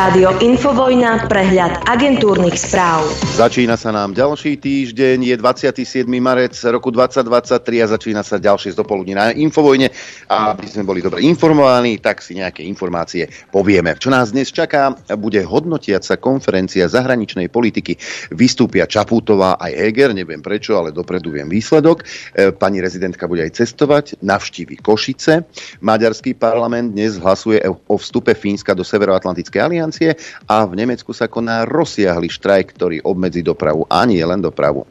Rádio 0.00 0.32
Infovojna, 0.40 1.28
prehľad 1.28 1.84
agentúrnych 1.84 2.56
správ. 2.56 3.04
Začína 3.36 3.76
sa 3.76 3.92
nám 3.92 4.16
ďalší 4.16 4.56
týždeň, 4.56 5.28
je 5.28 5.36
27. 5.36 6.08
marec 6.16 6.56
roku 6.72 6.88
2023 6.88 7.84
a 7.84 7.86
začína 7.92 8.24
sa 8.24 8.40
ďalšie 8.40 8.72
zdopoludní 8.72 9.12
na 9.12 9.28
Infovojne. 9.36 9.92
A 10.32 10.56
aby 10.56 10.64
sme 10.72 10.88
boli 10.88 11.04
dobre 11.04 11.20
informovaní, 11.28 12.00
tak 12.00 12.24
si 12.24 12.32
nejaké 12.32 12.64
informácie 12.64 13.28
povieme. 13.52 13.92
Čo 14.00 14.08
nás 14.08 14.32
dnes 14.32 14.48
čaká, 14.48 14.96
bude 15.20 15.44
hodnotiaca 15.44 16.16
konferencia 16.16 16.88
zahraničnej 16.88 17.52
politiky. 17.52 18.00
Vystúpia 18.32 18.88
Čapútová 18.88 19.60
aj 19.60 19.84
Heger, 19.84 20.16
neviem 20.16 20.40
prečo, 20.40 20.80
ale 20.80 20.96
dopredu 20.96 21.36
viem 21.36 21.52
výsledok. 21.52 22.08
E, 22.32 22.48
pani 22.56 22.80
rezidentka 22.80 23.28
bude 23.28 23.44
aj 23.44 23.52
cestovať, 23.52 24.16
navštívi 24.24 24.80
Košice. 24.80 25.44
Maďarský 25.84 26.40
parlament 26.40 26.96
dnes 26.96 27.20
hlasuje 27.20 27.60
o 27.68 28.00
vstupe 28.00 28.32
Fínska 28.32 28.72
do 28.72 28.80
Severoatlantickej 28.80 29.60
aliancie 29.60 29.89
aliancie 29.90 30.14
a 30.46 30.62
v 30.62 30.78
Nemecku 30.78 31.10
sa 31.10 31.26
koná 31.26 31.66
rozsiahly 31.66 32.30
štrajk, 32.30 32.78
ktorý 32.78 32.96
obmedzí 33.02 33.42
dopravu 33.42 33.82
a 33.90 34.06
nie 34.06 34.22
len 34.22 34.38
dopravu. 34.38 34.86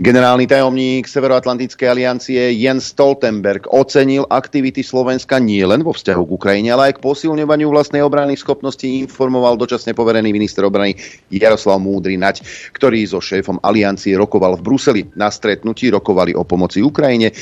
Generálny 0.00 0.48
tajomník 0.48 1.04
Severoatlantickej 1.10 1.84
aliancie 1.90 2.40
Jens 2.56 2.94
Stoltenberg 2.94 3.68
ocenil 3.68 4.24
aktivity 4.30 4.80
Slovenska 4.80 5.36
nie 5.42 5.60
len 5.66 5.84
vo 5.84 5.92
vzťahu 5.92 6.22
k 6.24 6.34
Ukrajine, 6.40 6.72
ale 6.72 6.88
aj 6.88 6.96
k 6.96 7.04
posilňovaniu 7.04 7.68
vlastnej 7.68 8.00
obranných 8.00 8.40
schopností, 8.40 9.02
informoval 9.04 9.60
dočasne 9.60 9.92
poverený 9.92 10.32
minister 10.32 10.64
obrany 10.64 10.96
Jaroslav 11.28 11.82
Múdry 11.82 12.16
Nať, 12.16 12.40
ktorý 12.72 13.04
so 13.04 13.20
šéfom 13.20 13.60
aliancie 13.60 14.16
rokoval 14.16 14.56
v 14.56 14.64
Bruseli. 14.64 15.02
Na 15.18 15.28
stretnutí 15.28 15.92
rokovali 15.92 16.32
o 16.32 16.48
pomoci 16.48 16.80
Ukrajine 16.80 17.34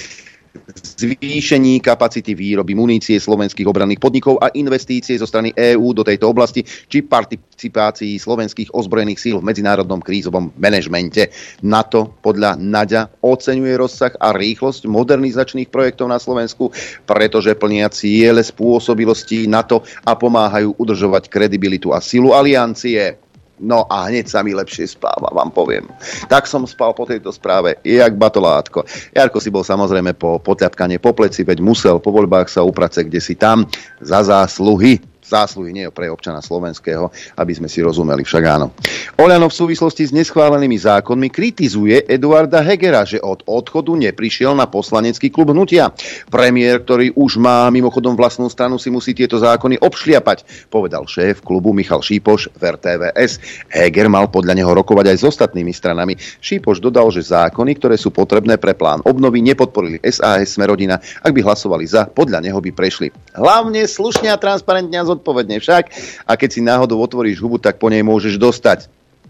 zvýšení 0.99 1.81
kapacity 1.81 2.35
výroby 2.35 2.75
munície 2.75 3.17
slovenských 3.21 3.69
obranných 3.69 4.03
podnikov 4.03 4.41
a 4.43 4.51
investície 4.55 5.19
zo 5.19 5.27
strany 5.29 5.55
EÚ 5.55 5.95
do 5.95 6.03
tejto 6.03 6.31
oblasti, 6.31 6.65
či 6.65 7.05
participácii 7.05 8.19
slovenských 8.19 8.75
ozbrojených 8.75 9.21
síl 9.21 9.37
v 9.41 9.49
medzinárodnom 9.49 10.03
krízovom 10.03 10.51
manažmente. 10.59 11.31
NATO 11.63 12.19
podľa 12.21 12.59
Naďa 12.59 13.13
oceňuje 13.23 13.75
rozsah 13.79 14.13
a 14.19 14.35
rýchlosť 14.35 14.91
modernizačných 14.91 15.71
projektov 15.71 16.11
na 16.11 16.19
Slovensku, 16.19 16.71
pretože 17.07 17.55
plnia 17.55 17.89
ciele 17.93 18.43
spôsobilosti 18.43 19.47
NATO 19.47 19.87
a 20.05 20.19
pomáhajú 20.19 20.75
udržovať 20.77 21.31
kredibilitu 21.31 21.95
a 21.95 22.03
silu 22.03 22.35
aliancie. 22.35 23.28
No 23.59 23.85
a 23.91 24.07
hneď 24.07 24.31
sa 24.31 24.47
mi 24.47 24.55
lepšie 24.55 24.87
spáva, 24.87 25.35
vám 25.35 25.51
poviem. 25.51 25.85
Tak 26.31 26.47
som 26.47 26.63
spal 26.65 26.95
po 26.95 27.05
tejto 27.05 27.35
správe, 27.35 27.79
jak 27.83 28.15
batolátko. 28.15 28.87
Jarko 29.13 29.39
si 29.43 29.51
bol 29.51 29.67
samozrejme 29.67 30.15
po 30.15 30.39
potľapkanie 30.39 31.03
po 31.03 31.11
pleci, 31.13 31.43
veď 31.43 31.59
musel 31.59 31.99
po 31.99 32.15
voľbách 32.15 32.47
sa 32.47 32.63
uprace 32.63 33.03
kde 33.03 33.19
si 33.19 33.35
tam 33.35 33.67
za 33.99 34.23
zásluhy 34.23 35.03
zásluhy 35.29 35.77
nie 35.77 35.87
pre 35.93 36.09
občana 36.09 36.41
slovenského, 36.41 37.13
aby 37.37 37.53
sme 37.53 37.69
si 37.69 37.85
rozumeli, 37.85 38.25
však 38.25 38.45
áno. 38.49 38.73
Oľano 39.21 39.53
v 39.53 39.59
súvislosti 39.59 40.09
s 40.09 40.13
neschválenými 40.17 40.79
zákonmi 40.81 41.29
kritizuje 41.29 42.09
Eduarda 42.09 42.65
Hegera, 42.65 43.05
že 43.05 43.21
od 43.21 43.45
odchodu 43.45 43.93
neprišiel 43.93 44.57
na 44.57 44.65
poslanecký 44.65 45.29
klub 45.29 45.53
hnutia. 45.53 45.93
Premiér, 46.33 46.81
ktorý 46.87 47.13
už 47.13 47.37
má 47.37 47.69
mimochodom 47.69 48.17
vlastnú 48.17 48.49
stranu, 48.49 48.81
si 48.81 48.89
musí 48.89 49.13
tieto 49.13 49.37
zákony 49.37 49.83
obšliapať, 49.83 50.71
povedal 50.73 51.05
šéf 51.05 51.45
klubu 51.45 51.77
Michal 51.77 52.01
Šípoš 52.01 52.55
v 52.57 52.63
RTVS. 52.79 53.67
Heger 53.69 54.09
mal 54.09 54.31
podľa 54.33 54.57
neho 54.57 54.71
rokovať 54.73 55.13
aj 55.13 55.17
s 55.21 55.25
ostatnými 55.29 55.75
stranami. 55.75 56.15
Šípoš 56.17 56.81
dodal, 56.81 57.11
že 57.13 57.27
zákony, 57.27 57.77
ktoré 57.77 57.97
sú 57.99 58.15
potrebné 58.15 58.57
pre 58.57 58.73
plán 58.73 59.05
obnovy, 59.05 59.43
nepodporili 59.43 60.01
SAS 60.07 60.57
Smerodina. 60.57 61.03
Ak 61.21 61.35
by 61.35 61.41
hlasovali 61.43 61.85
za, 61.85 62.07
podľa 62.07 62.41
neho 62.45 62.59
by 62.63 62.71
prešli. 62.73 63.11
Hlavne 63.35 63.85
slušne 63.85 64.31
a 64.31 64.39
transparentne 64.39 65.03
a 65.03 65.09
zodpovedne 65.19 65.59
však. 65.59 65.85
A 66.25 66.39
keď 66.39 66.49
si 66.49 66.61
náhodou 66.63 67.03
otvoríš 67.03 67.43
hubu, 67.43 67.59
tak 67.59 67.83
po 67.83 67.91
nej 67.91 68.07
môžeš 68.07 68.39
dostať 68.39 68.87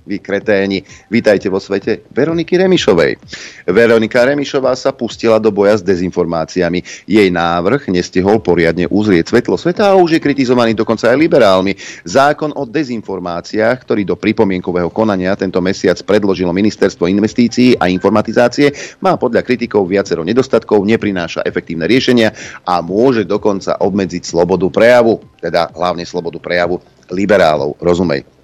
vy 0.08 0.24
kreténi, 0.24 0.80
vítajte 1.12 1.52
vo 1.52 1.60
svete 1.60 2.08
Veroniky 2.08 2.56
Remišovej. 2.56 3.20
Veronika 3.68 4.24
Remišová 4.24 4.72
sa 4.72 4.96
pustila 4.96 5.36
do 5.36 5.52
boja 5.52 5.76
s 5.76 5.84
dezinformáciami. 5.84 7.04
Jej 7.04 7.28
návrh 7.28 7.92
nestihol 7.92 8.40
poriadne 8.40 8.88
uzrieť 8.88 9.36
svetlo 9.36 9.60
sveta 9.60 9.92
a 9.92 10.00
už 10.00 10.16
je 10.16 10.24
kritizovaný 10.24 10.72
dokonca 10.72 11.12
aj 11.12 11.20
liberálmi. 11.20 11.76
Zákon 12.08 12.56
o 12.56 12.64
dezinformáciách, 12.64 13.76
ktorý 13.84 14.08
do 14.08 14.16
pripomienkového 14.16 14.88
konania 14.88 15.36
tento 15.36 15.60
mesiac 15.60 16.00
predložilo 16.00 16.56
Ministerstvo 16.56 17.04
investícií 17.04 17.76
a 17.76 17.92
informatizácie, 17.92 18.72
má 19.04 19.20
podľa 19.20 19.44
kritikov 19.44 19.84
viacero 19.84 20.24
nedostatkov, 20.24 20.88
neprináša 20.88 21.44
efektívne 21.44 21.84
riešenia 21.84 22.32
a 22.64 22.80
môže 22.80 23.28
dokonca 23.28 23.76
obmedziť 23.76 24.24
slobodu 24.24 24.72
prejavu, 24.72 25.20
teda 25.36 25.68
hlavne 25.76 26.08
slobodu 26.08 26.40
prejavu 26.40 26.80
liberálov, 27.12 27.76
rozumej. 27.82 28.37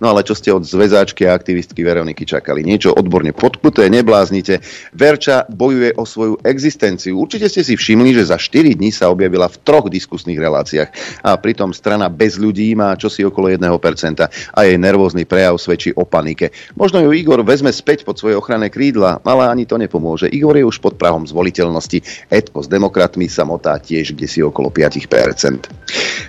No 0.00 0.10
ale 0.10 0.26
čo 0.26 0.32
ste 0.32 0.50
od 0.50 0.64
zväzáčky 0.64 1.28
a 1.28 1.36
aktivistky 1.36 1.84
Veroniky 1.84 2.24
čakali? 2.24 2.64
Niečo 2.64 2.94
odborne 2.94 3.30
podkuté, 3.36 3.86
nebláznite. 3.92 4.64
Verča 4.94 5.44
bojuje 5.50 5.94
o 5.94 6.04
svoju 6.08 6.40
existenciu. 6.42 7.20
Určite 7.20 7.46
ste 7.52 7.62
si 7.62 7.74
všimli, 7.76 8.16
že 8.16 8.30
za 8.30 8.38
4 8.40 8.74
dní 8.78 8.90
sa 8.90 9.12
objavila 9.12 9.46
v 9.46 9.60
troch 9.60 9.86
diskusných 9.92 10.40
reláciách. 10.40 10.88
A 11.22 11.36
pritom 11.36 11.76
strana 11.76 12.08
bez 12.08 12.40
ľudí 12.40 12.72
má 12.72 12.96
čosi 12.96 13.26
okolo 13.26 13.52
1% 13.52 13.60
a 14.28 14.58
jej 14.64 14.76
nervózny 14.80 15.28
prejav 15.28 15.60
svedčí 15.60 15.92
o 15.94 16.08
panike. 16.08 16.50
Možno 16.74 17.04
ju 17.04 17.10
Igor 17.12 17.44
vezme 17.44 17.70
späť 17.70 18.02
pod 18.08 18.16
svoje 18.16 18.38
ochranné 18.38 18.72
krídla, 18.72 19.20
ale 19.22 19.50
ani 19.50 19.68
to 19.68 19.76
nepomôže. 19.76 20.30
Igor 20.32 20.56
je 20.56 20.64
už 20.64 20.80
pod 20.80 20.96
prahom 20.96 21.26
zvoliteľnosti. 21.28 22.30
Edko 22.32 22.64
s 22.64 22.68
demokratmi 22.70 23.28
sa 23.28 23.44
motá 23.44 23.76
tiež 23.76 24.14
kde 24.14 24.26
si 24.30 24.40
okolo 24.40 24.70
5%. 24.70 25.68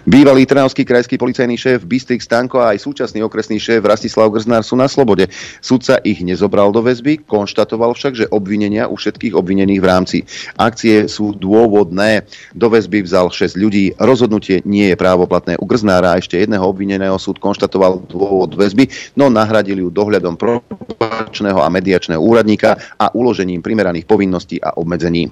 Bývalý 0.05 0.45
Trnavský 0.45 0.85
krajský 0.85 1.17
policajný 1.17 1.57
šéf 1.57 1.85
Bystrik 1.85 2.21
Stanko 2.21 2.61
a 2.61 2.73
aj 2.73 2.83
súčasný 2.83 3.21
okresný 3.35 3.59
šéf 3.59 3.83
Rastislav 3.83 4.31
Grznár 4.31 4.63
sú 4.63 4.79
na 4.79 4.87
slobode. 4.87 5.27
Sudca 5.59 5.99
ich 6.07 6.23
nezobral 6.23 6.71
do 6.71 6.79
väzby, 6.79 7.27
konštatoval 7.27 7.91
však, 7.91 8.13
že 8.15 8.31
obvinenia 8.31 8.87
u 8.87 8.95
všetkých 8.95 9.35
obvinených 9.35 9.83
v 9.83 9.89
rámci 9.91 10.17
akcie 10.55 11.11
sú 11.11 11.35
dôvodné. 11.35 12.23
Do 12.55 12.71
väzby 12.71 13.03
vzal 13.03 13.27
6 13.27 13.59
ľudí. 13.59 13.91
Rozhodnutie 13.99 14.63
nie 14.63 14.87
je 14.87 14.95
právoplatné 14.95 15.59
u 15.59 15.67
Grznára 15.67 16.15
ešte 16.15 16.39
jedného 16.39 16.63
obvineného 16.63 17.19
súd 17.19 17.43
konštatoval 17.43 18.07
dôvod 18.07 18.55
väzby, 18.55 18.87
no 19.19 19.27
nahradili 19.27 19.83
ju 19.83 19.91
dohľadom 19.91 20.39
probačného 20.39 21.59
a 21.59 21.67
mediačného 21.67 22.23
úradníka 22.23 22.79
a 22.95 23.11
uložením 23.11 23.59
primeraných 23.59 24.07
povinností 24.07 24.63
a 24.63 24.79
obmedzení. 24.79 25.27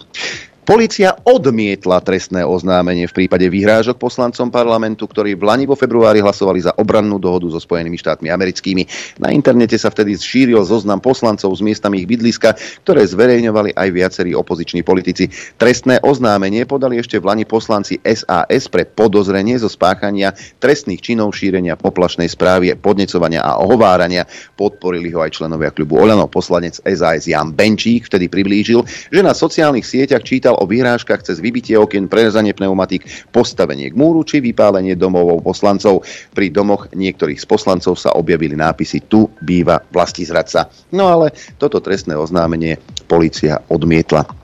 Polícia 0.63 1.11
odmietla 1.27 1.99
trestné 1.99 2.39
oznámenie 2.47 3.03
v 3.11 3.27
prípade 3.27 3.43
vyhrážok 3.51 3.99
poslancom 3.99 4.47
parlamentu, 4.47 5.03
ktorí 5.11 5.35
v 5.35 5.43
Lani 5.43 5.67
vo 5.67 5.75
februári 5.75 6.23
hlasovali 6.23 6.63
za 6.63 6.71
obrannú 6.79 7.19
dohodu 7.19 7.51
so 7.51 7.59
Spojenými 7.59 7.99
štátmi 7.99 8.31
americkými. 8.31 8.87
Na 9.19 9.35
internete 9.35 9.75
sa 9.75 9.91
vtedy 9.91 10.15
šíril 10.15 10.63
zoznam 10.63 11.03
poslancov 11.03 11.51
s 11.51 11.59
miestami 11.59 11.99
ich 11.99 12.07
bydliska, 12.07 12.55
ktoré 12.87 13.03
zverejňovali 13.03 13.75
aj 13.75 13.89
viacerí 13.91 14.31
opoziční 14.31 14.87
politici. 14.87 15.27
Trestné 15.59 15.99
oznámenie 15.99 16.63
podali 16.63 16.95
ešte 16.95 17.19
v 17.19 17.27
Lani 17.27 17.43
poslanci 17.43 17.99
SAS 17.99 18.71
pre 18.71 18.87
podozrenie 18.87 19.59
zo 19.59 19.67
spáchania 19.67 20.31
trestných 20.63 21.03
činov 21.03 21.35
šírenia 21.35 21.75
poplašnej 21.75 22.31
správy, 22.31 22.71
podnecovania 22.79 23.43
a 23.43 23.59
ohovárania. 23.59 24.23
Podporili 24.55 25.11
ho 25.11 25.27
aj 25.27 25.43
členovia 25.43 25.75
klubu 25.75 25.99
Olano. 25.99 26.31
Poslanec 26.31 26.79
SAS 26.87 27.27
Jan 27.27 27.51
Benčík 27.51 28.07
vtedy 28.07 28.31
priblížil, 28.31 28.79
že 29.11 29.19
na 29.19 29.35
sociálnych 29.35 29.83
sieťach 29.83 30.23
čítal 30.23 30.52
písal 30.53 30.61
o 30.61 30.69
vyhrážkach 30.69 31.25
cez 31.25 31.41
vybitie 31.41 31.77
okien, 31.77 32.05
prerezanie 32.05 32.53
pneumatík, 32.53 33.33
postavenie 33.33 33.89
k 33.89 33.97
múru 33.97 34.21
či 34.21 34.37
vypálenie 34.37 34.93
domov 34.93 35.41
poslancov. 35.41 36.05
Pri 36.33 36.53
domoch 36.53 36.93
niektorých 36.93 37.41
z 37.41 37.47
poslancov 37.49 37.97
sa 37.97 38.13
objavili 38.13 38.53
nápisy 38.53 39.09
Tu 39.09 39.25
býva 39.41 39.81
vlastizradca. 39.89 40.69
No 40.93 41.09
ale 41.09 41.33
toto 41.57 41.81
trestné 41.81 42.13
oznámenie 42.13 42.77
policia 43.09 43.57
odmietla. 43.69 44.42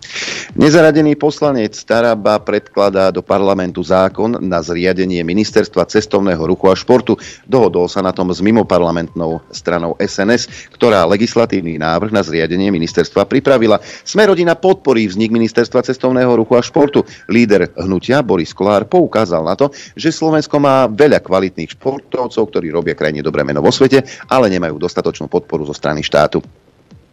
Nezaradený 0.57 1.13
poslanec 1.13 1.77
Staraba 1.77 2.41
predkladá 2.41 3.13
do 3.13 3.21
parlamentu 3.21 3.85
zákon 3.85 4.41
na 4.41 4.59
zriadenie 4.65 5.21
ministerstva 5.21 5.85
cestovného 5.85 6.41
ruchu 6.41 6.65
a 6.67 6.75
športu. 6.75 7.15
Dohodol 7.45 7.85
sa 7.85 8.01
na 8.01 8.09
tom 8.09 8.33
s 8.33 8.41
mimoparlamentnou 8.41 9.45
stranou 9.53 9.93
SNS, 10.01 10.73
ktorá 10.73 11.05
legislatívny 11.05 11.77
návrh 11.77 12.09
na 12.09 12.25
zriadenie 12.25 12.73
ministerstva 12.73 13.29
pripravila. 13.29 13.77
Smerodina 14.01 14.57
podporí 14.57 15.05
vznik 15.05 15.29
ministerstva 15.29 15.85
cestovného 15.85 16.33
ruchu 16.33 16.57
a 16.57 16.65
športu. 16.65 17.05
Líder 17.29 17.69
hnutia 17.77 18.25
Boris 18.25 18.49
Kolár 18.51 18.89
poukázal 18.89 19.45
na 19.45 19.53
to, 19.53 19.69
že 19.93 20.09
Slovensko 20.09 20.57
má 20.57 20.89
veľa 20.89 21.21
kvalitných 21.21 21.77
športovcov, 21.77 22.49
ktorí 22.49 22.73
robia 22.73 22.97
krajine 22.97 23.21
dobré 23.21 23.45
meno 23.45 23.61
vo 23.61 23.69
svete, 23.69 24.01
ale 24.33 24.49
nemajú 24.49 24.81
dostatočnú 24.81 25.29
podporu 25.29 25.63
zo 25.69 25.77
strany 25.77 26.01
štátu. 26.01 26.41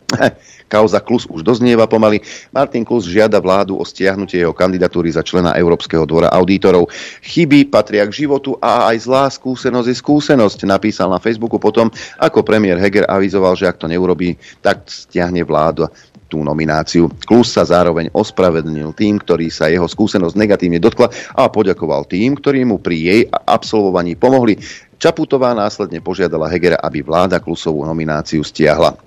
Kauza 0.73 0.99
Klus 1.03 1.27
už 1.27 1.43
doznieva 1.43 1.87
pomaly. 1.87 2.23
Martin 2.51 2.83
Klus 2.83 3.07
žiada 3.07 3.39
vládu 3.39 3.79
o 3.79 3.85
stiahnutie 3.87 4.43
jeho 4.43 4.55
kandidatúry 4.55 5.11
za 5.11 5.23
člena 5.23 5.55
Európskeho 5.55 6.07
dvora 6.07 6.31
auditorov. 6.31 6.91
Chyby 7.23 7.71
patria 7.71 8.07
k 8.07 8.27
životu 8.27 8.59
a 8.59 8.91
aj 8.91 9.07
zlá 9.07 9.25
skúsenosť 9.31 9.89
je 9.91 9.97
skúsenosť, 9.99 10.59
napísal 10.67 11.11
na 11.11 11.23
Facebooku 11.23 11.59
potom, 11.59 11.91
ako 12.19 12.43
premiér 12.43 12.79
Heger 12.79 13.07
avizoval, 13.07 13.55
že 13.55 13.67
ak 13.71 13.79
to 13.79 13.91
neurobí, 13.91 14.35
tak 14.63 14.87
stiahne 14.87 15.43
vládu 15.47 15.87
tú 16.27 16.43
nomináciu. 16.43 17.07
Klus 17.23 17.55
sa 17.55 17.63
zároveň 17.63 18.11
ospravedlnil 18.11 18.91
tým, 18.99 19.23
ktorý 19.23 19.47
sa 19.47 19.71
jeho 19.71 19.87
skúsenosť 19.87 20.35
negatívne 20.35 20.83
dotkla 20.83 21.07
a 21.39 21.47
poďakoval 21.47 22.03
tým, 22.11 22.35
ktorí 22.35 22.67
mu 22.67 22.83
pri 22.83 22.97
jej 22.99 23.21
absolvovaní 23.31 24.19
pomohli. 24.19 24.59
Čaputová 24.99 25.55
následne 25.55 26.03
požiadala 26.03 26.51
Hegera, 26.51 26.83
aby 26.83 27.07
vláda 27.07 27.39
Klusovú 27.39 27.87
nomináciu 27.87 28.43
stiahla. 28.43 28.99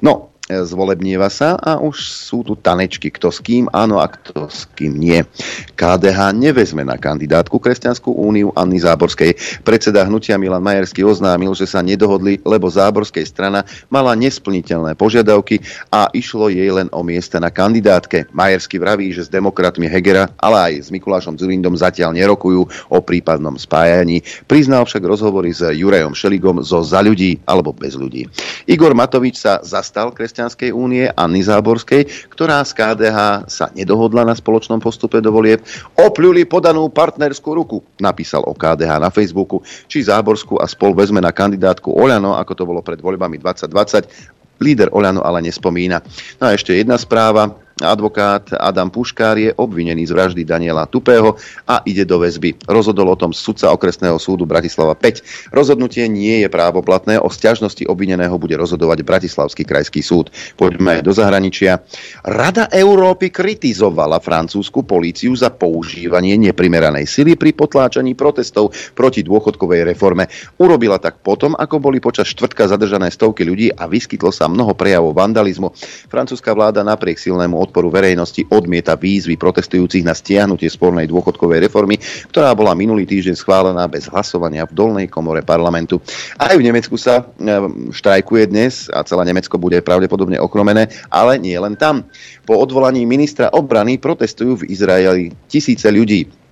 No, 0.00 0.33
zvolebnieva 0.44 1.32
sa 1.32 1.56
a 1.56 1.80
už 1.80 2.04
sú 2.04 2.44
tu 2.44 2.52
tanečky, 2.52 3.08
kto 3.08 3.32
s 3.32 3.40
kým 3.40 3.64
áno 3.72 3.96
a 3.96 4.12
kto 4.12 4.52
s 4.52 4.68
kým 4.76 5.00
nie. 5.00 5.24
KDH 5.72 6.36
nevezme 6.36 6.84
na 6.84 7.00
kandidátku 7.00 7.56
Kresťanskú 7.56 8.12
úniu 8.12 8.52
Anny 8.52 8.76
Záborskej. 8.76 9.64
Predseda 9.64 10.04
hnutia 10.04 10.36
Milan 10.36 10.60
Majerský 10.60 11.00
oznámil, 11.00 11.56
že 11.56 11.64
sa 11.64 11.80
nedohodli, 11.80 12.44
lebo 12.44 12.68
Záborskej 12.68 13.24
strana 13.24 13.64
mala 13.88 14.12
nesplniteľné 14.20 14.92
požiadavky 15.00 15.64
a 15.88 16.12
išlo 16.12 16.52
jej 16.52 16.68
len 16.68 16.92
o 16.92 17.00
miesta 17.00 17.40
na 17.40 17.48
kandidátke. 17.48 18.28
Majerský 18.36 18.76
vraví, 18.76 19.16
že 19.16 19.24
s 19.24 19.32
demokratmi 19.32 19.88
Hegera, 19.88 20.28
ale 20.36 20.56
aj 20.60 20.72
s 20.76 20.88
Mikulášom 20.92 21.40
Zulindom 21.40 21.72
zatiaľ 21.72 22.12
nerokujú 22.12 22.68
o 22.92 22.98
prípadnom 23.00 23.56
spájaní. 23.56 24.20
Priznal 24.44 24.84
však 24.84 25.00
rozhovory 25.00 25.56
s 25.56 25.64
Jurajom 25.72 26.12
Šeligom 26.12 26.60
zo 26.60 26.84
za 26.84 27.00
ľudí 27.00 27.40
alebo 27.48 27.72
bez 27.72 27.96
ľudí. 27.96 28.28
Igor 28.68 28.92
Matovič 28.92 29.40
sa 29.40 29.64
zastal 29.64 30.12
kresťanským 30.12 30.33
kresťanskej 30.34 30.74
únie 30.74 31.06
Anny 31.14 31.46
Záborskej, 31.46 32.26
ktorá 32.26 32.58
z 32.66 32.74
KDH 32.74 33.46
sa 33.46 33.70
nedohodla 33.70 34.26
na 34.26 34.34
spoločnom 34.34 34.82
postupe 34.82 35.22
do 35.22 35.30
volieb, 35.30 35.62
opľuli 35.94 36.42
podanú 36.42 36.90
partnerskú 36.90 37.54
ruku, 37.54 37.78
napísal 38.02 38.42
o 38.42 38.50
KDH 38.50 38.98
na 38.98 39.14
Facebooku, 39.14 39.62
či 39.86 40.02
Záborskú 40.02 40.58
a 40.58 40.66
spol 40.66 40.90
vezme 40.90 41.22
na 41.22 41.30
kandidátku 41.30 41.86
Oľano, 41.86 42.34
ako 42.34 42.52
to 42.58 42.66
bolo 42.66 42.82
pred 42.82 42.98
voľbami 42.98 43.38
2020. 43.38 44.58
Líder 44.58 44.90
Oľano 44.90 45.22
ale 45.22 45.38
nespomína. 45.46 46.02
No 46.42 46.50
a 46.50 46.58
ešte 46.58 46.74
jedna 46.74 46.98
správa. 46.98 47.54
Advokát 47.82 48.54
Adam 48.54 48.86
Puškár 48.86 49.34
je 49.34 49.50
obvinený 49.50 50.06
z 50.06 50.14
vraždy 50.14 50.46
Daniela 50.46 50.86
Tupého 50.86 51.34
a 51.66 51.82
ide 51.82 52.06
do 52.06 52.22
väzby. 52.22 52.70
Rozhodol 52.70 53.10
o 53.10 53.18
tom 53.18 53.34
sudca 53.34 53.74
okresného 53.74 54.14
súdu 54.22 54.46
Bratislava 54.46 54.94
5. 54.94 55.50
Rozhodnutie 55.50 56.06
nie 56.06 56.46
je 56.46 56.46
právoplatné, 56.46 57.18
o 57.18 57.26
sťažnosti 57.26 57.82
obvineného 57.90 58.38
bude 58.38 58.54
rozhodovať 58.54 59.02
Bratislavský 59.02 59.66
krajský 59.66 60.06
súd. 60.06 60.30
Poďme 60.54 61.02
do 61.02 61.10
zahraničia. 61.10 61.82
Rada 62.22 62.70
Európy 62.70 63.34
kritizovala 63.34 64.22
francúzsku 64.22 64.86
políciu 64.86 65.34
za 65.34 65.50
používanie 65.50 66.38
neprimeranej 66.38 67.10
sily 67.10 67.34
pri 67.34 67.58
potláčaní 67.58 68.14
protestov 68.14 68.70
proti 68.94 69.26
dôchodkovej 69.26 69.82
reforme. 69.82 70.30
Urobila 70.62 71.02
tak 71.02 71.26
potom, 71.26 71.58
ako 71.58 71.82
boli 71.82 71.98
počas 71.98 72.30
štvrtka 72.30 72.70
zadržané 72.70 73.10
stovky 73.10 73.42
ľudí 73.42 73.74
a 73.74 73.90
vyskytlo 73.90 74.30
sa 74.30 74.46
mnoho 74.46 74.78
prejavov 74.78 75.18
vandalizmu. 75.18 75.74
Francúzska 76.06 76.54
vláda 76.54 76.86
napriek 76.86 77.18
silnému 77.18 77.63
odporu 77.64 77.88
verejnosti 77.88 78.44
odmieta 78.52 78.94
výzvy 78.94 79.40
protestujúcich 79.40 80.04
na 80.04 80.12
stiahnutie 80.12 80.68
spornej 80.68 81.08
dôchodkovej 81.08 81.64
reformy, 81.64 81.96
ktorá 82.28 82.52
bola 82.52 82.76
minulý 82.76 83.08
týždeň 83.08 83.34
schválená 83.40 83.88
bez 83.88 84.06
hlasovania 84.12 84.68
v 84.68 84.76
dolnej 84.76 85.06
komore 85.08 85.40
parlamentu. 85.40 85.98
Aj 86.36 86.52
v 86.52 86.62
Nemecku 86.62 87.00
sa 87.00 87.24
e, 87.24 87.52
štrajkuje 87.90 88.44
dnes 88.52 88.92
a 88.92 89.00
celé 89.02 89.32
Nemecko 89.32 89.56
bude 89.56 89.80
pravdepodobne 89.80 90.36
okromené, 90.36 90.92
ale 91.08 91.40
nie 91.40 91.56
len 91.56 91.74
tam. 91.74 92.04
Po 92.44 92.60
odvolaní 92.60 93.08
ministra 93.08 93.48
obrany 93.50 93.96
protestujú 93.96 94.62
v 94.62 94.68
Izraeli 94.68 95.32
tisíce 95.48 95.88
ľudí. 95.88 96.43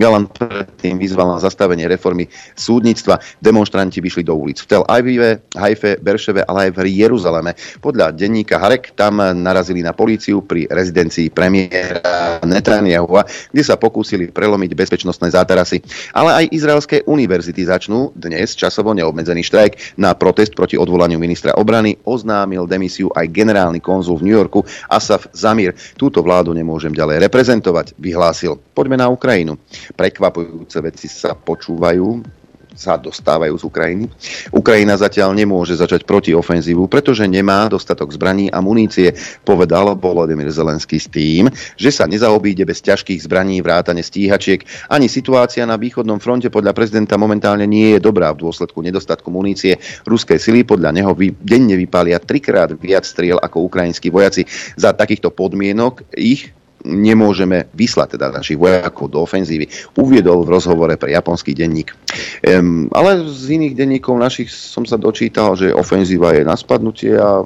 Galant 0.00 0.32
predtým 0.32 0.96
vyzval 0.96 1.28
na 1.28 1.38
zastavenie 1.44 1.84
reformy 1.84 2.24
súdnictva. 2.56 3.20
Demonstranti 3.44 4.00
vyšli 4.00 4.24
do 4.24 4.32
ulic 4.32 4.64
v 4.64 4.68
Tel 4.72 4.84
Avive, 4.88 5.44
Haife, 5.52 6.00
Berševe, 6.00 6.48
ale 6.48 6.72
aj 6.72 6.80
v 6.80 7.04
Jeruzaleme. 7.04 7.52
Podľa 7.84 8.16
denníka 8.16 8.56
Harek 8.56 8.96
tam 8.96 9.20
narazili 9.20 9.84
na 9.84 9.92
políciu 9.92 10.40
pri 10.40 10.64
rezidencii 10.72 11.28
premiéra 11.28 12.40
Netanyahu, 12.40 13.12
kde 13.52 13.60
sa 13.60 13.76
pokúsili 13.76 14.32
prelomiť 14.32 14.72
bezpečnostné 14.72 15.36
zátarasy. 15.36 15.84
Ale 16.16 16.32
aj 16.32 16.44
izraelské 16.48 17.04
univerzity 17.04 17.68
začnú 17.68 18.16
dnes 18.16 18.56
časovo 18.56 18.96
neobmedzený 18.96 19.44
štrajk. 19.44 20.00
Na 20.00 20.16
protest 20.16 20.56
proti 20.56 20.80
odvolaniu 20.80 21.20
ministra 21.20 21.52
obrany 21.60 22.00
oznámil 22.08 22.64
demisiu 22.64 23.12
aj 23.12 23.28
generálny 23.28 23.84
konzul 23.84 24.16
v 24.16 24.32
New 24.32 24.36
Yorku 24.38 24.64
Asaf 24.88 25.28
Zamir. 25.36 25.76
Túto 26.00 26.24
vládu 26.24 26.56
nemôžem 26.56 26.96
ďalej 26.96 27.20
reprezentovať, 27.28 28.00
vyhlásil. 28.00 28.56
Poďme 28.72 28.96
na 28.96 29.12
Ukrajinu. 29.12 29.60
Prekvapujúce 29.94 30.78
veci 30.80 31.06
sa 31.10 31.34
počúvajú 31.34 32.40
sa 32.80 32.96
dostávajú 32.96 33.54
z 33.58 33.64
Ukrajiny. 33.66 34.04
Ukrajina 34.54 34.94
zatiaľ 34.94 35.34
nemôže 35.34 35.74
začať 35.74 36.06
protiofenzívu, 36.06 36.86
pretože 36.86 37.26
nemá 37.26 37.66
dostatok 37.66 38.14
zbraní 38.14 38.48
a 38.48 38.62
munície, 38.62 39.12
povedal 39.42 39.98
Volodymyr 39.98 40.48
Zelenský 40.48 40.96
s 40.96 41.10
tým, 41.10 41.50
že 41.76 41.90
sa 41.90 42.06
nezaobíde 42.06 42.62
bez 42.64 42.80
ťažkých 42.80 43.26
zbraní, 43.26 43.60
vrátane 43.60 44.00
stíhačiek. 44.00 44.64
Ani 44.88 45.10
situácia 45.10 45.66
na 45.66 45.76
východnom 45.76 46.22
fronte 46.22 46.48
podľa 46.48 46.72
prezidenta 46.72 47.18
momentálne 47.20 47.66
nie 47.66 47.98
je 47.98 48.00
dobrá 48.00 48.32
v 48.32 48.48
dôsledku 48.48 48.80
nedostatku 48.80 49.28
munície. 49.28 49.76
Ruské 50.06 50.38
sily 50.40 50.64
podľa 50.64 50.94
neho 50.94 51.12
vy, 51.12 51.34
denne 51.36 51.74
vypália 51.76 52.22
trikrát 52.22 52.72
viac 52.78 53.04
striel 53.04 53.36
ako 53.42 53.66
ukrajinskí 53.66 54.08
vojaci. 54.08 54.46
Za 54.78 54.94
takýchto 54.94 55.34
podmienok 55.34 56.16
ich 56.16 56.54
nemôžeme 56.84 57.68
vyslať 57.76 58.16
teda 58.16 58.32
našich 58.32 58.56
vojakov 58.56 59.12
do 59.12 59.20
ofenzívy. 59.24 59.68
Uviedol 60.00 60.44
v 60.44 60.52
rozhovore 60.56 60.94
pre 60.96 61.12
japonský 61.12 61.52
denník. 61.52 61.92
Um, 62.46 62.88
ale 62.96 63.24
z 63.28 63.60
iných 63.60 63.74
denníkov 63.76 64.16
našich 64.16 64.48
som 64.48 64.88
sa 64.88 64.96
dočítal, 64.96 65.56
že 65.56 65.74
ofenzíva 65.76 66.32
je 66.36 66.42
na 66.44 66.56
spadnutie 66.56 67.16
a 67.16 67.44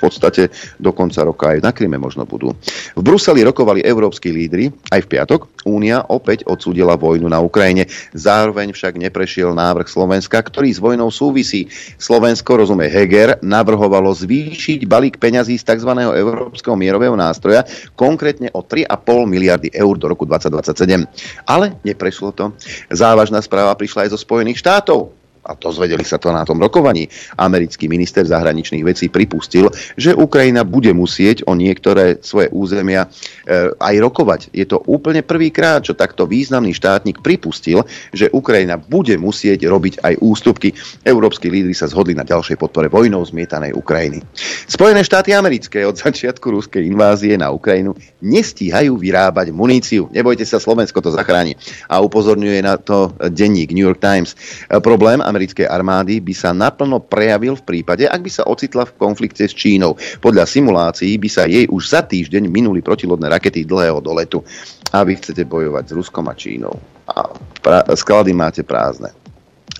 podstate 0.00 0.42
do 0.80 0.90
konca 0.96 1.20
roka 1.22 1.52
aj 1.52 1.60
na 1.60 1.70
Kryme 1.76 2.00
možno 2.00 2.24
budú. 2.24 2.56
V 2.96 3.02
Bruseli 3.04 3.44
rokovali 3.44 3.84
európsky 3.84 4.32
lídry 4.32 4.72
aj 4.88 5.00
v 5.04 5.10
piatok. 5.12 5.68
Únia 5.68 6.00
opäť 6.08 6.48
odsúdila 6.48 6.96
vojnu 6.96 7.28
na 7.28 7.38
Ukrajine. 7.38 7.84
Zároveň 8.16 8.72
však 8.72 8.96
neprešiel 8.96 9.52
návrh 9.52 9.86
Slovenska, 9.86 10.40
ktorý 10.40 10.72
s 10.72 10.80
vojnou 10.80 11.12
súvisí. 11.12 11.68
Slovensko, 12.00 12.64
rozumie 12.64 12.88
Heger, 12.88 13.38
navrhovalo 13.44 14.10
zvýšiť 14.16 14.88
balík 14.88 15.20
peňazí 15.20 15.60
z 15.60 15.64
tzv. 15.68 15.92
európskeho 16.00 16.74
mierového 16.74 17.12
nástroja, 17.14 17.68
konkrétne 17.92 18.48
o 18.56 18.64
3,5 18.64 18.88
miliardy 19.28 19.68
eur 19.70 19.94
do 20.00 20.08
roku 20.08 20.24
2027. 20.24 21.04
Ale 21.44 21.76
neprešlo 21.84 22.32
to. 22.32 22.56
Závažná 22.88 23.44
správa 23.44 23.76
prišla 23.76 24.08
aj 24.08 24.16
zo 24.16 24.18
Spojených 24.18 24.64
štátov 24.64 25.19
a 25.50 25.58
dozvedeli 25.58 26.06
sa 26.06 26.22
to 26.22 26.30
na 26.30 26.46
tom 26.46 26.62
rokovaní, 26.62 27.10
americký 27.34 27.90
minister 27.90 28.22
zahraničných 28.22 28.86
vecí 28.86 29.10
pripustil, 29.10 29.66
že 29.98 30.14
Ukrajina 30.14 30.62
bude 30.62 30.94
musieť 30.94 31.42
o 31.50 31.58
niektoré 31.58 32.22
svoje 32.22 32.46
územia 32.54 33.10
e, 33.10 33.74
aj 33.74 33.94
rokovať. 33.98 34.40
Je 34.54 34.62
to 34.62 34.78
úplne 34.86 35.26
prvýkrát, 35.26 35.82
čo 35.82 35.98
takto 35.98 36.30
významný 36.30 36.70
štátnik 36.70 37.18
pripustil, 37.18 37.82
že 38.14 38.30
Ukrajina 38.30 38.78
bude 38.78 39.18
musieť 39.18 39.66
robiť 39.66 40.06
aj 40.06 40.14
ústupky. 40.22 40.70
Európsky 41.02 41.50
lídry 41.50 41.74
sa 41.74 41.90
zhodli 41.90 42.14
na 42.14 42.22
ďalšej 42.22 42.54
podpore 42.54 42.86
vojnou 42.86 43.26
zmietanej 43.26 43.74
Ukrajiny. 43.74 44.22
Spojené 44.70 45.02
štáty 45.02 45.34
americké 45.34 45.82
od 45.82 45.98
začiatku 45.98 46.46
ruskej 46.46 46.86
invázie 46.86 47.34
na 47.34 47.50
Ukrajinu 47.50 47.98
nestíhajú 48.22 48.94
vyrábať 48.94 49.50
muníciu. 49.50 50.06
Nebojte 50.14 50.46
sa, 50.46 50.62
Slovensko 50.62 51.02
to 51.02 51.10
zachráni. 51.10 51.58
A 51.90 51.98
upozorňuje 51.98 52.60
na 52.62 52.78
to 52.78 53.10
denník 53.32 53.74
New 53.74 53.82
York 53.82 53.98
Times. 53.98 54.36
E, 54.68 54.78
problém 54.78 55.18
americkej 55.40 55.64
armády 55.64 56.20
by 56.20 56.36
sa 56.36 56.52
naplno 56.52 57.00
prejavil 57.00 57.56
v 57.56 57.64
prípade, 57.64 58.04
ak 58.04 58.20
by 58.20 58.28
sa 58.28 58.44
ocitla 58.44 58.84
v 58.84 58.92
konflikte 59.00 59.48
s 59.48 59.56
Čínou. 59.56 59.96
Podľa 60.20 60.44
simulácií 60.44 61.16
by 61.16 61.28
sa 61.32 61.48
jej 61.48 61.64
už 61.64 61.80
za 61.88 62.04
týždeň 62.04 62.44
minuli 62.44 62.84
protilodné 62.84 63.24
rakety 63.32 63.64
dlhého 63.64 64.04
doletu. 64.04 64.44
A 64.92 65.00
vy 65.00 65.16
chcete 65.16 65.48
bojovať 65.48 65.88
s 65.88 65.96
Ruskom 65.96 66.28
a 66.28 66.36
Čínou. 66.36 66.76
A 67.08 67.24
pra- 67.64 67.88
sklady 67.96 68.36
máte 68.36 68.60
prázdne. 68.60 69.16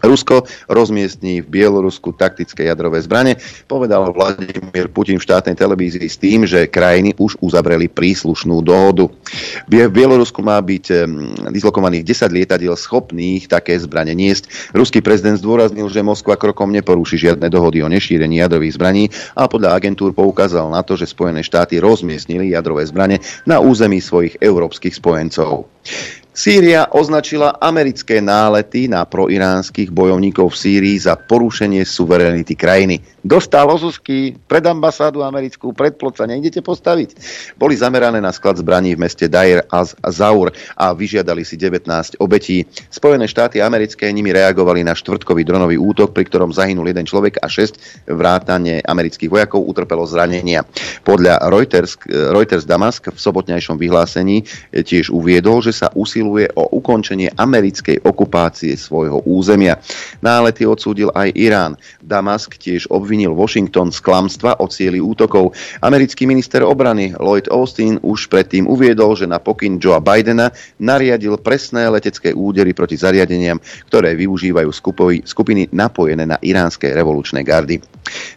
Rusko 0.00 0.45
rozmiestní 0.66 1.45
v 1.45 1.61
Bielorusku 1.61 2.12
taktické 2.16 2.66
jadrové 2.66 3.00
zbranie, 3.04 3.37
povedal 3.69 4.11
Vladimír 4.11 4.88
Putin 4.90 5.21
v 5.21 5.26
štátnej 5.26 5.57
televízii 5.57 6.09
s 6.09 6.16
tým, 6.16 6.49
že 6.49 6.66
krajiny 6.69 7.14
už 7.16 7.37
uzavreli 7.40 7.87
príslušnú 7.87 8.64
dohodu. 8.64 9.09
V 9.69 9.88
Bielorusku 9.88 10.40
má 10.40 10.59
byť 10.61 11.07
dislokovaných 11.52 12.04
10 12.04 12.37
lietadiel 12.37 12.75
schopných 12.75 13.47
také 13.47 13.76
zbranie 13.76 14.16
niesť. 14.16 14.73
Ruský 14.73 15.04
prezident 15.04 15.37
zdôraznil, 15.37 15.87
že 15.92 16.04
Moskva 16.04 16.40
krokom 16.40 16.73
neporúši 16.73 17.30
žiadne 17.30 17.47
dohody 17.52 17.85
o 17.85 17.88
nešírení 17.88 18.40
jadrových 18.40 18.76
zbraní 18.76 19.04
a 19.37 19.47
podľa 19.47 19.76
agentúr 19.76 20.16
poukázal 20.16 20.73
na 20.73 20.80
to, 20.80 20.97
že 20.97 21.11
Spojené 21.11 21.45
štáty 21.45 21.76
rozmiestnili 21.83 22.52
jadrové 22.54 22.87
zbranie 22.88 23.21
na 23.45 23.61
území 23.61 24.00
svojich 24.00 24.40
európskych 24.40 24.97
spojencov. 24.97 25.69
Sýria 26.31 26.87
označila 26.95 27.59
americké 27.59 28.23
nálety 28.23 28.87
na 28.87 29.03
proiránskych 29.03 29.91
bojovníkov 29.91 30.55
v 30.55 30.61
Sýrii 30.63 30.97
za 31.03 31.19
porušenie 31.19 31.83
suverenity 31.83 32.55
krajiny. 32.55 33.20
Dostal 33.27 33.67
ozusky 33.67 34.39
pred 34.47 34.62
ambasádu 34.62 35.27
americkú, 35.27 35.75
pred 35.75 35.99
plot 35.99 36.23
sa 36.23 36.31
nejdete 36.31 36.62
postaviť. 36.62 37.19
Boli 37.59 37.75
zamerané 37.75 38.23
na 38.23 38.31
sklad 38.31 38.62
zbraní 38.62 38.95
v 38.95 39.03
meste 39.03 39.27
Dair 39.27 39.67
az 39.75 39.99
Zaur 40.07 40.55
a 40.79 40.95
vyžiadali 40.95 41.43
si 41.43 41.59
19 41.59 42.23
obetí. 42.23 42.62
Spojené 42.89 43.27
štáty 43.27 43.59
americké 43.59 44.07
nimi 44.15 44.31
reagovali 44.31 44.87
na 44.87 44.95
štvrtkový 44.95 45.43
dronový 45.43 45.77
útok, 45.77 46.15
pri 46.15 46.31
ktorom 46.31 46.55
zahynul 46.55 46.87
jeden 46.87 47.05
človek 47.05 47.43
a 47.43 47.50
6 47.50 48.07
vrátane 48.07 48.87
amerických 48.87 49.29
vojakov 49.29 49.67
utrpelo 49.67 50.07
zranenia. 50.07 50.62
Podľa 51.03 51.50
Reuters, 51.50 51.99
Reuters 52.07 52.65
Damask 52.65 53.11
v 53.11 53.19
sobotnejšom 53.19 53.77
vyhlásení 53.77 54.47
tiež 54.71 55.11
uviedol, 55.11 55.61
že 55.61 55.75
sa 55.75 55.91
usil 55.93 56.21
usiluje 56.21 56.53
o 56.53 56.69
ukončenie 56.77 57.33
americkej 57.33 58.05
okupácie 58.05 58.77
svojho 58.77 59.25
územia. 59.25 59.81
Nálety 60.21 60.69
odsúdil 60.69 61.09
aj 61.17 61.33
Irán. 61.33 61.81
Damask 62.05 62.61
tiež 62.61 62.85
obvinil 62.93 63.10
Washington 63.35 63.90
z 63.90 63.99
klamstva 63.99 64.62
o 64.62 64.71
cieli 64.71 65.02
útokov. 65.02 65.57
Americký 65.83 66.29
minister 66.31 66.62
obrany 66.62 67.11
Lloyd 67.19 67.50
Austin 67.50 67.99
už 68.05 68.31
predtým 68.31 68.71
uviedol, 68.71 69.19
že 69.19 69.26
na 69.26 69.43
pokyn 69.43 69.83
Joea 69.83 69.99
Bidena 69.99 70.55
nariadil 70.79 71.40
presné 71.43 71.90
letecké 71.90 72.31
údery 72.31 72.71
proti 72.71 72.95
zariadeniam, 72.95 73.59
ktoré 73.90 74.14
využívajú 74.14 74.71
skupiny 75.26 75.73
napojené 75.75 76.29
na 76.29 76.38
iránske 76.38 76.93
revolučné 76.95 77.43
gardy. 77.43 77.83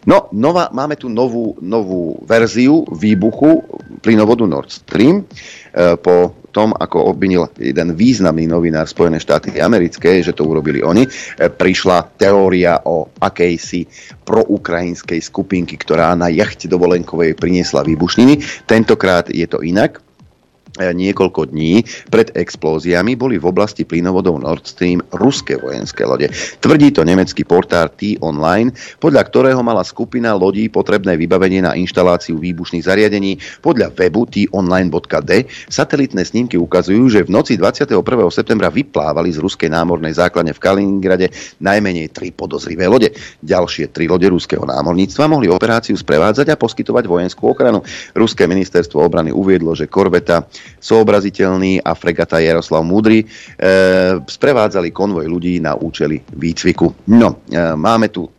No, 0.06 0.30
nová, 0.30 0.70
máme 0.70 0.94
tu 0.94 1.10
novú, 1.10 1.58
novú 1.58 2.22
verziu 2.22 2.86
výbuchu 2.94 3.62
plynovodu 4.02 4.46
Nord 4.46 4.70
Stream 4.70 5.26
po 5.74 6.44
tom, 6.54 6.70
ako 6.70 7.10
obvinil 7.10 7.50
jeden 7.58 7.98
významný 7.98 8.46
novinár 8.46 8.86
Spojené 8.86 9.18
štáty 9.18 9.58
americké, 9.58 10.22
že 10.22 10.30
to 10.30 10.46
urobili 10.46 10.78
oni, 10.86 11.02
e, 11.02 11.10
prišla 11.50 12.14
teória 12.14 12.78
o 12.86 13.10
akejsi 13.18 13.82
proukrajinskej 14.22 15.18
skupinky, 15.18 15.74
ktorá 15.74 16.14
na 16.14 16.30
jachte 16.30 16.70
dovolenkovej 16.70 17.34
priniesla 17.34 17.82
výbušniny. 17.82 18.64
Tentokrát 18.70 19.26
je 19.34 19.50
to 19.50 19.58
inak. 19.66 19.98
E, 20.74 20.90
niekoľko 20.90 21.54
dní 21.54 21.86
pred 22.10 22.34
explóziami 22.34 23.14
boli 23.14 23.38
v 23.38 23.46
oblasti 23.46 23.86
plynovodov 23.86 24.42
Nord 24.42 24.66
Stream 24.66 24.98
ruské 25.14 25.54
vojenské 25.54 26.02
lode. 26.02 26.26
Tvrdí 26.58 26.90
to 26.90 27.06
nemecký 27.06 27.46
portár 27.46 27.94
T-Online, 27.94 28.74
podľa 28.98 29.22
ktorého 29.22 29.62
mala 29.62 29.86
skupina 29.86 30.34
lodí 30.34 30.66
potrebné 30.66 31.14
vybavenie 31.14 31.62
na 31.62 31.78
inštaláciu 31.78 32.42
výbušných 32.42 32.90
zariadení. 32.90 33.38
Podľa 33.62 33.94
webu 33.94 34.26
t-online.d 34.26 35.46
satelitné 35.70 36.26
snímky 36.26 36.58
ukazujú, 36.58 37.06
že 37.06 37.22
v 37.22 37.30
noci 37.30 37.54
21. 37.54 37.94
septembra 38.34 38.66
vyplávali 38.66 39.30
z 39.30 39.38
ruskej 39.46 39.70
námornej 39.70 40.18
základne 40.18 40.58
v 40.58 40.58
Kaliningrade 40.58 41.30
najmenej 41.62 42.10
tri 42.10 42.34
podozrivé 42.34 42.90
lode. 42.90 43.14
Ďalšie 43.46 43.94
tri 43.94 44.10
lode 44.10 44.26
ruského 44.26 44.66
námorníctva 44.66 45.30
mohli 45.30 45.46
operáciu 45.46 45.94
sprevádzať 45.94 46.50
a 46.50 46.58
poskytovať 46.58 47.06
vojenskú 47.06 47.46
ochranu. 47.46 47.86
Ruské 48.10 48.50
ministerstvo 48.50 48.98
obrany 48.98 49.30
uviedlo, 49.30 49.78
že 49.78 49.86
korveta 49.86 50.50
Soobraziteľný 50.82 51.80
a 51.80 51.94
fregata 51.94 52.42
Jaroslav 52.42 52.82
Múdry 52.82 53.22
e, 53.22 53.26
sprevádzali 54.18 54.90
konvoj 54.90 55.30
ľudí 55.30 55.62
na 55.62 55.78
účely 55.78 56.20
výcviku. 56.34 57.08
No, 57.14 57.46
e, 57.48 57.58
máme 57.78 58.10
tu 58.10 58.33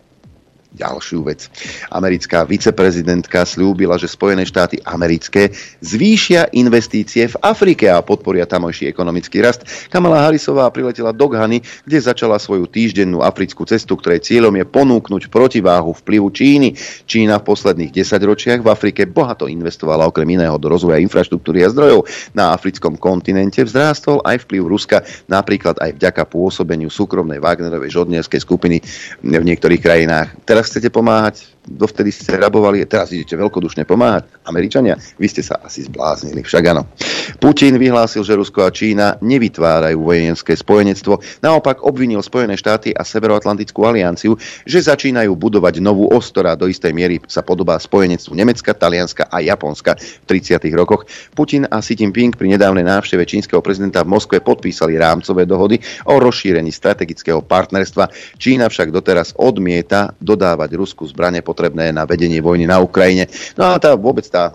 ďalšiu 0.75 1.23
vec. 1.23 1.47
Americká 1.89 2.43
viceprezidentka 2.43 3.47
slúbila, 3.47 3.95
že 3.95 4.11
Spojené 4.11 4.43
štáty 4.43 4.77
americké 4.83 5.55
zvýšia 5.79 6.51
investície 6.51 7.31
v 7.31 7.39
Afrike 7.39 7.87
a 7.87 8.03
podporia 8.03 8.43
tamojší 8.43 8.91
ekonomický 8.91 9.39
rast. 9.39 9.63
Kamala 9.87 10.27
Harrisová 10.27 10.67
priletela 10.69 11.15
do 11.15 11.31
Ghany, 11.31 11.63
kde 11.87 11.97
začala 12.03 12.35
svoju 12.35 12.67
týždennú 12.67 13.23
africkú 13.23 13.63
cestu, 13.63 13.95
ktorej 13.95 14.27
cieľom 14.27 14.53
je 14.59 14.65
ponúknuť 14.67 15.31
protiváhu 15.31 15.95
vplyvu 15.95 16.27
Číny. 16.35 16.75
Čína 17.07 17.39
v 17.39 17.47
posledných 17.47 17.95
desaťročiach 17.95 18.59
v 18.59 18.67
Afrike 18.67 19.07
bohato 19.07 19.47
investovala 19.47 20.05
okrem 20.11 20.35
iného 20.35 20.59
do 20.59 20.67
rozvoja 20.67 20.99
infraštruktúry 20.99 21.63
a 21.63 21.71
zdrojov. 21.71 22.03
Na 22.35 22.51
africkom 22.51 22.99
kontinente 22.99 23.63
vzrástol 23.63 24.19
aj 24.27 24.43
vplyv 24.43 24.63
Ruska, 24.67 24.97
napríklad 25.31 25.79
aj 25.79 25.95
vďaka 25.95 26.27
pôsobeniu 26.27 26.91
súkromnej 26.91 27.39
Wagnerovej 27.39 27.93
žodnierskej 27.93 28.41
skupiny 28.41 28.81
v 29.21 29.43
niektorých 29.45 29.81
krajinách. 29.81 30.33
Teraz 30.43 30.64
chcete 30.65 30.89
pomáhať 30.89 31.54
dovtedy 31.65 32.13
ste 32.13 32.37
rabovali, 32.37 32.85
teraz 32.85 33.11
idete 33.11 33.35
veľkodušne 33.35 33.83
pomáhať. 33.83 34.29
Američania, 34.45 34.95
vy 35.17 35.27
ste 35.27 35.41
sa 35.41 35.59
asi 35.65 35.85
zbláznili, 35.85 36.45
však 36.45 36.63
áno. 36.69 36.85
Putin 37.41 37.81
vyhlásil, 37.81 38.21
že 38.21 38.37
Rusko 38.37 38.61
a 38.63 38.69
Čína 38.69 39.17
nevytvárajú 39.19 39.97
vojenské 39.97 40.53
spojenectvo, 40.53 41.19
naopak 41.41 41.81
obvinil 41.81 42.21
Spojené 42.21 42.53
štáty 42.53 42.93
a 42.93 43.01
Severoatlantickú 43.01 43.81
alianciu, 43.81 44.37
že 44.63 44.85
začínajú 44.85 45.33
budovať 45.33 45.81
novú 45.81 46.05
os, 46.13 46.29
ktorá 46.29 46.53
do 46.53 46.69
istej 46.69 46.93
miery 46.93 47.17
sa 47.25 47.41
podobá 47.41 47.81
spojenectvu 47.81 48.37
Nemecka, 48.37 48.77
Talianska 48.77 49.25
a 49.27 49.41
Japonska 49.41 49.97
v 49.97 50.25
30. 50.29 50.61
rokoch. 50.77 51.09
Putin 51.33 51.65
a 51.65 51.81
Xi 51.81 51.97
Jinping 51.97 52.37
pri 52.37 52.53
nedávnej 52.53 52.85
návšteve 52.85 53.25
čínskeho 53.25 53.59
prezidenta 53.65 54.05
v 54.05 54.13
Moskve 54.13 54.37
podpísali 54.45 54.99
rámcové 54.99 55.49
dohody 55.49 55.81
o 56.05 56.21
rozšírení 56.21 56.69
strategického 56.69 57.41
partnerstva. 57.41 58.37
Čína 58.37 58.69
však 58.69 58.93
doteraz 58.93 59.33
odmieta 59.39 60.13
dodávať 60.21 60.77
Rusku 60.77 61.07
zbrane 61.09 61.41
pod 61.41 61.54
potrebné 61.55 61.95
na 61.95 62.03
vedenie 62.03 62.43
vojny 62.43 62.67
na 62.67 62.83
Ukrajine. 62.83 63.31
No 63.55 63.71
a 63.71 63.79
tá 63.79 63.95
vôbec 63.95 64.27
tá 64.27 64.51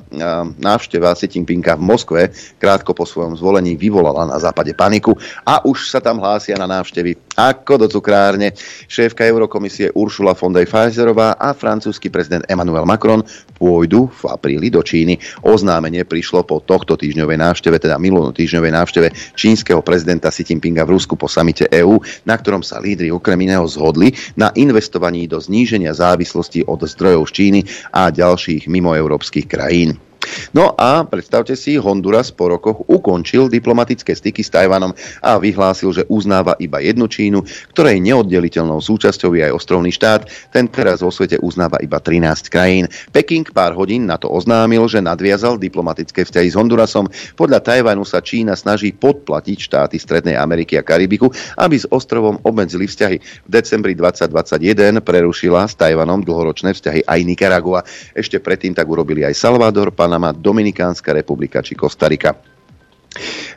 návšteva 0.61 1.17
Xi 1.17 1.33
Jinpinga 1.33 1.81
v 1.81 1.89
Moskve 1.89 2.21
krátko 2.61 2.93
po 2.93 3.09
svojom 3.09 3.41
zvolení 3.41 3.73
vyvolala 3.81 4.29
na 4.29 4.37
západe 4.37 4.77
paniku 4.77 5.17
a 5.49 5.65
už 5.65 5.89
sa 5.89 6.05
tam 6.05 6.21
hlásia 6.21 6.61
na 6.61 6.69
návštevy 6.69 7.17
ako 7.41 7.81
do 7.81 7.87
cukrárne 7.89 8.53
šéfka 8.85 9.25
Eurokomisie 9.25 9.89
Uršula 9.97 10.37
von 10.37 10.53
der 10.53 10.69
Pfizerová 10.69 11.41
a 11.41 11.57
francúzsky 11.57 12.13
prezident 12.13 12.45
Emmanuel 12.45 12.85
Macron 12.85 13.25
pôjdu 13.57 14.13
v 14.13 14.23
apríli 14.29 14.69
do 14.69 14.85
Číny. 14.85 15.17
Oznámenie 15.41 16.05
prišlo 16.05 16.45
po 16.45 16.61
tohto 16.61 17.01
týždňovej 17.01 17.41
návšteve, 17.41 17.81
teda 17.81 17.97
minulú 17.97 18.29
týždňovej 18.37 18.73
návšteve 18.77 19.09
čínskeho 19.33 19.81
prezidenta 19.81 20.29
Xi 20.29 20.45
Jinpinga 20.45 20.85
v 20.85 21.01
Rusku 21.01 21.17
po 21.17 21.33
samite 21.33 21.65
EÚ, 21.73 21.97
na 22.29 22.37
ktorom 22.37 22.61
sa 22.61 22.77
lídry 22.77 23.09
okrem 23.09 23.41
iného 23.41 23.65
zhodli 23.65 24.13
na 24.37 24.53
investovaní 24.53 25.25
do 25.25 25.41
zníženia 25.41 25.97
závislosti 25.97 26.69
od 26.69 26.85
zdrojov 26.93 27.29
z 27.29 27.33
Číny 27.33 27.61
a 27.95 28.11
ďalších 28.11 28.69
mimoeurópskych 28.69 29.47
krajín. 29.47 30.10
No 30.53 30.75
a 30.75 31.07
predstavte 31.07 31.55
si, 31.55 31.79
Honduras 31.79 32.35
po 32.35 32.51
rokoch 32.51 32.83
ukončil 32.91 33.47
diplomatické 33.47 34.13
styky 34.13 34.43
s 34.43 34.51
Tajvanom 34.51 34.93
a 35.23 35.39
vyhlásil, 35.39 35.95
že 35.95 36.03
uznáva 36.11 36.59
iba 36.59 36.83
jednu 36.83 37.07
Čínu, 37.07 37.47
ktorej 37.71 38.03
neoddeliteľnou 38.03 38.83
súčasťou 38.83 39.33
je 39.39 39.47
aj 39.47 39.53
ostrovný 39.55 39.95
štát. 39.95 40.27
Ten 40.51 40.67
teraz 40.67 41.01
vo 41.01 41.15
svete 41.15 41.39
uznáva 41.39 41.79
iba 41.81 42.03
13 42.03 42.51
krajín. 42.51 42.91
Peking 43.15 43.47
pár 43.55 43.79
hodín 43.79 44.11
na 44.11 44.19
to 44.19 44.29
oznámil, 44.29 44.91
že 44.91 44.99
nadviazal 44.99 45.57
diplomatické 45.57 46.27
vzťahy 46.27 46.49
s 46.51 46.59
Hondurasom. 46.59 47.07
Podľa 47.39 47.63
Tajvanu 47.63 48.03
sa 48.03 48.19
Čína 48.19 48.59
snaží 48.59 48.91
podplatiť 48.91 49.59
štáty 49.71 49.97
Strednej 49.97 50.35
Ameriky 50.35 50.77
a 50.77 50.83
Karibiku, 50.83 51.31
aby 51.57 51.79
s 51.79 51.87
ostrovom 51.89 52.43
obmedzili 52.43 52.91
vzťahy. 52.91 53.17
V 53.47 53.51
decembri 53.51 53.95
2021 53.95 55.01
prerušila 55.01 55.71
s 55.71 55.79
Tajvanom 55.79 56.27
dlhoročné 56.27 56.75
vzťahy 56.75 57.07
aj 57.07 57.21
Nicaragua. 57.23 57.81
Ešte 58.13 58.43
predtým 58.43 58.75
tak 58.75 58.91
urobili 58.91 59.23
aj 59.23 59.39
Salvador, 59.39 59.95
Panama, 60.11 60.35
Dominikánska 60.35 61.15
republika 61.15 61.63
či 61.63 61.79
Kostarika. 61.79 62.35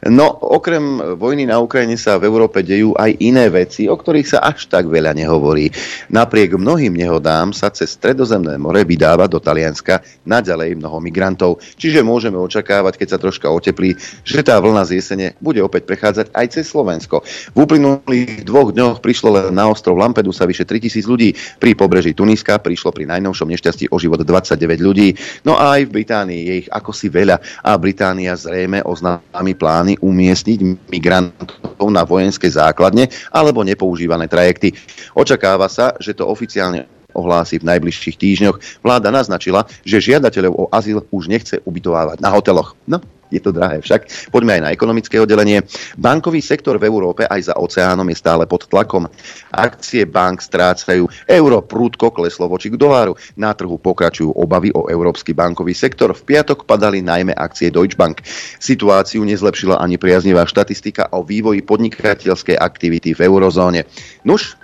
No, 0.10 0.34
okrem 0.34 1.16
vojny 1.16 1.46
na 1.46 1.62
Ukrajine 1.62 1.94
sa 1.94 2.18
v 2.18 2.26
Európe 2.26 2.66
dejú 2.66 2.98
aj 2.98 3.22
iné 3.22 3.48
veci, 3.54 3.86
o 3.86 3.94
ktorých 3.94 4.36
sa 4.36 4.40
až 4.42 4.66
tak 4.66 4.90
veľa 4.90 5.14
nehovorí. 5.14 5.70
Napriek 6.10 6.58
mnohým 6.58 6.92
nehodám 6.92 7.54
sa 7.54 7.70
cez 7.70 7.94
Stredozemné 7.94 8.58
more 8.58 8.82
vydáva 8.82 9.30
do 9.30 9.38
Talianska 9.38 10.02
naďalej 10.26 10.82
mnoho 10.82 10.98
migrantov. 10.98 11.62
Čiže 11.78 12.02
môžeme 12.02 12.42
očakávať, 12.42 12.98
keď 12.98 13.08
sa 13.14 13.22
troška 13.22 13.48
oteplí, 13.48 13.94
že 14.26 14.42
tá 14.42 14.58
vlna 14.58 14.90
z 14.90 15.00
jesene 15.00 15.28
bude 15.38 15.62
opäť 15.62 15.86
prechádzať 15.86 16.34
aj 16.34 16.46
cez 16.50 16.66
Slovensko. 16.68 17.22
V 17.54 17.58
uplynulých 17.62 18.44
dvoch 18.50 18.74
dňoch 18.74 19.06
prišlo 19.06 19.30
len 19.38 19.46
na 19.54 19.70
ostrov 19.70 20.02
Lampedusa 20.02 20.50
vyše 20.50 20.66
3000 20.66 21.06
ľudí. 21.06 21.30
Pri 21.62 21.78
pobreží 21.78 22.18
Tuniska 22.18 22.58
prišlo 22.58 22.90
pri 22.90 23.06
najnovšom 23.06 23.48
nešťastí 23.54 23.94
o 23.94 24.02
život 24.02 24.26
29 24.26 24.82
ľudí. 24.82 25.14
No 25.46 25.56
a 25.56 25.78
aj 25.78 25.88
v 25.88 25.94
Británii 26.02 26.42
je 26.42 26.54
ich 26.66 26.70
ako 26.74 26.92
si 26.92 27.08
veľa 27.08 27.38
a 27.62 27.72
Británia 27.78 28.34
zrejme 28.34 28.82
oznámi 28.82 29.43
plány 29.52 29.60
plány 29.84 30.00
umiestniť 30.00 30.88
migrantov 30.88 31.92
na 31.92 32.08
vojenské 32.08 32.48
základne 32.48 33.12
alebo 33.36 33.68
nepoužívané 33.68 34.32
trajekty. 34.32 34.72
Očakáva 35.12 35.68
sa, 35.68 35.92
že 36.00 36.16
to 36.16 36.24
oficiálne 36.24 36.88
ohlási 37.12 37.60
v 37.60 37.68
najbližších 37.68 38.16
týždňoch. 38.16 38.58
Vláda 38.80 39.12
naznačila, 39.12 39.68
že 39.84 40.00
žiadateľov 40.00 40.54
o 40.56 40.66
azyl 40.72 41.04
už 41.12 41.28
nechce 41.28 41.60
ubytovávať 41.68 42.24
na 42.24 42.32
hoteloch. 42.32 42.80
No, 42.88 43.04
je 43.34 43.42
to 43.42 43.50
drahé 43.50 43.82
však. 43.82 44.30
Poďme 44.30 44.62
aj 44.62 44.62
na 44.62 44.70
ekonomické 44.70 45.18
oddelenie. 45.18 45.66
Bankový 45.98 46.46
sektor 46.46 46.78
v 46.78 46.86
Európe 46.86 47.26
aj 47.26 47.50
za 47.50 47.56
oceánom 47.58 48.06
je 48.14 48.18
stále 48.22 48.46
pod 48.46 48.70
tlakom. 48.70 49.10
Akcie 49.50 50.06
bank 50.06 50.46
strácajú, 50.46 51.10
euro 51.26 51.66
prúdko 51.66 52.14
kleslo 52.14 52.46
voči 52.46 52.70
k 52.70 52.78
doláru. 52.78 53.18
Na 53.34 53.58
trhu 53.58 53.82
pokračujú 53.82 54.38
obavy 54.38 54.70
o 54.78 54.86
európsky 54.86 55.34
bankový 55.34 55.74
sektor. 55.74 56.14
V 56.14 56.22
piatok 56.22 56.70
padali 56.70 57.02
najmä 57.02 57.34
akcie 57.34 57.74
Deutsche 57.74 57.98
Bank. 57.98 58.22
Situáciu 58.62 59.26
nezlepšila 59.26 59.82
ani 59.82 59.98
priaznivá 59.98 60.46
štatistika 60.46 61.10
o 61.18 61.26
vývoji 61.26 61.66
podnikateľskej 61.66 62.62
aktivity 62.62 63.18
v 63.18 63.26
eurozóne. 63.26 63.90
Nuž, 64.22 64.60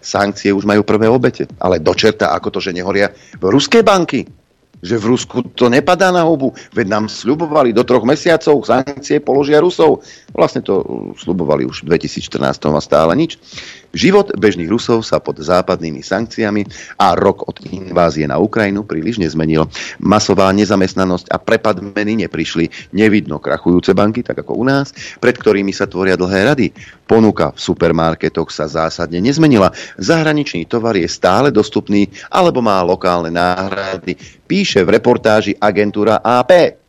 sankcie 0.00 0.54
už 0.54 0.64
majú 0.64 0.82
prvé 0.82 1.06
obete. 1.06 1.46
Ale 1.60 1.82
dočerta, 1.82 2.32
ako 2.32 2.48
to, 2.54 2.58
že 2.62 2.74
nehoria 2.74 3.12
v 3.38 3.44
ruské 3.52 3.84
banky 3.84 4.37
že 4.82 4.96
v 4.98 5.14
Rusku 5.14 5.42
to 5.54 5.66
nepadá 5.66 6.14
na 6.14 6.22
hubu. 6.22 6.54
Veď 6.74 6.86
nám 6.86 7.04
sľubovali 7.10 7.74
do 7.74 7.82
troch 7.82 8.06
mesiacov 8.06 8.62
sankcie 8.62 9.18
položia 9.18 9.58
Rusov. 9.58 10.06
Vlastne 10.34 10.62
to 10.62 10.82
sľubovali 11.18 11.66
už 11.66 11.86
v 11.86 11.98
2014 11.98 12.62
a 12.70 12.82
stále 12.82 13.12
nič. 13.18 13.38
Život 13.96 14.36
bežných 14.36 14.68
Rusov 14.68 15.00
sa 15.00 15.16
pod 15.16 15.40
západnými 15.40 16.04
sankciami 16.04 16.62
a 17.00 17.16
rok 17.16 17.48
od 17.48 17.64
invázie 17.72 18.28
na 18.28 18.36
Ukrajinu 18.36 18.84
príliš 18.84 19.16
nezmenil. 19.16 19.64
Masová 19.96 20.52
nezamestnanosť 20.52 21.32
a 21.32 21.40
prepad 21.40 21.80
meny 21.80 22.28
neprišli. 22.28 22.92
Nevidno 22.92 23.40
krachujúce 23.40 23.96
banky, 23.96 24.20
tak 24.20 24.44
ako 24.44 24.60
u 24.60 24.64
nás, 24.68 24.92
pred 25.18 25.32
ktorými 25.32 25.72
sa 25.72 25.88
tvoria 25.88 26.20
dlhé 26.20 26.52
rady. 26.52 26.66
Ponuka 27.08 27.56
v 27.56 27.60
supermarketoch 27.64 28.52
sa 28.52 28.68
zásadne 28.68 29.24
nezmenila. 29.24 29.72
Zahraničný 29.96 30.68
tovar 30.68 30.92
je 31.00 31.08
stále 31.08 31.48
dostupný 31.48 32.12
alebo 32.28 32.60
má 32.60 32.84
lokálne 32.84 33.32
náhrady. 33.32 34.20
Píše 34.44 34.84
v 34.84 35.00
reportáži 35.00 35.56
agentúra 35.56 36.20
AP. 36.20 36.87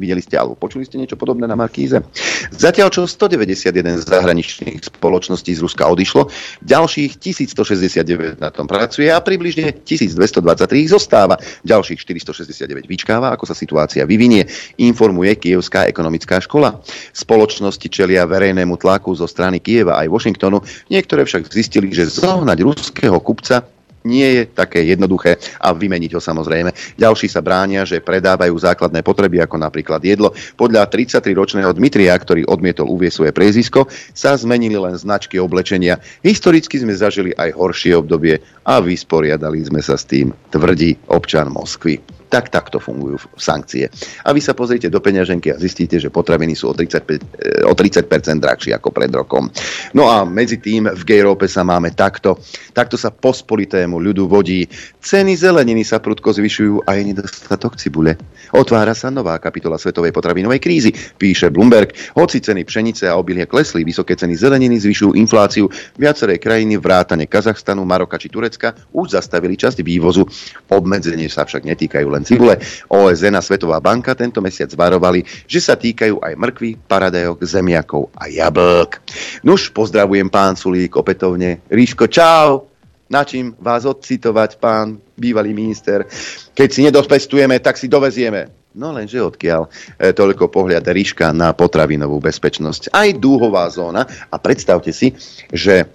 Videli 0.00 0.24
ste 0.24 0.40
alebo 0.40 0.56
počuli 0.56 0.88
ste 0.88 0.96
niečo 0.96 1.20
podobné 1.20 1.44
na 1.44 1.52
Markíze? 1.52 2.00
Zatiaľ 2.48 2.88
čo 2.88 3.04
191 3.04 4.00
zahraničných 4.00 4.80
spoločností 4.80 5.52
z 5.52 5.60
Ruska 5.60 5.84
odišlo, 5.92 6.32
ďalších 6.64 7.20
1169 7.20 8.40
na 8.40 8.48
tom 8.48 8.64
pracuje 8.64 9.12
a 9.12 9.20
približne 9.20 9.76
1223 9.84 10.80
ich 10.80 10.88
zostáva. 10.88 11.36
Ďalších 11.68 12.00
469 12.00 12.88
vyčkáva, 12.88 13.36
ako 13.36 13.44
sa 13.44 13.52
situácia 13.52 14.08
vyvinie, 14.08 14.48
informuje 14.80 15.36
Kievská 15.36 15.84
ekonomická 15.84 16.40
škola. 16.40 16.80
Spoločnosti 17.12 17.84
čelia 17.92 18.24
verejnému 18.24 18.80
tlaku 18.80 19.12
zo 19.12 19.28
strany 19.28 19.60
Kieva 19.60 20.00
aj 20.00 20.08
Washingtonu, 20.08 20.64
niektoré 20.88 21.28
však 21.28 21.52
zistili, 21.52 21.92
že 21.92 22.08
zohnať 22.08 22.58
ruského 22.64 23.20
kupca 23.20 23.79
nie 24.04 24.24
je 24.40 24.42
také 24.48 24.84
jednoduché 24.86 25.36
a 25.60 25.74
vymeniť 25.74 26.10
ho 26.16 26.20
samozrejme. 26.20 26.70
Ďalší 26.96 27.26
sa 27.28 27.44
bránia, 27.44 27.84
že 27.84 28.00
predávajú 28.00 28.54
základné 28.56 29.04
potreby 29.04 29.44
ako 29.44 29.56
napríklad 29.60 30.00
jedlo. 30.04 30.32
Podľa 30.56 30.88
33-ročného 30.88 31.72
Dmitria, 31.76 32.16
ktorý 32.16 32.48
odmietol 32.48 32.88
uvieť 32.88 33.12
svoje 33.12 33.32
prezisko, 33.34 33.88
sa 34.16 34.36
zmenili 34.36 34.76
len 34.76 34.96
značky 34.96 35.36
oblečenia. 35.36 36.00
Historicky 36.24 36.80
sme 36.80 36.96
zažili 36.96 37.36
aj 37.36 37.52
horšie 37.56 37.96
obdobie 37.96 38.40
a 38.64 38.80
vysporiadali 38.80 39.64
sme 39.66 39.80
sa 39.84 39.96
s 39.98 40.08
tým, 40.08 40.32
tvrdí 40.52 40.96
občan 41.08 41.52
Moskvy 41.52 42.19
tak 42.30 42.48
takto 42.48 42.78
fungujú 42.78 43.18
sankcie. 43.34 43.90
A 44.22 44.30
vy 44.30 44.38
sa 44.38 44.54
pozrite 44.54 44.86
do 44.86 45.02
peňaženky 45.02 45.50
a 45.50 45.58
zistíte, 45.58 45.98
že 45.98 46.14
potraviny 46.14 46.54
sú 46.54 46.70
o 46.70 46.74
35, 46.74 47.66
o 47.66 47.74
30% 47.74 48.38
drahšie 48.38 48.72
ako 48.72 48.94
pred 48.94 49.10
rokom. 49.10 49.50
No 49.92 50.06
a 50.06 50.22
medzi 50.22 50.62
tým 50.62 50.86
v 50.86 51.02
Gejrópe 51.02 51.50
sa 51.50 51.66
máme 51.66 51.90
takto. 51.90 52.38
Takto 52.70 52.94
sa 52.94 53.10
pospolitému 53.10 53.98
ľudu 53.98 54.30
vodí. 54.30 54.70
Ceny 55.02 55.34
zeleniny 55.34 55.82
sa 55.82 55.98
prudko 55.98 56.30
zvyšujú 56.30 56.86
a 56.86 56.94
je 56.94 57.02
nedostatok 57.10 57.74
cibule. 57.74 58.14
Otvára 58.54 58.94
sa 58.94 59.10
nová 59.10 59.34
kapitola 59.42 59.74
svetovej 59.74 60.14
potravinovej 60.14 60.62
krízy, 60.62 60.90
píše 60.94 61.50
Bloomberg. 61.50 61.90
Hoci 62.14 62.38
ceny 62.38 62.62
pšenice 62.62 63.10
a 63.10 63.18
obilie 63.18 63.50
klesli, 63.50 63.82
vysoké 63.82 64.14
ceny 64.14 64.38
zeleniny 64.38 64.78
zvyšujú 64.78 65.18
infláciu. 65.18 65.66
Viaceré 65.98 66.38
krajiny, 66.38 66.78
vrátane 66.78 67.26
Kazachstanu, 67.26 67.82
Maroka 67.82 68.14
či 68.20 68.30
Turecka, 68.30 68.76
už 68.94 69.18
zastavili 69.18 69.58
časť 69.58 69.82
vývozu. 69.82 70.22
Obmedzenie 70.70 71.26
sa 71.26 71.42
však 71.42 71.66
netýkajú 71.66 72.06
len 72.06 72.19
len 72.20 72.28
cibule. 72.28 72.54
OSN 72.92 73.40
a 73.40 73.42
Svetová 73.42 73.80
banka 73.80 74.12
tento 74.12 74.44
mesiac 74.44 74.68
varovali, 74.76 75.24
že 75.48 75.64
sa 75.64 75.74
týkajú 75.80 76.20
aj 76.20 76.36
mrkvy, 76.36 76.76
paradajok, 76.84 77.40
zemiakov 77.40 78.12
a 78.12 78.28
jablk. 78.28 79.00
Nuž, 79.40 79.72
pozdravujem 79.72 80.28
pán 80.28 80.60
Sulík 80.60 80.92
opätovne. 81.00 81.64
Ríško, 81.72 82.04
čau! 82.12 82.68
Na 83.10 83.26
čím 83.26 83.58
vás 83.58 83.82
odcitovať, 83.82 84.62
pán 84.62 85.02
bývalý 85.18 85.50
minister? 85.50 86.06
Keď 86.54 86.68
si 86.70 86.86
nedopestujeme, 86.86 87.58
tak 87.58 87.74
si 87.74 87.90
dovezieme. 87.90 88.60
No 88.70 88.94
lenže 88.94 89.18
odkiaľ 89.18 89.66
e, 89.98 90.14
toľko 90.14 90.46
pohľad 90.46 90.86
Ríška 90.86 91.34
na 91.34 91.50
potravinovú 91.50 92.22
bezpečnosť. 92.22 92.94
Aj 92.94 93.10
dúhová 93.10 93.66
zóna. 93.66 94.06
A 94.30 94.38
predstavte 94.38 94.94
si, 94.94 95.10
že 95.50 95.90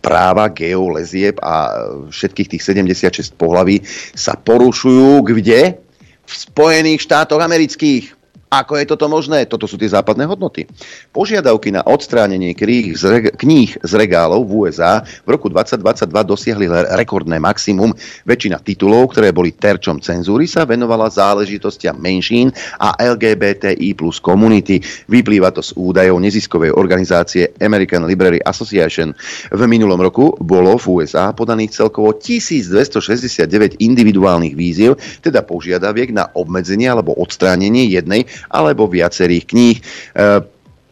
práva 0.00 0.48
geolezieb 0.48 1.36
a 1.40 1.84
všetkých 2.08 2.56
tých 2.56 2.62
76 2.64 3.36
pohlaví 3.36 3.84
sa 4.16 4.36
porušujú 4.36 5.24
kde? 5.24 5.76
V 6.24 6.32
Spojených 6.32 7.04
štátoch 7.04 7.40
amerických. 7.40 8.19
Ako 8.50 8.82
je 8.82 8.82
toto 8.82 9.06
možné? 9.06 9.46
Toto 9.46 9.70
sú 9.70 9.78
tie 9.78 9.86
západné 9.86 10.26
hodnoty. 10.26 10.66
Požiadavky 11.14 11.70
na 11.70 11.86
odstránenie 11.86 12.50
kníh 12.58 12.98
z, 12.98 13.04
reg- 13.06 13.32
kníh 13.38 13.78
z 13.78 13.92
regálov 13.94 14.42
v 14.42 14.66
USA 14.66 15.06
v 15.22 15.38
roku 15.38 15.46
2022 15.46 16.10
dosiahli 16.10 16.66
rekordné 16.98 17.38
maximum. 17.38 17.94
Väčšina 18.26 18.58
titulov, 18.58 19.14
ktoré 19.14 19.30
boli 19.30 19.54
terčom 19.54 20.02
cenzúry, 20.02 20.50
sa 20.50 20.66
venovala 20.66 21.06
záležitostiam 21.06 21.94
menšín 21.94 22.50
a 22.82 22.98
LGBTI 22.98 23.94
plus 23.94 24.18
komunity. 24.18 24.82
Vyplýva 25.06 25.54
to 25.54 25.62
z 25.62 25.70
údajov 25.78 26.18
neziskovej 26.18 26.74
organizácie 26.74 27.54
American 27.62 28.02
Library 28.02 28.42
Association. 28.42 29.14
V 29.54 29.62
minulom 29.70 30.02
roku 30.02 30.34
bolo 30.42 30.74
v 30.74 31.06
USA 31.06 31.30
podaných 31.30 31.86
celkovo 31.86 32.18
1269 32.18 33.78
individuálnych 33.78 34.58
víziev, 34.58 34.98
teda 35.22 35.46
požiadaviek 35.46 36.10
na 36.10 36.26
obmedzenie 36.34 36.90
alebo 36.90 37.14
odstránenie 37.14 37.86
jednej 37.86 38.26
alebo 38.48 38.88
viacerých 38.88 39.44
kníh. 39.44 39.76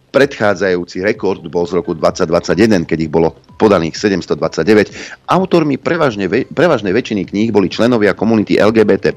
Predchádzajúci 0.09 1.05
rekord 1.05 1.44
bol 1.53 1.68
z 1.68 1.77
roku 1.79 1.92
2021, 1.92 2.88
keď 2.88 2.99
ich 3.05 3.12
bolo 3.12 3.37
podaných 3.61 3.99
729. 4.01 5.29
Autormi 5.29 5.77
prevažne, 5.77 6.31
prevažnej 6.49 6.97
väčšiny 6.97 7.29
kníh 7.29 7.49
boli 7.53 7.68
členovia 7.68 8.16
komunity 8.16 8.57
LGBT+, 8.57 9.12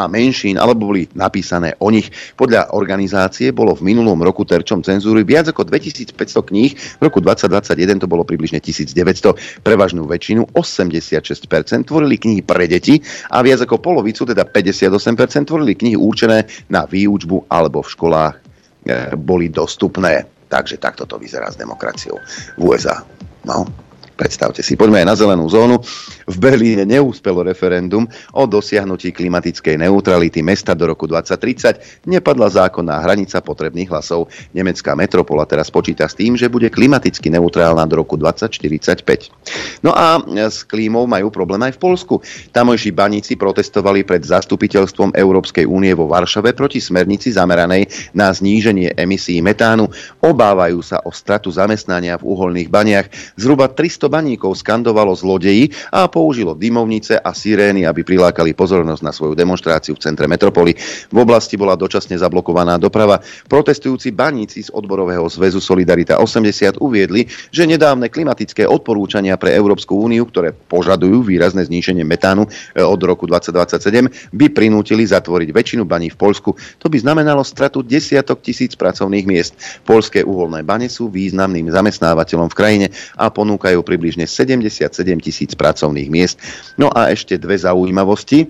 a 0.00 0.08
menšín, 0.08 0.56
alebo 0.56 0.88
boli 0.88 1.04
napísané 1.12 1.76
o 1.76 1.92
nich. 1.92 2.08
Podľa 2.40 2.72
organizácie 2.72 3.52
bolo 3.52 3.76
v 3.76 3.92
minulom 3.92 4.16
roku 4.24 4.48
terčom 4.48 4.80
cenzúry 4.80 5.28
viac 5.28 5.52
ako 5.52 5.68
2500 5.68 6.16
kníh, 6.40 6.72
v 6.72 7.02
roku 7.04 7.20
2021 7.20 8.00
to 8.00 8.06
bolo 8.08 8.24
približne 8.24 8.64
1900. 8.64 9.60
Prevažnú 9.60 10.08
väčšinu, 10.08 10.56
86%, 10.56 11.84
tvorili 11.84 12.16
knihy 12.16 12.40
pre 12.40 12.64
deti 12.64 13.04
a 13.28 13.44
viac 13.44 13.60
ako 13.60 13.76
polovicu, 13.76 14.24
teda 14.24 14.48
58%, 14.48 15.44
tvorili 15.44 15.76
knihy 15.76 15.96
určené 16.00 16.48
na 16.72 16.88
výučbu 16.88 17.52
alebo 17.52 17.84
v 17.84 17.88
školách 17.92 18.49
boli 19.16 19.48
dostupné. 19.48 20.26
Takže 20.50 20.82
takto 20.82 21.06
to 21.06 21.18
vyzerá 21.18 21.50
s 21.50 21.56
demokraciou 21.56 22.18
v 22.58 22.62
USA. 22.62 23.06
No. 23.46 23.66
Predstavte 24.20 24.60
si, 24.60 24.76
poďme 24.76 25.00
aj 25.00 25.08
na 25.08 25.16
zelenú 25.16 25.48
zónu. 25.48 25.80
V 26.28 26.36
Berlíne 26.36 26.84
neúspelo 26.84 27.40
referendum 27.40 28.04
o 28.36 28.44
dosiahnutí 28.44 29.16
klimatickej 29.16 29.80
neutrality 29.80 30.44
mesta 30.44 30.76
do 30.76 30.92
roku 30.92 31.08
2030. 31.08 32.04
Nepadla 32.04 32.52
zákonná 32.52 33.00
hranica 33.00 33.40
potrebných 33.40 33.88
hlasov. 33.88 34.28
Nemecká 34.52 34.92
metropola 34.92 35.48
teraz 35.48 35.72
počíta 35.72 36.04
s 36.04 36.12
tým, 36.12 36.36
že 36.36 36.52
bude 36.52 36.68
klimaticky 36.68 37.32
neutrálna 37.32 37.88
do 37.88 38.04
roku 38.04 38.20
2045. 38.20 39.80
No 39.80 39.96
a 39.96 40.20
s 40.20 40.68
klímou 40.68 41.08
majú 41.08 41.32
problém 41.32 41.64
aj 41.64 41.80
v 41.80 41.80
Polsku. 41.80 42.14
Tamojší 42.52 42.92
baníci 42.92 43.40
protestovali 43.40 44.04
pred 44.04 44.20
zastupiteľstvom 44.20 45.16
Európskej 45.16 45.64
únie 45.64 45.96
vo 45.96 46.04
Varšave 46.04 46.52
proti 46.52 46.76
smernici 46.76 47.32
zameranej 47.32 48.12
na 48.12 48.28
zníženie 48.28 49.00
emisí 49.00 49.40
metánu. 49.40 49.88
Obávajú 50.20 50.84
sa 50.84 51.00
o 51.08 51.08
stratu 51.08 51.48
zamestnania 51.48 52.20
v 52.20 52.28
uholných 52.28 52.68
baniach. 52.68 53.08
Zhruba 53.40 53.72
300 53.72 54.09
baníkov 54.10 54.58
skandovalo 54.58 55.14
zlodeji 55.14 55.70
a 55.94 56.10
použilo 56.10 56.58
dymovnice 56.58 57.22
a 57.22 57.30
sirény, 57.30 57.86
aby 57.86 58.02
prilákali 58.02 58.58
pozornosť 58.58 59.02
na 59.06 59.14
svoju 59.14 59.38
demonstráciu 59.38 59.94
v 59.94 60.02
centre 60.02 60.26
metropoly. 60.26 60.74
V 61.14 61.18
oblasti 61.22 61.54
bola 61.54 61.78
dočasne 61.78 62.18
zablokovaná 62.18 62.74
doprava. 62.82 63.22
Protestujúci 63.46 64.10
baníci 64.10 64.66
z 64.66 64.74
odborového 64.74 65.22
zväzu 65.30 65.62
Solidarita 65.62 66.18
80 66.18 66.82
uviedli, 66.82 67.30
že 67.54 67.70
nedávne 67.70 68.10
klimatické 68.10 68.66
odporúčania 68.66 69.38
pre 69.38 69.54
Európsku 69.54 69.94
úniu, 69.94 70.26
ktoré 70.26 70.50
požadujú 70.50 71.22
výrazné 71.22 71.62
zníženie 71.68 72.02
metánu 72.02 72.50
e, 72.74 72.82
od 72.82 72.98
roku 73.04 73.30
2027, 73.30 74.34
by 74.34 74.46
prinútili 74.50 75.06
zatvoriť 75.06 75.48
väčšinu 75.54 75.86
baní 75.86 76.10
v 76.10 76.18
Polsku. 76.18 76.56
To 76.80 76.90
by 76.90 76.98
znamenalo 76.98 77.46
stratu 77.46 77.86
desiatok 77.86 78.42
tisíc 78.42 78.74
pracovných 78.74 79.28
miest. 79.28 79.52
Polské 79.86 80.24
uholné 80.24 80.64
bane 80.66 80.88
sú 80.88 81.12
významným 81.12 81.68
zamestnávateľom 81.68 82.48
v 82.48 82.58
krajine 82.58 82.86
a 83.14 83.28
ponúkajú 83.28 83.84
pri 83.84 83.99
približne 84.00 84.24
77 84.24 84.80
tisíc 85.20 85.52
pracovných 85.52 86.08
miest. 86.08 86.40
No 86.80 86.88
a 86.88 87.12
ešte 87.12 87.36
dve 87.36 87.60
zaujímavosti. 87.60 88.48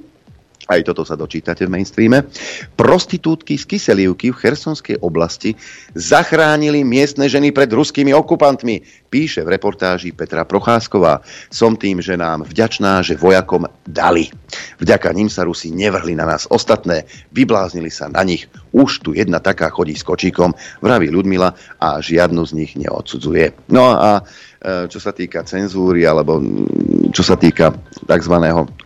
aj 0.71 0.87
toto 0.87 1.03
sa 1.03 1.19
dočítate 1.19 1.67
v 1.67 1.75
mainstreame. 1.75 2.31
Prostitútky 2.79 3.59
z 3.59 3.67
Kyselivky 3.67 4.31
v 4.31 4.39
Chersonskej 4.39 5.03
oblasti 5.03 5.59
zachránili 5.99 6.87
miestne 6.87 7.27
ženy 7.27 7.51
pred 7.51 7.67
ruskými 7.67 8.15
okupantmi, 8.15 8.87
píše 9.11 9.43
v 9.43 9.59
reportáži 9.59 10.15
Petra 10.15 10.47
Procházková. 10.47 11.27
Som 11.51 11.75
tým 11.75 11.99
ženám 11.99 12.47
vďačná, 12.47 13.03
že 13.03 13.19
vojakom 13.19 13.67
dali. 13.83 14.31
Vďaka 14.79 15.11
ním 15.11 15.27
sa 15.27 15.43
Rusi 15.43 15.75
nevrhli 15.75 16.15
na 16.15 16.31
nás 16.31 16.47
ostatné, 16.47 17.03
vybláznili 17.35 17.91
sa 17.91 18.07
na 18.07 18.23
nich. 18.23 18.47
Už 18.71 19.03
tu 19.03 19.11
jedna 19.11 19.43
taká 19.43 19.75
chodí 19.75 19.99
s 19.99 20.07
kočíkom, 20.07 20.55
vraví 20.79 21.11
Ľudmila 21.11 21.51
a 21.83 21.99
žiadnu 21.99 22.47
z 22.47 22.53
nich 22.55 22.79
neodsudzuje. 22.79 23.75
No 23.75 23.91
a 23.99 24.23
čo 24.61 24.99
sa 25.01 25.17
týka 25.17 25.41
cenzúry 25.43 26.05
alebo 26.05 26.37
čo 27.11 27.25
sa 27.25 27.41
týka 27.41 27.73
tzv. 28.05 28.35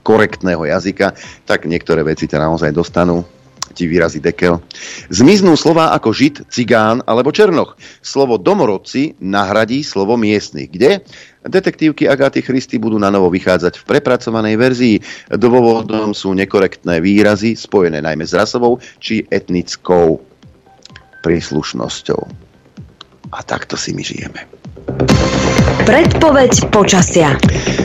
korektného 0.07 0.63
jazyka, 0.63 1.13
tak 1.43 1.67
niektoré 1.67 2.07
veci 2.07 2.31
ťa 2.31 2.39
naozaj 2.39 2.71
dostanú 2.71 3.27
ti 3.75 3.91
výrazy 3.91 4.23
dekel. 4.23 4.63
Zmiznú 5.11 5.59
slova 5.59 5.91
ako 5.99 6.15
žid, 6.15 6.47
cigán 6.47 7.03
alebo 7.11 7.35
černoch. 7.35 7.75
Slovo 7.99 8.39
domorodci 8.39 9.19
nahradí 9.19 9.83
slovo 9.83 10.15
miestny. 10.15 10.71
Kde? 10.71 11.03
Detektívky 11.43 12.07
Agáty 12.07 12.41
Christy 12.41 12.79
budú 12.79 12.97
na 13.03 13.11
novo 13.11 13.29
vychádzať 13.35 13.83
v 13.83 13.85
prepracovanej 13.85 14.55
verzii. 14.55 14.97
Dôvodom 15.35 16.15
sú 16.15 16.33
nekorektné 16.39 17.03
výrazy 17.03 17.59
spojené 17.59 17.99
najmä 17.99 18.23
s 18.23 18.33
rasovou 18.33 18.79
či 19.03 19.27
etnickou 19.27 20.23
príslušnosťou. 21.27 22.23
A 23.35 23.39
takto 23.43 23.75
si 23.75 23.91
my 23.91 24.07
žijeme. 24.07 24.47
Predpoveď 25.85 26.73
počasia. 26.73 27.37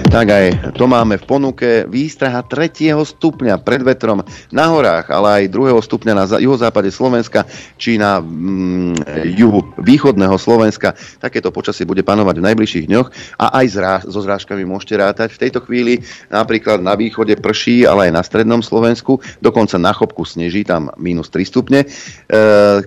Tak 0.09 0.25
aj 0.25 0.45
to 0.73 0.89
máme 0.89 1.21
v 1.21 1.25
ponuke. 1.27 1.85
Výstraha 1.85 2.41
3. 2.41 2.97
stupňa 2.97 3.61
pred 3.61 3.85
vetrom 3.85 4.25
na 4.49 4.65
horách, 4.65 5.13
ale 5.13 5.45
aj 5.45 5.53
2. 5.53 5.77
stupňa 5.77 6.13
na 6.17 6.25
juhozápade 6.25 6.89
Slovenska 6.89 7.45
či 7.77 8.01
na 8.01 8.17
mm, 8.17 9.05
juhu 9.37 9.61
východného 9.77 10.33
Slovenska. 10.41 10.97
Takéto 11.21 11.53
počasie 11.53 11.85
bude 11.85 12.01
panovať 12.01 12.41
v 12.41 12.45
najbližších 12.49 12.85
dňoch 12.89 13.07
a 13.37 13.45
aj 13.61 13.65
zrá, 13.69 13.93
so 14.01 14.17
zrážkami 14.23 14.65
môžete 14.65 14.97
rátať. 14.97 15.35
V 15.37 15.45
tejto 15.45 15.61
chvíli 15.61 16.01
napríklad 16.33 16.81
na 16.81 16.97
východe 16.97 17.37
prší, 17.37 17.85
ale 17.85 18.09
aj 18.09 18.11
na 18.17 18.23
strednom 18.25 18.65
Slovensku. 18.65 19.21
Dokonca 19.45 19.77
na 19.77 19.93
chopku 19.93 20.25
sneží, 20.25 20.65
tam 20.65 20.89
minus 20.97 21.29
3 21.29 21.45
stupne. 21.45 21.85
E, 21.85 21.87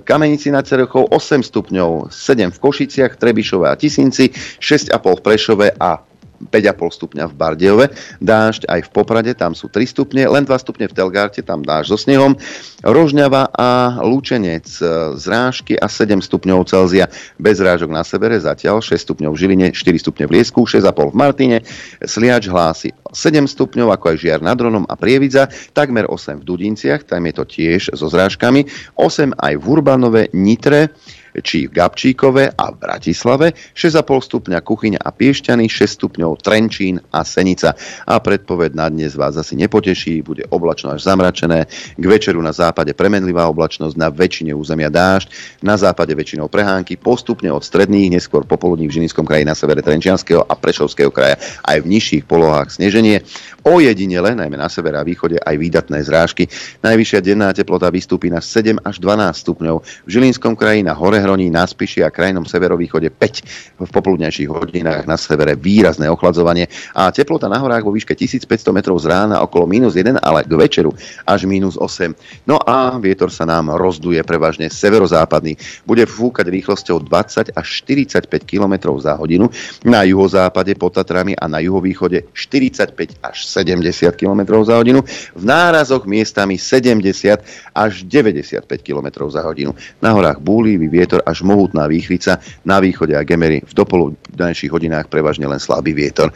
Kamenici 0.02 0.50
nad 0.50 0.66
Cerechou 0.66 1.06
8 1.06 1.46
stupňov, 1.46 2.10
7 2.10 2.50
v 2.50 2.58
Košiciach, 2.58 3.14
Trebišove 3.14 3.70
a 3.70 3.78
Tisinci, 4.02 4.34
6,5 4.58 4.98
v 4.98 5.22
Prešove 5.22 5.66
a 5.78 6.02
5,5 6.50 6.98
stupňa 6.98 7.30
v 7.30 7.34
Bardejove, 7.38 7.86
dážď 8.18 8.66
aj 8.66 8.80
v 8.82 8.90
Poprade, 8.90 9.30
tam 9.38 9.54
sú 9.54 9.70
3 9.70 9.86
stupne, 9.86 10.26
len 10.26 10.42
2 10.42 10.50
stupne 10.58 10.90
v 10.90 10.96
Telgarte, 10.98 11.38
tam 11.38 11.62
dážď 11.62 11.86
so 11.86 11.94
snehom, 11.94 12.34
Rožňava 12.82 13.54
a 13.54 14.02
Lúčenec, 14.02 14.66
e, 14.66 15.14
zrážky 15.22 15.78
a 15.78 15.86
7 15.86 16.18
stupňov 16.18 16.66
Celzia, 16.66 17.06
bez 17.38 17.62
zrážok 17.62 17.94
na 17.94 18.02
severe, 18.02 18.34
zatiaľ 18.42 18.82
6 18.82 19.06
stupňov 19.06 19.30
v 19.30 19.38
Žiline, 19.38 19.66
4 19.70 20.02
stupne 20.02 20.26
v 20.26 20.42
Liesku, 20.42 20.66
6,5 20.66 21.14
v 21.14 21.16
Martine, 21.22 21.58
Sliač 22.02 22.50
hlási 22.50 22.90
7 23.14 23.46
stupňov, 23.46 23.94
ako 23.94 24.10
aj 24.10 24.16
Žiar 24.18 24.40
nad 24.42 24.58
Ronom 24.58 24.82
a 24.90 24.98
Prievidza, 24.98 25.46
takmer 25.78 26.10
8 26.10 26.42
v 26.42 26.44
Dudinciach, 26.50 27.06
tam 27.06 27.22
je 27.30 27.34
to 27.38 27.44
tiež 27.46 27.94
so 27.94 28.10
zrážkami, 28.10 28.66
8 28.98 29.38
aj 29.38 29.54
v 29.62 29.64
Urbanove, 29.70 30.22
Nitre, 30.34 30.90
či 31.40 31.64
v 31.64 31.80
Gabčíkove 31.80 32.52
a 32.52 32.64
v 32.68 32.76
Bratislave, 32.76 33.56
6,5 33.72 34.04
stupňa 34.04 34.58
Kuchyňa 34.60 35.00
a 35.00 35.08
Piešťany, 35.08 35.64
6 35.64 35.96
stupňov 35.96 36.44
Trenčín 36.44 37.00
a 37.08 37.24
Senica. 37.24 37.72
A 38.04 38.20
predpoved 38.20 38.76
na 38.76 38.92
dnes 38.92 39.16
vás 39.16 39.40
asi 39.40 39.56
nepoteší, 39.56 40.20
bude 40.20 40.44
oblačno 40.52 40.92
až 40.92 41.08
zamračené, 41.08 41.64
k 41.96 42.04
večeru 42.04 42.44
na 42.44 42.52
západe 42.52 42.92
premenlivá 42.92 43.48
oblačnosť, 43.48 43.96
na 43.96 44.12
väčšine 44.12 44.52
územia 44.52 44.92
dážď, 44.92 45.32
na 45.64 45.80
západe 45.80 46.12
väčšinou 46.12 46.52
prehánky, 46.52 47.00
postupne 47.00 47.48
od 47.48 47.64
stredných, 47.64 48.12
neskôr 48.12 48.44
popoludní 48.44 48.90
v 48.90 49.00
Žilinskom 49.00 49.24
kraji 49.24 49.48
na 49.48 49.56
severe 49.56 49.80
Trenčianského 49.80 50.44
a 50.44 50.52
Prešovského 50.52 51.08
kraja 51.08 51.40
aj 51.64 51.80
v 51.80 51.86
nižších 51.96 52.24
polohách 52.28 52.74
sneženie. 52.74 53.24
Ojedinele, 53.62 54.34
najmä 54.34 54.58
na 54.58 54.66
severe 54.66 54.98
a 54.98 55.06
východe, 55.06 55.38
aj 55.38 55.54
výdatné 55.54 56.02
zrážky. 56.02 56.50
Najvyššia 56.82 57.22
denná 57.22 57.54
teplota 57.54 57.86
vystúpi 57.94 58.26
na 58.26 58.42
7 58.42 58.82
až 58.82 58.98
12 58.98 59.38
stupňov. 59.38 59.76
V 60.02 60.10
Žilinskom 60.10 60.58
kraji 60.58 60.82
na 60.82 60.98
hore 60.98 61.21
Hroní, 61.22 61.48
na 61.48 61.62
Spiši 61.62 62.02
a 62.02 62.10
krajnom 62.10 62.42
severovýchode 62.42 63.06
5 63.14 63.78
v 63.78 63.90
popoludnejších 63.90 64.48
hodinách 64.50 65.06
na 65.06 65.14
severe 65.14 65.54
výrazné 65.54 66.10
ochladzovanie 66.10 66.66
a 66.96 67.14
teplota 67.14 67.46
na 67.46 67.62
horách 67.62 67.86
vo 67.86 67.92
výške 67.94 68.18
1500 68.18 68.48
metrov 68.74 68.98
z 68.98 69.06
rána 69.06 69.38
okolo 69.44 69.68
minus 69.68 69.94
1, 69.94 70.18
ale 70.22 70.42
k 70.42 70.52
večeru 70.56 70.90
až 71.28 71.44
minus 71.44 71.76
8. 71.76 72.48
No 72.48 72.56
a 72.58 72.96
vietor 72.98 73.28
sa 73.28 73.44
nám 73.44 73.76
rozduje 73.76 74.18
prevažne 74.24 74.72
severozápadný. 74.72 75.54
Bude 75.84 76.08
fúkať 76.08 76.48
rýchlosťou 76.48 77.04
20 77.04 77.52
až 77.52 77.66
45 77.84 78.26
km 78.48 78.96
za 78.96 79.20
hodinu, 79.20 79.52
na 79.84 80.02
juhozápade 80.08 80.72
pod 80.80 80.96
Tatrami 80.96 81.36
a 81.36 81.44
na 81.44 81.60
juhovýchode 81.60 82.32
45 82.32 83.20
až 83.20 83.36
70 83.44 84.16
km 84.16 84.64
za 84.64 84.80
hodinu, 84.80 85.04
v 85.36 85.44
nárazoch 85.44 86.08
miestami 86.08 86.56
70 86.56 87.44
až 87.76 87.92
95 88.08 88.64
km 88.80 89.28
za 89.28 89.44
hodinu. 89.44 89.76
Na 90.00 90.16
horách 90.16 90.40
búlivý 90.40 90.88
vietor 90.88 91.11
vietor 91.12 91.28
až 91.28 91.44
mohutná 91.44 91.84
výchvica, 91.86 92.40
na 92.64 92.80
východe 92.80 93.12
a 93.12 93.20
gemery 93.20 93.60
v 93.60 93.74
dopoludnejších 93.76 94.72
hodinách 94.72 95.12
prevažne 95.12 95.44
len 95.44 95.60
slabý 95.60 95.92
vietor. 95.92 96.32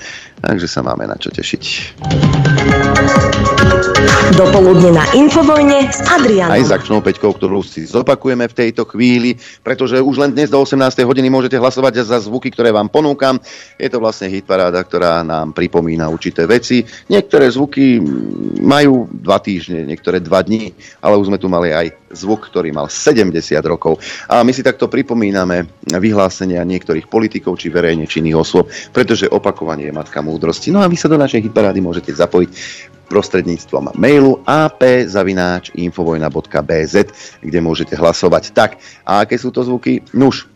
Takže 0.46 0.70
sa 0.70 0.78
máme 0.86 1.10
na 1.10 1.18
čo 1.18 1.34
tešiť. 1.34 1.62
Dopoludne 4.38 4.94
na 4.94 5.02
Infovojne 5.10 5.90
s 5.90 5.98
Adrianom. 6.06 6.54
Aj 6.54 6.62
s 6.62 6.70
akčnou 6.70 7.02
peťkou, 7.02 7.34
ktorú 7.34 7.66
si 7.66 7.82
zopakujeme 7.82 8.46
v 8.46 8.54
tejto 8.54 8.86
chvíli, 8.86 9.34
pretože 9.66 9.98
už 9.98 10.22
len 10.22 10.30
dnes 10.30 10.46
do 10.46 10.62
18. 10.62 10.78
hodiny 11.02 11.26
môžete 11.26 11.58
hlasovať 11.58 12.06
za 12.06 12.22
zvuky, 12.22 12.54
ktoré 12.54 12.70
vám 12.70 12.86
ponúkam. 12.86 13.42
Je 13.74 13.90
to 13.90 13.98
vlastne 13.98 14.30
hitparáda, 14.30 14.78
ktorá 14.86 15.26
nám 15.26 15.50
pripomína 15.50 16.06
určité 16.06 16.46
veci. 16.46 16.86
Niektoré 17.10 17.50
zvuky 17.50 17.98
majú 18.62 19.10
dva 19.10 19.42
týždne, 19.42 19.82
niektoré 19.82 20.22
dva 20.22 20.46
dní, 20.46 20.70
ale 21.02 21.18
už 21.18 21.32
sme 21.32 21.42
tu 21.42 21.50
mali 21.50 21.74
aj 21.74 21.90
zvuk, 22.14 22.46
ktorý 22.52 22.70
mal 22.70 22.86
70 22.86 23.34
rokov. 23.66 23.98
A 24.30 24.46
my 24.46 24.52
si 24.54 24.62
takto 24.62 24.86
pripomíname 24.86 25.66
vyhlásenia 25.90 26.62
niektorých 26.62 27.10
politikov 27.10 27.58
či 27.58 27.72
verejne 27.72 28.06
činných 28.06 28.36
osôb, 28.36 28.70
pretože 28.92 29.26
opakovanie 29.32 29.90
je 29.90 29.96
matka 29.96 30.20
múdrosti. 30.22 30.35
No 30.72 30.82
a 30.82 30.88
vy 30.88 30.96
sa 30.96 31.08
do 31.08 31.18
našej 31.18 31.42
hitparády 31.48 31.80
môžete 31.80 32.12
zapojiť 32.12 32.50
prostredníctvom 33.06 33.94
mailu 33.94 34.42
ap.infovojna.bz, 34.42 36.94
kde 37.40 37.58
môžete 37.62 37.94
hlasovať. 37.94 38.50
Tak, 38.50 38.82
a 39.06 39.22
aké 39.22 39.38
sú 39.38 39.54
to 39.54 39.62
zvuky? 39.62 40.02
Nuž, 40.12 40.50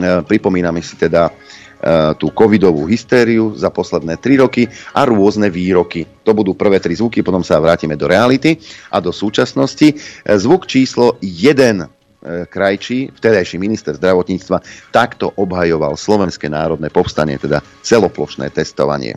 e, 0.00 0.24
pripomíname 0.24 0.80
si 0.80 0.96
teda 0.96 1.28
E, 1.76 2.16
tú 2.16 2.32
covidovú 2.32 2.88
hystériu 2.88 3.52
za 3.52 3.68
posledné 3.68 4.16
3 4.16 4.40
roky 4.40 4.64
a 4.96 5.04
rôzne 5.04 5.52
výroky. 5.52 6.08
To 6.24 6.32
budú 6.32 6.56
prvé 6.56 6.80
tri 6.80 6.96
zvuky, 6.96 7.20
potom 7.20 7.44
sa 7.44 7.60
vrátime 7.60 8.00
do 8.00 8.08
reality 8.08 8.56
a 8.88 8.96
do 8.96 9.12
súčasnosti. 9.12 9.92
E, 9.92 9.94
zvuk 10.40 10.64
číslo 10.64 11.20
1 11.20 11.20
e, 11.20 11.84
Krajčí, 12.50 13.14
vtedajší 13.14 13.56
minister 13.62 13.94
zdravotníctva, 13.94 14.90
takto 14.90 15.30
obhajoval 15.38 15.94
Slovenské 15.94 16.50
národné 16.50 16.90
povstanie, 16.90 17.38
teda 17.38 17.62
celoplošné 17.86 18.50
testovanie. 18.50 19.14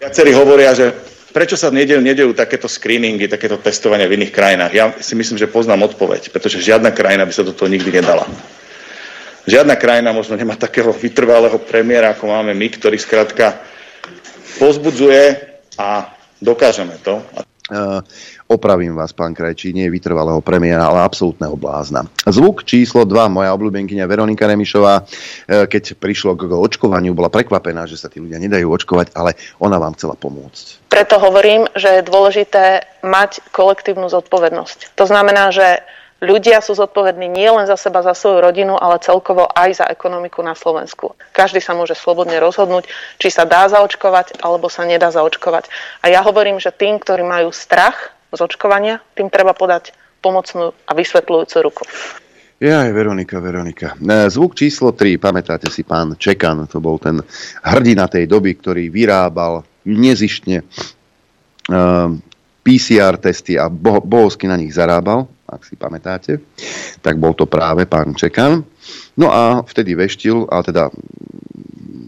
Viacerí 0.00 0.32
hovoria, 0.32 0.72
že 0.72 0.92
prečo 1.34 1.58
sa 1.58 1.68
nedejú, 1.68 2.00
nedejú 2.00 2.30
takéto 2.32 2.70
screeningy, 2.70 3.28
takéto 3.28 3.58
testovania 3.60 4.08
v 4.08 4.20
iných 4.22 4.32
krajinách. 4.32 4.72
Ja 4.72 4.84
si 5.02 5.18
myslím, 5.18 5.36
že 5.36 5.50
poznám 5.50 5.90
odpoveď, 5.90 6.30
pretože 6.30 6.62
žiadna 6.62 6.94
krajina 6.94 7.26
by 7.26 7.32
sa 7.34 7.44
do 7.44 7.52
toho 7.52 7.68
nikdy 7.68 7.90
nedala. 7.90 8.24
Žiadna 9.44 9.76
krajina 9.76 10.16
možno 10.16 10.40
nemá 10.40 10.56
takého 10.56 10.88
vytrvalého 10.88 11.60
premiéra, 11.60 12.16
ako 12.16 12.32
máme 12.32 12.56
my, 12.56 12.68
ktorý 12.72 12.96
skrátka 12.96 13.60
pozbudzuje 14.56 15.36
a 15.76 16.08
dokážeme 16.40 16.96
to. 17.04 17.20
Uh, 17.20 17.53
opravím 18.46 18.92
vás, 18.92 19.16
pán 19.16 19.32
Krajčí, 19.32 19.72
nie 19.72 19.88
vytrvalého 19.88 20.44
premiéra, 20.44 20.84
ale 20.84 21.00
absolútneho 21.00 21.56
blázna. 21.56 22.04
Zvuk 22.28 22.60
číslo 22.68 23.08
2, 23.08 23.32
moja 23.32 23.56
obľúbenkyňa 23.56 24.04
Veronika 24.04 24.44
Remišová, 24.44 25.00
uh, 25.00 25.64
keď 25.64 25.96
prišlo 25.96 26.36
k 26.36 26.52
očkovaniu, 26.52 27.16
bola 27.16 27.32
prekvapená, 27.32 27.88
že 27.88 27.96
sa 27.96 28.12
tí 28.12 28.20
ľudia 28.20 28.36
nedajú 28.36 28.68
očkovať, 28.68 29.16
ale 29.16 29.40
ona 29.64 29.80
vám 29.80 29.96
chcela 29.96 30.12
pomôcť. 30.12 30.92
Preto 30.92 31.16
hovorím, 31.16 31.64
že 31.72 32.00
je 32.00 32.02
dôležité 32.04 32.84
mať 33.00 33.40
kolektívnu 33.48 34.12
zodpovednosť. 34.12 34.92
To 35.00 35.04
znamená, 35.08 35.48
že 35.48 35.80
ľudia 36.22 36.62
sú 36.62 36.76
zodpovední 36.78 37.26
nie 37.26 37.48
len 37.48 37.66
za 37.66 37.74
seba, 37.74 38.04
za 38.04 38.14
svoju 38.14 38.44
rodinu, 38.44 38.78
ale 38.78 39.02
celkovo 39.02 39.48
aj 39.50 39.82
za 39.82 39.86
ekonomiku 39.88 40.40
na 40.44 40.54
Slovensku. 40.54 41.14
Každý 41.34 41.58
sa 41.58 41.74
môže 41.74 41.98
slobodne 41.98 42.38
rozhodnúť, 42.38 42.86
či 43.18 43.28
sa 43.32 43.48
dá 43.48 43.66
zaočkovať, 43.66 44.40
alebo 44.44 44.70
sa 44.70 44.86
nedá 44.86 45.10
zaočkovať. 45.10 45.68
A 46.04 46.12
ja 46.12 46.22
hovorím, 46.22 46.62
že 46.62 46.74
tým, 46.74 47.02
ktorí 47.02 47.26
majú 47.26 47.50
strach 47.50 48.14
z 48.34 48.38
očkovania, 48.40 49.02
tým 49.14 49.30
treba 49.30 49.54
podať 49.54 49.94
pomocnú 50.24 50.72
a 50.88 50.92
vysvetľujúcu 50.96 51.56
ruku. 51.60 51.84
Ja 52.62 52.86
aj 52.86 52.96
Veronika, 52.96 53.42
Veronika. 53.42 53.92
E, 53.98 54.30
zvuk 54.30 54.56
číslo 54.56 54.94
3, 54.96 55.20
pamätáte 55.20 55.68
si 55.68 55.84
pán 55.84 56.16
Čekan, 56.16 56.64
to 56.70 56.80
bol 56.80 56.96
ten 56.96 57.20
hrdina 57.60 58.08
tej 58.08 58.30
doby, 58.30 58.56
ktorý 58.56 58.88
vyrábal 58.88 59.66
nezištne 59.84 60.62
e, 60.62 60.64
PCR 62.64 63.20
testy 63.20 63.60
a 63.60 63.68
bo- 63.68 64.00
na 64.48 64.56
nich 64.56 64.72
zarábal, 64.72 65.28
ak 65.54 65.62
si 65.62 65.78
pamätáte, 65.78 66.42
tak 66.98 67.16
bol 67.22 67.32
to 67.38 67.46
práve 67.46 67.86
pán 67.86 68.12
Čekan. 68.18 68.66
No 69.14 69.30
a 69.30 69.62
vtedy 69.62 69.94
veštil, 69.94 70.50
a 70.50 70.60
teda 70.66 70.90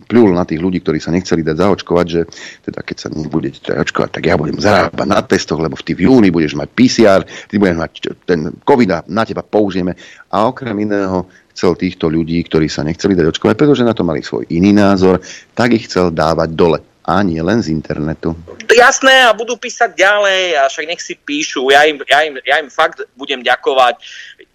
pľul 0.07 0.39
na 0.39 0.47
tých 0.47 0.63
ľudí, 0.63 0.79
ktorí 0.81 1.03
sa 1.03 1.11
nechceli 1.11 1.43
dať 1.43 1.57
zaočkovať, 1.59 2.07
že 2.07 2.21
teda 2.63 2.81
keď 2.83 2.97
sa 2.97 3.09
nebudete 3.11 3.75
očkovať, 3.75 4.11
tak 4.15 4.23
ja 4.31 4.39
budem 4.39 4.59
zarábať 4.63 5.07
na 5.07 5.21
testoch, 5.27 5.59
lebo 5.59 5.75
v 5.75 5.83
ty 5.83 5.93
v 5.99 6.07
júni 6.07 6.31
budeš 6.31 6.55
mať 6.55 6.69
PCR, 6.71 7.21
ty 7.51 7.59
budeš 7.59 7.77
mať 7.77 7.93
ten 8.23 8.55
COVID 8.63 8.91
a 8.95 8.99
na 9.11 9.27
teba 9.27 9.43
použijeme. 9.43 9.99
A 10.31 10.47
okrem 10.47 10.79
iného 10.79 11.27
chcel 11.51 11.75
týchto 11.75 12.07
ľudí, 12.07 12.39
ktorí 12.47 12.71
sa 12.71 12.87
nechceli 12.87 13.19
dať 13.19 13.35
očkovať, 13.35 13.55
pretože 13.59 13.83
na 13.83 13.93
to 13.93 14.07
mali 14.07 14.23
svoj 14.23 14.47
iný 14.53 14.71
názor, 14.71 15.19
tak 15.59 15.75
ich 15.75 15.91
chcel 15.91 16.15
dávať 16.15 16.55
dole. 16.55 16.79
A 17.07 17.23
nie 17.23 17.39
len 17.39 17.63
z 17.63 17.71
internetu. 17.71 18.35
Jasné, 18.67 19.31
a 19.31 19.31
budú 19.31 19.55
písať 19.55 19.95
ďalej, 19.95 20.43
a 20.59 20.63
však 20.67 20.91
nech 20.91 20.99
si 20.99 21.15
píšu. 21.15 21.71
Ja 21.71 21.87
im, 21.87 22.03
ja 22.03 22.27
im, 22.27 22.35
ja 22.43 22.59
im 22.59 22.67
fakt 22.67 23.07
budem 23.15 23.47
ďakovať. 23.47 24.03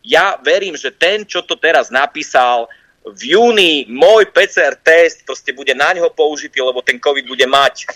Ja 0.03 0.35
verím, 0.43 0.75
že 0.75 0.91
ten, 0.91 1.23
čo 1.23 1.47
to 1.47 1.55
teraz 1.55 1.87
napísal, 1.87 2.67
v 3.07 3.33
júni 3.33 3.87
môj 3.89 4.29
PCR 4.29 4.77
test 4.77 5.25
proste 5.25 5.55
bude 5.55 5.73
na 5.73 5.95
ňo 5.95 6.11
použitý, 6.13 6.61
lebo 6.61 6.83
ten 6.83 6.99
COVID 6.99 7.25
bude 7.25 7.47
mať. 7.47 7.87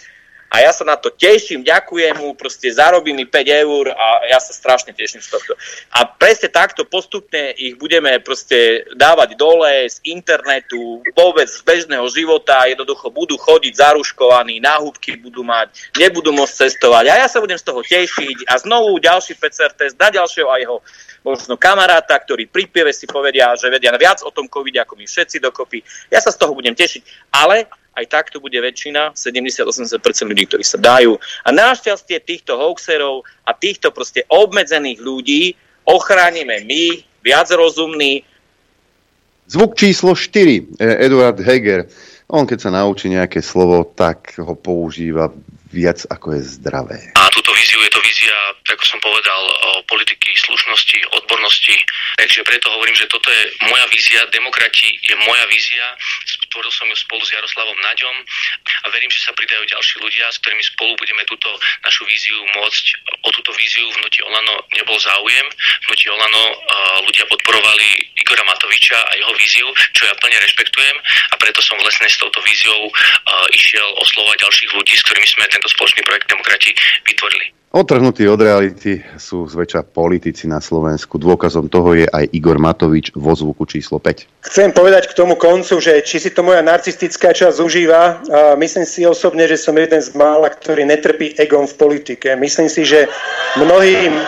A 0.55 0.63
ja 0.63 0.71
sa 0.71 0.87
na 0.87 0.95
to 0.95 1.11
teším, 1.11 1.67
ďakujem 1.67 2.15
mu, 2.15 2.31
proste 2.31 2.71
zarobí 2.71 3.11
mi 3.11 3.27
5 3.27 3.67
eur 3.67 3.91
a 3.91 4.23
ja 4.31 4.39
sa 4.39 4.55
strašne 4.55 4.95
teším 4.95 5.19
z 5.19 5.27
tohto. 5.27 5.51
A 5.91 6.07
presne 6.07 6.47
takto 6.47 6.87
postupne 6.87 7.51
ich 7.59 7.75
budeme 7.75 8.23
proste 8.23 8.87
dávať 8.95 9.35
dole 9.35 9.83
z 9.91 9.99
internetu, 10.07 11.03
vôbec 11.11 11.51
z 11.51 11.59
bežného 11.59 12.07
života, 12.07 12.71
jednoducho 12.71 13.11
budú 13.11 13.35
chodiť 13.35 13.75
zaruškovaní, 13.75 14.63
náhubky 14.63 15.19
budú 15.19 15.43
mať, 15.43 15.75
nebudú 15.99 16.31
môcť 16.31 16.71
cestovať. 16.71 17.11
A 17.11 17.13
ja 17.19 17.27
sa 17.27 17.43
budem 17.43 17.59
z 17.59 17.67
toho 17.67 17.83
tešiť 17.83 18.47
a 18.47 18.55
znovu 18.55 18.95
ďalší 19.03 19.35
PCR 19.35 19.75
test 19.75 19.99
na 19.99 20.07
ďalšieho 20.07 20.47
a 20.47 20.55
jeho 20.55 20.79
možno 21.19 21.59
kamaráta, 21.59 22.15
ktorí 22.15 22.47
pri 22.47 22.71
pieve 22.71 22.95
si 22.95 23.03
povedia, 23.11 23.51
že 23.59 23.67
vedia 23.67 23.91
viac 23.99 24.23
o 24.23 24.31
tom 24.31 24.47
covid 24.47 24.87
ako 24.87 24.95
my 24.95 25.03
všetci 25.03 25.43
dokopy. 25.43 25.83
Ja 26.07 26.23
sa 26.23 26.31
z 26.31 26.39
toho 26.39 26.55
budem 26.55 26.77
tešiť, 26.77 27.35
ale 27.35 27.67
aj 27.95 28.05
tak 28.11 28.25
to 28.27 28.43
bude 28.43 28.55
väčšina, 28.55 29.15
70-80% 29.15 29.97
ľudí, 30.27 30.43
ktorí 30.51 30.63
sa 30.67 30.75
dajú. 30.75 31.15
A 31.47 31.49
našťastie 31.55 32.19
týchto 32.19 32.59
hoaxerov 32.59 33.23
a 33.47 33.55
týchto 33.55 33.95
proste 33.95 34.27
obmedzených 34.27 34.99
ľudí 34.99 35.55
ochránime 35.87 36.67
my, 36.67 36.99
viac 37.23 37.47
rozumní. 37.55 38.27
Zvuk 39.47 39.79
číslo 39.79 40.11
4, 40.11 40.77
e, 40.77 40.85
Eduard 41.07 41.39
Heger. 41.39 41.87
On 42.27 42.43
keď 42.43 42.59
sa 42.67 42.71
naučí 42.73 43.07
nejaké 43.07 43.39
slovo, 43.39 43.85
tak 43.85 44.35
ho 44.41 44.57
používa 44.57 45.29
viac 45.75 46.07
ako 46.07 46.39
je 46.39 46.41
zdravé. 46.55 46.99
A 47.19 47.27
túto 47.35 47.51
víziu 47.51 47.83
je 47.83 47.91
to 47.91 47.99
vízia, 47.99 48.31
ako 48.71 48.83
som 48.87 48.99
povedal, 49.03 49.43
politiky 49.91 50.31
slušnosti, 50.39 51.03
odbornosti. 51.19 51.75
Takže 52.15 52.47
preto 52.47 52.71
hovorím, 52.71 52.95
že 52.95 53.11
toto 53.11 53.27
je 53.27 53.43
moja 53.67 53.83
vízia, 53.91 54.23
demokrati 54.31 54.95
je 55.03 55.15
moja 55.27 55.43
vízia, 55.51 55.83
stvoril 56.23 56.71
som 56.71 56.87
ju 56.87 56.95
spolu 56.95 57.19
s 57.27 57.35
Jaroslavom 57.35 57.75
Naďom 57.83 58.15
a 58.87 58.87
verím, 58.95 59.11
že 59.11 59.19
sa 59.27 59.35
pridajú 59.35 59.67
ďalší 59.67 59.99
ľudia, 59.99 60.31
s 60.31 60.39
ktorými 60.39 60.63
spolu 60.63 60.95
budeme 60.95 61.27
túto 61.27 61.51
našu 61.83 62.07
víziu 62.07 62.39
môcť, 62.55 62.85
o 63.27 63.29
túto 63.35 63.51
víziu 63.59 63.83
v 63.91 63.97
Hnutí 63.99 64.23
Olano 64.23 64.63
nebol 64.71 64.95
záujem. 64.95 65.45
V 65.51 65.85
Hnutí 65.91 66.07
Olano 66.07 66.43
uh, 66.55 66.97
ľudia 67.03 67.27
podporovali 67.27 68.14
Igora 68.25 68.41
Matoviča 68.49 68.97
a 68.97 69.11
jeho 69.13 69.33
víziu, 69.37 69.69
čo 69.93 70.09
ja 70.09 70.13
plne 70.17 70.41
rešpektujem 70.41 70.97
a 71.29 71.35
preto 71.37 71.61
som 71.61 71.77
vlastne 71.77 72.09
s 72.09 72.17
touto 72.17 72.41
víziou 72.41 72.89
uh, 72.89 73.45
išiel 73.53 73.85
oslovať 74.01 74.41
ďalších 74.41 74.71
ľudí, 74.73 74.97
s 74.97 75.05
ktorými 75.05 75.29
sme 75.29 75.45
tento 75.53 75.69
spoločný 75.69 76.01
projekt 76.01 76.33
Demokrati 76.33 76.73
vytvorili. 77.05 77.53
Otrhnutí 77.75 78.23
od 78.25 78.39
reality 78.39 79.03
sú 79.19 79.45
zväčša 79.51 79.91
politici 79.91 80.47
na 80.47 80.63
Slovensku. 80.63 81.19
Dôkazom 81.19 81.67
toho 81.67 81.91
je 81.91 82.07
aj 82.07 82.31
Igor 82.31 82.55
Matovič 82.55 83.11
vo 83.13 83.35
zvuku 83.35 83.67
číslo 83.67 83.99
5. 83.99 84.47
Chcem 84.47 84.71
povedať 84.71 85.11
k 85.11 85.17
tomu 85.19 85.35
koncu, 85.35 85.77
že 85.83 85.99
či 86.01 86.23
si 86.23 86.31
to 86.31 86.39
moja 86.39 86.63
narcistická 86.63 87.35
časť 87.35 87.59
užíva, 87.59 88.01
a 88.25 88.55
myslím 88.55 88.87
si 88.87 89.03
osobne, 89.03 89.43
že 89.45 89.59
som 89.59 89.75
jeden 89.75 89.99
z 89.99 90.15
mála, 90.15 90.49
ktorý 90.55 90.87
netrpí 90.87 91.35
egom 91.35 91.67
v 91.67 91.75
politike. 91.75 92.39
Myslím 92.39 92.71
si, 92.71 92.87
že 92.87 93.11
mnohým 93.59 94.23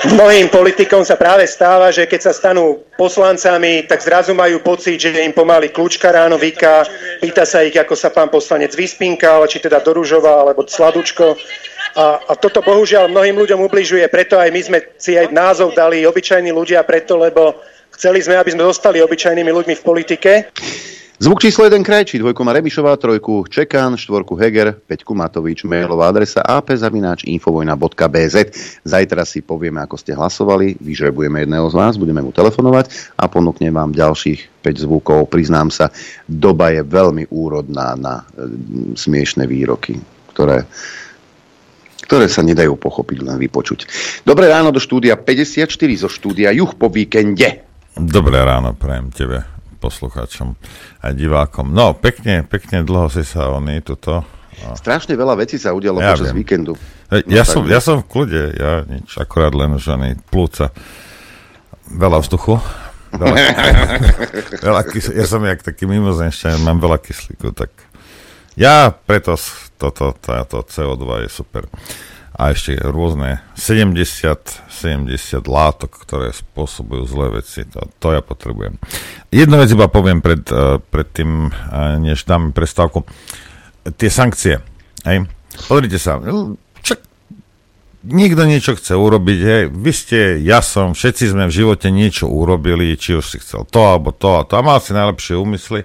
Mnohým 0.00 0.48
politikom 0.48 1.04
sa 1.04 1.20
práve 1.20 1.44
stáva, 1.44 1.92
že 1.92 2.08
keď 2.08 2.20
sa 2.24 2.32
stanú 2.32 2.80
poslancami, 2.96 3.84
tak 3.84 4.00
zrazu 4.00 4.32
majú 4.32 4.64
pocit, 4.64 4.96
že 4.96 5.12
im 5.12 5.36
pomaly 5.36 5.68
kľúčka 5.68 6.08
ráno 6.08 6.40
vyká, 6.40 6.88
pýta 7.20 7.44
sa 7.44 7.60
ich, 7.60 7.76
ako 7.76 7.92
sa 7.92 8.08
pán 8.08 8.32
poslanec 8.32 8.72
vyspinkal, 8.72 9.44
či 9.44 9.60
teda 9.60 9.76
doružoval, 9.84 10.48
alebo 10.48 10.64
sladučko. 10.64 11.36
A, 12.00 12.16
a 12.16 12.32
toto 12.32 12.64
bohužiaľ 12.64 13.12
mnohým 13.12 13.36
ľuďom 13.44 13.60
ubližuje, 13.60 14.08
preto 14.08 14.40
aj 14.40 14.48
my 14.48 14.60
sme 14.64 14.78
si 14.96 15.20
aj 15.20 15.36
názov 15.36 15.76
dali 15.76 16.08
obyčajní 16.08 16.48
ľudia, 16.48 16.80
preto 16.88 17.20
lebo 17.20 17.60
chceli 17.92 18.24
sme, 18.24 18.40
aby 18.40 18.56
sme 18.56 18.64
zostali 18.64 19.04
obyčajnými 19.04 19.52
ľuďmi 19.52 19.74
v 19.76 19.84
politike. 19.84 20.32
Zvuk 21.20 21.36
číslo 21.44 21.68
1 21.68 21.84
Krajčí, 21.84 22.16
dvojku 22.16 22.40
má 22.40 22.56
Remišová, 22.56 22.96
trojku 22.96 23.44
Čekan, 23.44 23.92
štvorku 24.00 24.40
Heger, 24.40 24.72
peťku 24.72 25.12
Matovič, 25.12 25.68
mailová 25.68 26.08
adresa 26.08 26.40
apzavináč.infovojna.bz. 26.40 28.36
Zajtra 28.88 29.28
si 29.28 29.44
povieme, 29.44 29.84
ako 29.84 30.00
ste 30.00 30.16
hlasovali, 30.16 30.80
vyžrebujeme 30.80 31.44
jedného 31.44 31.68
z 31.68 31.76
vás, 31.76 32.00
budeme 32.00 32.24
mu 32.24 32.32
telefonovať 32.32 33.12
a 33.20 33.28
ponúknem 33.28 33.68
vám 33.68 33.92
ďalších 33.92 34.64
5 34.64 34.88
zvukov. 34.88 35.28
Priznám 35.28 35.68
sa, 35.68 35.92
doba 36.24 36.72
je 36.72 36.80
veľmi 36.88 37.28
úrodná 37.28 38.00
na 38.00 38.24
e, 38.24 38.48
smiešné 38.96 39.44
výroky, 39.44 40.00
ktoré 40.32 40.64
ktoré 42.00 42.32
sa 42.32 42.40
nedajú 42.40 42.80
pochopiť, 42.80 43.28
len 43.28 43.36
vypočuť. 43.36 43.84
Dobré 44.24 44.48
ráno 44.48 44.72
do 44.72 44.80
štúdia 44.80 45.20
54 45.20 45.68
zo 46.00 46.08
štúdia 46.08 46.48
Juch 46.56 46.80
po 46.80 46.88
víkende. 46.88 47.60
Dobré 47.92 48.40
ráno 48.40 48.72
prajem 48.72 49.12
tebe 49.12 49.59
poslucháčom 49.80 50.54
a 51.00 51.06
divákom. 51.16 51.72
No, 51.72 51.96
pekne, 51.96 52.44
pekne 52.44 52.84
dlho 52.84 53.08
si 53.08 53.24
sa 53.24 53.48
oný 53.48 53.80
tuto... 53.80 54.20
Strašne 54.76 55.16
veľa 55.16 55.40
vecí 55.40 55.56
sa 55.56 55.72
udialo 55.72 56.04
ja 56.04 56.12
počas 56.12 56.36
viem. 56.36 56.44
víkendu. 56.44 56.76
No, 57.08 57.16
ja, 57.24 57.48
som, 57.48 57.64
ja 57.64 57.80
som 57.80 58.04
v 58.04 58.12
kľude, 58.12 58.42
ja 58.60 58.84
nič, 58.84 59.16
akorát 59.16 59.56
len 59.56 59.80
ženy 59.80 60.20
plúca. 60.28 60.68
Veľa 61.88 62.20
vzduchu. 62.20 62.60
Veľa, 63.16 63.36
veľa 64.68 64.82
kysl- 64.84 65.16
ja 65.16 65.24
som 65.24 65.40
jak 65.42 65.64
taký 65.64 65.88
mimozenšťan, 65.88 66.60
mám 66.60 66.76
veľa 66.76 67.00
kyslíku, 67.00 67.56
tak 67.56 67.72
ja 68.54 68.92
preto 68.92 69.34
toto, 69.80 70.12
táto 70.20 70.60
CO2 70.60 71.24
je 71.24 71.28
super 71.32 71.64
a 72.30 72.54
ešte 72.54 72.78
rôzne 72.78 73.42
70, 73.58 73.98
70 74.70 75.44
látok, 75.44 75.90
ktoré 75.98 76.30
spôsobujú 76.30 77.02
zlé 77.10 77.26
veci. 77.42 77.66
To, 77.74 77.90
to 77.98 78.14
ja 78.14 78.22
potrebujem. 78.22 78.78
Jednu 79.34 79.58
vec 79.58 79.68
iba 79.74 79.90
poviem 79.90 80.22
pred, 80.22 80.46
uh, 80.54 80.78
pred 80.78 81.10
tým, 81.10 81.50
uh, 81.50 81.98
než 81.98 82.22
dáme 82.24 82.54
prestávku. 82.54 83.02
Tie 83.98 84.08
sankcie. 84.08 84.62
Hej. 85.02 85.26
Pozrite 85.66 85.98
sa. 85.98 86.22
Čak, 86.80 86.98
nikto 88.06 88.42
niečo 88.46 88.78
chce 88.78 88.94
urobiť. 88.94 89.40
Hej. 89.42 89.62
Vy 89.74 89.92
ste, 89.92 90.20
ja 90.40 90.62
som, 90.62 90.94
všetci 90.94 91.34
sme 91.34 91.50
v 91.50 91.56
živote 91.56 91.90
niečo 91.90 92.30
urobili, 92.30 92.94
či 92.94 93.18
už 93.18 93.26
si 93.26 93.36
chcel 93.42 93.66
to, 93.66 93.82
alebo 93.82 94.14
to 94.14 94.38
a 94.38 94.46
to. 94.46 94.54
A 94.54 94.62
mal 94.62 94.78
si 94.78 94.94
najlepšie 94.94 95.34
úmysly. 95.34 95.82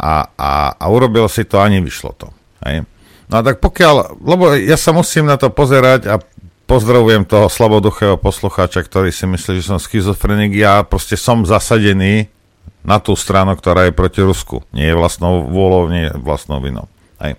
A, 0.00 0.32
a, 0.32 0.52
a 0.80 0.84
urobil 0.88 1.28
si 1.28 1.44
to 1.44 1.60
a 1.60 1.68
nevyšlo 1.68 2.16
to. 2.16 2.32
Hej. 2.64 2.88
No 3.30 3.34
a 3.38 3.42
tak 3.46 3.62
pokiaľ, 3.62 4.18
lebo 4.26 4.58
ja 4.58 4.74
sa 4.74 4.90
musím 4.90 5.30
na 5.30 5.38
to 5.38 5.54
pozerať 5.54 6.10
a 6.10 6.18
pozdravujem 6.66 7.22
toho 7.26 7.46
slaboduchého 7.46 8.18
poslucháča, 8.18 8.82
ktorý 8.82 9.14
si 9.14 9.26
myslí, 9.26 9.62
že 9.62 9.70
som 9.70 9.78
schizofrenik, 9.78 10.54
ja 10.54 10.82
proste 10.82 11.14
som 11.14 11.46
zasadený 11.46 12.26
na 12.82 12.98
tú 12.98 13.14
stranu, 13.14 13.54
ktorá 13.54 13.86
je 13.86 13.94
proti 13.94 14.22
Rusku. 14.22 14.66
Nie 14.74 14.90
je 14.90 14.98
vlastnou 14.98 15.46
vôľou, 15.46 15.90
nie 15.90 16.10
je 16.10 16.12
vlastnou 16.18 16.58
vinou. 16.58 16.90
Hej. 17.22 17.38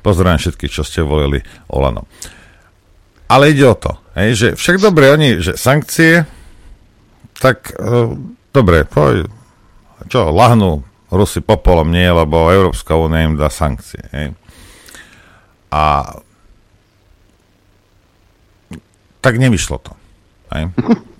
Pozdravujem 0.00 0.40
všetkých, 0.40 0.72
čo 0.72 0.86
ste 0.86 1.04
volili 1.04 1.44
Olano. 1.68 2.08
Ale 3.28 3.52
ide 3.52 3.68
o 3.68 3.76
to, 3.76 3.92
hej, 4.16 4.30
že 4.32 4.48
však 4.56 4.80
dobre, 4.80 5.12
oni, 5.12 5.44
že 5.44 5.60
sankcie, 5.60 6.24
tak 7.36 7.76
e, 7.76 8.16
dobre, 8.56 8.88
poj, 8.88 9.28
čo, 10.08 10.32
lahnú 10.32 10.80
Rusy 11.12 11.44
popolom 11.44 11.92
nie, 11.92 12.08
lebo 12.08 12.48
Európska 12.48 12.96
únia 12.96 13.28
im 13.28 13.36
dá 13.36 13.52
sankcie. 13.52 14.00
Hej. 14.16 14.32
A 15.68 16.16
tak 19.20 19.36
nevyšlo 19.36 19.78
to. 19.82 19.92
Aj? 20.48 20.64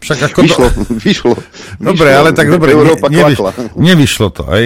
Však 0.00 0.32
ako 0.32 0.38
vyšlo, 0.40 0.66
do... 0.72 0.80
vyšlo. 0.96 1.34
Dobre, 1.76 2.08
vyšlo, 2.14 2.20
ale 2.24 2.30
tak 2.32 2.46
dobre, 2.48 2.72
ne, 2.72 2.94
nevyšlo, 2.96 3.48
nevyšlo 3.76 4.28
to. 4.32 4.42
Aj? 4.48 4.64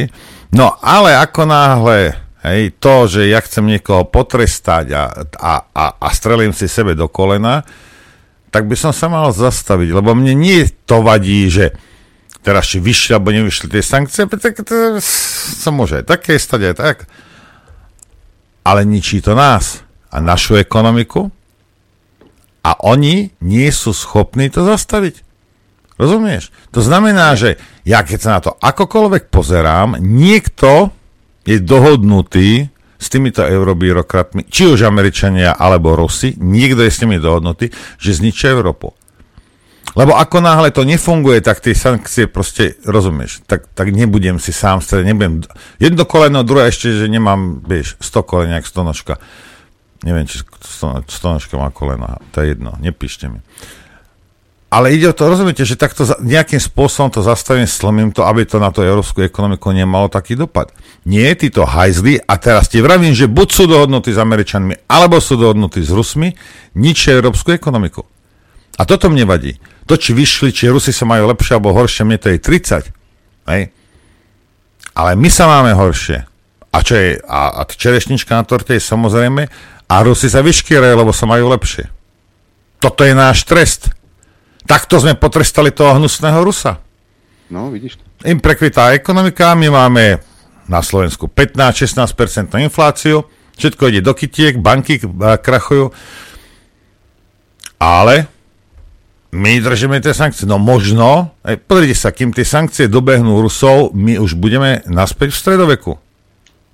No, 0.55 0.77
ale 0.79 1.19
ako 1.19 1.49
náhle 1.49 2.15
hej, 2.47 2.77
to, 2.79 3.09
že 3.09 3.31
ja 3.31 3.41
chcem 3.43 3.67
niekoho 3.67 4.07
potrestať 4.07 4.87
a, 4.95 5.03
a, 5.39 5.53
a, 5.73 5.85
a 5.99 6.09
strelím 6.15 6.55
si 6.55 6.71
sebe 6.71 6.95
do 6.95 7.09
kolena, 7.09 7.67
tak 8.53 8.69
by 8.69 8.77
som 8.77 8.93
sa 8.93 9.09
mal 9.09 9.33
zastaviť, 9.33 9.97
lebo 9.97 10.13
mne 10.13 10.37
nie 10.37 10.69
to 10.85 11.01
vadí, 11.01 11.49
že 11.49 11.73
teraz 12.45 12.69
či 12.69 12.83
vyšli 12.83 13.17
alebo 13.17 13.33
nevyšli 13.33 13.67
tie 13.73 13.83
sankcie, 13.83 14.29
tak 14.29 14.61
to 14.61 15.01
sa 15.01 15.71
môže 15.73 16.03
aj 16.03 16.05
také 16.05 16.37
stať, 16.37 16.61
aj 16.71 16.77
tak 16.77 16.97
ale 18.63 18.87
ničí 18.87 19.21
to 19.23 19.35
nás. 19.35 19.83
a 20.13 20.21
našu 20.21 20.61
ekonomiku 20.61 21.33
a 22.63 22.71
oni 22.85 23.33
nie 23.41 23.69
sú 23.73 23.97
schopní 23.97 24.53
to 24.53 24.63
zastaviť. 24.63 25.25
Rozumieš? 25.97 26.53
To 26.77 26.85
znamená, 26.85 27.33
že 27.35 27.57
ja 27.89 28.05
keď 28.05 28.19
sa 28.21 28.31
na 28.37 28.41
to 28.45 28.53
akokoľvek 28.61 29.33
pozerám, 29.33 29.97
niekto 29.99 30.93
je 31.49 31.59
dohodnutý 31.59 32.69
s 33.03 33.07
týmito 33.11 33.43
eurobyrokratmi, 33.43 34.47
či 34.47 34.71
už 34.71 34.87
Američania 34.87 35.59
alebo 35.59 35.99
Rusi, 35.99 36.39
niekto 36.39 36.87
je 36.87 36.93
s 36.93 37.01
nimi 37.03 37.19
dohodnutý, 37.19 37.73
že 37.99 38.15
zničia 38.15 38.55
Európu. 38.55 38.95
Lebo 39.93 40.17
ako 40.17 40.41
náhle 40.41 40.73
to 40.73 40.89
nefunguje, 40.89 41.45
tak 41.45 41.61
tie 41.61 41.77
sankcie 41.77 42.25
proste, 42.25 42.81
rozumieš, 42.89 43.45
tak, 43.45 43.69
tak 43.77 43.93
nebudem 43.93 44.41
si 44.41 44.49
sám 44.49 44.81
strediť, 44.81 45.07
nebudem, 45.13 45.45
jedno 45.77 46.09
koleno, 46.09 46.41
druhé 46.41 46.73
ešte, 46.73 46.97
že 46.97 47.13
nemám, 47.13 47.61
vieš, 47.61 48.01
100 48.01 48.25
koleniak, 48.25 48.65
100 48.65 48.89
nožka. 48.89 49.21
Neviem, 50.01 50.25
či 50.25 50.41
100, 50.41 51.05
100 51.05 51.35
nožka 51.37 51.55
má 51.61 51.69
kolena, 51.69 52.17
to 52.33 52.41
je 52.41 52.57
jedno, 52.57 52.73
nepíšte 52.81 53.29
mi. 53.29 53.45
Ale 54.73 54.97
ide 54.97 55.13
o 55.13 55.13
to, 55.13 55.29
rozumiete, 55.29 55.69
že 55.69 55.77
takto 55.77 56.09
nejakým 56.25 56.57
spôsobom 56.57 57.13
to 57.13 57.21
zastavím, 57.21 57.69
slomím 57.69 58.09
to, 58.09 58.25
aby 58.25 58.49
to 58.49 58.57
na 58.57 58.73
tú 58.73 58.81
európsku 58.81 59.21
ekonomiku 59.21 59.69
nemalo 59.69 60.09
taký 60.09 60.33
dopad. 60.33 60.73
Nie, 61.05 61.37
títo 61.37 61.69
hajzli, 61.69 62.25
a 62.25 62.41
teraz 62.41 62.73
ti 62.73 62.81
vravím, 62.81 63.13
že 63.13 63.29
buď 63.29 63.49
sú 63.53 63.69
dohodnutí 63.69 64.17
s 64.17 64.17
Američanmi, 64.17 64.89
alebo 64.89 65.21
sú 65.21 65.37
dohodnutí 65.37 65.85
s 65.85 65.93
Rusmi, 65.93 66.33
ničia 66.73 67.21
európsku 67.21 67.53
ekonomiku. 67.53 68.09
A 68.81 68.89
toto 68.89 69.13
mne 69.13 69.29
vadí. 69.29 69.61
To, 69.91 69.99
či 69.99 70.15
vyšli, 70.15 70.55
či 70.55 70.71
Rusi 70.71 70.95
sa 70.95 71.05
majú 71.05 71.27
lepšie 71.31 71.59
alebo 71.59 71.75
horšie, 71.75 72.07
mne 72.07 72.19
to 72.23 72.31
je 72.31 72.39
30. 72.39 72.91
Hej. 73.51 73.63
Ale 74.93 75.11
my 75.19 75.29
sa 75.33 75.51
máme 75.51 75.75
horšie. 75.75 76.23
A 76.73 76.79
čo 76.81 76.95
je, 76.97 77.21
a, 77.21 77.61
a 77.61 77.69
čerešnička 77.69 78.33
na 78.33 78.45
torte 78.47 78.79
je 78.79 78.83
samozrejme, 78.83 79.43
a 79.93 79.95
Rusi 80.01 80.33
sa 80.33 80.41
vyškierajú, 80.41 80.95
lebo 80.97 81.13
sa 81.13 81.29
majú 81.29 81.53
lepšie. 81.53 81.91
Toto 82.81 83.05
je 83.05 83.13
náš 83.13 83.45
trest. 83.45 83.93
Takto 84.65 84.97
sme 85.03 85.19
potrestali 85.19 85.75
toho 85.75 86.01
hnusného 86.01 86.41
Rusa. 86.41 86.81
No, 87.53 87.69
vidíš 87.69 88.01
to. 88.01 88.05
Im 88.25 88.41
prekvitá 88.41 88.95
ekonomika, 88.97 89.53
my 89.53 89.69
máme 89.69 90.23
na 90.71 90.81
Slovensku 90.81 91.27
15-16% 91.29 92.57
infláciu, 92.63 93.27
všetko 93.59 93.83
ide 93.91 94.01
do 94.01 94.15
kytiek, 94.15 94.57
banky 94.57 95.03
krachujú, 95.43 95.91
ale 97.83 98.31
my 99.33 99.53
držíme 99.65 99.97
tie 100.05 100.13
sankcie. 100.13 100.45
No 100.45 100.61
možno, 100.61 101.33
aj, 101.41 101.57
pozrite 101.65 101.97
sa, 101.97 102.13
kým 102.13 102.37
tie 102.37 102.45
sankcie 102.45 102.87
dobehnú 102.87 103.41
Rusov, 103.41 103.97
my 103.97 104.21
už 104.21 104.37
budeme 104.37 104.85
naspäť 104.85 105.33
v 105.33 105.41
stredoveku. 105.41 105.93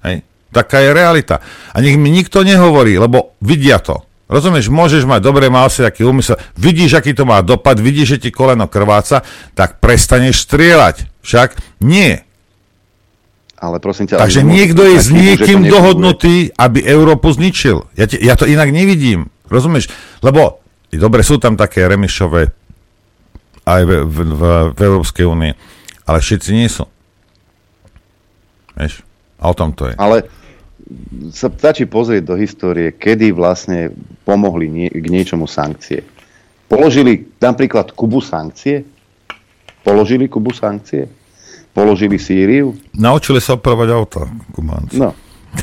Hej. 0.03 0.27
Taká 0.51 0.83
je 0.83 0.91
realita. 0.91 1.39
A 1.71 1.79
nech 1.79 1.95
mi 1.95 2.11
nikto 2.11 2.43
nehovorí, 2.43 2.99
lebo 2.99 3.39
vidia 3.39 3.79
to. 3.79 4.03
Rozumieš, 4.29 4.69
môžeš 4.69 5.09
mať 5.09 5.25
dobre, 5.25 5.49
mal 5.49 5.73
si 5.73 5.81
taký 5.81 6.05
úmysel, 6.05 6.37
vidíš, 6.61 7.01
aký 7.01 7.17
to 7.17 7.25
má 7.25 7.41
dopad, 7.41 7.81
vidíš, 7.81 8.21
že 8.21 8.29
ti 8.29 8.31
koleno 8.35 8.69
krváca, 8.69 9.25
tak 9.57 9.81
prestaneš 9.81 10.45
strieľať. 10.45 11.09
Však 11.25 11.81
nie. 11.81 12.21
Ale 13.57 13.81
prosím 13.81 14.05
ťa... 14.05 14.21
Takže 14.21 14.45
niekto 14.45 14.85
je 14.85 14.99
s 15.01 15.09
niekým 15.09 15.65
dohodnutý, 15.67 16.53
aby 16.55 16.85
Európu 16.85 17.33
zničil. 17.33 17.89
Ja, 17.97 18.05
te, 18.05 18.21
ja 18.21 18.37
to 18.37 18.45
inak 18.45 18.69
nevidím. 18.69 19.33
Rozumieš? 19.49 19.89
Lebo, 20.21 20.61
dobre, 20.97 21.21
sú 21.21 21.37
tam 21.37 21.59
také 21.59 21.85
remišové 21.85 22.49
aj 23.69 23.83
v, 23.85 23.93
v, 24.09 24.17
v, 24.33 24.43
v 24.73 24.79
Európskej 24.81 25.29
únii, 25.29 25.53
ale 26.09 26.19
všetci 26.25 26.51
nie 26.57 26.69
sú. 26.73 26.89
Vieš? 28.79 29.05
A 29.37 29.53
o 29.53 29.55
tom 29.55 29.77
to 29.77 29.93
je. 29.93 29.95
Ale 30.01 30.25
sa 31.29 31.53
stačí 31.53 31.85
pozrieť 31.85 32.23
do 32.25 32.35
histórie, 32.41 32.97
kedy 32.97 33.37
vlastne 33.37 33.93
pomohli 34.25 34.73
nie, 34.73 34.89
k 34.89 35.07
niečomu 35.13 35.45
sankcie. 35.45 36.01
Položili 36.65 37.29
napríklad 37.37 37.93
Kubu 37.93 38.25
sankcie? 38.25 38.85
Položili 39.85 40.29
Kubu 40.29 40.57
sankcie? 40.57 41.09
Položili 41.77 42.17
Sýriu? 42.17 42.73
Naučili 42.97 43.39
sa 43.39 43.61
opravať 43.61 43.89
auto, 43.93 44.25
Kubánci. 44.57 44.97
No, 44.97 45.13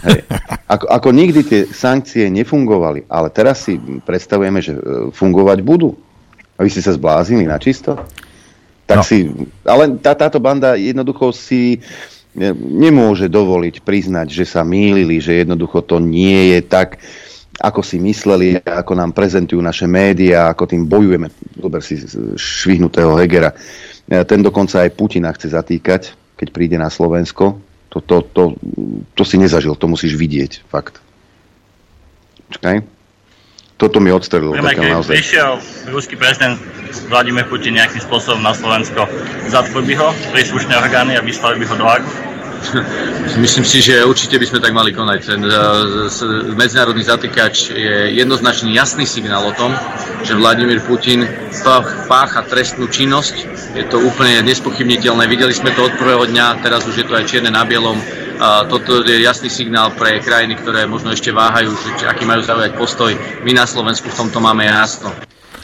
hej. 0.05 0.21
Ako, 0.65 0.85
ako 0.89 1.09
nikdy 1.13 1.41
tie 1.45 1.61
sankcie 1.69 2.29
nefungovali, 2.33 3.05
ale 3.05 3.29
teraz 3.29 3.69
si 3.69 3.77
predstavujeme, 3.77 4.59
že 4.59 4.73
e, 4.73 4.81
fungovať 5.13 5.61
budú. 5.61 5.93
A 6.55 6.63
vy 6.63 6.69
ste 6.71 6.81
sa 6.81 6.95
zbláznili 6.95 7.45
na 7.45 7.59
čisto? 7.59 7.99
Tak 8.85 8.97
no. 9.01 9.03
si, 9.03 9.29
ale 9.65 9.97
tá, 9.97 10.13
táto 10.13 10.37
banda 10.37 10.77
jednoducho 10.77 11.33
si 11.33 11.81
nemôže 12.59 13.31
dovoliť 13.31 13.81
priznať, 13.81 14.27
že 14.27 14.45
sa 14.45 14.61
mýlili, 14.67 15.23
že 15.23 15.41
jednoducho 15.41 15.81
to 15.87 16.03
nie 16.03 16.55
je 16.55 16.59
tak, 16.67 16.99
ako 17.55 17.79
si 17.79 17.95
mysleli, 18.03 18.59
ako 18.59 18.99
nám 18.99 19.15
prezentujú 19.15 19.63
naše 19.63 19.87
médiá, 19.87 20.51
ako 20.51 20.67
tým 20.67 20.83
bojujeme. 20.83 21.31
Dober 21.55 21.79
si 21.79 21.95
švihnutého 22.35 23.15
Hegera. 23.15 23.55
Ten 24.05 24.43
dokonca 24.43 24.83
aj 24.83 24.91
Putina 24.93 25.31
chce 25.31 25.55
zatýkať, 25.55 26.11
keď 26.35 26.47
príde 26.51 26.75
na 26.75 26.91
Slovensko. 26.91 27.55
To, 27.95 28.03
to, 28.03 28.15
to, 28.27 28.43
to 29.15 29.23
si 29.23 29.39
nezažil, 29.39 29.79
to 29.79 29.87
musíš 29.87 30.19
vidieť, 30.19 30.67
fakt. 30.67 30.99
Čakaj. 32.51 32.83
Toto 33.75 34.03
mi 34.03 34.11
odstrelilo. 34.11 34.55
Vieme, 34.55 34.71
keď 34.71 34.99
naozaj. 34.99 35.15
prišiel 35.15 35.51
ruský 35.91 36.15
prezident 36.19 36.59
Vladimír 37.11 37.47
Putin 37.47 37.75
nejakým 37.75 38.03
spôsobom 38.03 38.39
na 38.39 38.55
Slovensko, 38.55 39.03
zatkli 39.51 39.83
by 39.91 39.93
ho 39.99 40.09
príslušné 40.31 40.75
orgány 40.79 41.19
a 41.19 41.23
vyslali 41.23 41.59
by 41.59 41.65
ho 41.71 41.75
do 41.75 41.85
Hagu? 41.87 42.11
Myslím 43.43 43.65
si, 43.65 43.81
že 43.81 44.05
určite 44.05 44.37
by 44.37 44.45
sme 44.45 44.59
tak 44.59 44.73
mali 44.73 44.91
konať. 44.91 45.19
Ten 45.25 45.41
uh, 45.43 46.53
medzinárodný 46.55 47.03
zatýkač 47.03 47.73
je 47.73 47.95
jednoznačný 48.15 48.73
jasný 48.75 49.03
signál 49.07 49.45
o 49.45 49.53
tom, 49.53 49.73
že 50.23 50.37
Vladimír 50.37 50.81
Putin 50.83 51.25
pácha 52.07 52.45
trestnú 52.45 52.87
činnosť. 52.89 53.35
Je 53.75 53.85
to 53.87 54.01
úplne 54.01 54.45
nespochybniteľné. 54.45 55.25
Videli 55.27 55.53
sme 55.53 55.73
to 55.73 55.89
od 55.89 55.93
prvého 55.97 56.29
dňa, 56.29 56.61
teraz 56.63 56.85
už 56.87 56.95
je 57.01 57.05
to 57.05 57.13
aj 57.17 57.25
čierne 57.27 57.51
na 57.51 57.65
bielom. 57.65 57.97
Toto 58.67 58.99
je 58.99 59.23
jasný 59.23 59.47
signál 59.47 59.95
pre 59.95 60.19
krajiny, 60.19 60.59
ktoré 60.59 60.83
možno 60.83 61.15
ešte 61.15 61.31
váhajú, 61.31 61.71
že, 61.95 62.03
aký 62.03 62.27
majú 62.27 62.43
zaujať 62.43 62.71
postoj. 62.75 63.11
My 63.47 63.55
na 63.55 63.63
Slovensku 63.63 64.11
v 64.11 64.17
tomto 64.27 64.43
máme 64.43 64.67
jasno. 64.67 65.15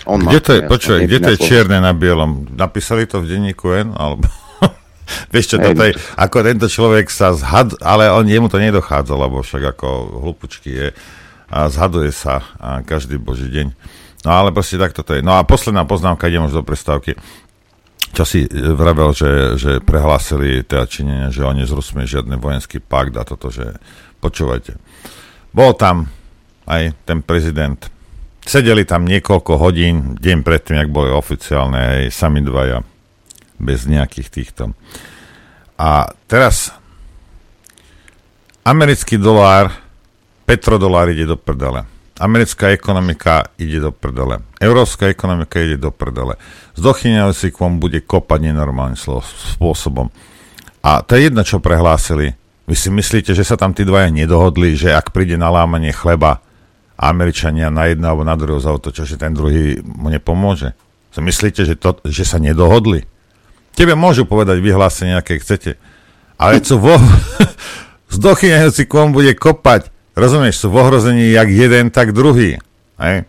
On 0.07 0.17
kde 0.17 0.39
to 0.41 0.51
je, 0.57 0.61
počuj, 0.65 0.97
kde 1.05 1.17
to 1.21 1.29
je 1.35 1.39
čierne 1.45 1.77
na 1.77 1.93
bielom? 1.93 2.49
Napísali 2.57 3.05
to 3.05 3.21
v 3.21 3.29
denníku 3.29 3.69
N? 3.75 3.93
Alebo... 3.93 4.25
Vieš 5.31 5.45
čo, 5.53 5.57
toto 5.59 5.83
je, 5.83 5.93
ako 6.15 6.37
tento 6.43 6.67
človek 6.67 7.07
sa 7.07 7.31
zhad, 7.35 7.77
ale 7.83 8.11
on 8.11 8.27
jemu 8.27 8.47
to 8.51 8.59
nedochádza, 8.59 9.15
lebo 9.15 9.43
však 9.43 9.75
ako 9.77 9.87
hlupučky 10.23 10.69
je 10.71 10.87
a 11.51 11.67
zhaduje 11.67 12.15
sa 12.15 12.43
a 12.59 12.79
každý 12.81 13.19
boží 13.19 13.51
deň. 13.51 13.75
No 14.23 14.29
ale 14.31 14.53
proste 14.53 14.79
takto 14.79 15.01
to 15.01 15.17
je. 15.17 15.21
No 15.25 15.35
a 15.35 15.43
posledná 15.43 15.83
poznámka, 15.83 16.29
idem 16.29 16.45
už 16.45 16.55
do 16.55 16.63
prestávky. 16.63 17.17
Čo 18.11 18.23
si 18.27 18.43
vravel, 18.51 19.15
že, 19.15 19.55
že 19.55 19.71
prehlásili 19.79 20.67
teda 20.67 20.83
činenia, 20.83 21.31
že 21.31 21.47
oni 21.47 21.63
z 21.63 21.71
Rusmi 21.71 22.03
žiadny 22.03 22.35
vojenský 22.35 22.83
pakt 22.83 23.15
a 23.15 23.23
toto, 23.23 23.47
že 23.47 23.79
počúvajte. 24.19 24.75
Bol 25.55 25.73
tam 25.75 26.11
aj 26.67 26.91
ten 27.07 27.23
prezident. 27.23 27.79
Sedeli 28.43 28.83
tam 28.83 29.07
niekoľko 29.07 29.57
hodín, 29.59 30.19
deň 30.19 30.43
predtým, 30.43 30.75
jak 30.81 30.89
boli 30.91 31.13
oficiálne, 31.13 32.07
aj 32.07 32.15
sami 32.15 32.43
dvaja 32.43 32.90
bez 33.61 33.85
nejakých 33.85 34.27
týchto. 34.33 34.73
A 35.77 36.09
teraz 36.25 36.73
americký 38.65 39.21
dolár, 39.21 39.73
petrodolár 40.45 41.09
ide 41.13 41.29
do 41.29 41.37
prdele. 41.37 41.85
Americká 42.21 42.69
ekonomika 42.69 43.49
ide 43.57 43.81
do 43.81 43.89
prdele. 43.89 44.45
Európska 44.61 45.09
ekonomika 45.09 45.57
ide 45.57 45.81
do 45.81 45.89
prdele. 45.89 46.37
S 46.77 46.79
dochyňajúcikom 46.81 47.81
bude 47.81 48.05
kopať 48.05 48.53
nenormálnym 48.53 48.97
spôsobom. 49.57 50.13
A 50.85 51.01
to 51.01 51.17
je 51.17 51.29
jedno, 51.29 51.41
čo 51.41 51.57
prehlásili. 51.57 52.37
Vy 52.69 52.75
si 52.77 52.93
myslíte, 52.93 53.33
že 53.33 53.41
sa 53.41 53.57
tam 53.57 53.73
tí 53.73 53.81
dvaja 53.81 54.13
nedohodli, 54.13 54.77
že 54.77 54.93
ak 54.93 55.09
príde 55.09 55.33
na 55.33 55.49
lámanie 55.49 55.89
chleba, 55.89 56.45
Američania 57.01 57.73
na 57.73 57.89
jedno 57.89 58.13
alebo 58.13 58.21
na 58.21 58.37
druhého 58.37 58.61
zautočia, 58.61 59.09
že 59.09 59.17
ten 59.17 59.33
druhý 59.33 59.81
mu 59.81 60.13
nepomôže? 60.13 60.77
Si 61.09 61.19
myslíte, 61.19 61.65
že, 61.65 61.73
to, 61.73 61.97
že 62.05 62.21
sa 62.21 62.37
nedohodli? 62.37 63.09
Tebe 63.75 63.95
môžu 63.95 64.27
povedať 64.27 64.59
vyhlásenie, 64.59 65.15
aké 65.15 65.39
chcete. 65.39 65.79
Ale 66.35 66.59
co 66.59 66.75
vo... 66.77 66.95
z 68.13 68.17
dochyňajúci 68.19 68.89
kom 68.91 69.15
bude 69.15 69.31
kopať. 69.37 69.87
Rozumieš, 70.17 70.67
sú 70.67 70.67
v 70.69 70.83
ohrození 70.83 71.31
jak 71.31 71.47
jeden, 71.47 71.87
tak 71.87 72.11
druhý. 72.11 72.59
Hej? 72.99 73.23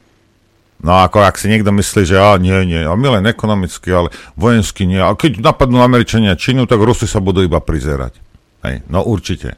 No 0.82 0.98
ako 0.98 1.22
ak 1.22 1.38
si 1.38 1.46
niekto 1.46 1.70
myslí, 1.70 2.02
že 2.02 2.18
a 2.18 2.34
nie, 2.42 2.58
nie, 2.66 2.82
a 2.82 2.90
my 2.98 3.22
len 3.22 3.24
ekonomicky, 3.30 3.86
ale 3.94 4.10
vojensky 4.34 4.82
nie. 4.82 4.98
A 4.98 5.14
keď 5.14 5.38
napadnú 5.38 5.78
Američania 5.78 6.34
Čínu, 6.34 6.66
tak 6.66 6.82
Rusy 6.82 7.06
sa 7.06 7.22
budú 7.22 7.38
iba 7.46 7.62
prizerať. 7.62 8.18
Hej? 8.66 8.82
No 8.90 9.06
určite. 9.06 9.54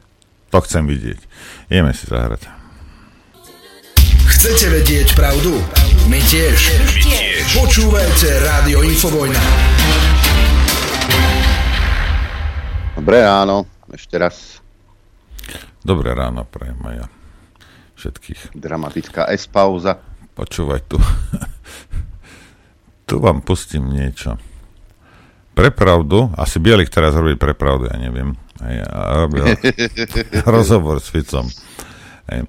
To 0.53 0.61
chcem 0.61 0.85
vidieť. 0.85 1.19
Ideme 1.73 1.97
si 1.97 2.05
zahrať. 2.05 2.45
Chcete 4.29 4.69
vedieť 4.69 5.17
pravdu? 5.17 5.57
My 6.05 6.21
tiež. 6.21 6.59
My 6.77 6.93
tiež. 7.01 7.45
Počúvajte 7.57 8.29
Rádio 8.45 8.85
Infovojna. 8.85 9.41
Dobré 12.95 13.27
ráno, 13.27 13.67
ešte 13.91 14.15
raz. 14.15 14.63
Dobré 15.83 16.15
ráno, 16.15 16.47
prajem 16.47 16.79
ja. 16.95 17.11
všetkých. 17.99 18.55
Dramatická 18.55 19.27
S-pauza. 19.35 19.99
Počúvaj 20.31 20.79
tu. 20.87 20.95
tu 23.11 23.19
vám 23.19 23.43
pustím 23.43 23.91
niečo. 23.91 24.39
Prepravdu, 25.51 26.31
asi 26.39 26.55
Bielik 26.63 26.87
teraz 26.87 27.11
robí 27.19 27.35
prepravdu, 27.35 27.91
ja 27.91 27.99
neviem. 27.99 28.31
Hej, 28.63 28.87
a 28.87 29.27
robil 29.27 29.43
rozhovor 30.55 31.03
s 31.03 31.11
Ficom. 31.11 31.51
Hej. 32.31 32.47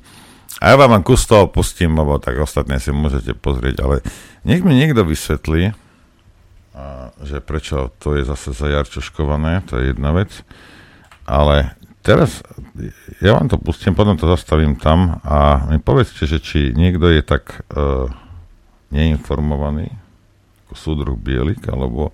A 0.63 0.65
ja 0.71 0.75
vám 0.79 1.03
kus 1.03 1.27
toho 1.27 1.51
pustím, 1.51 1.99
lebo 1.99 2.23
tak 2.23 2.39
ostatné 2.39 2.79
si 2.79 2.95
môžete 2.95 3.35
pozrieť, 3.35 3.83
ale 3.83 3.99
nech 4.47 4.63
mi 4.63 4.79
niekto 4.79 5.03
vysvetlí, 5.03 5.75
a, 6.77 7.09
že 7.25 7.41
prečo 7.41 7.89
to 7.97 8.21
je 8.21 8.29
zase 8.29 8.53
zajarčoškované, 8.53 9.65
to 9.65 9.81
je 9.81 9.97
jedna 9.97 10.13
vec. 10.13 10.29
Ale 11.25 11.73
teraz 12.05 12.45
ja 13.25 13.35
vám 13.35 13.49
to 13.49 13.57
pustím, 13.57 13.97
potom 13.97 14.21
to 14.21 14.29
zastavím 14.29 14.77
tam 14.77 15.19
a 15.25 15.67
mi 15.73 15.81
povedzte, 15.81 16.29
že 16.29 16.39
či 16.39 16.77
niekto 16.77 17.09
je 17.09 17.25
tak 17.25 17.65
uh, 17.73 18.07
neinformovaný, 18.93 19.89
ako 20.69 20.75
súdruh 20.77 21.19
Bielik, 21.19 21.65
alebo 21.67 22.13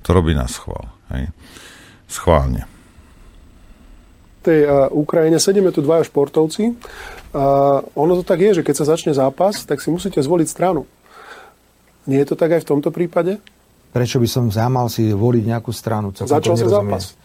to 0.00 0.14
robí 0.14 0.32
na 0.32 0.46
schvál. 0.46 0.88
Hej. 1.10 1.34
Schválne. 2.06 2.64
Tej 4.46 4.62
uh, 4.64 4.86
Ukrajine 4.94 5.42
sedíme 5.42 5.74
tu 5.74 5.82
dvaja 5.82 6.06
športovci 6.06 6.78
a 7.34 7.82
ono 7.82 8.12
to 8.16 8.24
tak 8.24 8.38
je, 8.38 8.62
že 8.62 8.64
keď 8.64 8.74
sa 8.78 8.94
začne 8.94 9.12
zápas, 9.12 9.66
tak 9.66 9.82
si 9.82 9.90
musíte 9.90 10.22
zvoliť 10.22 10.48
stranu. 10.48 10.86
Nie 12.06 12.22
je 12.22 12.32
to 12.32 12.36
tak 12.38 12.54
aj 12.54 12.62
v 12.62 12.70
tomto 12.70 12.94
prípade? 12.94 13.42
Prečo 13.96 14.20
by 14.20 14.28
som 14.28 14.52
zamal 14.52 14.92
si 14.92 15.08
voliť 15.08 15.56
nejakú 15.56 15.72
stranu? 15.72 16.12
Začal 16.12 16.60
sa 16.60 16.68
zápas. 16.68 17.16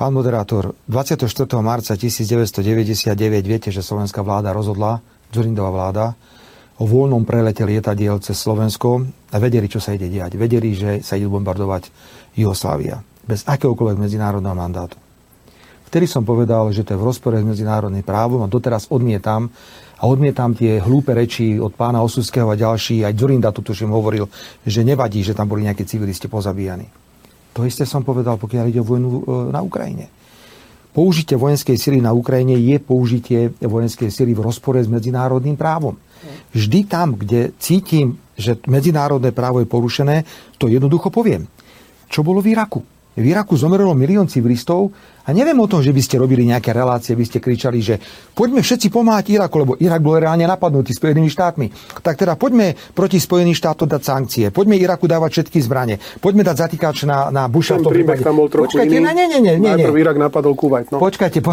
Pán 0.00 0.16
moderátor, 0.16 0.72
24. 0.88 1.28
marca 1.60 1.92
1999 1.92 3.12
viete, 3.44 3.68
že 3.68 3.84
slovenská 3.84 4.24
vláda 4.24 4.56
rozhodla, 4.56 5.04
Zurindová 5.28 5.68
vláda, 5.68 6.16
o 6.80 6.88
voľnom 6.88 7.28
prelete 7.28 7.68
lietadiel 7.68 8.16
cez 8.24 8.40
Slovensko 8.40 9.04
a 9.28 9.36
vedeli, 9.36 9.68
čo 9.68 9.76
sa 9.76 9.92
ide 9.92 10.08
diať. 10.08 10.40
Vedeli, 10.40 10.72
že 10.72 11.04
sa 11.04 11.20
ide 11.20 11.28
bombardovať 11.28 11.92
Jugoslávia 12.32 13.04
bez 13.28 13.44
akéhokoľvek 13.44 14.00
medzinárodného 14.00 14.56
mandátu. 14.56 14.96
Vtedy 15.90 16.06
som 16.06 16.22
povedal, 16.22 16.70
že 16.70 16.86
to 16.86 16.94
je 16.94 17.02
v 17.02 17.08
rozpore 17.10 17.34
s 17.34 17.42
medzinárodným 17.42 18.06
právom 18.06 18.46
a 18.46 18.48
doteraz 18.48 18.86
odmietam 18.94 19.50
a 19.98 20.06
odmietam 20.06 20.54
tie 20.54 20.78
hlúpe 20.78 21.10
reči 21.10 21.58
od 21.58 21.74
pána 21.74 21.98
Osuského 21.98 22.46
a 22.46 22.54
ďalší, 22.54 23.02
aj 23.02 23.18
Zurinda 23.18 23.50
tu 23.50 23.58
tuším 23.66 23.90
hovoril, 23.90 24.30
že 24.62 24.86
nevadí, 24.86 25.26
že 25.26 25.34
tam 25.34 25.50
boli 25.50 25.66
nejakí 25.66 25.82
civilisti 25.82 26.30
pozabíjani. 26.30 26.86
To 27.58 27.66
isté 27.66 27.82
som 27.82 28.06
povedal, 28.06 28.38
pokiaľ 28.38 28.64
ide 28.70 28.78
o 28.78 28.86
vojnu 28.86 29.08
e, 29.10 29.22
na 29.50 29.58
Ukrajine. 29.66 30.06
Použitie 30.94 31.34
vojenskej 31.34 31.74
sily 31.74 31.98
na 31.98 32.14
Ukrajine 32.14 32.54
je 32.54 32.78
použitie 32.78 33.50
vojenskej 33.58 34.14
sily 34.14 34.30
v 34.30 34.46
rozpore 34.46 34.78
s 34.78 34.86
medzinárodným 34.86 35.58
právom. 35.58 35.98
Vždy 36.54 36.86
tam, 36.86 37.18
kde 37.18 37.50
cítim, 37.58 38.14
že 38.38 38.62
medzinárodné 38.70 39.34
právo 39.34 39.58
je 39.58 39.66
porušené, 39.66 40.22
to 40.54 40.70
jednoducho 40.70 41.10
poviem. 41.10 41.50
Čo 42.06 42.22
bolo 42.22 42.38
v 42.38 42.54
Iraku? 42.54 42.99
V 43.10 43.26
Iraku 43.26 43.58
zomrelo 43.58 43.90
milión 43.90 44.30
civilistov 44.30 44.94
a 45.26 45.34
neviem 45.34 45.58
o 45.58 45.66
tom, 45.66 45.82
že 45.82 45.90
by 45.90 45.98
ste 45.98 46.16
robili 46.22 46.46
nejaké 46.46 46.70
relácie, 46.70 47.18
by 47.18 47.26
ste 47.26 47.42
kričali, 47.42 47.82
že 47.82 47.98
poďme 48.32 48.62
všetci 48.62 48.86
pomáhať 48.86 49.34
Iraku, 49.34 49.56
lebo 49.66 49.72
Irak 49.82 49.98
bol 49.98 50.22
reálne 50.22 50.46
napadnutý 50.46 50.94
Spojenými 50.94 51.26
štátmi. 51.26 51.66
Tak 52.06 52.14
teda 52.14 52.38
poďme 52.38 52.78
proti 52.94 53.18
Spojeným 53.18 53.52
štátom 53.52 53.90
dať 53.90 54.02
sankcie, 54.06 54.46
poďme 54.54 54.78
Iraku 54.78 55.10
dávať 55.10 55.42
všetky 55.42 55.58
zbranie, 55.58 55.98
poďme 56.22 56.46
dať 56.46 56.56
zatýkač 56.70 57.02
na, 57.10 57.34
na 57.34 57.50
Busha. 57.50 57.82
Ten 57.82 57.90
príbeh 57.90 58.22
tam 58.22 58.38
bol 58.38 58.46
trochu 58.46 58.78
Počkajte, 58.78 58.94
iný. 58.94 59.10
Nie, 59.10 59.26
nie, 59.26 59.38
nie, 59.42 59.54
nie, 59.58 59.72
Najprv 59.74 59.96
Irak 59.98 60.16
napadol 60.16 60.54
Kuwait. 60.54 60.86
No. 60.94 61.02
Počkajte, 61.02 61.42
po... 61.42 61.50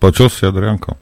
Počul 0.00 0.28
si, 0.32 0.48
Adrianko? 0.48 0.96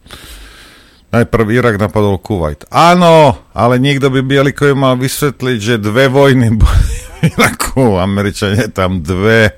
Najprv 1.15 1.47
Irak 1.53 1.77
napadol 1.79 2.19
Kuwait. 2.19 2.67
Áno, 2.75 3.39
ale 3.55 3.79
niekto 3.79 4.11
by 4.11 4.25
Bielikovi 4.25 4.75
mal 4.75 4.99
vysvetliť, 4.99 5.59
že 5.63 5.75
dve 5.79 6.11
vojny 6.11 6.55
boli 6.59 7.02
Iraku. 7.31 8.03
Američania 8.03 8.67
tam 8.67 8.99
dve. 8.99 9.55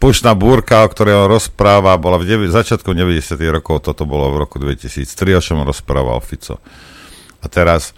Pušná 0.00 0.32
búrka, 0.32 0.80
o 0.80 0.88
ktorej 0.88 1.12
on 1.12 1.28
rozpráva, 1.28 2.00
bola 2.00 2.16
v 2.16 2.24
devi- 2.24 2.48
začiatku 2.48 2.88
90. 2.96 3.36
rokov, 3.52 3.84
toto 3.84 4.08
bolo 4.08 4.32
v 4.32 4.48
roku 4.48 4.56
2003, 4.56 5.36
o 5.36 5.40
čom 5.44 5.60
rozprával 5.60 6.16
Fico. 6.24 6.56
A 7.40 7.46
teraz, 7.52 7.92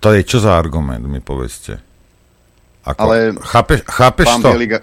to 0.00 0.16
je 0.16 0.24
čo 0.24 0.40
za 0.40 0.56
argument, 0.56 1.04
mi 1.04 1.20
povedzte. 1.20 1.76
Ako, 2.88 3.00
Ale 3.04 3.16
chápe, 3.44 3.84
chápeš 3.84 4.26
pán 4.32 4.40
to? 4.40 4.48
Bieliga, 4.56 4.80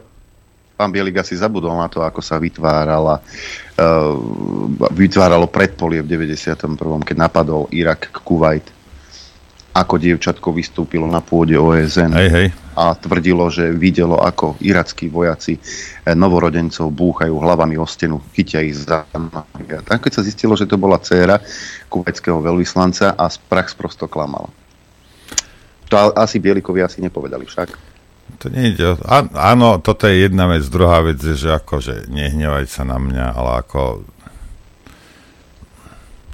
pán 0.77 0.93
Bieliga 0.93 1.25
si 1.25 1.33
zabudol 1.33 1.73
na 1.73 1.89
to, 1.89 2.05
ako 2.05 2.21
sa 2.21 2.37
vytvárala, 2.37 3.17
uh, 3.17 4.13
vytváralo 4.93 5.49
predpolie 5.49 6.05
v 6.05 6.29
91., 6.29 6.77
keď 7.01 7.15
napadol 7.17 7.65
Irak 7.73 8.13
Kuwait. 8.21 8.74
Ako 9.75 9.99
dievčatko 9.99 10.55
vystúpilo 10.55 11.03
na 11.03 11.19
pôde 11.19 11.59
OSN 11.59 12.15
Hej, 12.15 12.29
hej. 12.31 12.47
a 12.79 12.95
tvrdilo, 12.95 13.51
že 13.51 13.75
videlo, 13.75 14.15
ako 14.23 14.55
irackí 14.63 15.11
vojaci 15.11 15.59
eh, 15.59 16.15
novorodencov 16.15 16.95
búchajú 16.95 17.35
hlavami 17.35 17.75
o 17.75 17.83
stenu, 17.83 18.23
chytia 18.31 18.63
ich 18.63 18.79
za 18.79 19.03
nohy. 19.11 19.83
Tak 19.83 20.07
keď 20.07 20.11
sa 20.15 20.23
zistilo, 20.23 20.55
že 20.55 20.63
to 20.63 20.79
bola 20.79 20.95
dcéra 20.95 21.43
kuvajského 21.91 22.39
veľvyslanca 22.39 23.19
a 23.19 23.27
prax 23.27 23.75
prosto 23.75 24.07
klamala. 24.07 24.47
To 25.91 25.95
asi 26.15 26.39
Bielikovi 26.39 26.79
asi 26.79 27.03
nepovedali 27.03 27.43
však. 27.43 27.69
To 28.41 28.45
o- 28.49 28.99
á- 29.05 29.53
Áno, 29.53 29.77
toto 29.83 30.07
je 30.09 30.25
jedna 30.25 30.49
vec. 30.49 30.65
Druhá 30.65 31.03
vec 31.03 31.19
je, 31.21 31.35
že 31.35 31.51
akože 31.51 32.09
nehnevaj 32.09 32.65
sa 32.65 32.87
na 32.87 32.97
mňa, 32.97 33.25
ale 33.35 33.51
ako... 33.61 34.07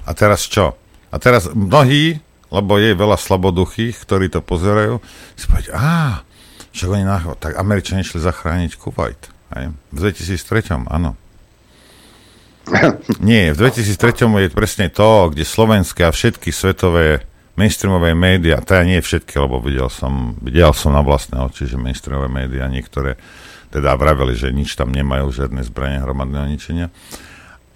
A 0.02 0.10
teraz 0.16 0.46
čo? 0.48 0.74
A 1.12 1.16
teraz 1.20 1.52
mnohí, 1.52 2.18
lebo 2.52 2.76
je 2.76 2.92
veľa 2.92 3.16
slaboduchých, 3.16 3.96
ktorí 4.04 4.28
to 4.28 4.44
pozerajú, 4.44 5.00
si 5.34 5.48
povedia, 5.48 5.72
á, 5.72 6.20
že 6.68 6.84
oni 6.84 7.08
náhodou, 7.08 7.40
tak 7.40 7.56
Američania 7.56 8.04
išli 8.04 8.20
zachrániť 8.20 8.76
Kuwait. 8.76 9.32
Aj? 9.48 9.72
V 9.72 9.96
2003, 9.96 10.84
áno. 10.92 11.16
Nie, 13.24 13.56
v 13.56 13.58
2003 13.58 14.28
je 14.28 14.48
presne 14.52 14.86
to, 14.92 15.32
kde 15.32 15.48
slovenské 15.48 16.04
a 16.04 16.14
všetky 16.14 16.52
svetové 16.52 17.24
mainstreamové 17.56 18.16
médiá, 18.16 18.64
teda 18.64 18.80
nie 18.88 19.04
všetky, 19.04 19.36
lebo 19.36 19.60
videl 19.60 19.92
som, 19.92 20.32
videl 20.40 20.72
som 20.72 20.96
na 20.96 21.04
vlastné 21.04 21.36
oči, 21.36 21.68
že 21.68 21.76
mainstreamové 21.76 22.32
médiá 22.32 22.64
niektoré 22.64 23.20
teda 23.68 23.92
vraveli, 23.96 24.32
že 24.36 24.52
nič 24.52 24.72
tam 24.76 24.92
nemajú, 24.92 25.28
žiadne 25.32 25.60
zbranie 25.64 26.00
hromadného 26.00 26.48
ničenia, 26.48 26.88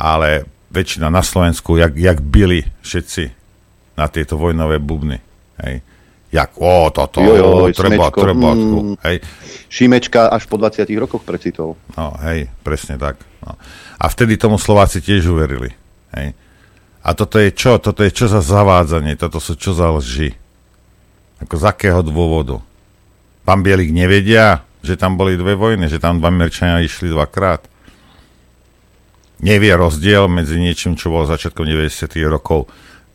ale 0.01 0.49
väčšina 0.73 1.13
na 1.13 1.21
Slovensku, 1.21 1.77
jak, 1.77 1.93
jak 1.97 2.21
byli 2.25 2.65
všetci 2.81 3.46
na 3.97 4.07
tieto 4.13 4.37
vojnové 4.37 4.79
bubny, 4.79 5.19
hej, 5.65 5.81
jak, 6.31 6.53
o, 6.61 6.93
toto, 6.93 7.25
Jo, 7.25 7.35
jo, 7.35 7.49
o, 7.49 7.73
treba, 7.73 8.13
Smečko, 8.13 8.21
treba, 8.21 8.49
mm. 8.53 8.97
hej, 9.09 9.17
Šimečka 9.73 10.29
až 10.31 10.47
po 10.47 10.61
20 10.61 10.87
rokoch 11.01 11.25
precitol. 11.25 11.75
No, 11.97 12.15
hej, 12.23 12.53
presne 12.63 13.01
tak. 13.01 13.19
No. 13.43 13.57
A 13.97 14.05
vtedy 14.13 14.37
tomu 14.37 14.61
Slováci 14.61 15.01
tiež 15.01 15.27
uverili. 15.33 15.73
Hej. 16.13 16.37
A 17.07 17.15
toto 17.15 17.39
je 17.39 17.55
čo? 17.55 17.79
Toto 17.79 18.03
je 18.03 18.11
čo 18.11 18.27
za 18.27 18.43
zavádzanie? 18.43 19.15
Toto 19.15 19.39
sú 19.39 19.55
čo 19.55 19.71
za 19.73 19.95
lži? 19.95 20.35
Ako 21.39 21.55
z 21.55 21.65
akého 21.71 22.03
dôvodu? 22.03 22.59
Pán 23.47 23.63
Bielik 23.63 23.95
nevedia, 23.95 24.67
že 24.83 24.99
tam 24.99 25.15
boli 25.15 25.39
dve 25.39 25.55
vojny, 25.55 25.87
že 25.87 26.03
tam 26.03 26.19
dva 26.19 26.35
Američania 26.35 26.83
išli 26.83 27.15
dvakrát. 27.15 27.63
Nevie 29.39 29.71
rozdiel 29.77 30.27
medzi 30.27 30.59
niečím, 30.59 30.99
čo 30.99 31.13
bolo 31.13 31.29
začiatkom 31.29 31.63
90. 31.63 32.11
rokov 32.27 32.67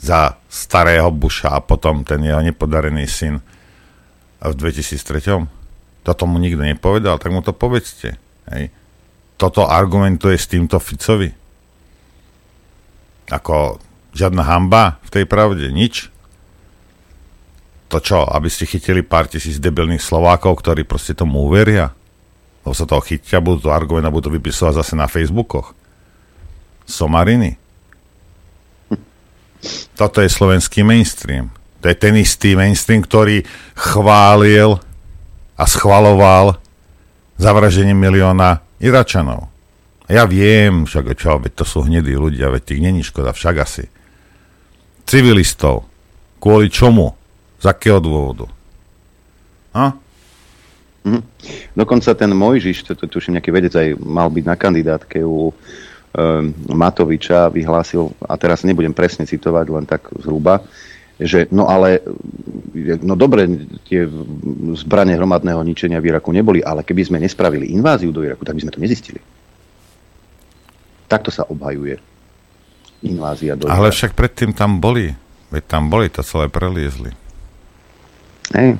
za 0.01 0.41
starého 0.49 1.13
Busha 1.13 1.53
a 1.53 1.61
potom 1.61 2.01
ten 2.01 2.25
jeho 2.25 2.41
nepodarený 2.41 3.05
syn 3.05 3.37
v 4.41 4.53
2003. 4.57 5.45
Toto 6.01 6.23
mu 6.25 6.41
nikto 6.41 6.65
nepovedal, 6.65 7.21
tak 7.21 7.29
mu 7.29 7.45
to 7.45 7.53
povedzte. 7.53 8.17
Hej. 8.49 8.73
Toto 9.37 9.69
argumentuje 9.69 10.33
s 10.33 10.49
týmto 10.49 10.81
Ficovi. 10.81 11.29
Ako 13.29 13.77
žiadna 14.17 14.41
hamba 14.41 14.97
v 15.05 15.09
tej 15.13 15.25
pravde, 15.29 15.69
nič. 15.69 16.09
To 17.93 18.01
čo, 18.01 18.25
aby 18.25 18.49
ste 18.49 18.65
chytili 18.65 19.05
pár 19.05 19.29
tisíc 19.29 19.61
debilných 19.61 20.01
Slovákov, 20.01 20.65
ktorí 20.65 20.81
proste 20.89 21.13
tomu 21.13 21.45
uveria? 21.45 21.93
Lebo 22.65 22.73
sa 22.73 22.89
toho 22.89 23.05
chytia, 23.05 23.43
budú 23.43 23.69
to 23.69 23.73
argument 23.73 24.09
a 24.09 24.13
budú 24.13 24.33
to 24.33 24.35
vypisovať 24.41 24.81
zase 24.81 24.93
na 24.97 25.05
Facebookoch. 25.05 25.77
Somariny. 26.89 27.60
Toto 29.93 30.21
je 30.21 30.29
slovenský 30.29 30.81
mainstream. 30.81 31.53
To 31.81 31.89
je 31.89 31.97
ten 31.97 32.13
istý 32.17 32.53
mainstream, 32.53 33.01
ktorý 33.01 33.41
chválil 33.73 34.77
a 35.57 35.63
schvaloval 35.65 36.61
zavraženie 37.41 37.97
milióna 37.97 38.61
Iračanov. 38.81 39.49
Ja 40.11 40.27
viem, 40.27 40.85
však 40.85 41.15
čo, 41.15 41.39
veď 41.39 41.53
to 41.55 41.65
sú 41.65 41.87
hnedí 41.87 42.13
ľudia, 42.13 42.51
veď 42.51 42.61
tých 42.73 42.81
není 42.83 43.01
škoda, 43.01 43.31
však 43.31 43.55
asi. 43.63 43.85
Civilistov. 45.07 45.87
Kvôli 46.41 46.69
čomu? 46.69 47.15
Z 47.61 47.69
akého 47.69 48.01
dôvodu? 48.01 48.49
A? 49.73 49.93
Mhm. 51.05 51.21
Dokonca 51.73 52.13
ten 52.13 52.29
Mojžiš, 52.33 52.85
to, 52.85 52.93
to 52.93 53.09
tuším 53.09 53.37
nejaký 53.37 53.49
vedec 53.49 53.73
aj 53.73 53.97
mal 53.97 54.29
byť 54.29 54.45
na 54.45 54.55
kandidátke 54.57 55.17
u 55.25 55.49
Matoviča 56.67 57.47
vyhlásil, 57.47 58.11
a 58.27 58.35
teraz 58.35 58.67
nebudem 58.67 58.91
presne 58.91 59.23
citovať, 59.23 59.65
len 59.71 59.85
tak 59.87 60.11
zhruba, 60.19 60.59
že 61.21 61.47
no 61.53 61.69
ale, 61.69 62.01
no 62.99 63.15
dobre, 63.15 63.47
tie 63.87 64.09
zbranie 64.75 65.15
hromadného 65.15 65.61
ničenia 65.63 66.01
v 66.03 66.11
Iraku 66.11 66.35
neboli, 66.35 66.59
ale 66.59 66.83
keby 66.83 67.01
sme 67.07 67.17
nespravili 67.21 67.71
inváziu 67.71 68.11
do 68.11 68.25
Iraku, 68.25 68.43
tak 68.43 68.57
by 68.57 68.61
sme 68.65 68.73
to 68.75 68.83
nezistili. 68.83 69.21
Takto 71.07 71.31
sa 71.31 71.47
obhajuje 71.47 71.95
invázia 73.01 73.57
do 73.57 73.65
Ale 73.69 73.89
však 73.89 74.13
predtým 74.13 74.53
tam 74.53 74.77
boli. 74.77 75.09
Veď 75.51 75.63
tam 75.67 75.91
boli, 75.91 76.07
to 76.07 76.23
celé 76.23 76.47
preliezli. 76.47 77.11
Hej. 78.55 78.79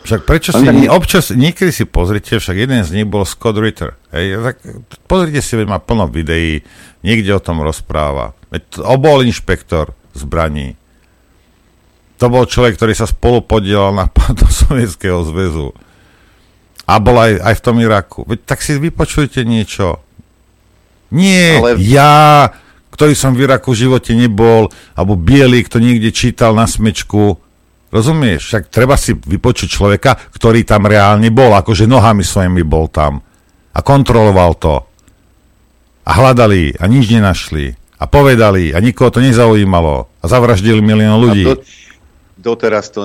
Však 0.00 0.24
prečo 0.24 0.50
si, 0.56 0.64
nie, 0.64 0.88
občas, 0.88 1.28
niekedy 1.28 1.68
si 1.70 1.84
pozrite, 1.84 2.40
však 2.40 2.56
jeden 2.56 2.80
z 2.82 2.90
nich 2.96 3.06
bol 3.06 3.28
Scott 3.28 3.60
Ritter. 3.60 3.92
Hej, 4.16 4.40
tak 4.40 4.56
pozrite 5.04 5.44
si, 5.44 5.52
veď 5.60 5.66
má 5.68 5.78
plno 5.78 6.08
videí, 6.08 6.64
niekde 7.04 7.36
o 7.36 7.44
tom 7.44 7.60
rozpráva. 7.60 8.32
Veď 8.48 8.80
to 8.80 8.96
bol 8.96 9.20
inšpektor 9.20 9.92
zbraní. 10.16 10.80
To 12.20 12.28
bol 12.28 12.44
človek, 12.44 12.76
ktorý 12.76 12.92
sa 12.96 13.08
spolu 13.08 13.44
podielal 13.44 13.92
na 13.92 14.08
pádu 14.16 14.48
Sovietskeho 14.48 15.20
zväzu. 15.24 15.76
A 16.88 16.98
bol 16.98 17.16
aj, 17.20 17.38
aj 17.38 17.54
v 17.60 17.64
tom 17.64 17.76
Iraku. 17.78 18.20
Veď 18.26 18.40
tak 18.48 18.64
si 18.64 18.80
vypočujte 18.80 19.44
niečo. 19.44 20.00
Nie, 21.12 21.60
Ale... 21.60 21.78
ja, 21.78 22.50
ktorý 22.94 23.14
som 23.14 23.36
v 23.36 23.46
Iraku 23.46 23.76
v 23.76 23.86
živote 23.86 24.12
nebol, 24.16 24.72
alebo 24.96 25.14
bielý, 25.14 25.64
kto 25.64 25.78
niekde 25.78 26.10
čítal 26.10 26.56
na 26.56 26.66
smečku, 26.66 27.38
Rozumieš? 27.90 28.46
Však 28.46 28.62
treba 28.70 28.94
si 28.94 29.18
vypočuť 29.18 29.66
človeka, 29.66 30.14
ktorý 30.30 30.62
tam 30.62 30.86
reálne 30.86 31.26
bol, 31.34 31.50
akože 31.58 31.90
nohami 31.90 32.22
svojimi 32.22 32.62
bol 32.62 32.86
tam. 32.86 33.18
A 33.74 33.78
kontroloval 33.82 34.54
to. 34.62 34.74
A 36.06 36.10
hľadali 36.14 36.78
a 36.78 36.86
nič 36.86 37.10
nenašli. 37.10 37.74
A 38.00 38.06
povedali 38.06 38.70
a 38.72 38.78
nikoho 38.78 39.10
to 39.10 39.18
nezaujímalo. 39.18 40.06
A 40.22 40.24
zavraždili 40.30 40.78
milión 40.78 41.18
ľudí. 41.18 41.44
A 41.44 41.58
do, 41.58 41.62
doteraz 42.38 42.94
to 42.94 43.02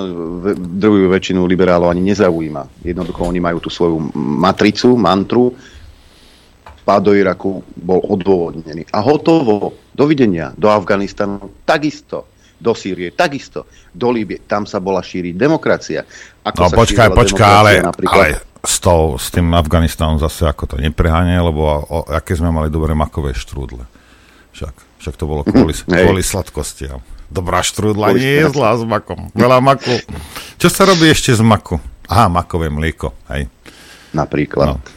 druhú 0.54 1.10
väčšinu 1.10 1.42
liberálov 1.44 1.90
ani 1.90 2.14
nezaujíma. 2.14 2.86
Jednoducho 2.86 3.26
oni 3.26 3.42
majú 3.42 3.58
tú 3.58 3.68
svoju 3.68 4.14
matricu, 4.16 4.94
mantru. 4.94 5.50
Pád 6.86 7.10
do 7.10 7.12
Iraku 7.18 7.66
bol 7.74 7.98
odôvodnený. 8.06 8.86
A 8.94 9.02
hotovo. 9.02 9.74
Dovidenia. 9.90 10.54
Do 10.54 10.70
Afganistanu 10.70 11.50
takisto 11.66 12.35
do 12.56 12.72
Sýrie, 12.72 13.12
takisto 13.12 13.68
do 13.92 14.08
Líbie, 14.08 14.44
tam 14.44 14.64
sa 14.64 14.80
bola 14.80 15.04
šíriť 15.04 15.34
demokracia. 15.36 16.02
Ako 16.42 16.66
no 16.66 16.68
počkaj, 16.72 17.08
počkaj, 17.12 17.52
ale, 17.52 17.72
napríklad... 17.84 18.16
ale 18.16 18.26
s, 18.64 18.76
tou, 18.80 19.20
s 19.20 19.28
tým 19.28 19.52
Afganistanom 19.52 20.16
zase 20.18 20.48
ako 20.48 20.74
to 20.74 20.76
nepreháňa, 20.80 21.44
lebo 21.44 21.60
o, 21.62 21.76
o, 21.84 21.98
aké 22.08 22.34
sme 22.34 22.50
mali 22.50 22.72
dobré 22.72 22.96
makové 22.96 23.36
štrúdle. 23.36 23.84
Však, 24.56 24.74
však 25.04 25.14
to 25.20 25.24
bolo 25.28 25.42
kvôli, 25.44 25.76
kvôli 25.86 26.22
sladkostiam. 26.24 27.04
Dobrá 27.26 27.60
štrúdla 27.60 28.14
nie 28.14 28.46
je 28.46 28.54
zlá 28.54 28.78
s 28.78 28.86
makom. 28.86 29.28
Veľa 29.34 29.58
maku. 29.58 29.98
Čo 30.56 30.70
sa 30.70 30.86
robí 30.86 31.10
ešte 31.10 31.34
z 31.34 31.42
maku? 31.42 31.76
Aha, 32.06 32.30
makové 32.30 32.70
mlieko, 32.70 33.10
hej. 33.34 33.50
Napríklad. 34.14 34.78
No. 34.78 34.95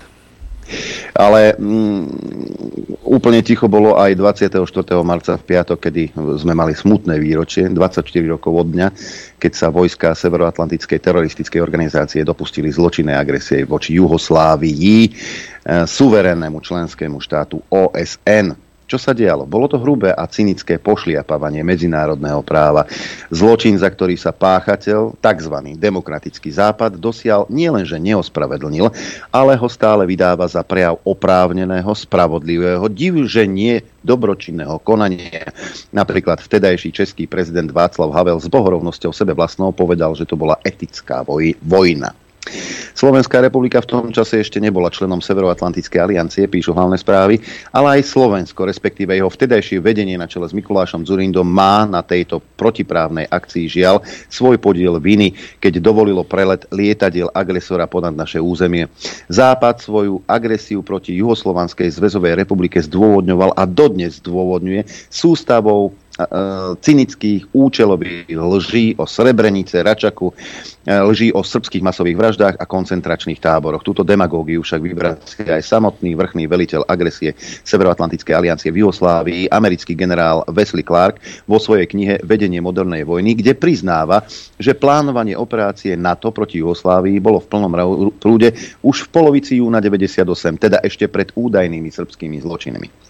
Ale 1.18 1.58
mm, 1.58 2.04
úplne 3.10 3.42
ticho 3.42 3.66
bolo 3.66 3.98
aj 3.98 4.14
24. 4.14 4.62
marca 5.02 5.36
v 5.36 5.44
piatok, 5.44 5.80
kedy 5.90 6.14
sme 6.38 6.54
mali 6.54 6.78
smutné 6.78 7.18
výročie, 7.18 7.66
24 7.68 8.06
rokov 8.30 8.54
od 8.54 8.68
dňa, 8.72 8.88
keď 9.42 9.52
sa 9.52 9.68
vojska 9.74 10.14
Severoatlantickej 10.14 11.00
teroristickej 11.02 11.60
organizácie 11.60 12.22
dopustili 12.22 12.70
zločinnej 12.70 13.18
agresie 13.18 13.66
voči 13.66 13.98
Juhoslávii, 13.98 14.98
e, 15.06 15.10
suverénnemu 15.90 16.62
členskému 16.62 17.18
štátu 17.18 17.60
OSN 17.68 18.69
čo 18.90 18.98
sa 18.98 19.14
dialo? 19.14 19.46
Bolo 19.46 19.70
to 19.70 19.78
hrubé 19.78 20.10
a 20.10 20.26
cynické 20.26 20.82
pošliapávanie 20.82 21.62
medzinárodného 21.62 22.42
práva. 22.42 22.90
Zločin, 23.30 23.78
za 23.78 23.86
ktorý 23.86 24.18
sa 24.18 24.34
páchateľ, 24.34 25.22
tzv. 25.22 25.56
demokratický 25.78 26.50
západ, 26.50 26.98
dosial 26.98 27.46
nielenže 27.54 28.02
neospravedlnil, 28.02 28.90
ale 29.30 29.54
ho 29.54 29.70
stále 29.70 30.10
vydáva 30.10 30.50
za 30.50 30.66
prejav 30.66 30.98
oprávneného, 31.06 31.94
spravodlivého, 31.94 32.90
div, 32.90 33.30
že 33.30 33.46
nie 33.46 33.86
dobročinného 34.02 34.82
konania. 34.82 35.54
Napríklad 35.94 36.42
vtedajší 36.42 36.90
český 36.90 37.30
prezident 37.30 37.70
Václav 37.70 38.10
Havel 38.10 38.42
s 38.42 38.50
bohorovnosťou 38.50 39.14
sebe 39.14 39.38
vlastnou 39.38 39.70
povedal, 39.70 40.18
že 40.18 40.26
to 40.26 40.34
bola 40.34 40.58
etická 40.66 41.22
voj- 41.22 41.54
vojna. 41.62 42.18
Slovenská 42.96 43.40
republika 43.40 43.80
v 43.80 43.88
tom 43.88 44.06
čase 44.12 44.44
ešte 44.44 44.60
nebola 44.60 44.92
členom 44.92 45.24
Severoatlantickej 45.24 46.00
aliancie, 46.04 46.52
píšu 46.52 46.76
hlavné 46.76 47.00
správy, 47.00 47.40
ale 47.72 48.00
aj 48.00 48.12
Slovensko, 48.12 48.68
respektíve 48.68 49.16
jeho 49.16 49.32
vtedajšie 49.32 49.80
vedenie 49.80 50.20
na 50.20 50.28
čele 50.28 50.50
s 50.50 50.56
Mikulášom 50.56 51.08
Zurindom 51.08 51.48
má 51.48 51.88
na 51.88 52.04
tejto 52.04 52.44
protiprávnej 52.60 53.30
akcii 53.32 53.66
žiaľ 53.72 54.04
svoj 54.28 54.60
podiel 54.60 55.00
viny, 55.00 55.32
keď 55.64 55.80
dovolilo 55.80 56.28
prelet 56.28 56.68
lietadiel 56.76 57.32
agresora 57.32 57.88
ponad 57.88 58.20
naše 58.20 58.42
územie. 58.44 58.92
Západ 59.32 59.80
svoju 59.80 60.26
agresiu 60.28 60.84
proti 60.84 61.16
Juhoslovanskej 61.16 61.88
zväzovej 61.96 62.36
republike 62.36 62.84
zdôvodňoval 62.84 63.56
a 63.56 63.64
dodnes 63.64 64.20
zdôvodňuje 64.20 64.84
sústavou 65.08 65.96
cynických 66.84 67.56
účelových 67.56 68.28
lží 68.36 68.92
o 69.00 69.08
Srebrenice, 69.08 69.80
Račaku, 69.80 70.36
lží 70.84 71.32
o 71.32 71.40
srbských 71.40 71.80
masových 71.80 72.20
vraždách 72.20 72.56
a 72.60 72.66
koncentračných 72.68 73.40
táboroch. 73.40 73.88
Túto 73.88 74.04
demagógiu 74.04 74.60
však 74.60 74.82
vybracia 74.84 75.56
aj 75.56 75.64
samotný 75.64 76.20
vrchný 76.20 76.44
veliteľ 76.52 76.84
agresie 76.92 77.32
Severoatlantickej 77.40 78.36
aliancie 78.36 78.68
v 78.68 78.84
Jugoslávii, 78.84 79.48
americký 79.48 79.96
generál 79.96 80.44
Wesley 80.52 80.84
Clark 80.84 81.24
vo 81.48 81.56
svojej 81.56 81.88
knihe 81.88 82.20
Vedenie 82.28 82.60
modernej 82.60 83.08
vojny, 83.08 83.40
kde 83.40 83.56
priznáva, 83.56 84.28
že 84.60 84.76
plánovanie 84.76 85.40
operácie 85.40 85.96
NATO 85.96 86.36
proti 86.36 86.60
Jugoslávii 86.60 87.16
bolo 87.24 87.40
v 87.40 87.48
plnom 87.48 87.72
prúde 88.20 88.52
už 88.84 89.08
v 89.08 89.12
polovici 89.14 89.64
júna 89.64 89.80
98, 89.80 90.28
teda 90.60 90.84
ešte 90.84 91.08
pred 91.08 91.32
údajnými 91.32 91.88
srbskými 91.88 92.44
zločinami. 92.44 93.09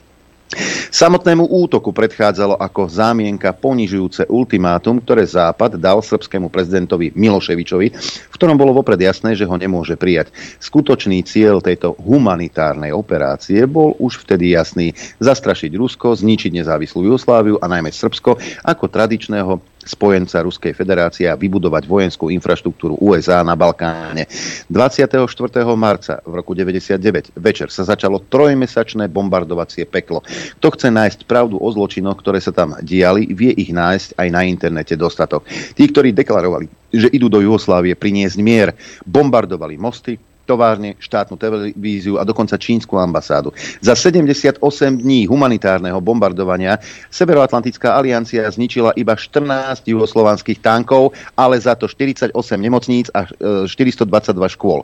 Samotnému 0.90 1.46
útoku 1.46 1.94
predchádzalo 1.94 2.58
ako 2.58 2.90
zámienka 2.90 3.54
ponižujúce 3.54 4.26
ultimátum, 4.26 4.98
ktoré 4.98 5.22
Západ 5.22 5.78
dal 5.78 6.02
srbskému 6.02 6.50
prezidentovi 6.50 7.14
Miloševičovi, 7.14 7.88
v 7.94 8.34
ktorom 8.34 8.58
bolo 8.58 8.74
vopred 8.74 8.98
jasné, 8.98 9.38
že 9.38 9.46
ho 9.46 9.54
nemôže 9.54 9.94
prijať. 9.94 10.34
Skutočný 10.58 11.22
cieľ 11.22 11.62
tejto 11.62 11.94
humanitárnej 12.02 12.90
operácie 12.90 13.62
bol 13.70 13.94
už 14.02 14.26
vtedy 14.26 14.58
jasný. 14.58 14.98
Zastrašiť 15.22 15.70
Rusko, 15.78 16.18
zničiť 16.18 16.50
nezávislú 16.58 17.06
Jugosláviu 17.06 17.62
a 17.62 17.70
najmä 17.70 17.94
Srbsko 17.94 18.42
ako 18.66 18.86
tradičného 18.90 19.62
spojenca 19.84 20.44
Ruskej 20.44 20.76
federácie 20.76 21.26
a 21.28 21.40
vybudovať 21.40 21.84
vojenskú 21.88 22.28
infraštruktúru 22.30 23.00
USA 23.00 23.42
na 23.42 23.56
Balkáne. 23.56 24.28
24. 24.68 25.26
marca 25.74 26.20
v 26.24 26.34
roku 26.36 26.52
99 26.52 27.36
večer 27.40 27.68
sa 27.72 27.88
začalo 27.88 28.22
trojmesačné 28.28 29.08
bombardovacie 29.08 29.88
peklo. 29.88 30.24
Kto 30.60 30.68
chce 30.76 30.88
nájsť 30.92 31.20
pravdu 31.26 31.58
o 31.58 31.68
zločinoch, 31.72 32.20
ktoré 32.20 32.44
sa 32.44 32.52
tam 32.52 32.76
diali, 32.84 33.32
vie 33.32 33.56
ich 33.56 33.72
nájsť 33.72 34.20
aj 34.20 34.28
na 34.30 34.42
internete 34.46 35.00
dostatok. 35.00 35.48
Tí, 35.74 35.84
ktorí 35.88 36.12
deklarovali, 36.12 36.68
že 36.92 37.08
idú 37.14 37.32
do 37.32 37.40
Jugoslávie 37.40 37.96
priniesť 37.96 38.38
mier, 38.42 38.70
bombardovali 39.06 39.80
mosty, 39.80 40.20
továrne, 40.50 40.98
štátnu 40.98 41.38
televíziu 41.38 42.18
a 42.18 42.26
dokonca 42.26 42.58
čínsku 42.58 42.98
ambasádu. 42.98 43.54
Za 43.86 43.94
78 43.94 44.58
dní 44.98 45.30
humanitárneho 45.30 46.02
bombardovania 46.02 46.82
Severoatlantická 47.14 47.94
aliancia 47.94 48.50
zničila 48.50 48.98
iba 48.98 49.14
14 49.14 49.86
juhoslovanských 49.86 50.58
tankov, 50.58 51.14
ale 51.38 51.62
za 51.62 51.78
to 51.78 51.86
48 51.86 52.34
nemocníc 52.58 53.14
a 53.14 53.30
422 53.30 53.70
e, 53.70 54.50
škôl. 54.50 54.80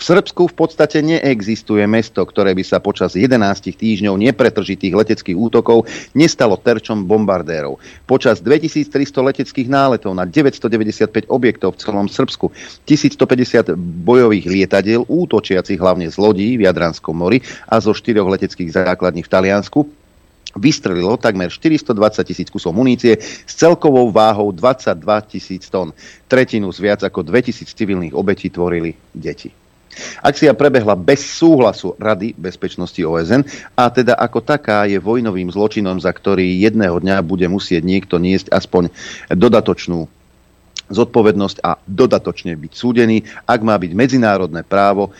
V 0.00 0.02
Srbsku 0.02 0.48
v 0.48 0.54
podstate 0.56 1.04
neexistuje 1.04 1.84
mesto, 1.84 2.24
ktoré 2.24 2.56
by 2.56 2.64
sa 2.64 2.80
počas 2.80 3.12
11 3.12 3.36
týždňov 3.76 4.16
nepretržitých 4.16 4.96
leteckých 4.96 5.36
útokov 5.36 5.84
nestalo 6.16 6.56
terčom 6.56 7.04
bombardérov. 7.04 7.76
Počas 8.06 8.40
2300 8.40 8.88
leteckých 9.20 9.68
náletov 9.68 10.14
na 10.14 10.24
995 10.24 11.26
objektov 11.26 11.76
v 11.76 11.78
celom 11.82 12.06
Srbsku, 12.06 12.54
1150 12.86 13.74
bojových 13.76 14.46
lietadiel 14.46 15.02
útočiacich 15.10 15.82
hlavne 15.82 16.06
z 16.06 16.16
lodí 16.22 16.54
v 16.54 16.70
Jadranskom 16.70 17.18
mori 17.18 17.42
a 17.66 17.82
zo 17.82 17.90
štyroch 17.90 18.30
leteckých 18.30 18.70
základní 18.70 19.26
v 19.26 19.32
Taliansku, 19.34 19.82
vystrelilo 20.56 21.14
takmer 21.14 21.50
420 21.50 21.94
tisíc 22.26 22.48
kusov 22.50 22.74
munície 22.74 23.18
s 23.22 23.52
celkovou 23.54 24.10
váhou 24.10 24.50
22 24.50 24.98
tisíc 25.30 25.70
tón. 25.70 25.94
Tretinu 26.26 26.70
z 26.74 26.78
viac 26.82 27.00
ako 27.06 27.22
2000 27.22 27.70
civilných 27.70 28.14
obetí 28.14 28.50
tvorili 28.50 28.94
deti. 29.14 29.50
Akcia 30.22 30.54
prebehla 30.54 30.94
bez 30.94 31.18
súhlasu 31.26 31.98
Rady 31.98 32.38
bezpečnosti 32.38 33.02
OSN 33.02 33.42
a 33.74 33.90
teda 33.90 34.14
ako 34.14 34.38
taká 34.38 34.86
je 34.86 35.02
vojnovým 35.02 35.50
zločinom, 35.50 35.98
za 35.98 36.14
ktorý 36.14 36.62
jedného 36.62 37.02
dňa 37.02 37.26
bude 37.26 37.50
musieť 37.50 37.82
niekto 37.82 38.22
niesť 38.22 38.54
aspoň 38.54 38.94
dodatočnú 39.34 40.06
zodpovednosť 40.90 41.56
a 41.62 41.78
dodatočne 41.86 42.58
byť 42.58 42.72
súdený, 42.74 43.22
ak 43.46 43.60
má 43.62 43.78
byť 43.78 43.92
medzinárodné 43.94 44.66
právo 44.66 45.14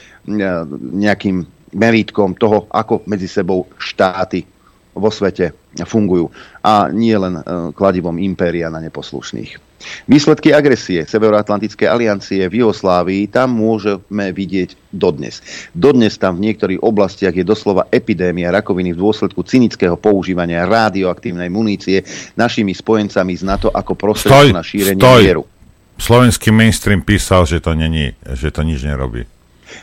nejakým 0.95 1.47
merítkom 1.71 2.35
toho, 2.35 2.66
ako 2.71 3.07
medzi 3.07 3.31
sebou 3.31 3.71
štáty 3.79 4.43
vo 4.91 5.09
svete 5.09 5.55
fungujú. 5.87 6.35
A 6.66 6.91
nie 6.91 7.14
len 7.14 7.39
e, 7.39 7.43
kladivom 7.71 8.18
impéria 8.18 8.66
na 8.66 8.83
neposlušných. 8.83 9.71
Výsledky 10.05 10.53
agresie 10.53 11.09
Severoatlantickej 11.09 11.89
aliancie 11.89 12.45
v 12.53 12.61
Jugoslávii 12.61 13.33
tam 13.33 13.57
môžeme 13.57 14.29
vidieť 14.29 14.77
dodnes. 14.93 15.41
Dodnes 15.73 16.21
tam 16.21 16.37
v 16.37 16.53
niektorých 16.53 16.85
oblastiach 16.85 17.33
je 17.33 17.47
doslova 17.47 17.89
epidémia 17.89 18.53
rakoviny 18.53 18.93
v 18.93 19.01
dôsledku 19.01 19.41
cynického 19.41 19.97
používania 19.97 20.68
radioaktívnej 20.68 21.49
munície 21.49 22.05
našimi 22.37 22.77
spojencami 22.77 23.33
z 23.41 23.43
NATO 23.47 23.73
ako 23.73 23.97
prostriedok 23.97 24.53
na 24.53 24.64
šírenie 24.66 25.01
stoj. 25.01 25.59
Slovenský 26.01 26.48
mainstream 26.51 27.05
písal, 27.05 27.44
že 27.44 27.61
to, 27.61 27.76
není, 27.76 28.16
že 28.34 28.48
to 28.48 28.64
nič 28.64 28.80
nerobí. 28.82 29.28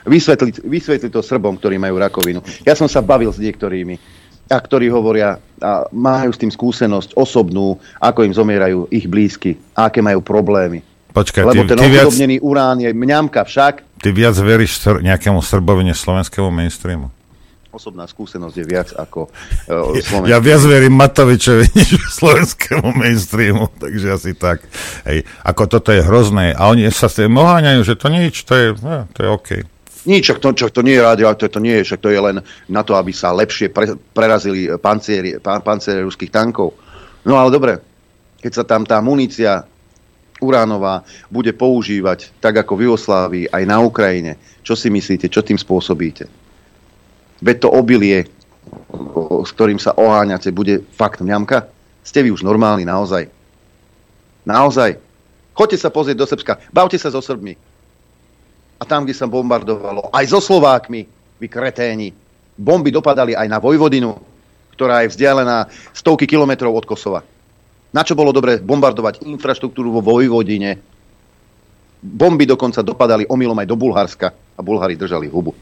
Vysvetliť, 0.03 0.67
vysvetli 0.67 1.07
to 1.07 1.23
Srbom, 1.23 1.55
ktorí 1.55 1.79
majú 1.79 1.95
rakovinu. 2.01 2.43
Ja 2.67 2.75
som 2.75 2.91
sa 2.91 2.99
bavil 2.99 3.31
s 3.31 3.39
niektorými 3.39 3.95
a 4.51 4.57
ktorí 4.59 4.91
hovoria 4.91 5.39
a 5.61 5.87
majú 5.91 6.31
s 6.31 6.39
tým 6.39 6.51
skúsenosť 6.51 7.15
osobnú, 7.15 7.79
ako 7.99 8.27
im 8.27 8.33
zomierajú 8.35 8.91
ich 8.91 9.07
blízky 9.07 9.55
a 9.75 9.87
aké 9.87 10.03
majú 10.03 10.19
problémy. 10.23 10.83
Počkaj, 11.11 11.43
Lebo 11.49 11.63
ty, 11.65 11.73
ten 11.73 11.79
ty 11.81 11.87
viac, 11.89 12.13
urán 12.45 12.77
je 12.77 12.93
mňamka 12.93 13.41
však. 13.41 13.97
Ty 13.97 14.09
viac 14.13 14.37
veríš 14.37 14.77
sr- 14.77 15.01
nejakému 15.01 15.41
Srbovi 15.41 15.81
než 15.89 15.97
slovenskému 15.97 16.53
mainstreamu? 16.53 17.09
Osobná 17.77 18.09
skúsenosť 18.09 18.55
je 18.57 18.65
viac 18.65 18.89
ako 18.97 19.29
uh, 19.29 19.93
slovenský. 20.01 20.33
Ja 20.33 20.41
viac 20.41 20.65
verím 20.65 20.97
Matovičovi 20.97 21.69
než 21.77 21.93
slovenskému 22.09 22.89
mainstreamu, 22.89 23.69
takže 23.77 24.07
asi 24.17 24.33
tak. 24.33 24.65
Hej, 25.05 25.29
ako 25.45 25.69
toto 25.69 25.93
je 25.93 26.01
hrozné. 26.01 26.57
A 26.57 26.73
oni 26.73 26.89
sa 26.89 27.05
s 27.05 27.21
tým 27.21 27.37
oháňajú, 27.37 27.85
že 27.85 27.93
to 27.93 28.09
nič, 28.09 28.49
to 28.49 28.53
je, 28.57 28.67
no, 28.81 29.05
to 29.13 29.19
je 29.21 29.29
OK. 29.29 29.49
Nič, 30.09 30.25
to, 30.41 30.49
čo, 30.57 30.73
to 30.73 30.81
nie 30.81 30.97
je 30.97 31.05
rádio, 31.05 31.29
to, 31.37 31.45
to 31.45 31.61
nie 31.61 31.77
je, 31.77 31.93
však 31.93 32.01
to 32.01 32.09
je 32.09 32.17
len 32.17 32.41
na 32.65 32.81
to, 32.81 32.97
aby 32.97 33.13
sa 33.13 33.29
lepšie 33.29 33.69
pre, 33.69 33.93
prerazili 34.09 34.73
pancieri, 34.81 35.37
panciere 35.37 36.01
ruských 36.01 36.33
tankov. 36.33 36.73
No 37.29 37.37
ale 37.37 37.53
dobre, 37.53 37.77
keď 38.41 38.51
sa 38.57 38.63
tam 38.65 38.89
tá 38.89 38.97
munícia 39.05 39.69
uránová 40.41 41.05
bude 41.29 41.53
používať 41.53 42.33
tak 42.41 42.57
ako 42.57 42.73
v 42.73 42.83
Jugoslávii 42.89 43.45
aj 43.53 43.63
na 43.69 43.77
Ukrajine, 43.85 44.41
čo 44.65 44.73
si 44.73 44.89
myslíte, 44.89 45.29
čo 45.29 45.45
tým 45.45 45.61
spôsobíte? 45.61 46.25
Veď 47.41 47.67
to 47.67 47.69
obilie, 47.69 48.25
s 49.43 49.49
ktorým 49.53 49.77
sa 49.77 49.93
oháňate, 49.93 50.49
bude 50.53 50.83
fakt 50.97 51.21
mňamka? 51.21 51.69
Ste 52.01 52.23
vy 52.25 52.33
už 52.33 52.41
normálni 52.41 52.87
naozaj? 52.87 53.29
Naozaj? 54.47 54.97
Choďte 55.53 55.77
sa 55.81 55.89
pozrieť 55.89 56.17
do 56.17 56.29
Srbska, 56.29 56.53
bavte 56.69 57.01
sa 57.01 57.09
so 57.09 57.21
Srbmi 57.21 57.77
a 58.77 58.83
tam, 58.85 59.03
kde 59.03 59.17
sa 59.17 59.25
bombardovalo, 59.25 60.13
aj 60.13 60.25
so 60.29 60.37
Slovákmi, 60.37 61.01
vy 61.41 61.47
kreténi. 61.49 62.13
Bomby 62.57 62.89
dopadali 62.89 63.37
aj 63.37 63.49
na 63.49 63.57
Vojvodinu, 63.61 64.17
ktorá 64.73 65.05
je 65.05 65.13
vzdialená 65.13 65.69
stovky 65.93 66.25
kilometrov 66.29 66.73
od 66.73 66.85
Kosova. 66.85 67.21
Na 67.93 68.01
čo 68.05 68.13
bolo 68.13 68.33
dobre 68.33 68.61
bombardovať 68.61 69.25
infraštruktúru 69.25 69.89
vo 69.93 70.01
Vojvodine? 70.01 70.77
Bomby 71.97 72.45
dokonca 72.45 72.85
dopadali 72.85 73.25
omylom 73.25 73.57
aj 73.57 73.67
do 73.69 73.77
Bulharska 73.77 74.27
a 74.29 74.59
Bulhári 74.61 74.93
držali 74.93 75.25
hubu. 75.25 75.53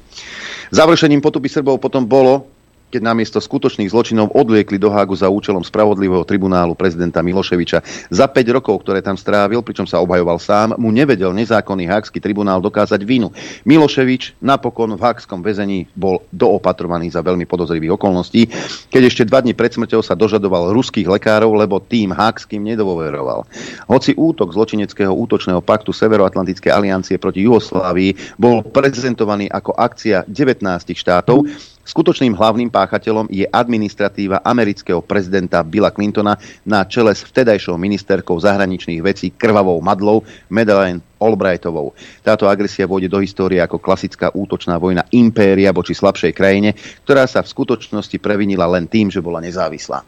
Završením 0.72 1.22
potupy 1.22 1.50
Srbov 1.50 1.78
potom 1.78 2.06
bolo, 2.06 2.48
keď 2.90 3.02
namiesto 3.04 3.40
skutočných 3.42 3.92
zločinov 3.92 4.32
odliekli 4.32 4.80
do 4.80 4.88
Hágu 4.88 5.18
za 5.18 5.28
účelom 5.28 5.66
spravodlivého 5.66 6.24
tribunálu 6.24 6.78
prezidenta 6.78 7.20
Miloševiča. 7.20 7.84
Za 8.14 8.26
5 8.30 8.56
rokov, 8.56 8.86
ktoré 8.86 9.04
tam 9.04 9.20
strávil, 9.20 9.60
pričom 9.66 9.84
sa 9.84 10.00
obhajoval 10.00 10.38
sám, 10.40 10.80
mu 10.80 10.94
nevedel 10.94 11.36
nezákonný 11.36 11.90
hákský 11.92 12.24
tribunál 12.24 12.64
dokázať 12.64 13.02
vinu. 13.04 13.36
Miloševič 13.68 14.40
napokon 14.40 14.96
v 14.96 15.02
hákskom 15.02 15.44
väzení 15.44 15.92
bol 15.98 16.24
doopatrovaný 16.32 17.12
za 17.12 17.20
veľmi 17.20 17.44
podozrivých 17.44 18.00
okolností, 18.00 18.48
keď 18.90 19.02
ešte 19.06 19.28
dva 19.28 19.44
dní 19.44 19.52
pred 19.52 19.76
smrťou 19.76 20.00
sa 20.00 20.16
dožadoval 20.16 20.72
ruských 20.72 21.10
lekárov, 21.10 21.52
lebo 21.52 21.84
tým 21.84 22.16
hákským 22.16 22.64
nedovoveroval. 22.64 23.44
Hoci 23.92 24.16
útok 24.16 24.56
zločineckého 24.56 25.12
útočného 25.12 25.60
paktu 25.60 25.92
Severoatlantickej 25.92 26.72
aliancie 26.72 27.20
proti 27.20 27.44
Jugoslávii 27.44 28.40
bol 28.40 28.64
prezentovaný 28.64 29.52
ako 29.52 29.76
akcia 29.76 30.24
19 30.28 30.64
štátov, 30.96 31.44
Skutočným 31.86 32.34
hlavným 32.34 32.74
páchateľom 32.74 33.30
je 33.30 33.46
administratíva 33.46 34.42
amerického 34.42 35.06
prezidenta 35.06 35.62
Billa 35.62 35.94
Clintona 35.94 36.34
na 36.66 36.82
čele 36.82 37.14
s 37.14 37.22
vtedajšou 37.22 37.78
ministerkou 37.78 38.34
zahraničných 38.42 39.06
vecí 39.06 39.30
krvavou 39.30 39.78
madlou 39.86 40.26
Madeleine 40.50 41.06
Albrightovou. 41.22 41.94
Táto 42.26 42.50
agresia 42.50 42.90
vôjde 42.90 43.14
do 43.14 43.22
histórie 43.22 43.62
ako 43.62 43.78
klasická 43.78 44.34
útočná 44.34 44.82
vojna 44.82 45.06
impéria 45.14 45.70
voči 45.70 45.94
slabšej 45.94 46.34
krajine, 46.34 46.74
ktorá 47.06 47.30
sa 47.30 47.46
v 47.46 47.54
skutočnosti 47.54 48.18
previnila 48.18 48.66
len 48.66 48.90
tým, 48.90 49.14
že 49.14 49.22
bola 49.22 49.38
nezávislá. 49.38 50.02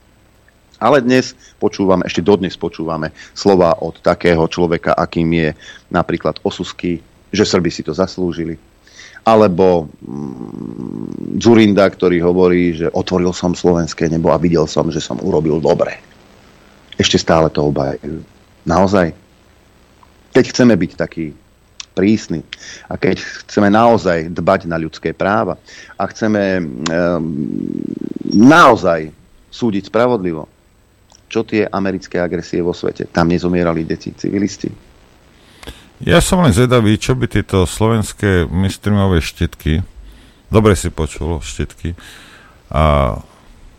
Ale 0.81 1.05
dnes 1.05 1.37
počúvame, 1.61 2.09
ešte 2.09 2.25
dodnes 2.25 2.57
počúvame 2.57 3.13
slova 3.37 3.77
od 3.85 4.01
takého 4.01 4.45
človeka, 4.49 4.97
akým 4.97 5.29
je 5.29 5.49
napríklad 5.93 6.41
Osusky, 6.41 7.01
že 7.33 7.45
Srby 7.45 7.69
si 7.69 7.81
to 7.85 7.93
zaslúžili, 7.93 8.57
alebo 9.27 9.91
mm, 10.07 11.35
Zurinda, 11.43 11.91
ktorý 11.91 12.23
hovorí, 12.23 12.79
že 12.79 12.87
otvoril 12.95 13.35
som 13.35 13.51
slovenské 13.51 14.07
nebo 14.07 14.31
a 14.31 14.39
videl 14.39 14.63
som, 14.63 14.87
že 14.87 15.03
som 15.03 15.19
urobil 15.19 15.59
dobre. 15.59 15.99
Ešte 16.95 17.19
stále 17.19 17.51
to 17.51 17.67
obhajujú. 17.67 18.23
Naozaj. 18.63 19.11
Keď 20.31 20.45
chceme 20.55 20.73
byť 20.79 20.91
taký 20.95 21.35
prísny 21.97 22.45
a 22.87 22.95
keď 22.95 23.19
chceme 23.49 23.73
naozaj 23.73 24.29
dbať 24.31 24.69
na 24.69 24.77
ľudské 24.77 25.17
práva 25.17 25.57
a 25.97 26.03
chceme 26.07 26.61
um, 26.61 27.33
naozaj 28.31 29.09
súdiť 29.49 29.89
spravodlivo, 29.89 30.45
čo 31.27 31.41
tie 31.41 31.65
americké 31.67 32.21
agresie 32.21 32.61
vo 32.61 32.71
svete? 32.71 33.09
Tam 33.09 33.27
nezomierali 33.27 33.81
deti, 33.81 34.13
civilisti 34.13 34.69
ja 36.03 36.21
som 36.21 36.45
len 36.45 36.53
zvedavý, 36.53 36.93
čo 37.01 37.17
by 37.17 37.25
tieto 37.25 37.65
slovenské 37.65 38.45
mistrimové 38.45 39.17
štetky, 39.23 39.81
dobre 40.53 40.77
si 40.77 40.93
počul, 40.93 41.41
štetky, 41.41 41.97
a 42.69 43.15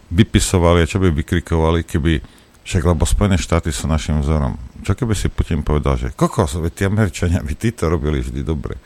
vypisovali 0.08 0.88
čo 0.88 0.98
by 0.98 1.12
vykrikovali, 1.12 1.84
keby, 1.84 2.18
však 2.64 2.82
lebo 2.84 3.04
Spojené 3.04 3.36
štáty 3.36 3.68
sú 3.68 3.86
našim 3.86 4.24
vzorom. 4.24 4.56
Čo 4.82 4.96
keby 4.96 5.12
si 5.12 5.28
Putin 5.28 5.60
povedal, 5.60 6.00
že 6.00 6.14
kokos, 6.16 6.56
veď 6.56 6.72
tí 6.72 6.82
Američania 6.88 7.44
by 7.44 7.54
tí 7.54 7.70
to 7.76 7.92
robili 7.92 8.24
vždy 8.24 8.40
dobre. 8.40 8.80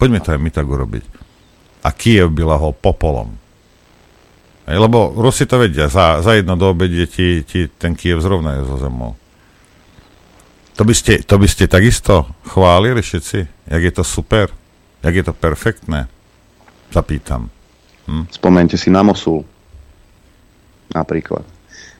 Poďme 0.00 0.24
to 0.24 0.32
aj 0.34 0.40
my 0.40 0.50
tak 0.50 0.66
urobiť. 0.66 1.04
A 1.84 1.90
Kiev 1.92 2.32
by 2.32 2.42
lahol 2.46 2.72
popolom. 2.72 3.36
Lebo 4.66 5.10
Rusi 5.18 5.44
to 5.44 5.58
vedia, 5.58 5.90
za, 5.90 6.22
za 6.22 6.38
jedno 6.38 6.54
do 6.54 6.70
obedie 6.70 7.10
ti, 7.10 7.42
ti 7.42 7.66
ten 7.66 7.98
Kiev 7.98 8.22
zrovna 8.22 8.58
je 8.58 8.66
zo 8.66 8.78
zemou. 8.78 9.18
To 10.82 10.90
by, 10.90 10.98
ste, 10.98 11.22
to 11.22 11.38
by 11.38 11.46
ste 11.46 11.70
takisto 11.70 12.26
chválili 12.42 12.98
všetci? 12.98 13.70
Jak 13.70 13.82
je 13.86 13.92
to 13.94 14.02
super? 14.02 14.50
Jak 15.06 15.14
je 15.14 15.22
to 15.22 15.30
perfektné? 15.30 16.10
Zapýtam. 16.90 17.46
Hm? 18.10 18.26
Spomente 18.26 18.74
si 18.74 18.90
na 18.90 19.06
Mosul. 19.06 19.46
Napríklad. 20.90 21.46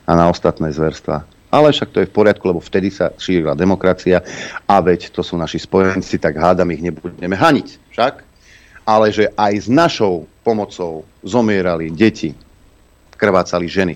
A 0.02 0.18
na 0.18 0.26
ostatné 0.26 0.74
zverstva. 0.74 1.22
Ale 1.54 1.70
však 1.70 1.94
to 1.94 2.02
je 2.02 2.10
v 2.10 2.16
poriadku, 2.18 2.42
lebo 2.42 2.58
vtedy 2.58 2.90
sa 2.90 3.14
šírila 3.14 3.54
demokracia 3.54 4.18
a 4.66 4.82
veď 4.82 5.14
to 5.14 5.22
sú 5.22 5.38
naši 5.38 5.62
spojenci, 5.62 6.18
tak 6.18 6.42
hádam 6.42 6.74
ich 6.74 6.82
nebudeme 6.82 7.38
haniť. 7.38 7.78
Však? 7.94 8.14
Ale 8.82 9.14
že 9.14 9.30
aj 9.38 9.62
s 9.62 9.66
našou 9.70 10.26
pomocou 10.42 11.06
zomierali 11.22 11.86
deti, 11.94 12.34
krvácali 13.14 13.70
ženy, 13.70 13.94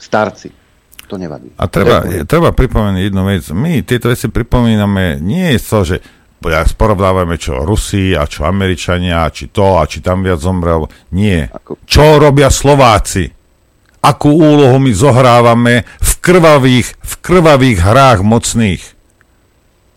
starci, 0.00 0.67
to 1.08 1.16
nevadí. 1.16 1.48
A 1.56 1.64
treba, 1.66 2.04
treba 2.28 2.52
pripomenúť 2.52 3.02
jednu 3.08 3.22
vec. 3.24 3.48
My 3.56 3.80
tieto 3.80 4.12
veci 4.12 4.28
pripomíname 4.28 5.16
nie 5.18 5.56
je 5.56 5.60
to, 5.64 5.78
že 5.88 5.96
sporovnávame 6.44 7.40
čo 7.40 7.64
Rusi 7.64 8.14
a 8.14 8.28
čo 8.28 8.46
Američania, 8.46 9.26
a 9.26 9.32
či 9.32 9.50
to 9.50 9.80
a 9.80 9.88
či 9.88 10.04
tam 10.04 10.22
viac 10.22 10.38
zomrel. 10.38 10.86
Nie. 11.16 11.50
Čo 11.88 12.20
robia 12.22 12.52
Slováci? 12.52 13.26
Akú 13.98 14.30
úlohu 14.30 14.78
my 14.78 14.92
zohrávame 14.94 15.82
v 15.98 16.12
krvavých, 16.22 16.94
v 17.02 17.12
krvavých 17.18 17.78
hrách 17.82 18.20
mocných? 18.22 18.82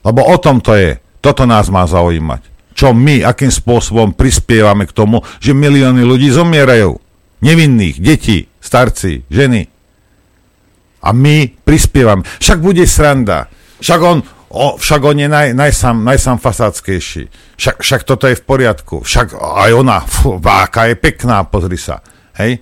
Lebo 0.02 0.26
o 0.26 0.38
tom 0.42 0.58
to 0.58 0.74
je. 0.74 0.98
Toto 1.22 1.46
nás 1.46 1.70
má 1.70 1.86
zaujímať. 1.86 2.50
Čo 2.74 2.98
my, 2.98 3.22
akým 3.22 3.54
spôsobom 3.54 4.18
prispievame 4.18 4.90
k 4.90 4.96
tomu, 4.96 5.22
že 5.38 5.54
milióny 5.54 6.02
ľudí 6.02 6.34
zomierajú. 6.34 6.98
Nevinných, 7.46 8.02
detí, 8.02 8.50
starci, 8.58 9.22
ženy. 9.30 9.70
A 11.02 11.10
my 11.12 11.50
prispievame. 11.66 12.22
Však 12.40 12.60
bude 12.62 12.86
sranda. 12.86 13.50
Však 13.82 14.00
on, 14.02 14.22
o, 14.54 14.78
však 14.78 15.02
on 15.02 15.18
je 15.18 15.28
naj, 15.28 15.48
najsam, 15.58 16.06
najsam 16.06 16.38
fasáckejší. 16.38 17.30
Však, 17.58 17.76
však 17.82 18.02
toto 18.06 18.30
je 18.30 18.38
v 18.38 18.44
poriadku. 18.46 19.02
Však 19.02 19.34
aj 19.38 19.72
ona, 19.74 20.06
fú, 20.06 20.38
aká 20.38 20.86
je 20.94 20.96
pekná, 20.96 21.42
pozri 21.50 21.82
sa. 21.82 22.06
Hej? 22.38 22.62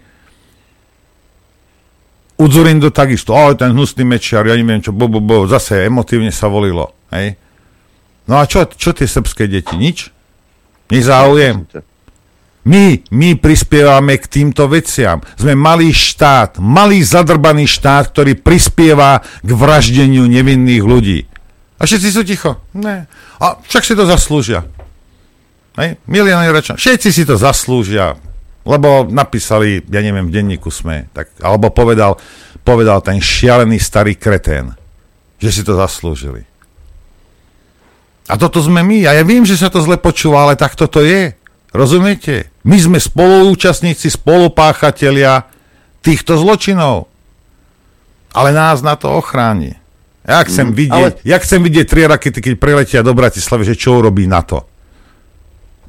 Udzurindo 2.40 2.88
takisto, 2.96 3.36
o, 3.36 3.52
ten 3.52 3.76
hnusný 3.76 4.08
mečiar, 4.08 4.48
ja 4.48 4.56
neviem 4.56 4.80
čo, 4.80 4.96
bo, 4.96 5.12
bo, 5.12 5.20
bo, 5.20 5.44
zase 5.44 5.92
emotívne 5.92 6.32
sa 6.32 6.48
volilo. 6.48 6.96
Hej? 7.12 7.36
No 8.32 8.40
a 8.40 8.48
čo, 8.48 8.64
čo 8.72 8.96
tie 8.96 9.10
srbské 9.10 9.52
deti? 9.52 9.76
Nič? 9.76 10.08
Nezáujem. 10.88 11.68
My, 12.70 13.02
my 13.10 13.34
prispievame 13.42 14.22
k 14.22 14.30
týmto 14.30 14.70
veciam. 14.70 15.26
Sme 15.34 15.58
malý 15.58 15.90
štát, 15.90 16.62
malý 16.62 17.02
zadrbaný 17.02 17.66
štát, 17.66 18.14
ktorý 18.14 18.38
prispieva 18.38 19.26
k 19.42 19.50
vraždeniu 19.50 20.30
nevinných 20.30 20.86
ľudí. 20.86 21.26
A 21.82 21.90
všetci 21.90 22.10
sú 22.14 22.22
ticho. 22.22 22.62
Ne. 22.78 23.10
A 23.42 23.58
však 23.58 23.84
si 23.90 23.98
to 23.98 24.06
zaslúžia. 24.06 24.70
Hej? 25.82 25.98
Milióny 26.06 26.54
rečo. 26.54 26.78
Všetci 26.78 27.10
si 27.10 27.24
to 27.26 27.42
zaslúžia. 27.42 28.14
Lebo 28.68 29.08
napísali, 29.08 29.82
ja 29.90 30.06
neviem, 30.06 30.30
v 30.30 30.36
denníku 30.36 30.70
sme, 30.70 31.10
tak, 31.10 31.34
alebo 31.42 31.74
povedal, 31.74 32.22
povedal 32.62 33.02
ten 33.02 33.18
šialený 33.18 33.82
starý 33.82 34.14
kretén, 34.14 34.78
že 35.42 35.50
si 35.50 35.62
to 35.66 35.74
zaslúžili. 35.74 36.46
A 38.30 38.38
toto 38.38 38.62
sme 38.62 38.86
my. 38.86 39.10
A 39.10 39.18
ja 39.18 39.24
viem, 39.26 39.42
že 39.42 39.58
sa 39.58 39.74
to 39.74 39.82
zle 39.82 39.98
počúva, 39.98 40.46
ale 40.46 40.54
tak 40.54 40.78
toto 40.78 41.02
je. 41.02 41.34
Rozumiete? 41.70 42.50
My 42.66 42.78
sme 42.82 42.98
spoluúčastníci, 42.98 44.10
spolupáchatelia 44.10 45.46
týchto 46.02 46.38
zločinov. 46.42 47.06
Ale 48.34 48.54
nás 48.54 48.82
na 48.82 48.98
to 48.98 49.14
ochráni. 49.14 49.78
Ja 50.26 50.46
chcem, 50.46 50.70
mm, 50.70 50.76
vidieť, 50.78 51.14
ale... 51.18 51.26
ja 51.26 51.38
chcem 51.42 51.62
vidieť 51.62 51.86
tri 51.90 52.06
rakety, 52.06 52.40
keď 52.42 52.54
priletia 52.62 53.02
do 53.02 53.18
Bratislavy, 53.18 53.74
že 53.74 53.76
čo 53.78 53.98
urobí 53.98 54.30
na 54.30 54.46
to. 54.46 54.66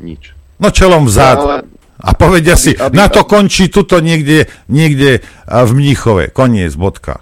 Nič. 0.01 0.33
No 0.57 0.73
čelom 0.73 1.05
vzad. 1.09 1.39
Ale... 1.41 1.57
A 2.01 2.17
povedia 2.17 2.57
aby, 2.57 2.65
si, 2.65 2.73
aby, 2.73 2.97
na 2.97 3.13
to 3.13 3.29
končí 3.29 3.69
tuto 3.69 4.01
niekde, 4.01 4.49
niekde 4.73 5.21
v 5.45 5.71
Mníchove. 5.77 6.33
Koniec, 6.33 6.73
bodka 6.73 7.21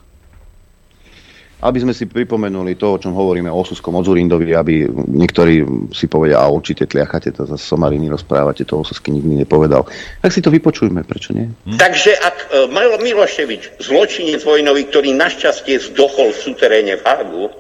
aby 1.59 1.79
sme 1.83 1.91
si 1.91 2.07
pripomenuli 2.07 2.79
to, 2.79 2.95
o 2.95 3.01
čom 3.03 3.11
hovoríme 3.19 3.51
o 3.51 3.59
Osuskom 3.59 3.99
Zurindovi, 3.99 4.55
aby 4.55 4.87
niektorí 4.91 5.67
si 5.91 6.07
povedia, 6.07 6.39
a 6.39 6.47
určite 6.47 6.87
tliachate 6.87 7.35
to 7.35 7.51
za 7.51 7.59
somariny, 7.59 8.07
rozprávate, 8.07 8.63
to 8.63 8.79
Osusky 8.79 9.11
nikdy 9.11 9.43
nepovedal. 9.43 9.83
Tak 10.23 10.31
si 10.31 10.39
to 10.39 10.55
vypočujme, 10.55 11.03
prečo 11.03 11.35
nie? 11.35 11.51
Hm? 11.51 11.75
Takže 11.75 12.15
ak 12.15 12.37
uh, 12.71 13.01
Miloševič, 13.03 13.83
zločinec 13.83 14.39
vojnový, 14.47 14.87
ktorý 14.87 15.11
našťastie 15.19 15.83
zdochol 15.91 16.31
v 16.31 16.39
suteréne 16.39 16.95
v 16.95 17.03
Hagu, 17.03 17.51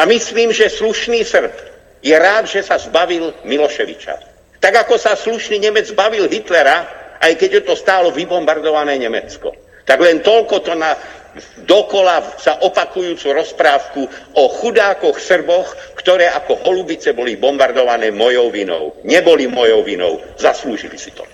a 0.00 0.08
myslím, 0.08 0.56
že 0.56 0.72
slušný 0.72 1.20
Srb 1.20 1.52
je 2.00 2.16
rád, 2.16 2.48
že 2.48 2.64
sa 2.64 2.80
zbavil 2.80 3.36
Miloševiča. 3.44 4.16
Tak 4.64 4.88
ako 4.88 4.96
sa 4.96 5.12
slušný 5.12 5.60
Nemec 5.60 5.92
zbavil 5.92 6.24
Hitlera, 6.24 6.88
aj 7.20 7.36
keď 7.36 7.50
je 7.60 7.62
to 7.68 7.74
stálo 7.76 8.08
vybombardované 8.10 8.96
Nemecko. 8.96 9.52
Tak 9.84 9.98
len 10.00 10.24
toľko 10.24 10.56
to 10.64 10.72
na 10.78 10.96
dokola 11.64 12.20
sa 12.36 12.60
opakujúcu 12.60 13.32
rozprávku 13.32 14.04
o 14.36 14.44
chudákoch 14.60 15.16
Srboch, 15.16 15.72
ktoré 15.96 16.28
ako 16.32 16.60
holubice 16.66 17.14
boli 17.16 17.38
bombardované 17.38 18.12
mojou 18.12 18.52
vinou. 18.52 18.92
Neboli 19.06 19.48
mojou 19.48 19.86
vinou, 19.86 20.20
zaslúžili 20.36 20.98
si 20.98 21.14
to. 21.14 21.24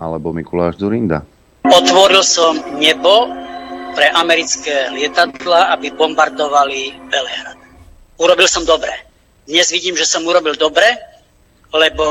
Alebo 0.00 0.32
Mikuláš 0.34 0.80
Zurinda. 0.80 1.22
Otvoril 1.64 2.20
som 2.20 2.60
nebo 2.76 3.30
pre 3.94 4.10
americké 4.12 4.90
lietadla, 4.90 5.70
aby 5.72 5.94
bombardovali 5.94 6.92
Belehrad. 7.08 7.58
Urobil 8.18 8.50
som 8.50 8.66
dobre. 8.66 8.90
Dnes 9.46 9.70
vidím, 9.70 9.94
že 9.94 10.08
som 10.08 10.26
urobil 10.26 10.58
dobre, 10.58 10.84
lebo 11.70 12.04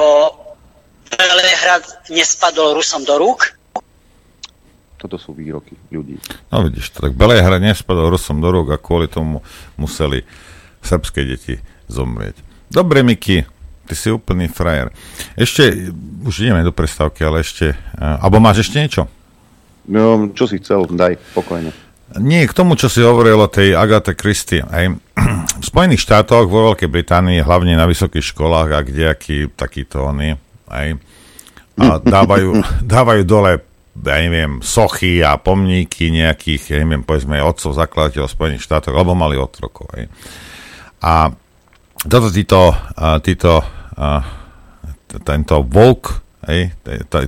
Belehrad 1.13 1.85
nespadol 2.09 2.73
Rusom 2.73 3.03
do 3.05 3.19
rúk, 3.19 3.53
toto 5.03 5.19
sú 5.19 5.35
výroky 5.35 5.75
ľudí. 5.91 6.15
No 6.47 6.63
vidíš, 6.63 6.95
tak 6.95 7.11
Belehra 7.11 7.59
nespadol 7.59 8.07
Rusom 8.07 8.39
do 8.39 8.47
rúk 8.47 8.71
a 8.71 8.79
kvôli 8.79 9.11
tomu 9.11 9.43
museli 9.75 10.23
srbské 10.79 11.27
deti 11.27 11.59
zomrieť. 11.91 12.39
Dobre, 12.71 13.03
Miky, 13.03 13.43
ty 13.83 13.93
si 13.99 14.07
úplný 14.07 14.47
frajer. 14.47 14.95
Ešte, 15.35 15.91
už 16.23 16.47
ideme 16.47 16.63
do 16.63 16.71
prestávky, 16.71 17.27
ale 17.27 17.43
ešte, 17.43 17.75
alebo 17.99 18.39
máš 18.39 18.63
ešte 18.63 18.79
niečo? 18.79 19.03
No, 19.83 20.31
čo 20.31 20.47
si 20.47 20.63
chcel, 20.63 20.87
daj, 20.87 21.19
pokojne. 21.35 21.75
Nie, 22.23 22.47
k 22.47 22.55
tomu, 22.55 22.79
čo 22.79 22.87
si 22.87 23.03
hovoril 23.03 23.35
o 23.35 23.51
tej 23.51 23.75
Agathe 23.75 24.15
Christie. 24.15 24.63
Aj 24.63 24.87
v 25.61 25.65
Spojených 25.67 26.07
štátoch, 26.07 26.47
vo 26.47 26.71
Veľkej 26.71 26.87
Británii, 26.87 27.43
hlavne 27.43 27.75
na 27.75 27.83
vysokých 27.83 28.31
školách 28.31 28.69
a 28.71 28.79
kdejakí 28.87 29.51
takíto 29.51 30.07
oni, 30.07 30.39
aj 30.71 30.87
a 31.73 31.97
dávajú, 31.97 32.61
dávajú 32.93 33.21
dole 33.25 33.51
ja 33.93 34.17
neviem, 34.23 34.63
sochy 34.65 35.21
a 35.21 35.37
pomníky 35.37 36.09
nejakých, 36.09 36.73
ja 36.73 36.77
neviem, 36.81 37.05
povedzme, 37.05 37.37
otcov, 37.43 37.77
zakladateľov 37.77 38.31
Spojených 38.31 38.65
štátov, 38.65 38.97
alebo 38.97 39.13
mali 39.13 39.37
otrokov. 39.37 39.91
Hej. 39.93 40.09
A 41.05 41.29
toto 42.09 42.33
títo, 42.33 42.73
títo 43.21 43.61
tento 45.21 45.61
volk, 45.61 46.25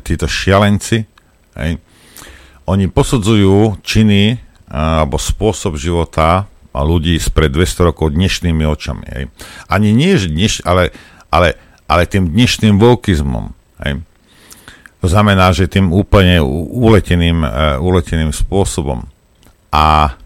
títo 0.02 0.26
šialenci, 0.26 1.06
hej, 1.54 1.72
oni 2.66 2.86
posudzujú 2.90 3.78
činy 3.86 4.42
alebo 4.66 5.22
spôsob 5.22 5.78
života 5.78 6.50
ľudí 6.74 7.16
spred 7.22 7.54
200 7.54 7.94
rokov 7.94 8.18
dnešnými 8.18 8.66
očami. 8.66 9.06
Hej. 9.06 9.24
Ani 9.70 9.94
nie, 9.94 10.18
dneš, 10.18 10.66
ale, 10.66 10.90
ale, 11.30 11.56
ale 11.86 12.10
tým 12.10 12.34
dnešným 12.34 12.82
volkizmom. 12.82 13.54
Hej. 13.86 14.02
To 15.06 15.14
znamená, 15.14 15.54
že 15.54 15.70
tým 15.70 15.94
úplne 15.94 16.42
uleteným, 16.74 17.46
uh, 17.46 17.78
uleteným 17.78 18.34
spôsobom. 18.34 19.06
A 19.70 20.18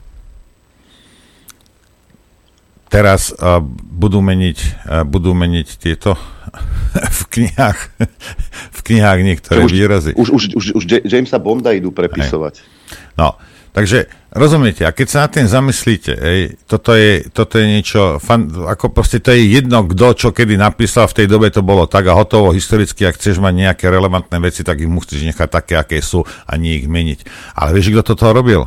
teraz 2.88 3.36
uh, 3.36 3.60
budú, 3.92 4.24
meniť, 4.24 4.60
uh, 4.88 5.04
budú 5.04 5.36
meniť 5.36 5.68
tieto 5.84 6.16
v 7.20 7.24
knihách, 7.28 7.80
v 8.72 8.80
knihách 8.88 9.20
niektoré 9.20 9.68
už, 9.68 9.72
výrazy. 9.76 10.12
Už, 10.16 10.32
už, 10.32 10.44
už, 10.56 10.66
už 10.80 10.84
Jamesa 11.04 11.44
Bonda 11.44 11.76
idú 11.76 11.92
prepisovať. 11.92 12.64
Hej. 12.64 13.20
No, 13.20 13.36
Takže 13.70 14.10
rozumiete, 14.34 14.82
a 14.82 14.90
keď 14.90 15.08
sa 15.08 15.20
na 15.26 15.30
tým 15.30 15.46
zamyslíte, 15.46 16.14
ej, 16.18 16.58
toto, 16.66 16.98
je, 16.98 17.22
toto 17.30 17.62
je 17.62 17.66
niečo, 17.70 18.18
fan, 18.18 18.50
ako 18.50 18.90
proste 18.90 19.22
to 19.22 19.30
je 19.30 19.46
jedno, 19.46 19.86
kto 19.86 20.18
čo 20.18 20.30
kedy 20.34 20.58
napísal, 20.58 21.06
v 21.06 21.22
tej 21.22 21.28
dobe 21.30 21.54
to 21.54 21.62
bolo 21.62 21.86
tak 21.86 22.10
a 22.10 22.18
hotovo 22.18 22.50
historicky, 22.50 23.06
ak 23.06 23.22
chceš 23.22 23.38
mať 23.38 23.54
nejaké 23.54 23.86
relevantné 23.86 24.42
veci, 24.42 24.66
tak 24.66 24.82
ich 24.82 24.90
musíš 24.90 25.22
nechať 25.22 25.50
také, 25.54 25.74
aké 25.78 26.02
sú 26.02 26.26
a 26.26 26.52
nie 26.58 26.82
ich 26.82 26.90
meniť. 26.90 27.30
Ale 27.54 27.78
vieš, 27.78 27.94
kto 27.94 28.14
toto 28.14 28.34
robil? 28.34 28.66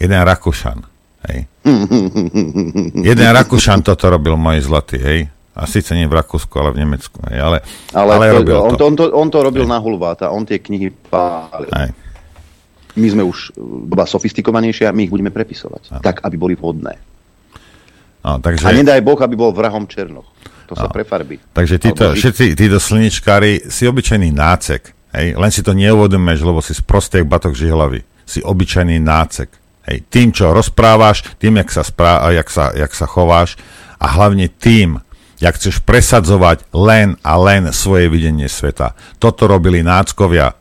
Jeden 0.00 0.20
Rakúšan. 0.24 0.80
Hej. 1.28 1.44
Jeden 3.12 3.28
Rakúšan 3.28 3.84
toto 3.84 4.08
robil, 4.08 4.40
môj 4.40 4.64
zlatý, 4.64 4.96
hej. 5.04 5.20
A 5.54 5.70
síce 5.70 5.94
nie 5.94 6.08
v 6.08 6.16
Rakúsku, 6.18 6.50
ale 6.58 6.74
v 6.74 6.82
Nemecku. 6.82 7.20
Hej. 7.30 7.38
Ale, 7.38 7.58
ale, 7.94 8.10
ale 8.16 8.24
to, 8.26 8.36
robil 8.40 8.56
on, 8.56 8.72
to. 8.74 8.84
On, 8.88 8.94
to, 8.96 9.04
on 9.12 9.28
to 9.30 9.38
robil 9.44 9.64
hej. 9.68 9.70
na 9.70 9.78
hulváta, 9.78 10.32
on 10.32 10.48
tie 10.48 10.58
knihy 10.58 10.90
pálil. 11.12 11.68
Hej 11.70 12.03
my 12.94 13.08
sme 13.10 13.22
už 13.26 13.58
doba 13.90 14.06
sofistikovanejšia, 14.06 14.94
my 14.94 15.06
ich 15.06 15.12
budeme 15.12 15.34
prepisovať. 15.34 15.82
A. 15.90 15.98
Tak, 15.98 16.22
aby 16.22 16.36
boli 16.38 16.54
vhodné. 16.54 16.94
A, 18.24 18.40
takže... 18.40 18.64
a 18.64 18.72
nedaj 18.72 19.04
Boh, 19.04 19.18
aby 19.20 19.34
bol 19.36 19.52
vrahom 19.52 19.84
Černoch. 19.84 20.26
To 20.64 20.72
sa 20.72 20.88
prefarbí. 20.88 21.36
Takže 21.52 21.76
títo, 21.76 22.16
všetci 22.16 22.56
títo 22.56 22.80
slničkári 22.80 23.68
si 23.68 23.84
obyčajný 23.84 24.32
nácek. 24.32 25.12
Hej? 25.12 25.36
Len 25.36 25.50
si 25.52 25.60
to 25.60 25.76
neuvedomuješ, 25.76 26.40
lebo 26.40 26.64
si 26.64 26.72
z 26.72 26.80
prostých 26.80 27.28
batok 27.28 27.52
žihlavy. 27.52 28.00
Si 28.24 28.40
obyčajný 28.40 28.96
nácek. 28.96 29.52
Hej? 29.92 30.08
Tým, 30.08 30.32
čo 30.32 30.56
rozprávaš, 30.56 31.36
tým, 31.36 31.60
jak 31.60 31.68
sa, 31.68 31.84
sprá- 31.84 32.24
jak, 32.32 32.48
sa, 32.48 32.72
jak 32.72 32.96
sa 32.96 33.04
chováš 33.04 33.60
a 34.00 34.08
hlavne 34.08 34.48
tým, 34.48 35.04
jak 35.36 35.52
chceš 35.60 35.84
presadzovať 35.84 36.72
len 36.72 37.20
a 37.20 37.36
len 37.36 37.68
svoje 37.76 38.08
videnie 38.08 38.48
sveta. 38.48 38.96
Toto 39.20 39.44
robili 39.44 39.84
náckovia 39.84 40.56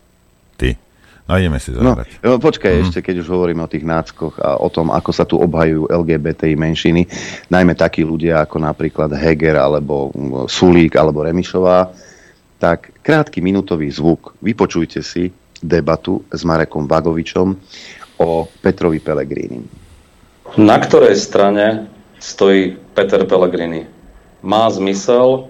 No 1.24 1.39
ideme 1.39 1.55
si 1.55 1.71
zahrať. 1.71 2.19
No, 2.19 2.36
počkaj, 2.36 2.71
mm. 2.71 2.82
ešte 2.84 2.99
keď 2.99 3.24
už 3.24 3.32
hovoríme 3.32 3.63
o 3.63 3.71
tých 3.71 3.88
náckoch 3.88 4.43
a 4.43 4.59
o 4.59 4.67
tom, 4.67 4.91
ako 4.91 5.11
sa 5.15 5.24
tu 5.24 5.39
obhajujú 5.39 5.88
LGBTI 5.88 6.59
menšiny, 6.59 7.07
najmä 7.47 7.80
takí 7.80 8.03
ľudia 8.03 8.43
ako 8.43 8.59
napríklad 8.59 9.15
Heger 9.15 9.55
alebo 9.55 10.11
mm, 10.11 10.51
Sulík 10.51 10.99
alebo 10.99 11.24
Remišová, 11.24 11.95
tak 12.59 12.91
krátky 12.99 13.39
minútový 13.39 13.88
zvuk. 13.88 14.36
Vypočujte 14.43 14.99
si 14.99 15.32
debatu 15.63 16.28
s 16.28 16.43
Marekom 16.43 16.91
Vagovičom 16.91 17.55
o 18.19 18.43
Petrovi 18.59 18.99
Pelegrini. 18.99 19.63
Na 20.59 20.76
ktorej 20.76 21.15
strane 21.15 21.88
stojí 22.19 22.76
Peter 22.91 23.24
Pellegrini? 23.24 23.88
Má 24.43 24.67
zmysel 24.67 25.47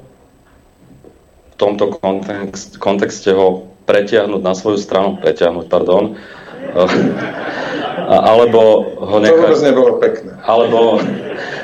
v 1.49 1.55
tomto 1.57 1.97
kontext, 1.97 2.77
kontexte 2.77 3.33
ho 3.33 3.72
pretiahnuť 3.83 4.41
na 4.41 4.53
svoju 4.55 4.79
stranu, 4.79 5.19
pretiahnuť, 5.19 5.65
pardon, 5.67 6.15
alebo 8.07 8.87
ho 8.97 9.17
nechať... 9.19 9.53
To 9.53 9.67
nebolo 9.67 9.91
pekné. 9.99 10.33
Alebo, 10.43 10.99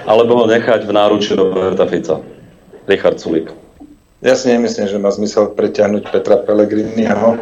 alebo 0.05 0.31
ho 0.43 0.45
nechať 0.47 0.85
v 0.87 0.91
náruči 0.91 1.35
Roberta 1.35 1.87
Fica. 1.87 2.19
Richard 2.89 3.21
Sulik. 3.21 3.53
Ja 4.19 4.35
si 4.35 4.51
nemyslím, 4.51 4.91
že 4.91 4.99
má 4.99 5.13
zmysel 5.15 5.55
preťahnuť 5.55 6.11
Petra 6.11 6.43
Pellegriniho. 6.43 7.39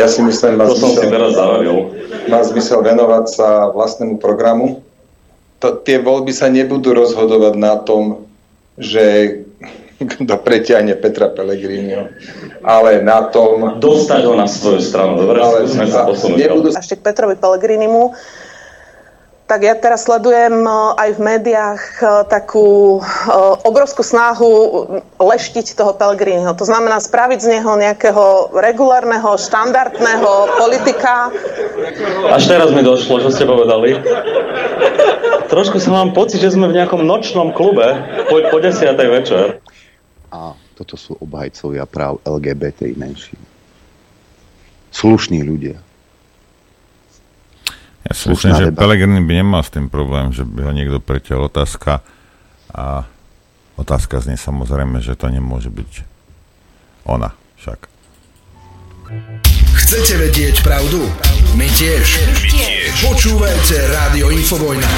Ja 0.00 0.08
si 0.08 0.24
myslím, 0.24 0.56
má 0.56 0.64
to 0.64 0.78
zmysel, 0.78 0.88
som 0.88 0.90
si 0.96 1.06
teraz 1.12 1.30
zavavil. 1.36 1.92
Má 2.32 2.40
zmysel 2.40 2.80
venovať 2.80 3.24
sa 3.28 3.48
vlastnému 3.68 4.16
programu. 4.16 4.80
To, 5.60 5.76
tie 5.76 6.00
voľby 6.00 6.32
sa 6.32 6.48
nebudú 6.48 6.96
rozhodovať 6.96 7.54
na 7.60 7.76
tom, 7.80 8.24
že 8.80 9.36
kto 10.12 10.34
preťahne 10.40 10.92
Petra 11.00 11.32
Pellegriniho, 11.32 12.12
ale 12.60 13.00
na 13.00 13.32
tom... 13.32 13.80
Dostať 13.80 14.20
ho 14.28 14.34
na 14.36 14.44
svoju 14.44 14.80
stranu, 14.80 15.16
dobre? 15.16 15.40
Ale 15.40 15.68
sa 15.68 16.04
posunúť. 16.04 16.36
Nebudú... 16.36 16.68
Ešte 16.76 17.00
k 17.00 17.02
Petrovi 17.04 17.36
Pellegrinimu 17.40 18.12
tak 19.46 19.62
ja 19.62 19.78
teraz 19.78 20.10
sledujem 20.10 20.66
aj 20.98 21.10
v 21.14 21.20
médiách 21.22 21.82
takú 22.26 22.98
obrovskú 23.62 24.02
snahu 24.02 24.50
leštiť 25.22 25.78
toho 25.78 25.94
Pellegriniho. 25.94 26.50
To 26.58 26.66
znamená 26.66 26.98
spraviť 26.98 27.38
z 27.38 27.48
neho 27.58 27.78
nejakého 27.78 28.50
regulárneho, 28.58 29.38
štandardného 29.38 30.58
politika. 30.58 31.30
Až 32.34 32.50
teraz 32.50 32.74
mi 32.74 32.82
došlo, 32.82 33.22
čo 33.22 33.30
ste 33.30 33.46
povedali. 33.46 34.02
Trošku 35.46 35.78
sa 35.78 35.94
mám 35.94 36.10
pocit, 36.10 36.42
že 36.42 36.50
sme 36.50 36.66
v 36.66 36.82
nejakom 36.82 37.06
nočnom 37.06 37.54
klube 37.54 37.86
po, 38.26 38.42
po 38.50 38.58
desiatej 38.58 39.08
večer. 39.14 39.62
A 40.36 40.52
toto 40.76 41.00
sú 41.00 41.16
obhajcovia 41.16 41.88
práv 41.88 42.20
LGBT 42.28 42.92
menší. 42.92 43.40
Slušní 44.92 45.40
ľudia. 45.40 45.80
Ja 48.04 48.12
si 48.12 48.28
myslím, 48.30 48.52
že 48.54 48.76
Pelegrini 48.76 49.24
by 49.24 49.34
nemal 49.40 49.64
s 49.64 49.72
tým 49.72 49.88
problém, 49.88 50.30
že 50.30 50.44
by 50.44 50.68
ho 50.68 50.72
niekto 50.76 51.00
preťal 51.00 51.48
otázka 51.48 52.04
a 52.70 53.08
otázka 53.80 54.20
znie 54.20 54.36
samozrejme, 54.36 55.00
že 55.00 55.16
to 55.16 55.32
nemôže 55.32 55.72
byť 55.72 56.04
ona 57.08 57.32
však. 57.56 57.88
Chcete 59.74 60.12
vedieť 60.20 60.60
pravdu? 60.62 61.02
My 61.56 61.66
tiež. 61.72 62.06
My 62.28 62.46
tiež. 62.46 62.92
Počúvajte 63.08 63.74
Rádio 63.88 64.28
Infovojna. 64.34 64.90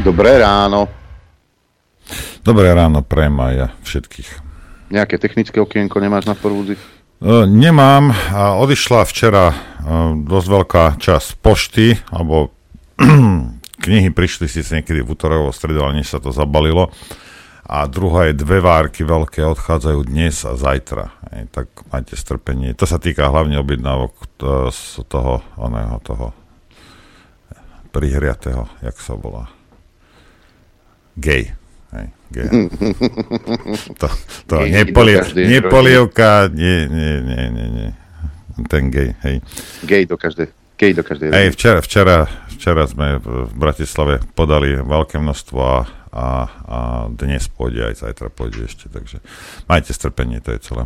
Dobré 0.00 0.40
ráno. 0.40 0.97
Dobré 2.42 2.72
ráno 2.72 3.04
pre 3.04 3.28
ja 3.28 3.72
všetkých. 3.84 4.28
Nejaké 4.88 5.20
technické 5.20 5.60
okienko 5.60 6.00
nemáš 6.00 6.24
na 6.24 6.32
porúdzi? 6.32 6.74
E, 6.74 7.44
nemám. 7.44 8.14
Odišla 8.32 9.04
včera 9.04 9.52
e, 9.52 9.56
dosť 10.24 10.48
veľká 10.48 10.84
časť 10.96 11.28
pošty, 11.44 11.86
alebo 12.08 12.56
knihy 13.84 14.08
prišli 14.14 14.48
síce 14.48 14.72
niekedy 14.72 15.04
v 15.04 15.12
útorok, 15.12 15.52
stredu, 15.52 15.84
ale 15.84 16.00
než 16.00 16.14
sa 16.14 16.22
to 16.22 16.32
zabalilo. 16.32 16.88
A 17.68 17.84
druhá 17.84 18.32
je 18.32 18.40
dve 18.40 18.64
várky 18.64 19.04
veľké, 19.04 19.44
odchádzajú 19.44 20.08
dnes 20.08 20.40
a 20.48 20.56
zajtra. 20.56 21.12
Ej, 21.36 21.52
tak 21.52 21.68
majte 21.92 22.16
strpenie. 22.16 22.72
To 22.72 22.88
sa 22.88 22.96
týka 22.96 23.28
hlavne 23.28 23.60
objednávok 23.60 24.12
to, 24.40 24.72
z 24.72 25.04
toho, 25.04 25.44
oného, 25.60 26.00
toho 26.00 26.32
prihriatého, 27.92 28.64
jak 28.80 28.96
sa 28.96 29.12
volá. 29.12 29.52
Gay. 31.20 31.52
Hej. 31.92 32.06
To, 34.00 34.08
to 34.44 34.56
nepoliev, 34.68 35.32
nepolievka, 35.32 36.52
nie, 36.52 36.84
nie, 36.84 37.12
nie, 37.24 37.42
nie, 37.50 37.66
nie. 37.72 37.88
Ten 38.68 38.92
gej, 38.92 39.16
hej. 39.24 39.40
Gej 39.88 40.04
do 40.04 40.20
každej, 40.20 40.52
gej 40.76 40.92
do 40.92 41.02
každej. 41.02 41.32
Hej, 41.32 41.56
včera, 41.56 41.80
včera, 41.80 42.16
včera 42.52 42.84
sme 42.84 43.16
v 43.16 43.48
Bratislave 43.56 44.20
podali 44.36 44.76
veľké 44.76 45.16
množstvo 45.16 45.58
a, 45.58 45.76
a, 46.12 46.26
a 46.68 46.78
dnes 47.08 47.48
pôjde, 47.48 47.88
aj 47.88 48.04
zajtra 48.04 48.28
pôjde 48.28 48.68
ešte, 48.68 48.92
takže 48.92 49.24
majte 49.64 49.96
strpenie, 49.96 50.44
to 50.44 50.52
je 50.52 50.60
celé. 50.60 50.84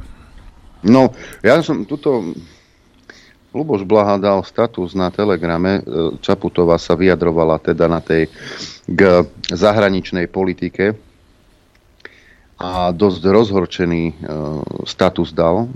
No, 0.87 1.11
ja 1.43 1.59
som 1.67 1.83
tuto 1.83 2.23
Luboš 3.53 3.85
Blaha 3.85 4.17
dal 4.17 4.41
status 4.49 4.97
na 4.97 5.13
Telegrame, 5.13 5.81
e, 5.81 5.83
Čaputová 6.25 6.81
sa 6.81 6.97
vyjadrovala 6.97 7.61
teda 7.61 7.85
na 7.85 8.01
tej 8.01 8.33
k 8.89 9.29
zahraničnej 9.53 10.25
politike 10.27 10.97
a 12.57 12.89
dosť 12.97 13.23
rozhorčený 13.29 14.03
e, 14.09 14.15
status 14.89 15.37
dal, 15.37 15.69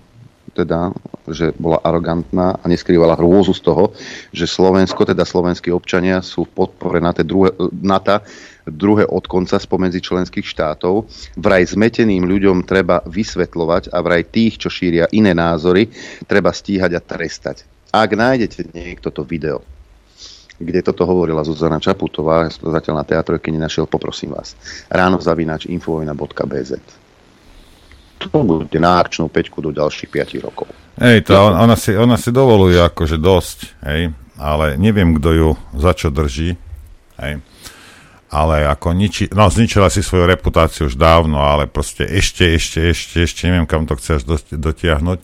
teda, 0.57 0.97
že 1.29 1.53
bola 1.61 1.77
arogantná 1.85 2.57
a 2.57 2.65
neskrývala 2.65 3.19
hrôzu 3.21 3.53
z 3.53 3.61
toho, 3.61 3.93
že 4.33 4.49
Slovensko, 4.49 5.05
teda 5.05 5.29
slovenskí 5.29 5.69
občania 5.69 6.25
sú 6.25 6.49
v 6.49 6.65
podpore 6.65 6.97
na 6.99 7.13
druhé, 7.13 7.53
NATO, 7.85 8.25
druhé 8.67 9.05
od 9.07 9.29
konca 9.29 9.61
spomedzi 9.61 10.01
členských 10.01 10.49
štátov. 10.49 11.07
Vraj 11.37 11.77
zmeteným 11.77 12.27
ľuďom 12.27 12.65
treba 12.65 13.05
vysvetľovať 13.05 13.93
a 13.93 13.99
vraj 14.01 14.27
tých, 14.27 14.59
čo 14.59 14.73
šíria 14.73 15.07
iné 15.15 15.37
názory, 15.37 15.93
treba 16.25 16.51
stíhať 16.51 16.93
a 16.97 17.01
trestať. 17.05 17.69
Ak 17.95 18.11
nájdete 18.13 18.75
niekto 18.75 19.15
to 19.15 19.23
video, 19.23 19.63
kde 20.57 20.81
toto 20.83 21.05
hovorila 21.05 21.45
Zuzana 21.45 21.79
Čaputová, 21.79 22.49
zatiaľ 22.49 23.05
na 23.05 23.07
teatrojke 23.07 23.53
nenašiel, 23.53 23.85
poprosím 23.87 24.33
vás. 24.35 24.57
Ráno 24.89 25.21
zavinač 25.21 25.69
infovojna.bz 25.69 27.06
To 28.17 28.41
bude 28.43 28.79
na 28.81 29.05
peťku 29.05 29.61
do 29.61 29.71
ďalších 29.71 30.09
5 30.09 30.47
rokov. 30.47 30.69
Hej, 30.97 31.29
to 31.29 31.37
on, 31.37 31.53
ona, 31.53 31.77
si, 31.77 31.93
ona 31.93 32.17
si 32.17 32.33
dovoluje 32.33 32.81
akože 32.81 33.21
dosť, 33.21 33.59
hej, 33.85 34.17
ale 34.41 34.81
neviem, 34.81 35.13
kto 35.21 35.29
ju 35.33 35.49
za 35.77 35.93
čo 35.93 36.09
drží, 36.09 36.57
hej. 37.21 37.35
Ale 38.27 38.67
ako 38.67 38.97
niči, 38.97 39.31
no 39.31 39.47
zničila 39.47 39.87
si 39.93 40.03
svoju 40.03 40.27
reputáciu 40.27 40.91
už 40.91 40.99
dávno, 40.99 41.39
ale 41.45 41.71
proste 41.71 42.09
ešte, 42.09 42.49
ešte, 42.57 42.91
ešte, 42.91 43.23
ešte 43.23 43.47
neviem, 43.47 43.69
kam 43.69 43.87
to 43.87 43.95
chceš 43.95 44.27
dotiahnuť. 44.51 45.23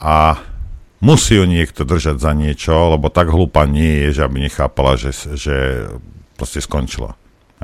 A 0.00 0.40
musí 1.04 1.36
ju 1.36 1.44
niekto 1.44 1.84
držať 1.84 2.16
za 2.16 2.32
niečo, 2.32 2.72
lebo 2.96 3.12
tak 3.12 3.28
hlúpa 3.28 3.68
nie 3.68 4.08
je, 4.08 4.18
že 4.18 4.20
aby 4.24 4.48
nechápala, 4.48 4.96
že, 4.96 5.12
že 5.36 5.84
proste 6.38 6.64
skončila. 6.64 7.12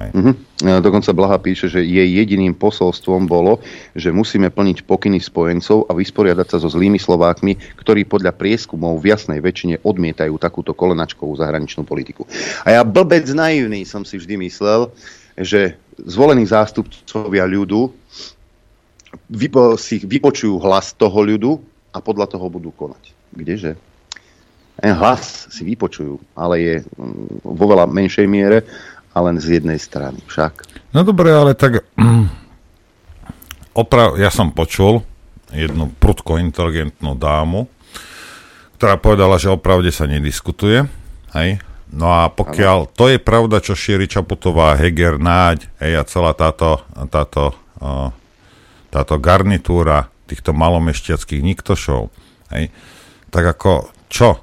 Mm-hmm. 0.01 0.81
Dokonca 0.81 1.13
Blaha 1.13 1.37
píše, 1.37 1.69
že 1.69 1.85
jej 1.85 2.09
jediným 2.09 2.57
posolstvom 2.57 3.29
bolo, 3.29 3.61
že 3.93 4.09
musíme 4.09 4.49
plniť 4.49 4.89
pokyny 4.89 5.21
spojencov 5.21 5.85
a 5.89 5.93
vysporiadať 5.93 6.47
sa 6.49 6.59
so 6.65 6.73
zlými 6.73 6.97
Slovákmi, 6.97 7.77
ktorí 7.77 8.09
podľa 8.09 8.33
prieskumov 8.33 8.97
v 9.05 9.13
jasnej 9.13 9.45
väčšine 9.45 9.85
odmietajú 9.85 10.41
takúto 10.41 10.73
kolenačkovú 10.73 11.37
zahraničnú 11.37 11.85
politiku. 11.85 12.25
A 12.65 12.81
ja 12.81 12.83
blbec 12.83 13.29
naivný 13.29 13.85
som 13.85 14.09
si 14.09 14.17
vždy 14.17 14.41
myslel, 14.49 14.89
že 15.37 15.77
zvolení 16.01 16.49
zástupcovia 16.49 17.45
ľudu 17.45 17.93
vypo, 19.29 19.77
si 19.77 20.01
vypočujú 20.01 20.57
hlas 20.65 20.97
toho 20.97 21.21
ľudu 21.21 21.61
a 21.93 22.01
podľa 22.01 22.25
toho 22.25 22.49
budú 22.49 22.73
konať 22.73 23.21
kdeže? 23.35 23.79
Ten 24.81 24.97
hlas 24.97 25.53
si 25.53 25.63
vypočujú, 25.63 26.17
ale 26.33 26.55
je 26.61 26.75
mm, 26.81 27.45
vo 27.45 27.65
veľa 27.69 27.85
menšej 27.85 28.27
miere 28.27 28.65
a 29.11 29.19
len 29.23 29.37
z 29.43 29.61
jednej 29.61 29.79
strany 29.79 30.23
však. 30.27 30.67
No 30.95 31.03
dobre, 31.03 31.35
ale 31.35 31.59
tak 31.59 31.83
oprav, 33.81 34.19
ja 34.19 34.31
som 34.31 34.55
počul 34.55 35.03
jednu 35.51 35.91
prudko 35.99 36.39
inteligentnú 36.39 37.19
dámu, 37.19 37.67
ktorá 38.79 38.97
povedala, 38.97 39.37
že 39.37 39.51
o 39.51 39.59
pravde 39.59 39.91
sa 39.91 40.07
nediskutuje. 40.07 40.87
Hej? 41.35 41.59
No 41.91 42.07
a 42.07 42.31
pokiaľ 42.31 42.79
ano. 42.87 42.91
to 42.95 43.11
je 43.11 43.19
pravda, 43.19 43.59
čo 43.59 43.75
šíri 43.75 44.07
Čaputová, 44.07 44.79
Heger, 44.79 45.19
Náď 45.19 45.67
hej, 45.83 45.99
a 45.99 46.03
celá 46.07 46.39
táto, 46.39 46.87
táto, 47.11 47.51
táto 48.95 49.15
garnitúra 49.19 50.07
týchto 50.31 50.55
malomešťackých 50.55 51.43
niktošov, 51.43 52.15
hej, 52.55 52.71
tak 53.35 53.43
ako 53.43 53.91
čo? 54.07 54.39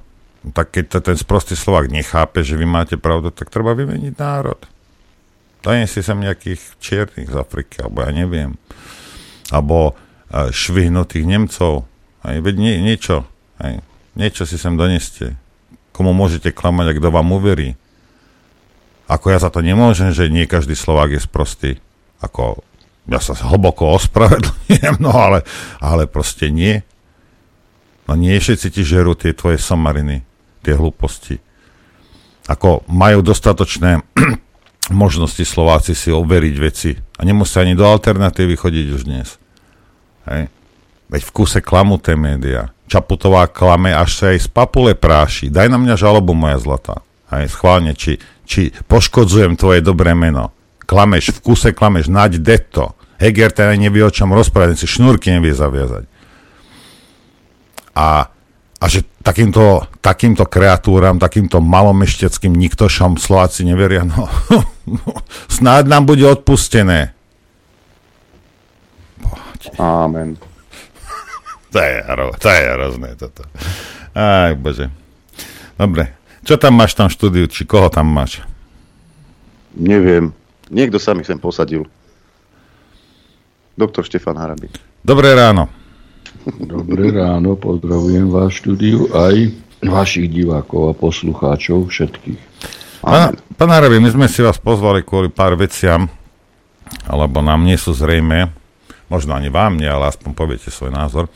Tak 0.54 0.76
keď 0.76 1.02
ten 1.02 1.18
sprostý 1.18 1.58
Slovak 1.58 1.90
nechápe, 1.90 2.44
že 2.44 2.60
vy 2.60 2.68
máte 2.68 2.96
pravdu, 3.00 3.34
tak 3.34 3.50
treba 3.50 3.74
vymeniť 3.74 4.14
národ. 4.16 4.60
si 5.66 6.00
sem 6.00 6.18
nejakých 6.20 6.62
čiernych 6.80 7.32
z 7.32 7.36
Afriky, 7.36 7.84
alebo 7.84 8.06
ja 8.06 8.12
neviem. 8.14 8.56
Alebo 9.50 9.94
uh, 9.94 10.52
švihnutých 10.52 11.26
Nemcov. 11.26 11.88
Aj, 12.24 12.38
veď 12.38 12.56
nie, 12.60 12.74
niečo. 12.84 13.24
Aj, 13.58 13.80
niečo 14.16 14.44
si 14.44 14.60
sem 14.60 14.76
doneste. 14.76 15.40
Komu 15.96 16.14
môžete 16.14 16.54
klamať 16.54 16.94
a 16.94 16.98
kto 17.00 17.08
vám 17.10 17.32
uverí. 17.34 17.80
Ako 19.08 19.32
ja 19.32 19.40
za 19.40 19.48
to 19.48 19.64
nemôžem, 19.64 20.12
že 20.12 20.28
nie 20.28 20.44
každý 20.46 20.76
Slovák 20.76 21.16
je 21.16 21.22
sprostý. 21.24 21.72
Ako 22.20 22.60
ja 23.08 23.24
sa 23.24 23.34
hlboko 23.40 23.96
ospravedlňujem, 23.96 25.00
no 25.00 25.16
ale, 25.16 25.48
ale 25.80 26.12
proste 26.12 26.52
nie. 26.52 26.84
No 28.08 28.20
nie 28.20 28.36
všetci 28.36 28.68
ti 28.72 28.82
žerú 28.84 29.16
tie 29.16 29.32
tvoje 29.32 29.60
somariny, 29.60 30.24
tie 30.64 30.74
hlúposti. 30.78 31.38
Ako 32.48 32.88
majú 32.88 33.20
dostatočné 33.22 34.02
možnosti 34.94 35.44
Slováci 35.44 35.92
si 35.92 36.10
overiť 36.14 36.56
veci 36.60 36.92
a 36.96 37.22
nemusia 37.28 37.64
ani 37.64 37.76
do 37.76 37.84
alternatívy 37.84 38.56
chodiť 38.56 38.86
už 38.96 39.02
dnes. 39.04 39.36
Hej. 40.28 40.48
Veď 41.08 41.22
v 41.24 41.32
kuse 41.32 41.60
klamú 41.64 42.00
tie 42.00 42.20
médiá. 42.20 42.72
Čaputová 42.88 43.48
klame, 43.52 43.92
až 43.92 44.12
sa 44.16 44.26
aj 44.32 44.48
z 44.48 44.50
papule 44.52 44.96
práši. 44.96 45.52
Daj 45.52 45.68
na 45.72 45.80
mňa 45.80 45.96
žalobu, 46.00 46.32
moja 46.36 46.60
zlatá. 46.60 47.04
Hej, 47.32 47.52
schválne, 47.52 47.92
či, 47.96 48.20
či 48.48 48.72
poškodzujem 48.88 49.60
tvoje 49.60 49.84
dobré 49.84 50.16
meno. 50.16 50.56
Klameš, 50.88 51.36
v 51.36 51.40
kuse 51.44 51.76
klameš, 51.76 52.08
naď 52.08 52.40
detto. 52.40 52.96
Heger 53.20 53.52
teda 53.52 53.76
nevie 53.76 54.04
o 54.08 54.12
čom 54.12 54.32
rozprávať, 54.32 54.80
si 54.80 54.88
šnúrky 54.88 55.36
nevie 55.36 55.52
zaviazať. 55.52 56.08
A, 57.98 58.32
a 58.78 58.86
že 58.86 59.02
takýmto, 59.26 59.90
takýmto 60.00 60.46
kreatúram, 60.46 61.18
takýmto 61.18 61.62
malomešteckým 61.62 62.54
niktošom 62.54 63.18
Slováci 63.18 63.66
neveria, 63.66 64.06
no, 64.06 64.30
snáď 65.50 65.90
nám 65.90 66.06
bude 66.06 66.24
odpustené. 66.24 67.18
deti. 69.68 69.82
Amen. 69.82 70.38
To 71.72 71.80
je, 71.80 72.04
to 72.40 72.50
je 72.50 72.64
hrozné 72.72 73.10
toto. 73.20 73.44
Aj, 74.16 74.56
bože. 74.56 74.88
Dobre. 75.76 76.16
Čo 76.48 76.56
tam 76.56 76.80
máš 76.80 76.96
tam 76.96 77.12
v 77.12 77.16
štúdiu? 77.20 77.46
Či 77.52 77.68
koho 77.68 77.92
tam 77.92 78.08
máš? 78.08 78.40
Neviem. 79.76 80.32
Niekto 80.72 80.98
sa 80.98 81.12
mi 81.12 81.28
sem 81.28 81.36
posadil. 81.36 81.84
Doktor 83.76 84.08
Štefan 84.08 84.40
Harabi. 84.40 84.72
Dobré 85.04 85.36
ráno. 85.36 85.70
Dobré 86.48 87.12
ráno, 87.12 87.60
pozdravujem 87.60 88.32
vás 88.32 88.56
štúdiu 88.56 89.12
aj 89.12 89.52
vašich 89.84 90.32
divákov 90.32 90.82
a 90.88 90.94
poslucháčov 90.96 91.92
všetkých. 91.92 92.40
Pán, 93.04 93.36
Harabi, 93.60 94.00
my 94.00 94.08
sme 94.16 94.32
si 94.32 94.40
vás 94.40 94.56
pozvali 94.56 95.04
kvôli 95.04 95.28
pár 95.28 95.60
veciam, 95.60 96.08
alebo 97.04 97.44
nám 97.44 97.68
nie 97.68 97.76
sú 97.76 97.92
zrejme, 97.92 98.48
možno 99.12 99.36
ani 99.36 99.52
vám 99.52 99.76
nie, 99.76 99.92
ale 99.92 100.08
aspoň 100.08 100.32
poviete 100.32 100.72
svoj 100.72 100.96
názor. 100.96 101.28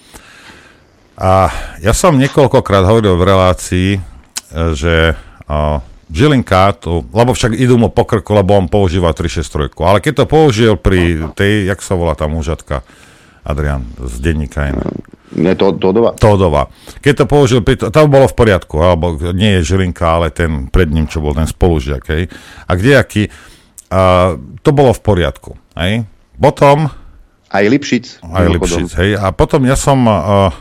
A 1.20 1.52
ja 1.84 1.92
som 1.92 2.16
niekoľkokrát 2.16 2.88
hovoril 2.88 3.20
v 3.20 3.28
relácii, 3.28 3.90
e, 3.96 4.00
že 4.72 5.20
Žilinka, 6.08 6.72
to, 6.80 7.04
lebo 7.12 7.36
však 7.36 7.60
idú 7.60 7.76
mu 7.76 7.92
po 7.92 8.08
krku, 8.08 8.32
lebo 8.32 8.56
on 8.56 8.72
používa 8.72 9.12
363. 9.12 9.76
Ale 9.76 10.00
keď 10.00 10.24
to 10.24 10.26
použil 10.32 10.80
pri 10.80 11.28
tej, 11.36 11.68
jak 11.68 11.84
sa 11.84 12.00
volá 12.00 12.16
tá 12.16 12.32
mužatka, 12.32 12.88
Adrian 13.42 13.86
z 13.98 14.16
denníka 14.22 14.70
iná. 14.70 14.86
Nie, 15.32 15.56
to, 15.56 15.72
Todova. 15.72 16.12
Todova. 16.20 16.68
Keď 17.00 17.24
to 17.24 17.26
použil, 17.26 17.60
pri 17.64 17.80
to, 17.80 17.88
to 17.88 18.12
bolo 18.12 18.28
v 18.28 18.36
poriadku, 18.36 18.76
alebo 18.84 19.16
nie 19.32 19.60
je 19.60 19.74
Žilinka, 19.74 20.04
ale 20.04 20.28
ten 20.28 20.68
pred 20.68 20.92
ním, 20.92 21.08
čo 21.08 21.24
bol 21.24 21.32
ten 21.32 21.48
spolužiak, 21.48 22.04
hej. 22.12 22.28
A 22.68 22.72
kdejaký, 22.76 23.32
uh, 23.32 24.36
to 24.60 24.70
bolo 24.76 24.92
v 24.92 25.02
poriadku, 25.02 25.56
hej. 25.80 26.04
Potom... 26.36 26.92
Aj 27.52 27.64
Lipšic. 27.64 28.24
Aj 28.28 28.48
Lipšic, 28.48 28.90
hej. 29.00 29.12
A 29.16 29.32
potom 29.32 29.64
ja 29.64 29.80
som... 29.80 30.04
Uh, 30.04 30.52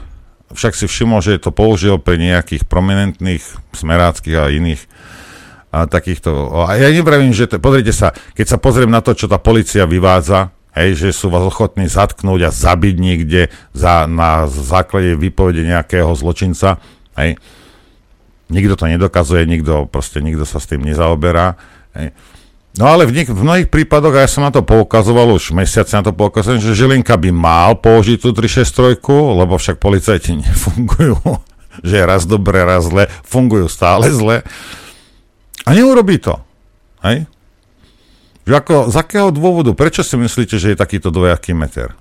však 0.51 0.75
si 0.75 0.87
všimol, 0.91 1.23
že 1.23 1.39
to 1.39 1.55
použil 1.55 2.03
pri 2.03 2.19
nejakých 2.19 2.67
prominentných 2.67 3.43
smeráckých 3.71 4.35
a 4.35 4.51
iných 4.51 4.83
a 5.71 5.87
takýchto. 5.87 6.51
A 6.67 6.75
ja 6.75 6.91
nevravím, 6.91 7.31
že 7.31 7.47
to, 7.47 7.63
pozrite 7.63 7.95
sa, 7.95 8.11
keď 8.35 8.47
sa 8.51 8.59
pozriem 8.59 8.91
na 8.91 8.99
to, 8.99 9.15
čo 9.15 9.31
tá 9.31 9.39
policia 9.39 9.87
vyvádza, 9.87 10.51
hej, 10.75 10.97
že 10.97 11.09
sú 11.11 11.31
vás 11.31 11.43
ochotní 11.43 11.91
zatknúť 11.91 12.41
a 12.47 12.51
zabiť 12.55 12.95
niekde 12.99 13.51
za, 13.75 14.07
na 14.07 14.47
základe 14.47 15.19
výpovede 15.19 15.67
nejakého 15.67 16.11
zločinca, 16.15 16.79
hej. 17.19 17.39
Nikto 18.51 18.75
to 18.75 18.91
nedokazuje, 18.91 19.47
nikto, 19.47 19.87
proste 19.87 20.19
nikto 20.19 20.43
sa 20.43 20.59
s 20.59 20.67
tým 20.67 20.83
nezaoberá, 20.83 21.55
hej. 21.95 22.11
No 22.79 22.87
ale 22.87 23.03
v, 23.03 23.11
niek- 23.11 23.35
v 23.35 23.43
mnohých 23.43 23.67
prípadoch, 23.67 24.15
a 24.15 24.23
ja 24.23 24.31
som 24.31 24.47
na 24.47 24.55
to 24.55 24.63
poukazoval, 24.63 25.35
už 25.35 25.51
mesiace 25.51 25.91
na 25.99 26.07
to 26.07 26.15
poukazujem, 26.15 26.63
že 26.63 26.79
Žilinka 26.79 27.19
by 27.19 27.31
mal 27.35 27.75
použiť 27.83 28.23
tú 28.23 28.31
363, 28.31 29.03
lebo 29.11 29.59
však 29.59 29.83
policajti 29.83 30.39
nefungujú, 30.47 31.19
že 31.83 31.99
raz 32.07 32.31
dobre, 32.31 32.63
raz 32.63 32.87
zle, 32.87 33.11
fungujú 33.27 33.67
stále 33.67 34.07
zle. 34.15 34.47
A 35.67 35.71
neurobí 35.75 36.23
to. 36.23 36.39
Hej? 37.03 37.27
Že 38.51 38.59
ako, 38.67 38.77
z 38.91 38.97
akého 38.99 39.31
dôvodu? 39.31 39.71
Prečo 39.79 40.03
si 40.03 40.19
myslíte, 40.19 40.59
že 40.59 40.75
je 40.75 40.83
takýto 40.83 41.15
dvojaký 41.15 41.55
meter? 41.55 41.95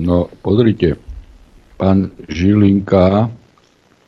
No, 0.00 0.32
pozrite, 0.40 0.96
pán 1.76 2.08
Žilinka 2.24 3.28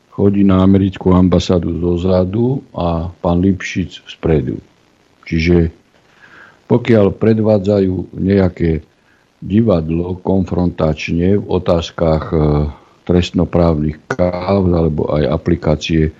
chodí 0.08 0.40
na 0.40 0.64
americkú 0.64 1.12
ambasádu 1.12 1.84
zozadu 1.84 2.64
a 2.72 3.12
pán 3.20 3.44
Lipšic 3.44 4.08
spredu. 4.08 4.56
Čiže 5.28 5.68
pokiaľ 6.64 7.12
predvádzajú 7.20 8.16
nejaké 8.16 8.80
divadlo 9.44 10.16
konfrontačne 10.24 11.36
v 11.36 11.44
otázkach 11.44 12.32
e, 12.32 12.36
trestnoprávnych 13.04 14.00
káv 14.16 14.64
alebo 14.64 15.12
aj 15.12 15.28
aplikácie 15.28 16.16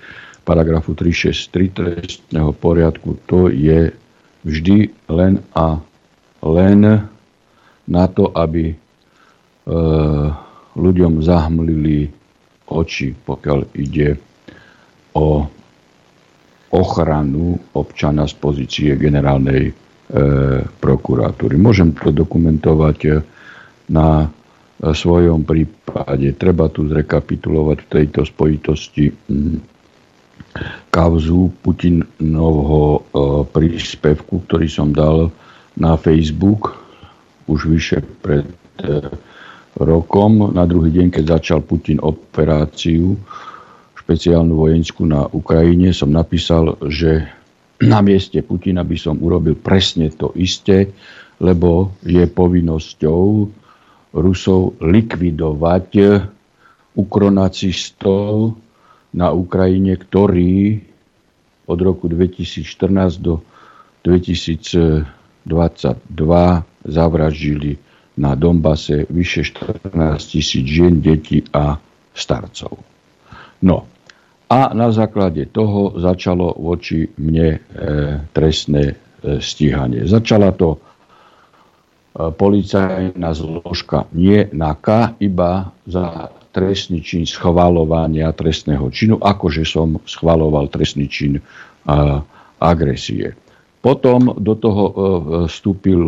paragrafu 0.49 0.97
363 0.97 1.77
trestného 1.77 2.57
poriadku, 2.57 3.21
to 3.29 3.53
je 3.53 3.93
vždy 4.49 4.89
len 5.13 5.45
a 5.53 5.77
len 6.41 7.05
na 7.85 8.05
to, 8.09 8.33
aby 8.33 8.73
e, 8.73 8.77
ľuďom 10.73 11.21
zahmlili 11.21 12.09
oči, 12.73 13.13
pokiaľ 13.13 13.59
ide 13.77 14.17
o 15.13 15.45
ochranu 16.69 17.57
občana 17.77 18.29
z 18.29 18.35
pozície 18.37 18.91
generálnej 18.97 19.69
e, 19.69 19.73
prokuratúry. 20.81 21.57
Môžem 21.57 21.97
to 21.97 22.13
dokumentovať 22.13 22.99
e, 23.05 23.11
na 23.89 24.25
e, 24.25 24.93
svojom 24.93 25.49
prípade. 25.49 26.37
Treba 26.37 26.69
tu 26.69 26.85
zrekapitulovať 26.85 27.79
v 27.85 27.89
tejto 27.89 28.21
spojitosti 28.29 29.09
m, 29.33 29.65
kauzu 30.89 31.53
Putinovho 31.63 32.85
e, 32.99 33.01
príspevku, 33.49 34.45
ktorý 34.49 34.67
som 34.67 34.91
dal 34.91 35.31
na 35.79 35.95
Facebook 35.95 36.75
už 37.47 37.71
vyše 37.71 38.03
pred 38.25 38.45
e, 38.45 39.13
rokom. 39.79 40.51
Na 40.53 40.67
druhý 40.67 40.91
deň, 40.91 41.15
keď 41.15 41.25
začal 41.39 41.61
Putin 41.63 42.03
operáciu 42.03 43.15
špeciálnu 43.97 44.57
vojenskú 44.57 45.05
na 45.05 45.29
Ukrajine, 45.29 45.93
som 45.93 46.09
napísal, 46.09 46.81
že 46.89 47.29
na 47.79 48.03
mieste 48.03 48.43
Putina 48.43 48.83
by 48.83 48.97
som 48.99 49.21
urobil 49.23 49.55
presne 49.55 50.11
to 50.11 50.35
isté, 50.35 50.91
lebo 51.39 51.95
je 52.03 52.27
povinnosťou 52.27 53.23
Rusov 54.19 54.81
likvidovať 54.83 55.89
ukronacistov 56.99 58.59
na 59.19 59.35
Ukrajine, 59.35 59.99
ktorí 59.99 60.79
od 61.67 61.79
roku 61.83 62.07
2014 62.07 63.19
do 63.19 63.43
2022 64.07 65.03
zavraždili 66.87 67.73
na 68.19 68.39
Dombase 68.39 69.11
vyše 69.11 69.43
14 69.43 69.91
tisíc 70.23 70.65
žien, 70.67 71.03
detí 71.03 71.43
a 71.51 71.83
starcov. 72.15 72.79
No 73.63 73.91
a 74.49 74.73
na 74.73 74.89
základe 74.95 75.51
toho 75.51 75.99
začalo 75.99 76.57
voči 76.57 77.05
mne 77.21 77.49
e, 77.53 77.59
trestné 78.33 78.85
e, 78.91 78.95
stíhanie. 79.45 80.09
Začala 80.09 80.57
to 80.57 80.79
e, 80.79 80.79
policajná 82.33 83.31
zložka 83.37 84.09
nie 84.17 84.49
na 84.57 84.73
K, 84.73 85.15
iba 85.21 85.69
za 85.85 86.33
trestný 86.53 87.05
čin 87.05 87.29
schvalovania 87.29 88.33
trestného 88.33 88.89
činu, 88.89 89.21
akože 89.21 89.63
som 89.65 90.01
schvaloval 90.09 90.73
trestný 90.73 91.07
čin 91.07 91.39
a, 91.85 92.23
agresie. 92.59 93.35
Potom 93.79 94.35
do 94.35 94.59
toho 94.59 94.85
e, 94.85 94.93
vstúpil 95.47 96.03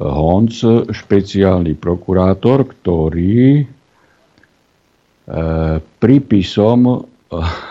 Honc, 0.00 0.56
špeciálny 0.88 1.76
prokurátor, 1.76 2.68
ktorý 2.68 3.60
e, 3.60 3.64
prípisom 5.80 6.80
e, 6.88 6.96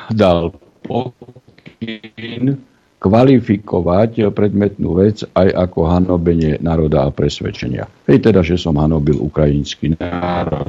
dal 0.10 0.53
pokyn 0.86 2.68
kvalifikovať 3.00 4.36
predmetnú 4.36 5.00
vec 5.00 5.24
aj 5.32 5.47
ako 5.56 5.80
hanobenie 5.88 6.60
národa 6.60 7.08
a 7.08 7.16
presvedčenia. 7.16 7.88
Hej 8.06 8.28
teda, 8.28 8.43
že 8.43 8.60
som 8.60 8.76
hanobil 8.76 9.16
ukrajinský 9.24 9.95
národ. 9.95 10.68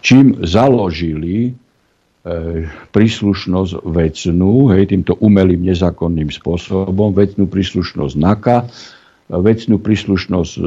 Čím 0.00 0.40
založili 0.40 1.52
e, 1.52 2.64
príslušnosť 2.64 3.84
vecnú, 3.84 4.72
hej, 4.72 4.88
týmto 4.88 5.20
umelým 5.20 5.68
nezákonným 5.68 6.32
spôsobom, 6.32 7.12
vecnú 7.12 7.44
príslušnosť 7.44 8.14
NAKA, 8.16 8.58
vecnú 9.28 9.76
príslušnosť 9.76 10.52
e, 10.56 10.60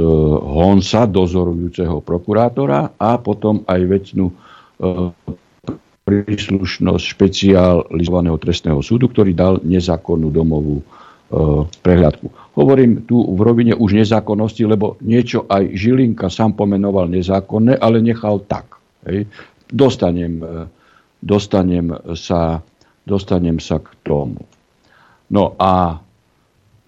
Honsa, 0.46 1.10
dozorujúceho 1.10 2.06
prokurátora 2.06 2.94
a 3.02 3.18
potom 3.18 3.66
aj 3.66 3.82
vecnú 3.90 4.30
e, 4.30 4.36
príslušnosť 6.04 7.04
špecializovaného 7.04 8.36
trestného 8.40 8.84
súdu, 8.84 9.08
ktorý 9.08 9.32
dal 9.32 9.54
nezákonnú 9.64 10.30
domovú 10.30 10.80
e, 10.80 10.86
prehľadku. 11.80 12.28
Hovorím 12.60 13.08
tu 13.08 13.24
v 13.24 13.40
rovine 13.40 13.74
už 13.74 13.98
nezákonnosti, 13.98 14.68
lebo 14.68 15.00
niečo 15.00 15.48
aj 15.48 15.74
Žilinka 15.74 16.28
sám 16.28 16.60
pomenoval 16.60 17.08
nezákonné, 17.08 17.80
ale 17.80 18.04
nechal 18.04 18.44
tak. 18.44 18.78
Hej. 19.08 19.26
Dostanem, 19.74 20.38
dostanem, 21.18 21.90
sa, 22.14 22.62
dostanem 23.08 23.58
sa 23.58 23.82
k 23.82 23.90
tomu. 24.06 24.46
No 25.34 25.58
a 25.58 26.04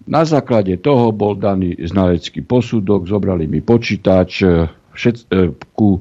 na 0.06 0.22
základe 0.22 0.78
toho 0.78 1.10
bol 1.10 1.34
daný 1.34 1.74
znalecký 1.82 2.46
posudok, 2.46 3.10
zobrali 3.10 3.50
mi 3.50 3.58
počítač, 3.58 4.30
e, 4.46 4.70
všet, 4.94 5.16
e, 5.34 5.50
ku 5.74 5.98
e, 5.98 6.00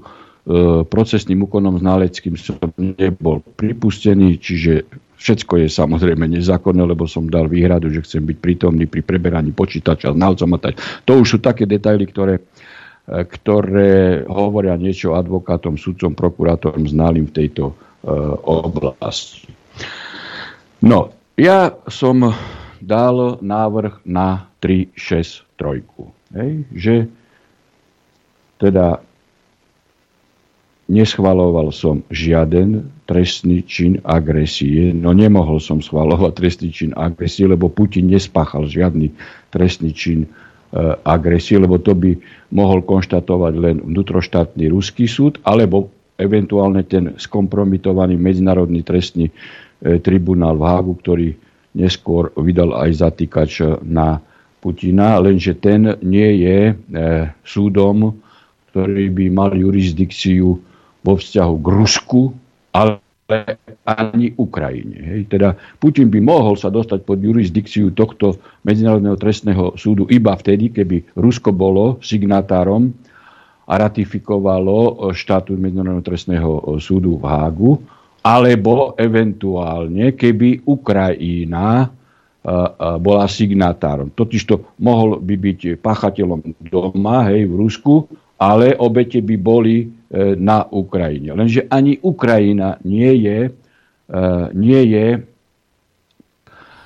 procesným 0.85 1.41
úkonom 1.49 1.81
znaleckým 1.81 2.37
som 2.37 2.61
nebol 2.77 3.41
pripustený, 3.57 4.37
čiže 4.37 4.85
Všetko 5.15 5.63
je 5.63 5.67
samozrejme 5.71 6.27
nezákonné, 6.27 6.83
lebo 6.83 7.07
som 7.07 7.31
dal 7.31 7.47
výhradu, 7.47 7.87
že 7.87 8.03
chcem 8.03 8.23
byť 8.27 8.37
prítomný 8.37 8.85
pri 8.85 8.99
preberaní 8.99 9.55
počítača 9.55 10.11
znalcom 10.11 10.53
a 10.53 10.59
tak. 10.59 10.77
To 11.07 11.23
už 11.23 11.27
sú 11.27 11.37
také 11.39 11.63
detaily, 11.63 12.03
ktoré, 12.03 12.43
e, 13.07 13.23
ktoré 13.23 14.27
hovoria 14.27 14.75
niečo 14.75 15.15
advokátom, 15.15 15.79
sudcom, 15.79 16.13
prokurátorom 16.13 16.83
znalým 16.85 17.31
v 17.31 17.35
tejto 17.41 17.71
uh, 17.71 18.37
oblasti. 18.43 19.49
No, 20.83 21.15
ja 21.39 21.73
som 21.87 22.35
dal 22.83 23.39
návrh 23.39 24.03
na 24.03 24.51
3-6-3. 24.59 25.89
Hej, 26.35 26.51
že 26.75 26.95
teda 28.59 28.99
neschvaloval 30.85 31.73
som 31.73 32.05
žiaden 32.13 32.85
trestný 33.09 33.65
čin 33.65 34.01
agresie. 34.05 34.93
No 34.93 35.13
nemohol 35.13 35.57
som 35.57 35.81
schvalovať 35.81 36.31
trestný 36.37 36.69
čin 36.69 36.91
agresie, 36.93 37.49
lebo 37.49 37.69
Putin 37.69 38.09
nespáchal 38.09 38.69
žiadny 38.69 39.13
trestný 39.49 39.93
čin 39.93 40.25
e, 40.25 40.27
agresie, 41.01 41.57
lebo 41.57 41.81
to 41.81 41.97
by 41.97 42.13
mohol 42.53 42.85
konštatovať 42.85 43.53
len 43.57 43.75
vnútroštátny 43.81 44.69
ruský 44.69 45.09
súd, 45.09 45.41
alebo 45.41 45.89
eventuálne 46.21 46.85
ten 46.85 47.17
skompromitovaný 47.17 48.17
medzinárodný 48.17 48.85
trestný 48.85 49.29
e, 49.29 49.33
tribunál 50.01 50.57
v 50.61 50.65
Hágu, 50.69 50.93
ktorý 51.01 51.27
neskôr 51.75 52.31
vydal 52.37 52.77
aj 52.77 52.89
zatýkač 53.03 53.81
na 53.83 54.21
Putina, 54.61 55.21
lenže 55.21 55.57
ten 55.57 55.97
nie 56.01 56.45
je 56.45 56.59
e, 56.71 56.73
súdom, 57.45 58.17
ktorý 58.73 59.13
by 59.13 59.25
mal 59.29 59.51
jurisdikciu 59.53 60.74
vo 61.05 61.13
vzťahu 61.21 61.53
k 61.61 61.67
Rusku, 61.69 62.21
ale 62.73 62.97
ani 63.85 64.33
Ukrajine. 64.37 64.97
Hej. 65.01 65.21
Teda 65.29 65.53
Putin 65.77 66.09
by 66.09 66.21
mohol 66.21 66.57
sa 66.57 66.73
dostať 66.73 67.05
pod 67.05 67.21
jurisdikciu 67.21 67.93
tohto 67.93 68.41
Medzinárodného 68.65 69.17
trestného 69.17 69.77
súdu 69.77 70.09
iba 70.09 70.33
vtedy, 70.33 70.73
keby 70.73 71.13
Rusko 71.17 71.53
bolo 71.53 72.01
signatárom 72.01 72.89
a 73.65 73.73
ratifikovalo 73.81 75.09
štátu 75.13 75.57
Medzinárodného 75.57 76.05
trestného 76.05 76.51
súdu 76.77 77.17
v 77.17 77.25
Hágu, 77.25 77.71
alebo 78.21 78.93
eventuálne, 78.97 80.13
keby 80.13 80.65
Ukrajina 80.65 81.89
bola 83.01 83.25
signatárom. 83.25 84.13
Totižto 84.13 84.77
mohol 84.85 85.17
by 85.17 85.33
byť 85.33 85.81
pachateľom 85.81 86.61
doma, 86.61 87.25
hej, 87.33 87.49
v 87.49 87.53
Rusku, 87.57 88.05
ale 88.35 88.75
obete 88.75 89.23
by 89.23 89.35
boli 89.39 89.83
e, 89.83 89.85
na 90.35 90.67
Ukrajine. 90.67 91.35
Lenže 91.35 91.67
ani 91.71 91.99
Ukrajina 92.03 92.77
nie 92.83 93.11
je, 93.23 93.39
e, 93.47 94.19
nie 94.53 94.81
je 94.91 95.07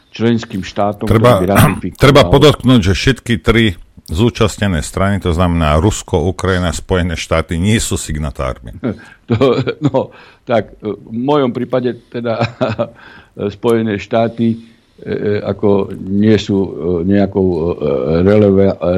členským 0.10 0.66
štátom, 0.66 1.06
treba, 1.06 1.42
treba 1.96 2.22
podotknúť, 2.28 2.92
že 2.92 2.94
všetky 2.98 3.34
tri 3.42 3.78
zúčastnené 4.10 4.82
strany, 4.82 5.22
to 5.22 5.30
znamená 5.30 5.78
Rusko, 5.78 6.26
Ukrajina, 6.34 6.74
Spojené 6.74 7.14
štáty, 7.14 7.62
nie 7.62 7.78
sú 7.78 7.96
signatármi. 7.96 8.78
To, 9.30 9.62
no, 9.78 10.10
tak 10.42 10.74
v 10.82 11.14
mojom 11.14 11.54
prípade 11.54 12.02
teda 12.10 12.42
Spojené 13.56 14.02
štáty 14.02 14.58
ako 15.44 15.96
nie 15.96 16.36
sú 16.36 16.58
e, 16.60 16.70
nejakou 17.08 17.48
e, 17.48 17.60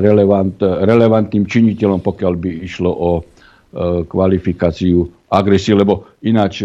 relevant, 0.02 0.58
relevantným 0.62 1.46
činiteľom, 1.46 2.02
pokiaľ 2.02 2.34
by 2.38 2.52
išlo 2.66 2.92
o 2.92 3.12
kvalifikáciu 4.04 5.32
agresie, 5.32 5.72
lebo 5.72 6.20
ináč 6.28 6.60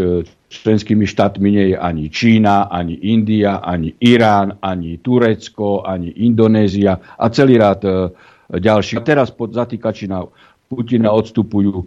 členskými 0.50 1.06
štátmi 1.06 1.48
nie 1.54 1.64
je 1.70 1.76
ani 1.78 2.10
Čína, 2.10 2.66
ani 2.66 2.98
India, 3.14 3.62
ani 3.62 3.94
Irán, 4.02 4.58
ani 4.58 4.98
Turecko, 4.98 5.86
ani 5.86 6.10
Indonézia 6.26 6.98
a 7.14 7.30
celý 7.30 7.62
rád 7.62 8.10
ďalších. 8.50 9.06
Teraz 9.06 9.30
pod 9.30 9.54
zatýkačina 9.54 10.18
Putina 10.66 11.14
odstupujú 11.14 11.86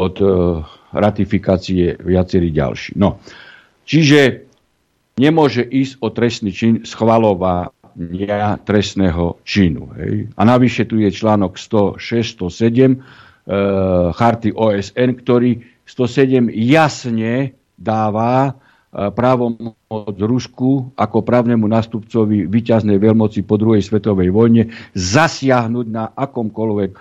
od 0.00 0.16
ratifikácie 0.96 2.00
viacerí 2.00 2.48
ďalší. 2.48 2.96
No. 2.96 3.20
Čiže 3.84 4.43
nemôže 5.18 5.62
ísť 5.62 6.02
o 6.02 6.08
trestný 6.10 6.50
čin 6.50 6.74
schvalovania 6.82 8.58
trestného 8.66 9.38
činu. 9.46 9.94
Hej. 9.94 10.34
A 10.34 10.42
navyše 10.42 10.86
tu 10.86 10.98
je 10.98 11.10
článok 11.10 11.54
106, 11.58 12.42
107 12.42 12.94
e, 12.94 12.96
charty 14.10 14.50
OSN, 14.50 15.10
ktorý 15.22 15.62
107 15.86 16.50
jasne 16.50 17.54
dáva 17.78 18.50
e, 18.50 18.52
právom 19.14 19.78
od 19.86 20.16
Rusku 20.18 20.90
ako 20.98 21.22
právnemu 21.22 21.70
nástupcovi 21.70 22.50
vyťaznej 22.50 22.98
veľmoci 22.98 23.46
po 23.46 23.54
druhej 23.54 23.86
svetovej 23.86 24.34
vojne 24.34 24.74
zasiahnuť 24.98 25.86
na 25.86 26.10
akomkoľvek 26.10 26.90
e, 26.90 26.98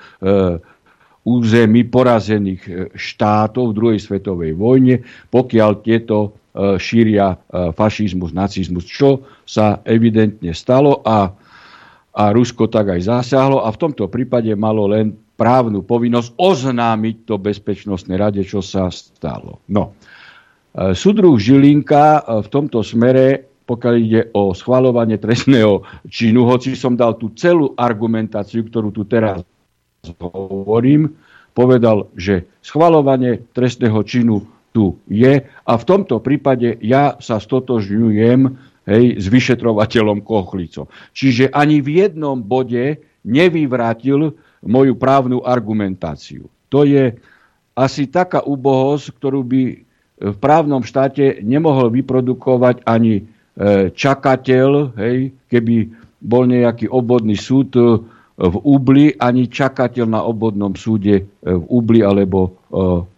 území 1.24 1.82
porazených 1.88 2.62
e, 2.68 2.72
štátov 2.94 3.72
v 3.72 3.76
druhej 3.76 4.00
svetovej 4.00 4.54
vojne, 4.54 5.02
pokiaľ 5.32 5.72
tieto 5.82 6.43
šíria 6.54 7.34
e, 7.34 7.38
fašizmus, 7.74 8.30
nacizmus, 8.30 8.86
čo 8.86 9.26
sa 9.42 9.82
evidentne 9.82 10.54
stalo 10.54 11.02
a, 11.02 11.34
a 12.14 12.24
Rusko 12.30 12.70
tak 12.70 12.94
aj 12.94 13.10
zasiahlo 13.10 13.66
a 13.66 13.74
v 13.74 13.82
tomto 13.82 14.06
prípade 14.06 14.54
malo 14.54 14.86
len 14.86 15.18
právnu 15.34 15.82
povinnosť 15.82 16.38
oznámiť 16.38 17.16
to 17.26 17.42
Bezpečnostnej 17.42 18.22
rade, 18.22 18.46
čo 18.46 18.62
sa 18.62 18.94
stalo. 18.94 19.66
No. 19.66 19.98
E, 20.78 20.94
Sudruh 20.94 21.42
Žilinka 21.42 22.22
v 22.46 22.48
tomto 22.54 22.86
smere, 22.86 23.50
pokiaľ 23.66 23.94
ide 23.98 24.22
o 24.38 24.54
schvalovanie 24.54 25.18
trestného 25.18 25.82
činu, 26.06 26.46
hoci 26.46 26.78
som 26.78 26.94
dal 26.94 27.18
tú 27.18 27.34
celú 27.34 27.74
argumentáciu, 27.74 28.62
ktorú 28.70 28.94
tu 28.94 29.10
teraz 29.10 29.42
hovorím, 30.22 31.18
povedal, 31.58 32.14
že 32.14 32.46
schvalovanie 32.62 33.42
trestného 33.58 33.98
činu 34.06 34.53
tu 34.74 34.98
je. 35.08 35.46
A 35.46 35.74
v 35.78 35.88
tomto 35.88 36.20
prípade 36.20 36.82
ja 36.82 37.16
sa 37.22 37.38
stotožňujem 37.38 38.42
hej, 38.90 39.06
s 39.22 39.26
vyšetrovateľom 39.30 40.26
Kochlicom. 40.26 40.90
Čiže 41.14 41.54
ani 41.54 41.80
v 41.80 42.04
jednom 42.04 42.42
bode 42.42 43.00
nevyvrátil 43.24 44.36
moju 44.66 44.94
právnu 44.98 45.46
argumentáciu. 45.46 46.50
To 46.74 46.84
je 46.84 47.16
asi 47.78 48.10
taká 48.10 48.42
úbohosť, 48.42 49.06
ktorú 49.16 49.42
by 49.46 49.62
v 50.24 50.38
právnom 50.40 50.82
štáte 50.86 51.42
nemohol 51.42 51.90
vyprodukovať 51.92 52.86
ani 52.86 53.14
e, 53.20 53.24
čakateľ, 53.92 54.96
hej, 54.96 55.36
keby 55.50 55.90
bol 56.24 56.48
nejaký 56.48 56.88
obvodný 56.88 57.36
súd 57.36 57.76
e, 57.76 57.82
v 58.34 58.56
Ubli, 58.66 59.14
ani 59.20 59.50
čakateľ 59.50 60.06
na 60.10 60.22
obvodnom 60.24 60.74
súde 60.78 61.16
e, 61.18 61.24
v 61.44 61.64
Ubli 61.70 62.06
alebo 62.06 62.56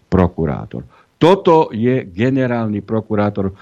prokurátor. 0.10 0.95
Toto 1.16 1.72
je 1.72 2.03
generálny 2.11 2.84
prokurátor 2.84 3.51
e, 3.51 3.53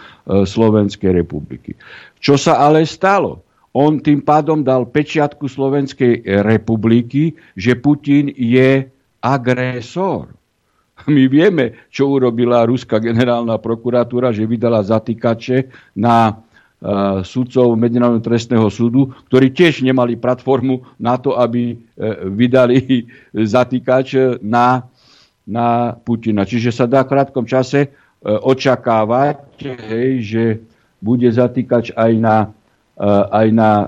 Slovenskej 0.43 1.13
republiky. 1.13 1.77
Čo 2.17 2.35
sa 2.35 2.57
ale 2.65 2.83
stalo? 2.89 3.45
On 3.73 3.97
tým 3.97 4.21
pádom 4.21 4.61
dal 4.61 4.85
pečiatku 4.85 5.49
Slovenskej 5.49 6.21
republiky, 6.45 7.33
že 7.57 7.73
Putin 7.73 8.29
je 8.29 8.85
agresor. 9.17 10.29
My 11.09 11.25
vieme, 11.25 11.89
čo 11.89 12.13
urobila 12.13 12.69
ruská 12.69 13.01
generálna 13.01 13.57
prokuratúra, 13.57 14.29
že 14.29 14.45
vydala 14.45 14.85
zatýkače 14.85 15.73
na 15.97 16.37
uh, 16.37 17.25
sudcov 17.25 17.73
Medzinárodného 17.73 18.21
trestného 18.21 18.69
súdu, 18.69 19.09
ktorí 19.25 19.49
tiež 19.49 19.81
nemali 19.81 20.21
platformu 20.21 20.85
na 21.01 21.17
to, 21.17 21.33
aby 21.33 21.81
vydali 22.29 23.09
zatýkač 23.57 24.37
na 24.45 24.85
na 25.47 25.95
Putina. 25.95 26.47
Čiže 26.47 26.71
sa 26.71 26.85
dá 26.87 27.03
v 27.03 27.11
krátkom 27.15 27.43
čase 27.43 27.79
e, 27.83 27.89
očakávať, 28.27 29.59
hej, 29.91 30.11
že 30.23 30.43
bude 31.03 31.27
zatýkač 31.27 31.91
aj 31.95 32.11
na, 32.15 32.37
e, 32.95 33.07
aj 33.11 33.47
na 33.51 33.69
e, 33.75 33.85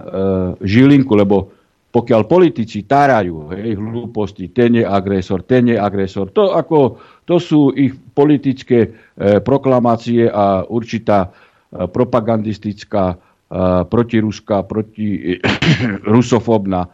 Žilinku, 0.68 1.16
lebo 1.16 1.56
pokiaľ 1.96 2.28
politici 2.28 2.84
tárajú 2.84 3.56
hej, 3.56 3.80
hlúposti, 3.80 4.52
ten 4.52 4.84
je 4.84 4.84
agresor, 4.84 5.48
ten 5.48 5.72
je 5.72 5.80
agresor, 5.80 6.28
to, 6.36 6.52
ako, 6.52 7.00
to 7.24 7.40
sú 7.40 7.72
ich 7.72 7.96
politické 7.96 8.80
e, 8.84 9.40
proklamácie 9.40 10.28
a 10.28 10.68
určitá 10.68 11.32
e, 11.32 11.88
propagandistická, 11.88 13.16
e, 13.16 13.18
protiruská, 13.88 14.68
proti, 14.68 15.40
rusofobná 16.16 16.84
e, 16.84 16.90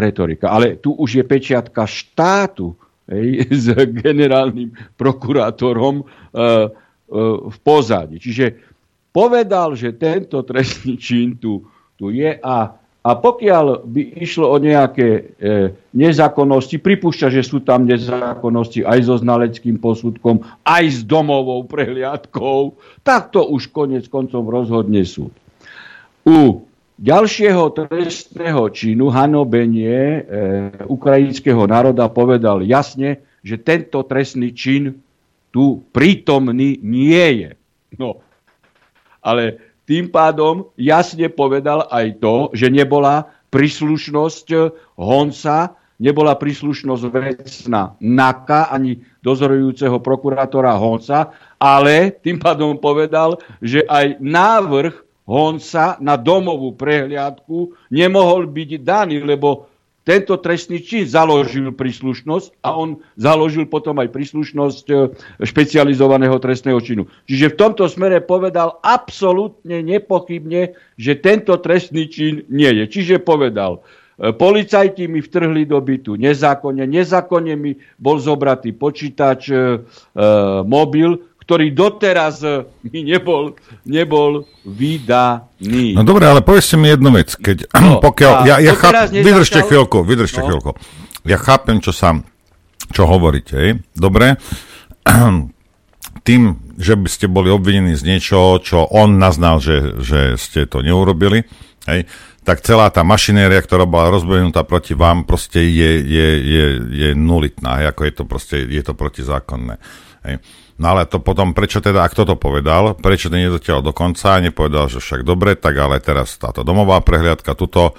retorika. 0.00 0.48
Ale 0.48 0.80
tu 0.80 0.96
už 0.96 1.20
je 1.20 1.24
pečiatka 1.28 1.84
štátu, 1.84 2.72
hej, 3.08 3.48
s 3.64 3.66
generálnym 3.74 4.72
prokurátorom 4.94 6.00
e, 6.00 6.04
e, 6.04 6.08
v 7.48 7.56
pozadí. 7.64 8.20
Čiže 8.20 8.54
povedal, 9.10 9.74
že 9.74 9.96
tento 9.96 10.44
trestný 10.44 11.00
čin 11.00 11.40
tu, 11.40 11.64
tu 11.96 12.12
je 12.12 12.36
a 12.38 12.78
A 13.08 13.16
pokiaľ 13.16 13.88
by 13.88 14.20
išlo 14.20 14.52
o 14.52 14.60
nejaké 14.60 15.08
e, 15.08 15.22
nezákonnosti, 15.96 16.76
pripúšťa, 16.76 17.32
že 17.32 17.40
sú 17.40 17.64
tam 17.64 17.88
nezákonnosti 17.88 18.84
aj 18.84 18.98
so 19.08 19.16
znaleckým 19.16 19.80
posudkom, 19.80 20.44
aj 20.66 20.84
s 20.92 21.00
domovou 21.08 21.64
prehliadkou, 21.64 22.76
tak 23.00 23.32
to 23.32 23.48
už 23.48 23.72
konec 23.72 24.04
koncov 24.12 24.44
rozhodne 24.50 25.00
súd. 25.08 25.32
U 26.26 26.67
ďalšieho 26.98 27.72
trestného 27.74 28.62
činu 28.74 29.08
hanobenie 29.08 29.94
e, 29.94 30.20
ukrajinského 30.90 31.62
národa 31.70 32.10
povedal 32.10 32.66
jasne, 32.66 33.22
že 33.46 33.56
tento 33.62 34.02
trestný 34.02 34.50
čin 34.50 34.98
tu 35.54 35.80
prítomný 35.94 36.82
nie 36.82 37.46
je. 37.46 37.50
No, 37.96 38.20
ale 39.22 39.72
tým 39.88 40.12
pádom 40.12 40.68
jasne 40.76 41.32
povedal 41.32 41.88
aj 41.88 42.20
to, 42.20 42.52
že 42.52 42.68
nebola 42.68 43.32
príslušnosť 43.48 44.48
Honca, 45.00 45.72
nebola 45.96 46.36
príslušnosť 46.36 47.04
vecna 47.08 47.96
NAKA 47.96 48.68
ani 48.68 49.00
dozorujúceho 49.24 49.96
prokurátora 50.04 50.76
Honca, 50.76 51.32
ale 51.56 52.12
tým 52.20 52.36
pádom 52.36 52.76
povedal, 52.76 53.40
že 53.64 53.80
aj 53.88 54.20
návrh 54.20 55.07
Honca 55.28 56.00
na 56.00 56.16
domovú 56.16 56.72
prehliadku 56.72 57.76
nemohol 57.92 58.48
byť 58.48 58.70
daný, 58.80 59.20
lebo 59.20 59.68
tento 60.08 60.40
trestný 60.40 60.80
čin 60.80 61.04
založil 61.04 61.68
príslušnosť 61.76 62.64
a 62.64 62.72
on 62.80 63.04
založil 63.20 63.68
potom 63.68 64.00
aj 64.00 64.08
príslušnosť 64.08 64.86
e, 64.88 64.94
špecializovaného 65.44 66.32
trestného 66.40 66.80
činu. 66.80 67.12
Čiže 67.28 67.52
v 67.52 67.58
tomto 67.60 67.84
smere 67.92 68.24
povedal 68.24 68.80
absolútne 68.80 69.84
nepochybne, 69.84 70.72
že 70.96 71.12
tento 71.20 71.60
trestný 71.60 72.08
čin 72.08 72.48
nie 72.48 72.72
je. 72.72 72.84
Čiže 72.88 73.20
povedal, 73.20 73.84
e, 74.16 74.32
policajti 74.32 75.12
mi 75.12 75.20
vtrhli 75.20 75.68
do 75.68 75.76
bytu 75.76 76.16
nezákonne, 76.16 76.88
nezákonne 76.88 77.52
mi 77.60 77.76
bol 78.00 78.16
zobratý 78.16 78.72
počítač, 78.72 79.52
e, 79.52 79.52
e 79.52 79.60
mobil, 80.64 81.20
ktorý 81.48 81.72
doteraz 81.72 82.44
eh, 82.44 82.68
mi 82.92 83.08
nebol, 83.08 83.56
nebol 83.88 84.44
vydaný. 84.68 85.96
No 85.96 86.04
dobre, 86.04 86.28
ale 86.28 86.44
povedzte 86.44 86.76
mi 86.76 86.92
jednu 86.92 87.08
vec. 87.16 87.32
Keď, 87.32 87.72
no, 87.88 88.04
pokiaľ, 88.04 88.32
ja, 88.44 88.60
ja 88.60 88.76
cháp, 88.76 89.08
vydržte 89.08 89.64
chvíľku, 89.64 90.04
vydržte 90.04 90.44
no. 90.44 90.52
chvíľku. 90.52 90.70
Ja 91.24 91.40
chápem, 91.40 91.80
čo 91.80 91.96
sa, 91.96 92.20
čo 92.92 93.08
hovoríte. 93.08 93.56
Hej? 93.56 93.70
Dobre. 93.96 94.36
Tým, 96.28 96.42
že 96.76 97.00
by 97.00 97.08
ste 97.08 97.32
boli 97.32 97.48
obvinení 97.48 97.96
z 97.96 98.04
niečoho, 98.04 98.60
čo 98.60 98.84
on 98.84 99.16
naznal, 99.16 99.64
že, 99.64 99.96
že 100.04 100.36
ste 100.36 100.68
to 100.68 100.84
neurobili, 100.84 101.48
hej, 101.88 102.04
tak 102.44 102.60
celá 102.60 102.92
tá 102.92 103.00
mašinéria, 103.00 103.64
ktorá 103.64 103.88
bola 103.88 104.12
rozbehnutá 104.12 104.68
proti 104.68 104.92
vám, 104.92 105.24
proste 105.24 105.64
je, 105.64 106.04
je, 106.04 106.28
je, 106.44 106.64
je 106.92 107.08
nulitná, 107.16 107.80
hej, 107.80 107.96
ako 107.96 108.00
je 108.04 108.12
to 108.12 108.24
proste, 108.28 108.56
je 108.68 108.82
to 108.84 108.92
protizákonné. 108.92 109.80
Hej. 110.28 110.44
No 110.78 110.94
ale 110.94 111.10
to 111.10 111.18
potom, 111.18 111.58
prečo 111.58 111.82
teda, 111.82 112.06
ak 112.06 112.14
toto 112.14 112.38
povedal, 112.38 112.94
prečo 112.94 113.26
to 113.26 113.34
nedotiaľ 113.34 113.82
do 113.82 113.90
konca 113.90 114.38
a 114.38 114.42
nepovedal, 114.42 114.86
že 114.86 115.02
však 115.02 115.26
dobre, 115.26 115.58
tak 115.58 115.74
ale 115.74 115.98
teraz 115.98 116.38
táto 116.38 116.62
domová 116.62 117.02
prehliadka, 117.02 117.58
tuto, 117.58 117.98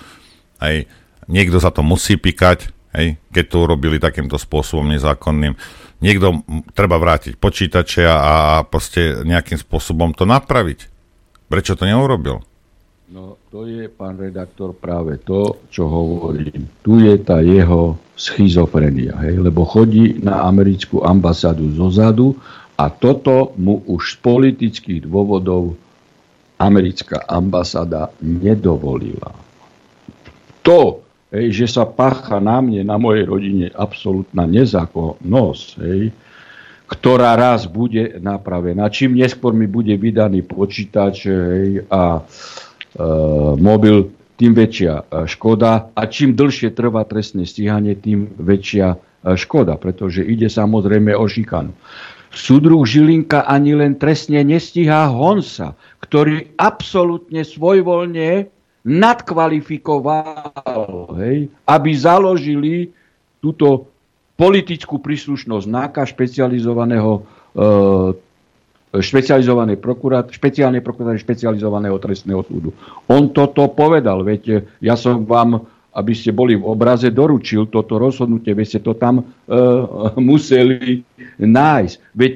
hej, 0.64 0.88
niekto 1.28 1.60
za 1.60 1.76
to 1.76 1.84
musí 1.84 2.16
pikať, 2.16 2.72
hej, 2.96 3.20
keď 3.36 3.46
to 3.52 3.58
urobili 3.68 4.00
takýmto 4.00 4.40
spôsobom 4.40 4.88
nezákonným. 4.96 5.60
Niekto 6.00 6.48
treba 6.72 6.96
vrátiť 6.96 7.36
počítače 7.36 8.08
a, 8.08 8.16
a 8.16 8.36
proste 8.64 9.28
nejakým 9.28 9.60
spôsobom 9.60 10.16
to 10.16 10.24
napraviť. 10.24 10.88
Prečo 11.52 11.76
to 11.76 11.84
neurobil? 11.84 12.40
No, 13.12 13.42
to 13.52 13.66
je, 13.66 13.90
pán 13.90 14.16
redaktor, 14.16 14.72
práve 14.72 15.18
to, 15.20 15.66
čo 15.74 15.90
hovorím. 15.90 16.70
Tu 16.86 17.04
je 17.04 17.18
tá 17.20 17.42
jeho 17.42 17.98
schizofrenia, 18.14 19.18
hej, 19.26 19.42
lebo 19.44 19.66
chodí 19.66 20.22
na 20.24 20.46
americkú 20.46 21.04
ambasádu 21.04 21.74
zozadu 21.76 22.38
a 22.80 22.88
toto 22.88 23.52
mu 23.60 23.84
už 23.92 24.16
z 24.16 24.24
politických 24.24 25.04
dôvodov 25.04 25.76
americká 26.56 27.28
ambasáda 27.28 28.16
nedovolila. 28.24 29.36
To, 30.64 31.04
hej, 31.36 31.52
že 31.52 31.68
sa 31.68 31.84
pácha 31.84 32.40
na 32.40 32.64
mne, 32.64 32.88
na 32.88 32.96
mojej 32.96 33.28
rodine, 33.28 33.68
absolútna 33.76 34.48
nezákonnosť, 34.48 35.68
hej, 35.84 36.16
ktorá 36.88 37.36
raz 37.36 37.68
bude 37.68 38.16
napravená. 38.24 38.88
Čím 38.88 39.20
neskôr 39.20 39.52
mi 39.52 39.68
bude 39.68 39.94
vydaný 40.00 40.48
počítač 40.48 41.28
hej, 41.28 41.84
a 41.92 42.20
e, 42.20 42.22
mobil, 43.60 44.16
tým 44.40 44.56
väčšia 44.56 44.94
e, 44.96 45.04
škoda 45.28 45.92
a 45.92 46.02
čím 46.08 46.32
dlhšie 46.32 46.72
trvá 46.72 47.04
trestné 47.04 47.44
stíhanie, 47.44 48.00
tým 48.00 48.40
väčšia 48.40 48.88
e, 48.96 48.98
škoda, 49.36 49.76
pretože 49.76 50.24
ide 50.24 50.48
samozrejme 50.48 51.12
o 51.12 51.28
šikanu. 51.28 51.76
Súdruh 52.40 52.88
Žilinka 52.88 53.44
ani 53.44 53.76
len 53.76 54.00
trestne 54.00 54.40
nestíhá 54.48 55.12
Honsa, 55.12 55.76
ktorý 56.00 56.56
absolútne 56.56 57.44
svojvoľne 57.44 58.48
nadkvalifikoval, 58.88 61.20
hej, 61.20 61.52
aby 61.68 61.90
založili 61.92 62.96
túto 63.44 63.92
politickú 64.40 65.04
príslušnosť 65.04 65.68
NAKA 65.68 66.08
špecializovaného 66.08 67.20
e, 67.20 67.22
špecializovanej 68.90 69.78
prokurát, 69.78 70.26
špeciálnej 70.32 70.82
prokurátory 70.82 71.22
špecializovaného 71.22 72.02
trestného 72.02 72.42
súdu. 72.48 72.74
On 73.12 73.30
toto 73.30 73.68
povedal, 73.70 74.26
veď 74.26 74.66
ja 74.82 74.98
som 74.98 75.28
vám 75.28 75.62
aby 75.94 76.14
ste 76.14 76.30
boli 76.30 76.54
v 76.54 76.68
obraze, 76.70 77.10
doručil 77.10 77.66
toto 77.74 77.98
rozhodnutie, 77.98 78.54
veď 78.54 78.66
ste 78.68 78.82
to 78.86 78.94
tam 78.94 79.22
e, 79.22 79.24
museli 80.22 81.02
nájsť. 81.42 81.96
Veď 82.14 82.34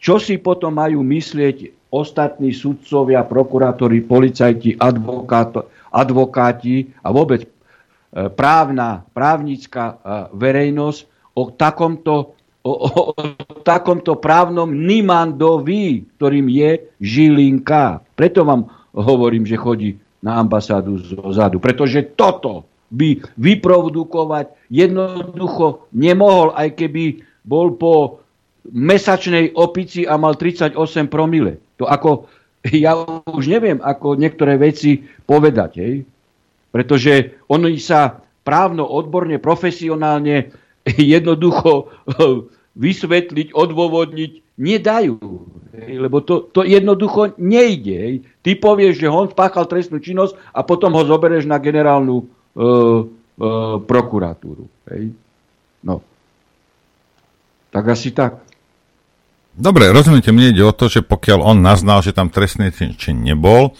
čo 0.00 0.16
si 0.22 0.38
potom 0.38 0.78
majú 0.78 1.02
myslieť 1.02 1.90
ostatní 1.90 2.54
sudcovia, 2.54 3.26
prokurátori, 3.26 4.00
policajti, 4.06 4.78
advokáti 5.90 6.76
a 7.02 7.08
vôbec 7.10 7.42
e, 7.44 7.48
právna, 8.30 9.02
právnická 9.10 9.84
e, 9.90 9.94
verejnosť 10.38 11.00
o 11.34 11.50
takomto, 11.50 12.38
o, 12.62 12.72
o, 12.72 12.90
o 13.10 13.54
takomto 13.66 14.14
právnom 14.22 14.70
Nimandovi, 14.70 16.06
ktorým 16.16 16.46
je 16.46 16.70
Žilinka. 17.02 17.98
Preto 18.14 18.46
vám 18.46 18.70
hovorím, 18.94 19.42
že 19.42 19.58
chodí 19.58 19.90
na 20.20 20.40
ambasádu 20.40 21.00
zozadu. 21.00 21.58
Pretože 21.60 22.04
toto 22.16 22.68
by 22.90 23.22
vyprodukovať 23.38 24.50
jednoducho 24.68 25.86
nemohol, 25.94 26.52
aj 26.58 26.74
keby 26.76 27.22
bol 27.46 27.74
po 27.78 28.20
mesačnej 28.68 29.56
opici 29.56 30.04
a 30.04 30.20
mal 30.20 30.36
38 30.36 30.76
promile. 31.08 31.58
To 31.80 31.88
ako, 31.88 32.28
ja 32.84 32.98
už 33.24 33.48
neviem, 33.48 33.80
ako 33.80 34.18
niektoré 34.18 34.60
veci 34.60 35.06
povedať, 35.24 35.70
hej? 35.80 35.94
Pretože 36.70 37.42
oni 37.50 37.82
sa 37.82 38.22
právno, 38.46 38.86
odborne, 38.86 39.42
profesionálne 39.42 40.54
jednoducho 41.14 41.90
vysvetliť, 42.84 43.54
odôvodniť 43.54 44.32
nedajú. 44.60 45.18
Lebo 45.74 46.18
to, 46.20 46.50
to 46.50 46.66
jednoducho 46.66 47.38
nejde. 47.38 48.26
Ty 48.42 48.50
povieš, 48.58 49.06
že 49.06 49.08
on 49.08 49.30
spáchal 49.30 49.70
trestnú 49.70 50.02
činnosť 50.02 50.34
a 50.50 50.66
potom 50.66 50.94
ho 50.98 51.02
zoberieš 51.06 51.46
na 51.46 51.62
generálnu 51.62 52.16
e, 52.18 52.24
e, 52.24 52.66
prokuratúru. 53.86 54.66
Hej. 54.90 55.14
No. 55.86 56.02
Tak 57.70 57.84
asi 57.86 58.10
tak. 58.10 58.42
Dobre, 59.54 59.90
rozumiete, 59.94 60.34
mne 60.34 60.54
ide 60.54 60.62
o 60.66 60.74
to, 60.74 60.90
že 60.90 61.06
pokiaľ 61.06 61.38
on 61.42 61.58
naznal, 61.62 62.02
že 62.02 62.14
tam 62.14 62.30
trestný 62.30 62.70
čin 62.74 63.22
nebol, 63.22 63.74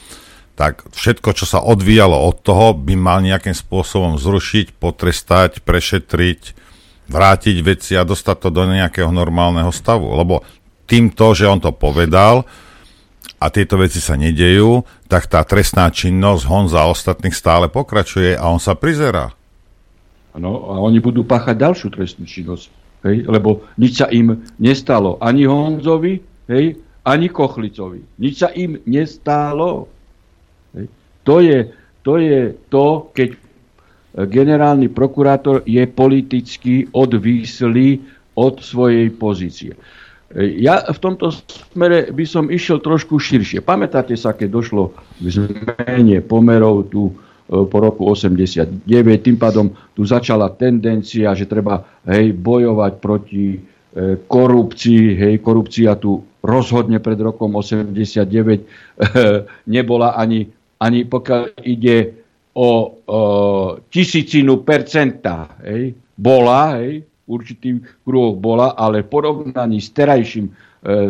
tak 0.58 0.84
všetko, 0.92 1.32
čo 1.32 1.46
sa 1.48 1.64
odvíjalo 1.64 2.14
od 2.14 2.42
toho, 2.44 2.76
by 2.76 2.94
mal 2.98 3.24
nejakým 3.24 3.56
spôsobom 3.56 4.20
zrušiť, 4.20 4.76
potrestať, 4.76 5.64
prešetriť, 5.64 6.40
vrátiť 7.08 7.56
veci 7.64 7.96
a 7.96 8.04
dostať 8.04 8.36
to 8.44 8.48
do 8.52 8.62
nejakého 8.68 9.08
normálneho 9.08 9.72
stavu. 9.72 10.12
Lebo 10.14 10.44
týmto, 10.90 11.30
že 11.38 11.46
on 11.46 11.62
to 11.62 11.70
povedal 11.70 12.42
a 13.38 13.46
tieto 13.48 13.78
veci 13.78 14.02
sa 14.02 14.18
nedejú, 14.18 14.82
tak 15.06 15.30
tá 15.30 15.46
trestná 15.46 15.86
činnosť 15.88 16.42
Honza 16.50 16.82
a 16.82 16.90
ostatných 16.90 17.32
stále 17.32 17.70
pokračuje 17.70 18.34
a 18.34 18.50
on 18.50 18.58
sa 18.58 18.74
prizerá. 18.74 19.30
No 20.34 20.74
a 20.74 20.82
oni 20.82 20.98
budú 20.98 21.22
páchať 21.22 21.56
ďalšiu 21.58 21.88
trestnú 21.94 22.26
činnosť, 22.26 22.66
hej? 23.06 23.26
lebo 23.26 23.66
nič 23.78 24.02
sa 24.02 24.06
im 24.10 24.42
nestalo. 24.58 25.18
Ani 25.22 25.46
Honzovi, 25.46 26.20
hej? 26.50 26.78
ani 27.06 27.26
Kochlicovi. 27.30 28.02
Nič 28.18 28.34
sa 28.42 28.50
im 28.52 28.78
nestálo. 28.86 29.90
Hej? 30.76 30.86
To, 31.26 31.34
je, 31.42 31.58
to 32.02 32.12
je 32.18 32.40
to, 32.70 32.86
keď 33.14 33.30
generálny 34.14 34.90
prokurátor 34.90 35.62
je 35.66 35.86
politicky 35.86 36.86
odvíslý 36.90 38.02
od 38.34 38.62
svojej 38.62 39.10
pozície. 39.14 39.74
Ja 40.38 40.86
v 40.86 40.98
tomto 41.02 41.34
smere 41.74 42.14
by 42.14 42.22
som 42.22 42.46
išiel 42.54 42.78
trošku 42.78 43.18
širšie. 43.18 43.66
Pamätáte 43.66 44.14
sa, 44.14 44.30
keď 44.30 44.48
došlo 44.62 44.94
k 45.18 45.26
zmene 45.26 46.22
pomerov 46.22 46.86
tu 46.86 47.10
po 47.50 47.78
roku 47.82 48.06
89. 48.06 48.86
Tým 49.26 49.34
pádom 49.34 49.74
tu 49.90 50.06
začala 50.06 50.54
tendencia, 50.54 51.34
že 51.34 51.50
treba 51.50 51.82
hej, 52.06 52.30
bojovať 52.38 52.92
proti 53.02 53.58
e, 53.58 53.60
korupcii. 54.22 55.18
Hej, 55.18 55.34
korupcia 55.42 55.98
tu 55.98 56.22
rozhodne 56.46 57.02
pred 57.02 57.18
rokom 57.18 57.58
89 57.58 58.22
e, 58.22 58.58
nebola 59.66 60.14
ani, 60.14 60.46
ani 60.78 61.10
pokiaľ 61.10 61.58
ide 61.66 62.22
o, 62.54 63.02
o 63.02 63.20
tisícinu 63.90 64.62
percenta. 64.62 65.58
Hej, 65.66 65.98
bola, 66.14 66.78
hej, 66.78 67.02
určitým 67.30 67.86
kruhoch 68.02 68.34
bola, 68.42 68.74
ale 68.74 69.06
v 69.06 69.10
porovnaní 69.14 69.78
s 69.78 69.94
terajším 69.94 70.50
e, 70.50 70.52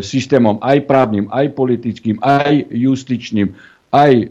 systémom 0.05 0.61
aj 0.61 0.85
právnym, 0.85 1.33
aj 1.33 1.57
politickým, 1.57 2.21
aj 2.21 2.69
justičným, 2.69 3.57
aj 3.89 4.13
e, 4.13 4.27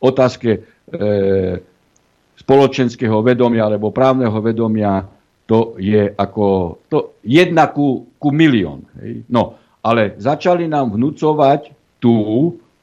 otázke 0.00 0.80
E, 0.90 1.70
spoločenského 2.34 3.22
vedomia 3.22 3.68
alebo 3.68 3.94
právneho 3.94 4.34
vedomia, 4.42 5.06
to 5.46 5.78
je 5.78 6.08
ako 6.16 6.78
to 6.88 7.20
jedna 7.22 7.68
ku, 7.70 8.10
ku 8.16 8.32
milión. 8.34 8.82
Hej. 8.98 9.28
No, 9.30 9.60
ale 9.84 10.18
začali 10.18 10.66
nám 10.66 10.96
vnúcovať 10.96 11.70
tu, 12.02 12.10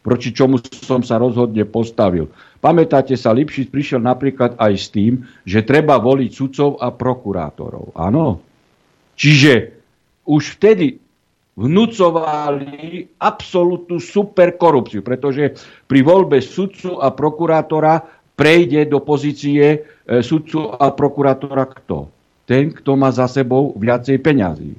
proti 0.06 0.30
čomu 0.32 0.62
som 0.62 1.02
sa 1.04 1.20
rozhodne 1.20 1.66
postavil. 1.68 2.32
Pamätáte 2.58 3.14
sa, 3.14 3.34
Lipšic 3.34 3.70
prišiel 3.70 4.02
napríklad 4.02 4.58
aj 4.58 4.74
s 4.74 4.88
tým, 4.90 5.26
že 5.46 5.62
treba 5.62 6.02
voliť 6.02 6.32
sudcov 6.34 6.82
a 6.82 6.90
prokurátorov. 6.90 7.94
Áno. 7.94 8.42
Čiže 9.18 9.78
už 10.26 10.58
vtedy 10.58 10.98
vnúcovali 11.58 13.18
absolútnu 13.18 13.98
superkorupciu, 13.98 15.02
pretože 15.02 15.58
pri 15.90 16.06
voľbe 16.06 16.38
sudcu 16.38 17.02
a 17.02 17.10
prokurátora 17.10 18.06
prejde 18.38 18.86
do 18.86 19.02
pozície 19.02 19.66
e, 19.66 19.78
sudcu 20.22 20.70
a 20.78 20.94
prokurátora 20.94 21.66
kto? 21.66 22.14
Ten, 22.46 22.70
kto 22.72 22.94
má 22.94 23.10
za 23.10 23.26
sebou 23.26 23.74
viacej 23.74 24.22
peňazí. 24.22 24.72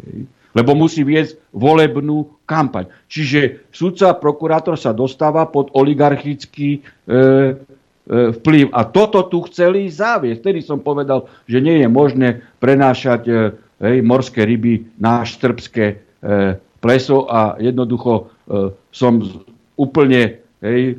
Lebo 0.57 0.73
musí 0.73 1.05
viesť 1.05 1.37
volebnú 1.53 2.41
kampaň. 2.49 2.89
Čiže 3.07 3.69
sudca 3.69 4.17
prokurátor 4.17 4.81
sa 4.81 4.97
dostáva 4.97 5.45
pod 5.49 5.69
oligarchický 5.77 6.79
e, 6.79 6.81
e, 6.81 7.21
vplyv. 8.41 8.73
A 8.73 8.89
toto 8.89 9.29
tu 9.29 9.45
chceli 9.49 9.93
záviesť. 9.93 10.41
Vtedy 10.41 10.61
som 10.65 10.81
povedal, 10.81 11.29
že 11.45 11.61
nie 11.61 11.85
je 11.85 11.89
možné 11.89 12.41
prenášať 12.59 13.23
e, 13.29 13.33
hej, 13.85 13.97
morské 14.01 14.49
ryby 14.49 14.89
na 14.97 15.23
štrbské 15.23 15.85
e, 15.85 15.97
pleso 16.79 17.27
a 17.29 17.59
jednoducho 17.59 18.13
e, 18.17 18.23
som 18.91 19.21
úplne 19.79 20.43
hej, 20.63 20.83
e, 20.91 20.95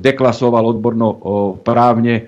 deklasoval 0.00 0.64
odborno 0.76 1.08
o, 1.08 1.16
právne 1.60 2.14
e, 2.16 2.22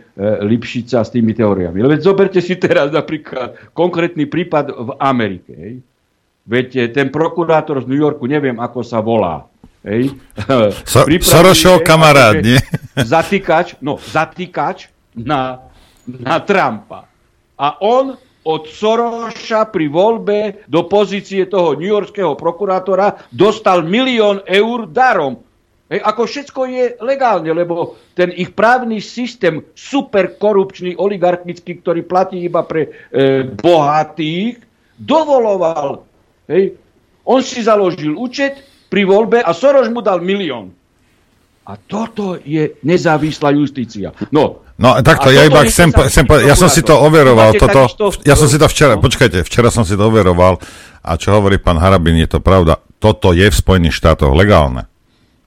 Lipšica 0.45 1.05
s 1.05 1.13
tými 1.13 1.33
teóriami. 1.33 1.81
Veď 1.81 2.01
zoberte 2.05 2.41
si 2.45 2.57
teraz 2.61 2.93
napríklad 2.93 3.73
konkrétny 3.73 4.29
prípad 4.29 4.73
v 4.73 4.91
Amerike. 5.01 5.53
Hej. 5.53 5.75
Veď 6.43 6.69
e, 6.77 6.83
ten 6.91 7.09
prokurátor 7.09 7.83
z 7.83 7.87
New 7.87 7.99
Yorku, 7.99 8.27
neviem 8.27 8.59
ako 8.59 8.83
sa 8.83 8.99
volá, 8.99 9.47
Hej. 9.83 10.15
So, 10.87 11.07
Sorošov 11.07 11.83
kamarát, 11.83 12.39
nie? 12.39 12.59
Zatýkač, 13.15 13.83
no, 13.83 13.99
zatýkač 13.99 14.87
na, 15.19 15.67
na 16.07 16.39
Trumpa. 16.39 17.11
A 17.59 17.79
on 17.83 18.15
od 18.43 18.63
Soroša 18.67 19.71
pri 19.71 19.87
voľbe 19.87 20.67
do 20.67 20.87
pozície 20.87 21.47
toho 21.47 21.79
newyorského 21.79 22.35
prokurátora 22.35 23.31
dostal 23.31 23.87
milión 23.87 24.43
eur 24.47 24.91
darom. 24.91 25.39
Hej, 25.87 26.01
ako 26.03 26.23
všetko 26.25 26.61
je 26.67 26.85
legálne, 27.05 27.53
lebo 27.53 28.01
ten 28.17 28.33
ich 28.33 28.51
právny 28.57 28.99
systém 28.99 29.61
superkorupčný, 29.77 30.97
oligarchický, 30.97 31.85
ktorý 31.85 32.03
platí 32.03 32.43
iba 32.43 32.65
pre 32.65 32.89
e, 33.13 33.45
bohatých, 33.47 34.59
dovoloval. 34.97 36.12
Hej. 36.51 36.79
On 37.23 37.39
si 37.39 37.63
založil 37.63 38.19
účet 38.19 38.63
pri 38.91 39.07
voľbe 39.07 39.39
a 39.41 39.51
Soroš 39.55 39.89
mu 39.91 40.03
dal 40.03 40.19
milión. 40.19 40.75
A 41.63 41.79
toto 41.79 42.43
je 42.43 42.75
nezávislá 42.83 43.55
justícia. 43.55 44.11
No, 44.35 44.63
No 44.83 44.99
takto, 44.99 45.31
ja 45.31 45.47
iba 45.47 45.63
chcem, 45.69 45.95
chcem 45.95 46.27
ja 46.43 46.59
som 46.59 46.67
si 46.67 46.83
to 46.83 46.97
overoval, 46.97 47.55
toto, 47.55 47.87
ja 48.27 48.35
som 48.35 48.51
si 48.51 48.59
to 48.59 48.67
včera, 48.67 48.99
no. 48.99 49.05
počkajte, 49.05 49.47
včera 49.47 49.71
som 49.71 49.87
si 49.87 49.95
to 49.95 50.11
overoval 50.11 50.59
a 51.05 51.15
čo 51.15 51.39
hovorí 51.39 51.63
pán 51.63 51.79
Harabin, 51.79 52.19
je 52.19 52.27
to 52.27 52.43
pravda, 52.43 52.83
toto 52.99 53.31
je 53.31 53.47
v 53.47 53.55
Spojených 53.55 53.95
štátoch 53.95 54.35
legálne. 54.35 54.91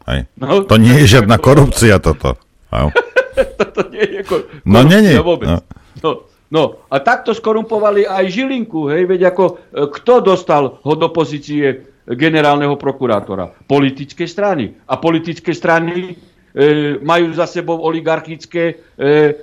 Hej. 0.07 0.31
No, 0.39 0.63
to 0.63 0.77
nie 0.77 1.03
je 1.03 1.19
žiadna 1.19 1.41
korupcia 1.41 1.99
toto. 1.99 2.39
toto 3.59 3.81
nie 3.91 4.07
je 4.07 4.21
korupcia 4.23 4.61
no, 4.63 4.79
nie, 4.87 4.99
nie. 5.03 5.17
No. 5.19 5.59
No, 5.99 6.09
no, 6.51 6.85
a 6.89 6.95
takto 7.01 7.33
skorumpovali 7.33 8.05
aj 8.05 8.25
Žilinku, 8.29 8.91
hej, 8.91 9.09
veď 9.09 9.33
ako, 9.33 9.43
e, 9.45 9.53
kto 9.89 10.13
dostal 10.21 10.77
ho 10.81 10.93
do 10.93 11.09
pozície 11.09 11.85
generálneho 12.05 12.77
prokurátora? 12.77 13.49
Politické 13.65 14.29
strany. 14.29 14.77
A 14.85 15.01
politické 15.01 15.53
strany 15.57 16.13
e, 16.13 17.01
majú 17.01 17.33
za 17.33 17.49
sebou 17.49 17.81
oligarchické 17.81 18.63
e, 18.69 18.75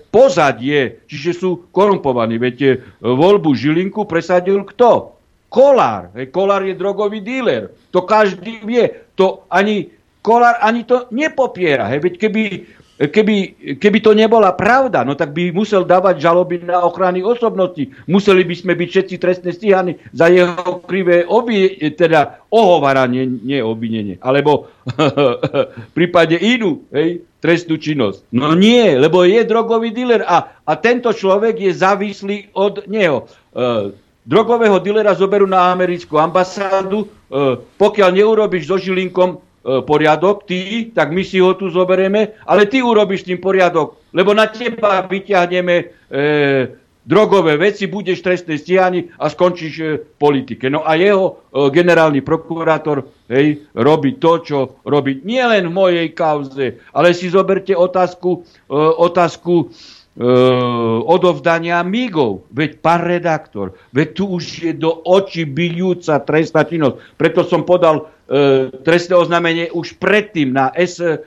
pozadie, 0.09 1.03
čiže 1.11 1.43
sú 1.43 1.51
korumpovaní. 1.75 2.39
Viete, 2.39 2.69
e, 2.71 2.79
voľbu 3.03 3.51
Žilinku 3.53 4.07
presadil 4.07 4.63
kto? 4.63 5.19
Kolár. 5.53 6.15
E, 6.17 6.31
Kolár 6.31 6.65
je 6.65 6.79
drogový 6.79 7.21
díler. 7.21 7.69
To 7.93 8.07
každý 8.07 8.65
vie. 8.65 8.89
To 9.19 9.45
ani 9.51 9.91
Kolár 10.23 10.63
ani 10.63 10.87
to 10.87 11.11
nepopiera. 11.11 11.91
Hej. 11.91 11.99
Veď 11.99 12.15
keby 12.23 12.43
keby, 13.09 13.37
keby 13.83 13.99
to 13.99 14.13
nebola 14.15 14.55
pravda, 14.55 15.03
no 15.03 15.19
tak 15.19 15.35
by 15.35 15.51
musel 15.51 15.83
dávať 15.83 16.23
žaloby 16.23 16.63
na 16.63 16.87
ochrany 16.87 17.25
osobnosti. 17.25 17.91
Museli 18.07 18.47
by 18.47 18.55
sme 18.55 18.73
byť 18.79 18.89
všetci 18.89 19.15
trestne 19.19 19.51
stíhaní 19.51 19.99
za 20.15 20.31
jeho 20.31 20.85
krivé 20.87 21.27
obi, 21.27 21.73
teda 21.97 22.45
ohovaranie, 22.53 23.27
nie 23.27 23.59
obvinenie. 23.65 24.21
Alebo 24.23 24.71
v 25.89 25.91
prípade 25.97 26.39
inú 26.39 26.87
hej, 26.95 27.25
trestnú 27.43 27.81
činnosť. 27.81 28.31
No 28.37 28.55
nie, 28.55 28.95
lebo 28.95 29.27
je 29.27 29.43
drogový 29.43 29.91
dealer 29.91 30.23
a, 30.23 30.63
a 30.63 30.73
tento 30.79 31.11
človek 31.11 31.59
je 31.59 31.73
závislý 31.75 32.55
od 32.55 32.87
neho. 32.87 33.27
E, 33.51 33.97
drogového 34.23 34.79
dilera 34.79 35.19
zoberú 35.19 35.51
na 35.51 35.75
americkú 35.75 36.23
ambasádu, 36.23 37.03
e, 37.03 37.07
pokiaľ 37.59 38.11
neurobiš 38.15 38.71
so 38.71 38.79
Žilinkom 38.79 39.52
poriadok, 39.63 40.45
ty, 40.45 40.91
tak 40.91 41.15
my 41.15 41.23
si 41.23 41.39
ho 41.39 41.55
tu 41.55 41.71
zoberieme, 41.71 42.35
ale 42.47 42.67
ty 42.67 42.83
urobíš 42.83 43.23
tým 43.23 43.39
poriadok, 43.39 44.11
lebo 44.11 44.35
na 44.35 44.51
teba 44.51 45.07
vyťahneme 45.07 45.75
e, 45.79 45.85
drogové 47.07 47.57
veci, 47.57 47.87
budeš 47.87 48.23
trestné 48.23 48.59
stíhaní 48.59 49.11
a 49.19 49.31
skončíš 49.31 49.75
e, 49.79 49.85
v 50.03 50.15
politike. 50.19 50.71
No 50.71 50.83
a 50.83 50.95
jeho 50.95 51.27
e, 51.27 51.71
generálny 51.71 52.23
prokurátor 52.23 53.07
hej, 53.31 53.67
robí 53.75 54.19
to, 54.19 54.43
čo 54.43 54.59
robí 54.87 55.23
nielen 55.23 55.71
v 55.71 55.75
mojej 55.75 56.09
kauze, 56.15 56.83
ale 56.95 57.15
si 57.15 57.31
zoberte 57.31 57.75
otázku, 57.75 58.43
e, 58.67 58.75
otázku 58.79 59.55
e, 59.63 59.67
odovzdania 61.07 61.83
migov. 61.83 62.47
Veď 62.55 62.79
pán 62.79 63.03
redaktor, 63.03 63.75
veď 63.91 64.09
tu 64.15 64.25
už 64.39 64.45
je 64.71 64.73
do 64.75 64.91
očí 65.07 65.47
bijúca 65.47 66.23
trestná 66.23 66.63
činnosť. 66.63 67.19
Preto 67.19 67.43
som 67.43 67.67
podal 67.67 68.11
E, 68.22 68.22
trestné 68.81 69.15
oznámenie 69.17 69.69
už 69.77 70.01
predtým 70.01 70.57
na 70.57 70.73
S, 70.73 70.97
e, 71.01 71.21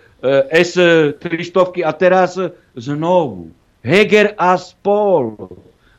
S300 0.49 1.85
a 1.85 1.91
teraz 1.93 2.33
znovu. 2.73 3.53
Heger 3.85 4.33
a 4.41 4.57
spol 4.57 5.37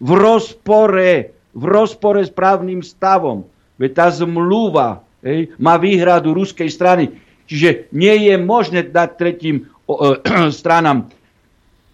v 0.02 0.10
rozpore, 0.18 1.30
v 1.54 1.64
rozpore 1.64 2.26
s 2.26 2.32
právnym 2.32 2.82
stavom. 2.82 3.46
Veď 3.78 3.90
tá 3.94 4.06
zmluva 4.10 5.06
hej, 5.22 5.54
má 5.62 5.78
výhradu 5.78 6.34
ruskej 6.34 6.66
strany. 6.66 7.14
Čiže 7.46 7.94
nie 7.94 8.26
je 8.26 8.34
možné 8.34 8.90
dať 8.90 9.10
tretím 9.14 9.70
o, 9.86 10.18
e, 10.18 10.18
stranám 10.60 11.06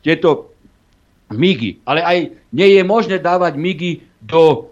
tieto 0.00 0.56
migy. 1.28 1.84
Ale 1.84 2.00
aj 2.00 2.18
nie 2.48 2.68
je 2.80 2.82
možné 2.82 3.20
dávať 3.20 3.60
migy 3.60 4.00
do 4.24 4.71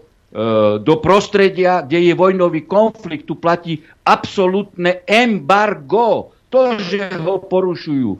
do 0.79 0.95
prostredia, 1.03 1.83
kde 1.83 2.07
je 2.07 2.13
vojnový 2.15 2.63
konflikt, 2.63 3.27
tu 3.27 3.35
platí 3.35 3.83
absolútne 4.07 5.03
embargo. 5.03 6.31
To, 6.51 6.75
že 6.79 7.15
ho 7.19 7.39
porušujú 7.47 8.09
e, 8.11 8.19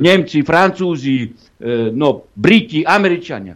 Nemci, 0.00 0.40
Francúzi, 0.40 1.28
e, 1.60 1.92
no, 1.92 2.32
Briti, 2.32 2.80
Američania. 2.80 3.52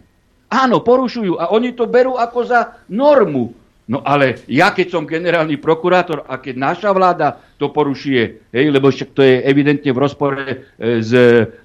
Áno, 0.53 0.85
porušujú 0.85 1.41
a 1.41 1.49
oni 1.49 1.73
to 1.73 1.89
berú 1.89 2.13
ako 2.13 2.39
za 2.45 2.77
normu. 2.93 3.49
No 3.89 4.05
ale 4.05 4.45
ja, 4.45 4.69
keď 4.69 4.87
som 4.93 5.09
generálny 5.09 5.57
prokurátor 5.57 6.29
a 6.29 6.37
keď 6.37 6.55
naša 6.55 6.89
vláda 6.93 7.41
to 7.57 7.73
porušuje, 7.73 8.53
hej, 8.53 8.65
lebo 8.69 8.93
však 8.93 9.17
to 9.17 9.25
je 9.25 9.41
evidentne 9.43 9.89
v 9.89 10.01
rozpore 10.01 10.45
e, 10.45 10.57
s 11.01 11.11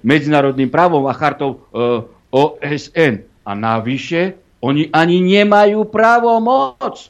medzinárodným 0.01 0.73
právom 0.73 1.05
a 1.05 1.13
chartou 1.13 1.53
e, 1.53 1.57
OSN. 2.33 3.29
A 3.45 3.51
navyše 3.53 4.48
oni 4.59 4.91
ani 4.91 5.17
nemajú 5.23 5.87
právo 5.87 6.35
moc. 6.43 7.07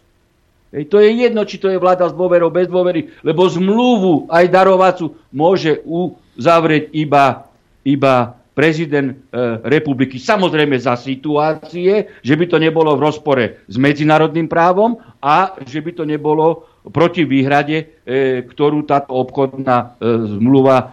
Ej, 0.69 0.85
to 0.85 1.01
je 1.01 1.09
jedno, 1.09 1.41
či 1.49 1.57
to 1.57 1.65
je 1.73 1.81
vláda 1.81 2.05
s 2.05 2.13
dôverou, 2.13 2.53
bez 2.53 2.69
dôvery, 2.69 3.09
lebo 3.25 3.49
zmluvu 3.49 4.29
aj 4.29 4.53
darovacu 4.53 5.17
môže 5.33 5.81
uzavrieť 5.81 6.93
iba, 6.93 7.49
iba 7.81 8.37
prezident 8.53 9.17
e, 9.17 9.17
republiky. 9.65 10.21
Samozrejme 10.21 10.77
za 10.77 10.93
situácie, 10.93 12.21
že 12.21 12.33
by 12.37 12.45
to 12.45 12.61
nebolo 12.61 12.93
v 12.93 13.01
rozpore 13.01 13.45
s 13.65 13.75
medzinárodným 13.81 14.45
právom 14.45 15.01
a 15.17 15.57
že 15.65 15.81
by 15.81 15.91
to 15.97 16.03
nebolo 16.05 16.69
proti 16.93 17.25
výhrade, 17.25 18.05
e, 18.05 18.45
ktorú 18.45 18.85
táto 18.85 19.17
obchodná 19.17 19.97
e, 19.97 20.37
zmluva 20.37 20.77
e, 20.77 20.85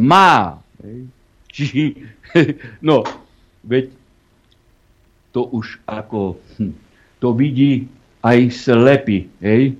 má. 0.00 0.56
Či, 1.52 1.92
no, 2.88 3.04
veď 3.68 4.03
to 5.34 5.50
už 5.50 5.82
ako, 5.90 6.38
hm, 6.56 6.78
to 7.18 7.34
vidí 7.34 7.90
aj 8.22 8.54
slepý. 8.54 9.26
Hej? 9.42 9.74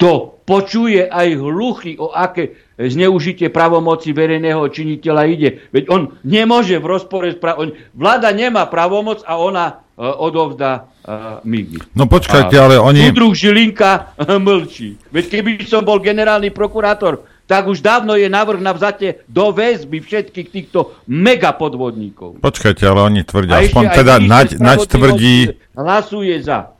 To 0.00 0.34
počuje 0.42 1.06
aj 1.06 1.38
hluchy, 1.38 1.94
o 2.00 2.10
aké 2.10 2.58
zneužitie 2.74 3.52
pravomoci 3.52 4.10
verejného 4.10 4.66
činiteľa 4.66 5.22
ide. 5.30 5.62
Veď 5.70 5.84
on 5.92 6.02
nemôže 6.26 6.74
v 6.82 6.88
rozpore 6.88 7.30
s 7.30 7.38
právom. 7.38 7.70
Vláda 7.94 8.34
nemá 8.34 8.66
pravomoc 8.66 9.22
a 9.22 9.38
ona 9.38 9.78
uh, 9.78 10.18
odovzdá 10.18 10.90
uh, 11.06 11.38
migy. 11.46 11.78
No 11.94 12.10
počkajte, 12.10 12.58
a 12.58 12.66
ale 12.66 12.82
oni... 12.82 13.06
Súdruh 13.06 13.30
Žilinka 13.30 14.18
mlčí. 14.42 14.98
Veď 15.14 15.24
keby 15.38 15.50
som 15.62 15.86
bol 15.86 16.02
generálny 16.02 16.50
prokurátor, 16.50 17.22
tak 17.52 17.68
už 17.68 17.84
dávno 17.84 18.16
je 18.16 18.32
návrh 18.32 18.64
na 18.64 18.72
vzate 18.72 19.28
do 19.28 19.52
väzby 19.52 20.00
všetkých 20.00 20.48
týchto 20.48 20.96
megapodvodníkov. 21.04 22.40
Počkajte, 22.40 22.88
ale 22.88 23.00
oni 23.12 23.20
tvrdia, 23.28 23.60
aspoň 23.60 23.84
teda 23.92 24.14
Naď, 24.24 24.56
naď 24.56 24.78
tvrdí... 24.88 25.52
Hlasuje 25.76 26.40
za. 26.40 26.72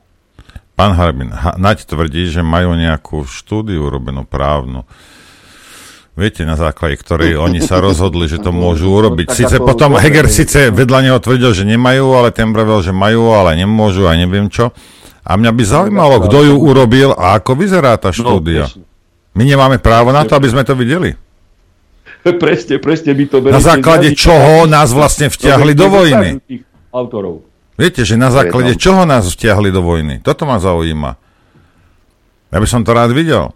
Pán 0.73 0.97
Harbin, 0.97 1.29
Naď 1.61 1.85
tvrdí, 1.85 2.25
že 2.25 2.41
majú 2.41 2.73
nejakú 2.73 3.29
štúdiu 3.29 3.85
urobenú 3.85 4.25
právnu. 4.25 4.89
Viete, 6.17 6.41
na 6.41 6.57
základe 6.57 6.97
ktorej 6.97 7.37
oni 7.37 7.61
sa 7.61 7.77
rozhodli, 7.77 8.25
že 8.25 8.41
to 8.41 8.49
môžu 8.65 8.89
urobiť. 8.89 9.29
Sice 9.29 9.61
potom 9.61 9.93
Heger 9.93 10.25
síce 10.25 10.73
vedľa 10.73 10.99
neho 11.05 11.19
tvrdil, 11.21 11.53
že 11.53 11.69
nemajú, 11.69 12.17
ale 12.17 12.33
ten 12.33 12.49
vravel, 12.49 12.81
že 12.81 12.89
majú, 12.89 13.29
ale 13.29 13.61
nemôžu 13.61 14.09
a 14.09 14.17
neviem 14.17 14.49
čo. 14.49 14.73
A 15.21 15.37
mňa 15.37 15.53
by 15.53 15.63
zaujímalo, 15.69 16.15
kto 16.25 16.49
ju 16.49 16.55
urobil 16.57 17.13
a 17.13 17.37
ako 17.37 17.61
vyzerá 17.61 17.93
tá 18.01 18.09
no, 18.09 18.17
štúdia. 18.17 18.65
My 19.33 19.43
nemáme 19.45 19.81
právo 19.81 20.13
na 20.13 20.21
to, 20.25 20.37
aby 20.37 20.49
sme 20.49 20.61
to 20.61 20.77
videli. 20.77 21.17
Presne, 22.23 22.79
presne 22.79 23.11
by 23.11 23.23
to 23.27 23.37
Na 23.43 23.59
základe 23.59 24.15
čoho 24.15 24.63
nás 24.63 24.95
vlastne 24.95 25.27
vtiahli 25.27 25.75
do 25.75 25.91
vojny? 25.91 26.39
Autorov. 26.93 27.43
Viete, 27.75 28.05
že 28.07 28.15
na 28.15 28.31
základe 28.31 28.79
čoho 28.79 29.03
nás 29.03 29.27
vtiahli 29.27 29.73
do 29.73 29.83
vojny? 29.83 30.23
Toto 30.23 30.47
ma 30.47 30.61
zaujíma. 30.61 31.19
Ja 32.53 32.57
by 32.61 32.67
som 32.69 32.85
to 32.85 32.93
rád 32.93 33.11
videl. 33.11 33.51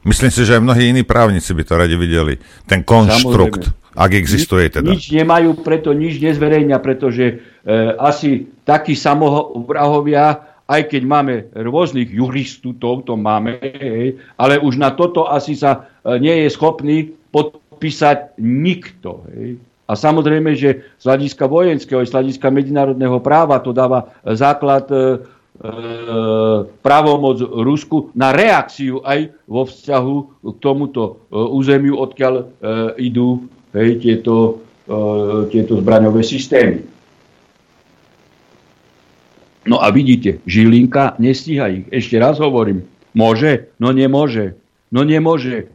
Myslím 0.00 0.32
si, 0.32 0.48
že 0.48 0.56
aj 0.56 0.64
mnohí 0.64 0.88
iní 0.88 1.02
právnici 1.04 1.52
by 1.52 1.62
to 1.66 1.74
radi 1.76 1.92
videli. 1.98 2.40
Ten 2.64 2.80
konštrukt, 2.86 3.68
Samozrejme. 3.68 4.00
ak 4.00 4.10
existuje 4.16 4.64
teda. 4.72 4.96
Nič 4.96 5.12
nemajú, 5.12 5.60
preto 5.60 5.92
nič 5.92 6.24
nezverejňa, 6.24 6.78
pretože 6.80 7.26
e, 7.26 7.34
asi 8.00 8.48
takí 8.64 8.96
samovrahovia, 8.96 10.49
aj 10.70 10.82
keď 10.86 11.02
máme 11.02 11.34
rôznych 11.50 12.14
juristov, 12.14 13.02
to 13.02 13.18
máme, 13.18 13.58
hej, 13.58 14.22
ale 14.38 14.62
už 14.62 14.78
na 14.78 14.94
toto 14.94 15.26
asi 15.26 15.58
sa 15.58 15.90
e, 16.06 16.22
nie 16.22 16.46
je 16.46 16.48
schopný 16.54 17.10
podpísať 17.34 18.38
nikto. 18.38 19.26
Hej. 19.34 19.58
A 19.90 19.98
samozrejme, 19.98 20.54
že 20.54 20.86
z 21.02 21.04
hľadiska 21.10 21.50
vojenského, 21.50 22.06
z 22.06 22.14
hľadiska 22.14 22.46
medzinárodného 22.54 23.18
práva 23.18 23.58
to 23.58 23.74
dáva 23.74 24.14
základ 24.22 24.86
e, 24.94 25.26
E, 25.60 25.68
právomoc 26.80 27.36
Rusku 27.44 28.08
na 28.16 28.32
reakciu 28.32 29.04
aj 29.04 29.28
vo 29.44 29.68
vzťahu 29.68 30.16
k 30.40 30.56
tomuto 30.56 31.28
e, 31.28 31.36
územiu, 31.36 32.00
odkiaľ 32.00 32.34
e, 32.40 32.44
idú 33.04 33.44
hej, 33.76 34.00
tieto, 34.00 34.64
tieto 35.52 35.78
zbraňové 35.78 36.24
systémy. 36.26 36.82
No 39.70 39.78
a 39.78 39.94
vidíte, 39.94 40.42
Žilinka 40.50 41.14
nestíha 41.22 41.70
ich. 41.70 41.86
Ešte 41.94 42.18
raz 42.18 42.42
hovorím, 42.42 42.82
môže? 43.14 43.70
No 43.78 43.94
nemôže. 43.94 44.58
No 44.90 45.06
nemôže. 45.06 45.70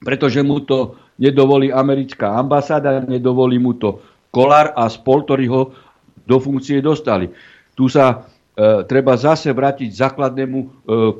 Pretože 0.00 0.40
mu 0.40 0.64
to 0.64 0.96
nedovolí 1.20 1.68
americká 1.68 2.40
ambasáda, 2.40 3.04
nedovolí 3.04 3.60
mu 3.60 3.76
to 3.76 4.00
Kolár 4.32 4.72
a 4.72 4.88
spol, 4.88 5.28
ktorí 5.28 5.44
ho 5.52 5.76
do 6.24 6.36
funkcie 6.40 6.80
dostali. 6.80 7.28
Tu 7.76 7.92
sa 7.92 8.24
E, 8.56 8.88
treba 8.88 9.20
zase 9.20 9.52
vrátiť 9.52 9.92
základnému 9.92 10.58
e, 10.64 10.68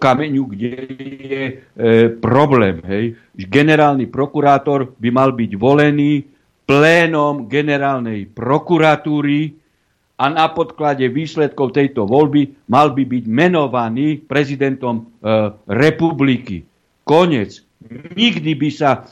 kameňu, 0.01 0.43
kde 0.57 0.73
je 1.21 1.43
e, 1.45 1.55
problém. 2.17 2.81
Hej. 2.81 3.21
Generálny 3.37 4.09
prokurátor 4.09 4.97
by 4.97 5.09
mal 5.13 5.37
byť 5.37 5.53
volený 5.61 6.25
plénom 6.65 7.45
generálnej 7.45 8.33
prokuratúry 8.33 9.53
a 10.17 10.25
na 10.33 10.49
podklade 10.49 11.05
výsledkov 11.13 11.77
tejto 11.77 12.09
voľby 12.09 12.69
mal 12.73 12.97
by 12.97 13.05
byť 13.05 13.25
menovaný 13.29 14.17
prezidentom 14.25 15.13
republiky. 15.69 16.65
Konec. 17.05 17.61
Nikdy 18.17 18.53
by 18.57 18.71
sa 18.73 19.05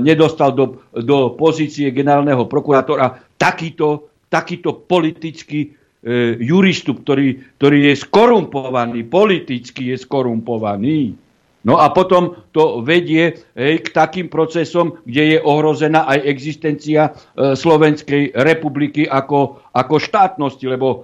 nedostal 0.00 0.56
do, 0.56 0.82
do 0.90 1.36
pozície 1.36 1.92
generálneho 1.92 2.48
prokurátora 2.48 3.20
takýto, 3.36 4.08
takýto 4.32 4.84
politický 4.88 5.68
e, 5.68 5.68
juristu, 6.40 6.96
ktorý, 6.96 7.56
ktorý 7.60 7.92
je 7.92 7.94
skorumpovaný, 8.00 9.04
politicky 9.04 9.92
je 9.92 9.96
skorumpovaný. 10.00 11.12
No 11.60 11.76
a 11.76 11.92
potom 11.92 12.40
to 12.56 12.80
vedie 12.80 13.36
hej, 13.52 13.84
k 13.84 13.88
takým 13.92 14.32
procesom, 14.32 14.96
kde 15.04 15.36
je 15.36 15.38
ohrozená 15.44 16.08
aj 16.08 16.24
existencia 16.24 17.12
e, 17.12 17.52
Slovenskej 17.52 18.32
republiky 18.32 19.04
ako, 19.04 19.60
ako 19.68 19.94
štátnosti, 20.00 20.64
lebo 20.64 20.88
e, 20.88 20.98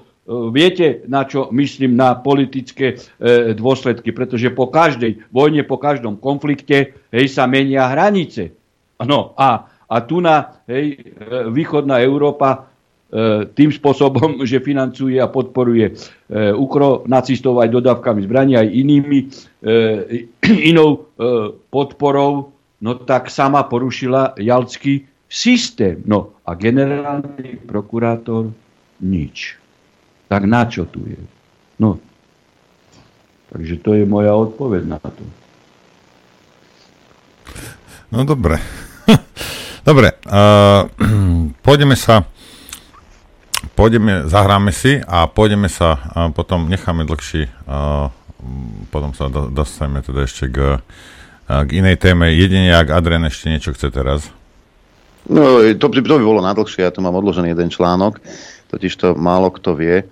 viete, 0.48 1.04
na 1.12 1.28
čo 1.28 1.52
myslím 1.52 1.92
na 1.92 2.16
politické 2.16 2.96
e, 2.96 3.52
dôsledky, 3.52 4.16
pretože 4.16 4.48
po 4.48 4.72
každej 4.72 5.28
vojne, 5.28 5.60
po 5.68 5.76
každom 5.76 6.16
konflikte 6.16 6.96
hej, 7.12 7.26
sa 7.28 7.44
menia 7.44 7.92
hranice. 7.92 8.56
No 9.04 9.36
a, 9.36 9.68
a 9.84 9.96
tu 10.08 10.24
na 10.24 10.64
hej, 10.64 10.96
e, 10.96 11.52
východná 11.52 12.00
Európa 12.00 12.72
tým 13.54 13.70
spôsobom, 13.70 14.42
že 14.50 14.58
financuje 14.58 15.22
a 15.22 15.30
podporuje 15.30 15.86
e, 15.86 15.92
ukro 16.52 17.06
nacistov 17.06 17.62
aj 17.62 17.70
dodávkami 17.70 18.20
zbraní, 18.26 18.58
aj 18.58 18.66
inými, 18.66 19.18
e, 19.62 19.70
inou 20.74 21.06
podporou, 21.70 22.50
no 22.82 22.92
tak 23.06 23.30
sama 23.30 23.64
porušila 23.64 24.36
jalský 24.36 25.06
systém. 25.30 26.02
No 26.06 26.36
a 26.46 26.54
generálny 26.54 27.62
prokurátor 27.66 28.50
nič. 29.02 29.58
Tak 30.26 30.42
na 30.46 30.66
čo 30.66 30.86
tu 30.90 31.06
je? 31.06 31.18
No, 31.78 32.02
takže 33.54 33.78
to 33.82 33.94
je 33.94 34.04
moja 34.08 34.34
odpoveď 34.34 34.82
na 34.86 34.98
to. 34.98 35.22
No 38.10 38.26
dobre. 38.26 38.58
dobre, 39.88 40.14
uh, 40.26 40.90
pôjdeme 41.66 41.94
sa 41.94 42.26
pôjdeme, 43.74 44.28
zahráme 44.28 44.70
si 44.72 45.00
a 45.04 45.28
pôjdeme 45.28 45.68
sa, 45.70 46.00
a 46.12 46.18
potom 46.32 46.68
necháme 46.68 47.04
dlhší, 47.04 47.48
a 47.68 48.08
potom 48.92 49.16
sa 49.16 49.26
do, 49.32 49.48
dostaneme 49.48 50.04
teda 50.04 50.24
ešte 50.24 50.46
k, 50.50 50.58
k 51.48 51.70
inej 51.72 51.96
téme. 51.98 52.30
Jedine, 52.30 52.74
ak 52.76 52.92
Adrian 52.92 53.26
ešte 53.26 53.50
niečo 53.50 53.72
chce 53.72 53.88
teraz. 53.90 54.28
No, 55.26 55.58
to, 55.74 55.90
to 55.90 56.02
by 56.02 56.22
bolo 56.22 56.38
nadlhšie, 56.38 56.86
ja 56.86 56.94
tu 56.94 57.02
mám 57.02 57.18
odložený 57.18 57.50
jeden 57.50 57.66
článok, 57.66 58.22
totiž 58.70 58.92
to 58.94 59.08
málo 59.18 59.50
kto 59.50 59.74
vie, 59.74 59.96
e, 60.02 60.06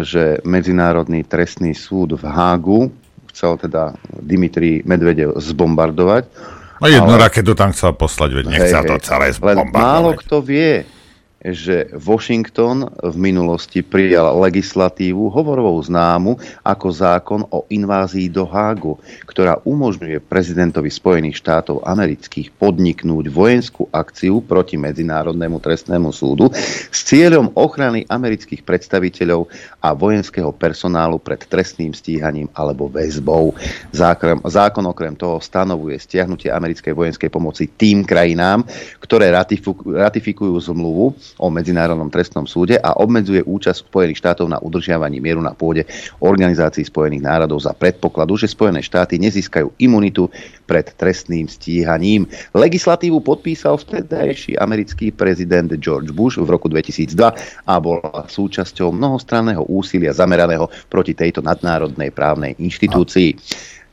že 0.00 0.40
Medzinárodný 0.40 1.20
trestný 1.28 1.76
súd 1.76 2.16
v 2.16 2.24
Hágu 2.24 2.88
chcel 3.36 3.60
teda 3.60 3.92
Dimitri 4.24 4.80
Medvedev 4.88 5.36
zbombardovať. 5.36 6.24
No 6.80 6.88
jednu 6.88 7.12
ale... 7.12 7.28
raketu 7.28 7.52
tam 7.52 7.76
chcel 7.76 7.92
poslať, 7.92 8.30
veď 8.40 8.44
nechcel 8.48 8.82
hej, 8.84 8.88
to 8.88 8.96
celé 9.04 9.26
zbombardovať. 9.36 9.76
málo 9.76 10.10
kto 10.16 10.40
vie, 10.40 10.88
že 11.54 11.94
Washington 11.94 12.90
v 12.90 13.14
minulosti 13.14 13.84
prijal 13.86 14.34
legislatívu 14.42 15.30
hovorovou 15.30 15.78
známu 15.78 16.38
ako 16.66 16.86
zákon 16.90 17.46
o 17.54 17.62
invázii 17.70 18.26
do 18.26 18.42
Hágu, 18.42 18.98
ktorá 19.30 19.62
umožňuje 19.62 20.18
prezidentovi 20.26 20.90
Spojených 20.90 21.38
štátov 21.38 21.86
amerických 21.86 22.50
podniknúť 22.56 23.30
vojenskú 23.30 23.86
akciu 23.94 24.42
proti 24.42 24.74
Medzinárodnému 24.74 25.62
trestnému 25.62 26.10
súdu 26.10 26.50
s 26.90 26.98
cieľom 27.06 27.54
ochrany 27.54 28.02
amerických 28.10 28.66
predstaviteľov 28.66 29.46
a 29.78 29.94
vojenského 29.94 30.50
personálu 30.50 31.22
pred 31.22 31.46
trestným 31.46 31.94
stíhaním 31.94 32.50
alebo 32.56 32.90
väzbou. 32.90 33.54
Zákon, 33.94 34.42
zákon 34.42 34.82
okrem 34.88 35.14
toho 35.14 35.38
stanovuje 35.38 36.00
stiahnutie 36.00 36.50
americkej 36.50 36.90
vojenskej 36.90 37.30
pomoci 37.30 37.70
tým 37.70 38.02
krajinám, 38.02 38.66
ktoré 38.98 39.30
ratifikujú 39.30 40.54
zmluvu 40.58 41.14
o 41.36 41.52
Medzinárodnom 41.52 42.08
trestnom 42.08 42.48
súde 42.48 42.80
a 42.80 42.96
obmedzuje 42.96 43.44
účasť 43.44 43.88
Spojených 43.88 44.20
štátov 44.20 44.46
na 44.48 44.58
udržiavaní 44.60 45.20
mieru 45.20 45.44
na 45.44 45.52
pôde 45.52 45.84
Organizácií 46.24 46.88
Spojených 46.88 47.24
národov 47.24 47.60
za 47.64 47.76
predpokladu, 47.76 48.40
že 48.40 48.48
Spojené 48.48 48.80
štáty 48.80 49.20
nezískajú 49.20 49.76
imunitu 49.80 50.32
pred 50.64 50.88
trestným 50.96 51.46
stíhaním. 51.46 52.24
Legislatívu 52.56 53.20
podpísal 53.20 53.76
vtedajší 53.76 54.56
americký 54.56 55.12
prezident 55.12 55.68
George 55.76 56.10
Bush 56.10 56.40
v 56.40 56.48
roku 56.48 56.72
2002 56.72 57.14
a 57.68 57.74
bola 57.78 58.24
súčasťou 58.26 58.90
mnohostranného 58.90 59.68
úsilia 59.68 60.10
zameraného 60.16 60.72
proti 60.88 61.12
tejto 61.12 61.44
nadnárodnej 61.44 62.10
právnej 62.10 62.56
inštitúcii. 62.56 63.36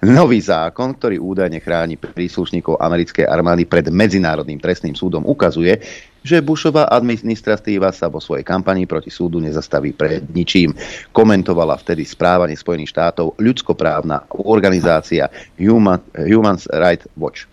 Nový 0.03 0.43
zákon, 0.43 0.99
ktorý 0.99 1.15
údajne 1.15 1.63
chráni 1.63 1.95
príslušníkov 1.95 2.75
americkej 2.75 3.23
armády 3.23 3.63
pred 3.63 3.87
Medzinárodným 3.87 4.59
trestným 4.59 4.99
súdom, 4.99 5.23
ukazuje, 5.23 5.79
že 6.23 6.39
Bushová 6.39 6.87
administratíva 6.87 7.91
sa 7.91 8.07
vo 8.07 8.23
svojej 8.23 8.47
kampanii 8.47 8.87
proti 8.87 9.11
súdu 9.11 9.43
nezastaví 9.43 9.91
pred 9.91 10.23
ničím. 10.31 10.71
Komentovala 11.11 11.75
vtedy 11.77 12.07
správanie 12.07 12.55
Spojených 12.55 12.95
štátov 12.95 13.35
ľudskoprávna 13.37 14.31
organizácia 14.47 15.27
Human, 15.59 15.99
Human 16.15 16.57
Rights 16.71 17.11
Watch. 17.19 17.45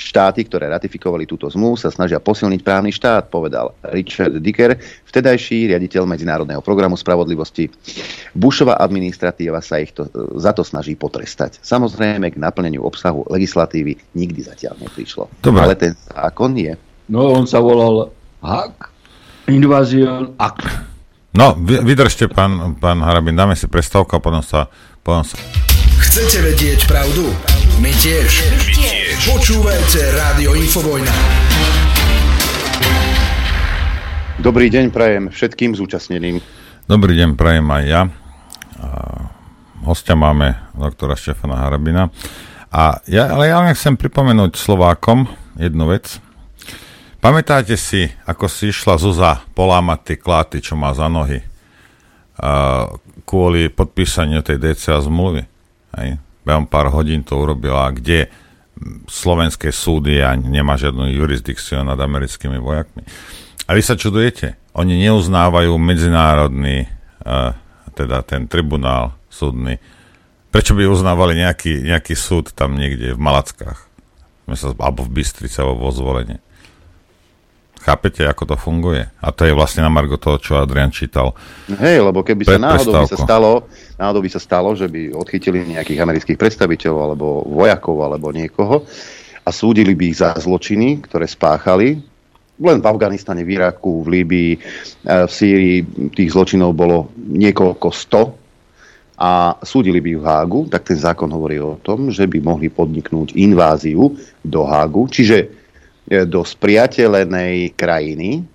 Štáty, 0.00 0.48
ktoré 0.48 0.64
ratifikovali 0.72 1.28
túto 1.28 1.44
zmluvu, 1.52 1.76
sa 1.76 1.92
snažia 1.92 2.16
posilniť 2.16 2.64
právny 2.64 2.88
štát, 2.88 3.28
povedal 3.28 3.76
Richard 3.92 4.32
Dicker, 4.40 4.80
vtedajší 5.04 5.76
riaditeľ 5.76 6.08
Medzinárodného 6.08 6.64
programu 6.64 6.96
spravodlivosti. 6.96 7.68
Bushova 8.32 8.80
administratíva 8.80 9.60
sa 9.60 9.76
ich 9.76 9.92
to, 9.92 10.08
za 10.40 10.56
to 10.56 10.64
snaží 10.64 10.96
potrestať. 10.96 11.60
Samozrejme, 11.60 12.32
k 12.32 12.40
naplneniu 12.40 12.80
obsahu 12.80 13.28
legislatívy 13.28 14.00
nikdy 14.16 14.40
zatiaľ 14.40 14.80
neprišlo. 14.80 15.28
Dobre. 15.44 15.68
Ale 15.68 15.76
ten 15.76 15.92
zákon 15.92 16.56
je. 16.56 16.72
No, 17.10 17.34
on 17.34 17.42
sa 17.42 17.58
volal 17.58 18.14
Hak 18.38 18.86
Invasion 19.50 20.30
Act. 20.38 20.62
No, 21.34 21.58
vy, 21.58 21.82
vydržte, 21.82 22.30
pán, 22.30 22.78
pán 22.78 23.02
Harabin, 23.02 23.34
dáme 23.34 23.58
si 23.58 23.66
prestávku 23.66 24.14
a 24.14 24.22
potom 24.22 24.38
sa, 24.46 24.70
potom 25.02 25.26
sa... 25.26 25.34
Chcete 26.06 26.38
vedieť 26.38 26.86
pravdu? 26.86 27.26
My 27.82 27.90
tiež. 27.90 28.30
My 28.30 28.62
tiež. 28.62 29.26
Počúvajte 29.26 29.98
Rádio 30.14 30.54
Infovojna. 30.54 31.10
Dobrý 34.38 34.70
deň 34.70 34.94
prajem 34.94 35.34
všetkým 35.34 35.74
zúčastneným. 35.74 36.38
Dobrý 36.86 37.18
deň, 37.18 37.34
prajem 37.34 37.66
aj 37.74 37.84
ja. 37.90 38.02
A 38.78 38.88
hostia 39.82 40.14
máme 40.14 40.62
doktora 40.78 41.18
Štefana 41.18 41.58
Harabina. 41.58 42.14
A 42.70 43.02
ja, 43.10 43.34
ale 43.34 43.50
ja 43.50 43.58
len 43.66 43.74
chcem 43.74 43.98
pripomenúť 43.98 44.54
Slovákom 44.54 45.26
jednu 45.58 45.90
vec. 45.90 46.22
Pamätáte 47.20 47.76
si, 47.76 48.08
ako 48.24 48.48
si 48.48 48.72
išla 48.72 48.96
Zuza 48.96 49.44
polámať 49.52 49.98
tie 50.08 50.16
kláty, 50.16 50.56
čo 50.64 50.72
má 50.72 50.96
za 50.96 51.04
nohy 51.12 51.44
a 52.40 52.88
kvôli 53.28 53.68
podpísaniu 53.68 54.40
tej 54.40 54.56
DCA 54.56 55.04
zmluvy? 55.04 55.44
Hej? 56.00 56.16
Behom 56.40 56.64
pár 56.64 56.88
hodín 56.88 57.20
to 57.20 57.36
urobila, 57.36 57.92
kde 57.92 58.32
slovenské 59.04 59.68
súdy 59.68 60.24
a 60.24 60.32
nemá 60.32 60.80
žiadnu 60.80 61.12
jurisdikciu 61.12 61.84
nad 61.84 62.00
americkými 62.00 62.56
vojakmi. 62.56 63.04
A 63.68 63.76
vy 63.76 63.84
sa 63.84 63.92
čudujete, 63.92 64.56
oni 64.72 64.96
neuznávajú 65.04 65.76
medzinárodný, 65.76 66.88
uh, 67.28 67.52
teda 67.92 68.24
ten 68.24 68.48
tribunál 68.48 69.12
súdny. 69.28 69.76
Prečo 70.48 70.72
by 70.72 70.88
uznávali 70.88 71.36
nejaký, 71.36 71.84
nejaký 71.84 72.16
súd 72.16 72.56
tam 72.56 72.80
niekde 72.80 73.12
v 73.12 73.20
Malackách? 73.20 73.86
Alebo 74.80 75.06
v 75.06 75.20
Bystrici, 75.20 75.60
alebo 75.60 75.86
vo 75.86 75.92
zvolenie. 75.92 76.42
Chápete, 77.80 78.28
ako 78.28 78.44
to 78.44 78.56
funguje? 78.60 79.08
A 79.24 79.32
to 79.32 79.48
je 79.48 79.56
vlastne 79.56 79.80
na 79.80 79.88
Margo 79.88 80.20
toho, 80.20 80.36
čo 80.36 80.60
Adrian 80.60 80.92
čítal. 80.92 81.32
Hej, 81.64 82.04
lebo 82.04 82.20
keby 82.20 82.44
sa 82.44 82.60
náhodou 82.60 82.92
by 82.92 83.08
sa, 83.08 83.18
stalo, 83.18 83.50
náhodou 83.96 84.20
by 84.20 84.30
sa 84.30 84.40
stalo, 84.40 84.76
že 84.76 84.84
by 84.84 85.16
odchytili 85.16 85.64
nejakých 85.64 86.04
amerických 86.04 86.36
predstaviteľov, 86.36 87.00
alebo 87.00 87.26
vojakov, 87.48 87.96
alebo 88.04 88.36
niekoho 88.36 88.84
a 89.40 89.48
súdili 89.48 89.96
by 89.96 90.04
ich 90.12 90.20
za 90.20 90.36
zločiny, 90.36 91.00
ktoré 91.08 91.24
spáchali, 91.24 91.96
len 92.60 92.78
v 92.84 92.86
Afganistane, 92.86 93.40
v 93.40 93.56
Iraku, 93.56 94.04
v 94.04 94.08
Líbii, 94.20 94.52
v 95.08 95.32
Sýrii 95.32 95.80
tých 96.12 96.36
zločinov 96.36 96.76
bolo 96.76 97.08
niekoľko 97.16 97.88
sto 97.88 98.22
a 99.16 99.56
súdili 99.64 100.04
by 100.04 100.12
v 100.20 100.24
Hágu, 100.24 100.60
tak 100.68 100.84
ten 100.84 101.00
zákon 101.00 101.28
hovorí 101.32 101.56
o 101.60 101.80
tom, 101.80 102.12
že 102.12 102.28
by 102.28 102.40
mohli 102.44 102.68
podniknúť 102.68 103.32
inváziu 103.36 104.12
do 104.44 104.60
Hágu, 104.68 105.08
čiže 105.08 105.59
do 106.06 106.40
spriateľenej 106.42 107.76
krajiny, 107.76 108.46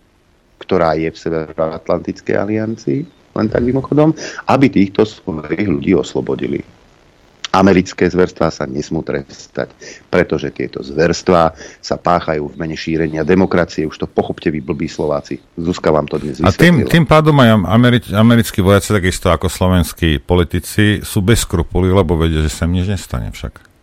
ktorá 0.62 0.98
je 0.98 1.12
v 1.12 1.18
Severoatlantickej 1.20 2.36
aliancii, 2.36 3.00
len 3.36 3.48
tak 3.52 3.62
mimochodom, 3.68 4.16
aby 4.48 4.72
týchto 4.72 5.04
svojich 5.04 5.68
ľudí 5.68 5.92
oslobodili. 5.92 6.64
Americké 7.56 8.12
zverstvá 8.12 8.52
sa 8.52 8.68
nesmú 8.68 9.00
trestať, 9.00 9.72
pretože 10.12 10.52
tieto 10.52 10.84
zverstvá 10.84 11.56
sa 11.80 11.96
páchajú 11.96 12.52
v 12.52 12.56
mene 12.60 12.76
šírenia 12.76 13.24
demokracie. 13.24 13.88
Už 13.88 13.96
to 13.96 14.12
pochopte 14.12 14.52
vy 14.52 14.60
blbí 14.60 14.92
Slováci. 14.92 15.40
Zuzka 15.56 15.88
vám 15.88 16.04
to 16.04 16.20
dnes 16.20 16.44
A 16.44 16.52
tým, 16.52 16.84
tým 16.84 17.08
pádom 17.08 17.32
aj 17.40 17.56
americkí 18.12 18.60
vojaci, 18.60 18.92
takisto 18.92 19.32
ako 19.32 19.48
slovenskí 19.48 20.20
politici, 20.20 21.00
sú 21.00 21.24
bez 21.24 21.48
skrupuly, 21.48 21.96
lebo 21.96 22.20
vedia, 22.20 22.44
že 22.44 22.52
sa 22.52 22.68
im 22.68 22.76
nič 22.76 22.92
nestane 22.92 23.32
však. 23.32 23.75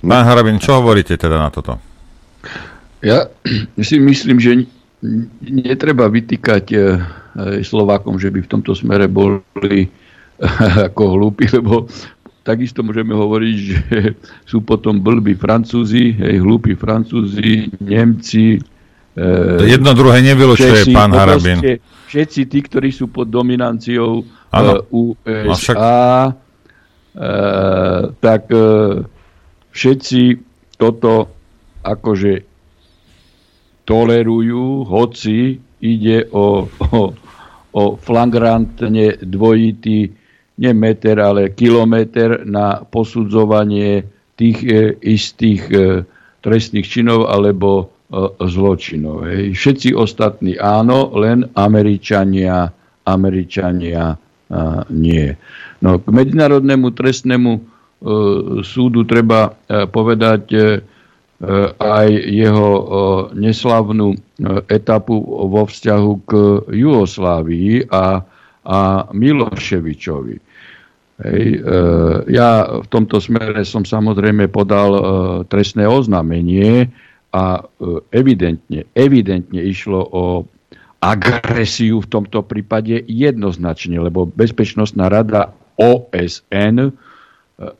Pán 0.00 0.24
Harabin, 0.24 0.56
čo 0.56 0.80
hovoríte 0.80 1.16
teda 1.20 1.36
na 1.36 1.52
toto? 1.52 1.76
Ja 3.04 3.28
si 3.88 4.00
myslím, 4.00 4.40
že 4.40 4.64
netreba 5.40 6.08
vytýkať 6.08 6.64
e, 6.72 6.78
Slovákom, 7.64 8.20
že 8.20 8.28
by 8.28 8.44
v 8.44 8.50
tomto 8.50 8.76
smere 8.76 9.08
boli 9.08 9.88
ako 10.88 11.02
hlúpi, 11.16 11.48
lebo 11.52 11.88
takisto 12.44 12.80
môžeme 12.80 13.12
hovoriť, 13.12 13.54
že 13.56 13.78
sú 14.50 14.64
potom 14.64 15.00
blbí 15.00 15.36
Francúzi, 15.36 16.16
hej, 16.16 16.40
hlúpi 16.40 16.76
Francúzi, 16.76 17.68
Nemci. 17.80 18.56
E, 19.16 19.68
Jedno 19.68 19.92
druhé 19.92 20.24
nevylučuje, 20.24 20.92
pán 20.92 21.12
Harabin. 21.12 21.60
Všetci 22.10 22.40
tí, 22.50 22.58
ktorí 22.64 22.90
sú 22.90 23.06
pod 23.06 23.30
dominanciou 23.30 24.26
ano. 24.50 24.82
USA, 24.90 25.46
no 25.46 25.54
však... 25.54 25.76
e, 25.78 27.28
tak 28.18 28.42
e, 28.50 28.66
všetci 29.70 30.22
toto 30.76 31.28
akože 31.84 32.32
tolerujú, 33.84 34.86
hoci 34.86 35.58
ide 35.80 36.28
o, 36.30 36.68
o, 36.68 37.00
o 37.72 37.82
flagrantne 37.96 39.18
dvojitý 39.18 40.12
nie 40.60 40.72
meter, 40.76 41.16
ale 41.16 41.56
kilometr 41.56 42.44
na 42.44 42.84
posudzovanie 42.84 44.04
tých 44.36 44.58
e, 44.68 44.92
istých 45.00 45.62
e, 45.72 46.04
trestných 46.44 46.84
činov 46.84 47.32
alebo 47.32 47.68
e, 47.80 47.84
zločinov. 48.44 49.24
Hej. 49.24 49.56
Všetci 49.56 49.88
ostatní 49.96 50.60
áno, 50.60 51.16
len 51.16 51.48
Američania, 51.56 52.68
Američania 53.08 54.12
a, 54.12 54.84
nie. 54.92 55.32
No, 55.80 55.96
k 55.96 56.12
medzinárodnému 56.12 56.92
trestnému 56.92 57.50
súdu 58.64 59.04
treba 59.04 59.52
e, 59.68 59.84
povedať 59.84 60.42
e, 60.56 60.60
aj 61.80 62.08
jeho 62.12 62.68
neslavnú 63.32 64.12
etapu 64.68 65.16
vo 65.24 65.64
vzťahu 65.64 66.12
k 66.28 66.30
Jugoslávii 66.68 67.88
a, 67.88 68.20
a 68.60 68.78
Miloševičovi. 69.08 70.36
Hej, 71.20 71.44
ja 72.28 72.50
v 72.84 72.86
tomto 72.92 73.24
smere 73.24 73.64
som 73.64 73.88
samozrejme 73.88 74.52
podal 74.52 74.92
trestné 75.48 75.88
oznámenie 75.88 76.92
a 77.32 77.64
evidentne, 78.12 78.84
evidentne 78.92 79.64
išlo 79.64 80.12
o 80.12 80.44
agresiu 81.00 82.04
v 82.04 82.10
tomto 82.12 82.44
prípade 82.44 83.00
jednoznačne, 83.08 83.96
lebo 83.96 84.28
Bezpečnostná 84.28 85.08
rada 85.08 85.56
OSN 85.80 86.92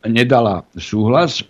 nedala 0.05 0.63
súhlas 0.77 1.41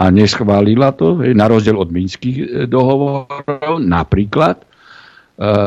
a 0.00 0.04
neschválila 0.08 0.96
to, 0.96 1.20
na 1.36 1.44
rozdiel 1.50 1.76
od 1.76 1.90
minských 1.92 2.36
e, 2.40 2.46
dohovorov 2.64 3.82
napríklad. 3.82 4.62
E, 4.62 4.64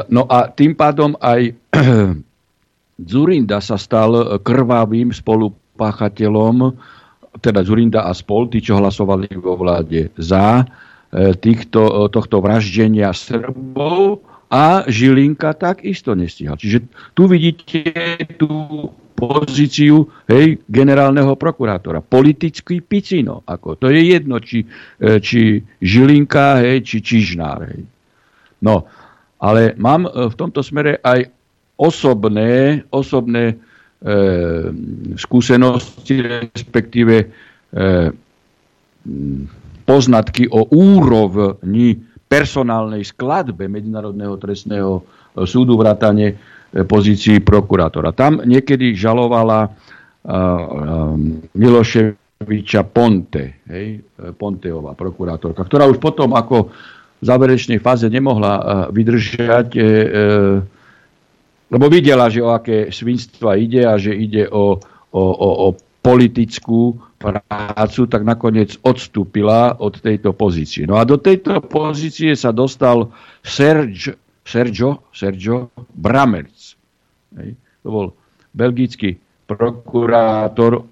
no 0.10 0.26
a 0.26 0.50
tým 0.50 0.74
pádom 0.74 1.14
aj 1.22 1.54
Zurinda 3.14 3.62
sa 3.62 3.78
stal 3.78 4.42
krvavým 4.42 5.14
spolupáchateľom, 5.14 6.74
teda 7.42 7.62
Zurinda 7.66 8.06
a 8.10 8.14
spol, 8.14 8.50
tí, 8.50 8.62
čo 8.62 8.78
hlasovali 8.80 9.30
vo 9.38 9.54
vláde 9.60 10.10
za 10.18 10.64
e, 10.64 11.36
týchto, 11.38 12.10
tohto 12.10 12.42
vraždenia 12.42 13.14
Srbov 13.14 14.24
a 14.54 14.86
Žilinka 14.86 15.58
takisto 15.58 16.14
nestíhal. 16.14 16.58
Čiže 16.62 16.86
tu 17.18 17.26
vidíte 17.26 17.90
tú 18.38 18.86
pozíciu 19.14 20.10
hej, 20.28 20.60
generálneho 20.68 21.38
prokurátora. 21.38 22.02
Politický 22.02 22.82
picino. 22.82 23.46
Ako, 23.46 23.78
to 23.78 23.88
je 23.94 24.02
jedno, 24.02 24.42
či, 24.42 24.66
e, 25.00 25.22
či 25.22 25.62
Žilinka, 25.80 26.60
hej, 26.60 26.84
či 26.84 26.98
Čižnár. 27.00 27.70
Hej. 27.70 27.82
No, 28.66 28.90
ale 29.44 29.78
mám 29.78 30.08
v 30.10 30.36
tomto 30.40 30.66
smere 30.66 31.00
aj 31.04 31.30
osobné, 31.78 32.84
osobné 32.90 33.54
e, 33.54 33.56
skúsenosti, 35.20 36.24
respektíve 36.24 37.16
e, 37.20 37.26
poznatky 39.84 40.48
o 40.48 40.64
úrovni 40.72 42.00
personálnej 42.32 43.04
skladbe 43.04 43.68
Medzinárodného 43.68 44.40
trestného 44.40 45.02
e, 45.02 45.02
súdu 45.44 45.76
vrátane 45.76 46.40
e, 46.74 46.82
pozícií 46.82 47.40
prokurátora. 47.40 48.12
Tam 48.18 48.42
niekedy 48.42 48.98
žalovala 48.98 49.70
uh, 49.70 51.14
Miloševiča 51.54 52.82
Ponte, 52.90 53.62
hej, 53.70 54.02
Ponteová 54.36 54.98
prokurátorka, 54.98 55.64
ktorá 55.64 55.86
už 55.86 56.02
potom 56.02 56.34
ako 56.34 56.74
v 57.22 57.24
záverečnej 57.24 57.80
fáze 57.80 58.10
nemohla 58.12 58.90
vydržať, 58.92 59.68
e, 59.80 59.82
lebo 61.72 61.86
videla, 61.88 62.28
že 62.28 62.44
o 62.44 62.52
aké 62.52 62.92
svinstva 62.92 63.56
ide 63.56 63.88
a 63.88 63.96
že 63.96 64.12
ide 64.12 64.52
o, 64.52 64.76
o, 65.16 65.24
o, 65.24 65.50
o 65.66 65.68
politickú 66.04 67.00
prácu, 67.16 68.02
tak 68.12 68.28
nakoniec 68.28 68.76
odstúpila 68.84 69.80
od 69.80 70.04
tejto 70.04 70.36
pozície. 70.36 70.84
No 70.84 71.00
a 71.00 71.08
do 71.08 71.16
tejto 71.16 71.64
pozície 71.64 72.36
sa 72.36 72.52
dostal 72.52 73.08
Serge, 73.40 74.20
Sergio, 74.44 75.08
Sergio 75.16 75.72
Bramerc. 75.96 76.52
Hej. 77.40 77.58
To 77.84 77.88
bol 77.90 78.08
belgický 78.54 79.18
prokurátor 79.50 80.86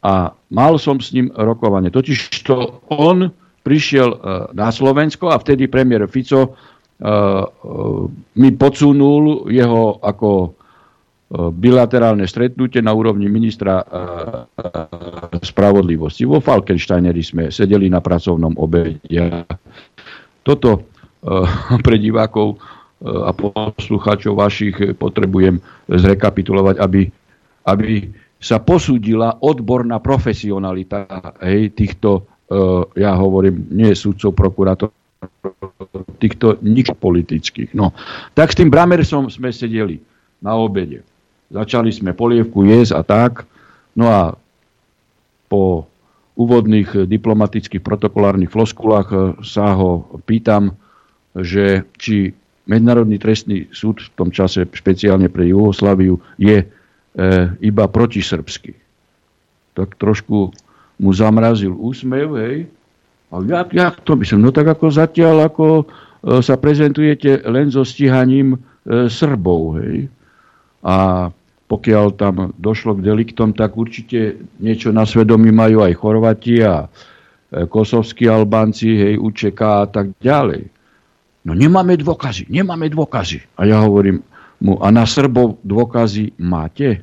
a 0.00 0.32
mal 0.48 0.80
som 0.80 0.96
s 0.96 1.12
ním 1.12 1.28
rokovanie. 1.36 1.92
Totiž 1.92 2.46
to 2.46 2.80
on 2.88 3.28
prišiel 3.60 4.16
e, 4.16 4.18
na 4.56 4.72
Slovensko 4.72 5.28
a 5.28 5.36
vtedy 5.36 5.68
premiér 5.68 6.08
Fico 6.08 6.40
uh, 6.40 6.56
uh, 7.04 8.04
mi 8.36 8.50
podsunul 8.56 9.52
jeho 9.52 10.00
ako 10.00 10.56
bilaterálne 11.30 12.26
stretnutie 12.26 12.82
na 12.82 12.90
úrovni 12.90 13.30
ministra 13.30 13.86
spravodlivosti. 15.38 16.26
Vo 16.26 16.42
Falkensteineri 16.42 17.22
sme 17.22 17.54
sedeli 17.54 17.86
na 17.86 18.02
pracovnom 18.02 18.58
obede. 18.58 18.98
Toto 20.42 20.90
pre 21.86 21.96
divákov 22.02 22.58
a 23.00 23.32
poslucháčov 23.32 24.36
vašich 24.36 24.76
potrebujem 25.00 25.56
zrekapitulovať, 25.88 26.76
aby, 26.76 27.08
aby 27.64 28.12
sa 28.36 28.60
posúdila 28.60 29.40
odborná 29.40 30.00
profesionalita 30.00 31.08
hej, 31.40 31.72
týchto, 31.72 32.28
ja 32.96 33.16
hovorím, 33.16 33.72
nie 33.72 33.92
sudcov, 33.96 34.36
prokurátorov, 34.36 34.92
týchto 36.20 36.60
nič 36.60 36.92
politických. 36.92 37.72
No, 37.72 37.96
tak 38.36 38.52
s 38.52 38.58
tým 38.60 38.68
Bramersom 38.68 39.32
sme 39.32 39.48
sedeli 39.48 40.00
na 40.44 40.56
obede. 40.56 41.04
Začali 41.52 41.92
sme 41.92 42.16
polievku 42.16 42.64
jesť 42.68 42.92
a 43.00 43.02
tak. 43.04 43.32
No 43.96 44.06
a 44.08 44.22
po 45.50 45.90
úvodných 46.38 47.10
diplomatických 47.10 47.84
protokolárnych 47.84 48.48
floskulách 48.48 49.08
eh, 49.12 49.20
sa 49.44 49.76
ho 49.76 50.08
pýtam, 50.24 50.78
že 51.36 51.84
či 52.00 52.32
Medzinárodný 52.70 53.18
trestný 53.18 53.66
súd 53.74 53.98
v 53.98 54.10
tom 54.14 54.30
čase 54.30 54.62
špeciálne 54.62 55.26
pre 55.26 55.50
Jugoslaviu 55.50 56.22
je 56.38 56.62
e, 56.62 56.66
iba 57.66 57.90
protisrbský. 57.90 58.78
Tak 59.74 59.98
trošku 59.98 60.54
mu 61.02 61.10
zamrazil 61.10 61.74
úsmev, 61.74 62.38
hej. 62.38 62.70
A 63.34 63.42
jak, 63.42 63.74
jak 63.74 63.94
to 64.06 64.14
by 64.14 64.22
som? 64.22 64.38
No 64.38 64.54
tak 64.54 64.70
ako 64.70 64.86
zatiaľ, 64.86 65.50
ako 65.50 65.66
e, 65.82 65.84
sa 66.46 66.54
prezentujete 66.54 67.42
len 67.50 67.74
so 67.74 67.82
stíhaním 67.82 68.54
e, 68.54 68.58
Srbov, 69.10 69.82
hej. 69.82 70.06
A 70.86 71.26
pokiaľ 71.66 72.06
tam 72.14 72.54
došlo 72.54 72.98
k 72.98 73.06
deliktom, 73.06 73.50
tak 73.50 73.74
určite 73.74 74.38
niečo 74.62 74.94
na 74.94 75.06
svedomí 75.06 75.50
majú 75.50 75.82
aj 75.82 75.98
Chorvati 75.98 76.62
a 76.62 76.86
e, 76.86 77.66
kosovskí 77.66 78.30
Albánci, 78.30 78.94
hej, 78.94 79.14
UČK 79.18 79.58
a 79.58 79.86
tak 79.90 80.14
ďalej. 80.22 80.79
No 81.50 81.58
nemáme 81.58 81.98
dôkazy, 81.98 82.46
nemáme 82.46 82.86
dôkazy. 82.86 83.42
A 83.58 83.66
ja 83.66 83.82
hovorím 83.82 84.22
mu, 84.62 84.78
a 84.78 84.94
na 84.94 85.02
Srbov 85.02 85.58
dôkazy 85.66 86.38
máte? 86.38 87.02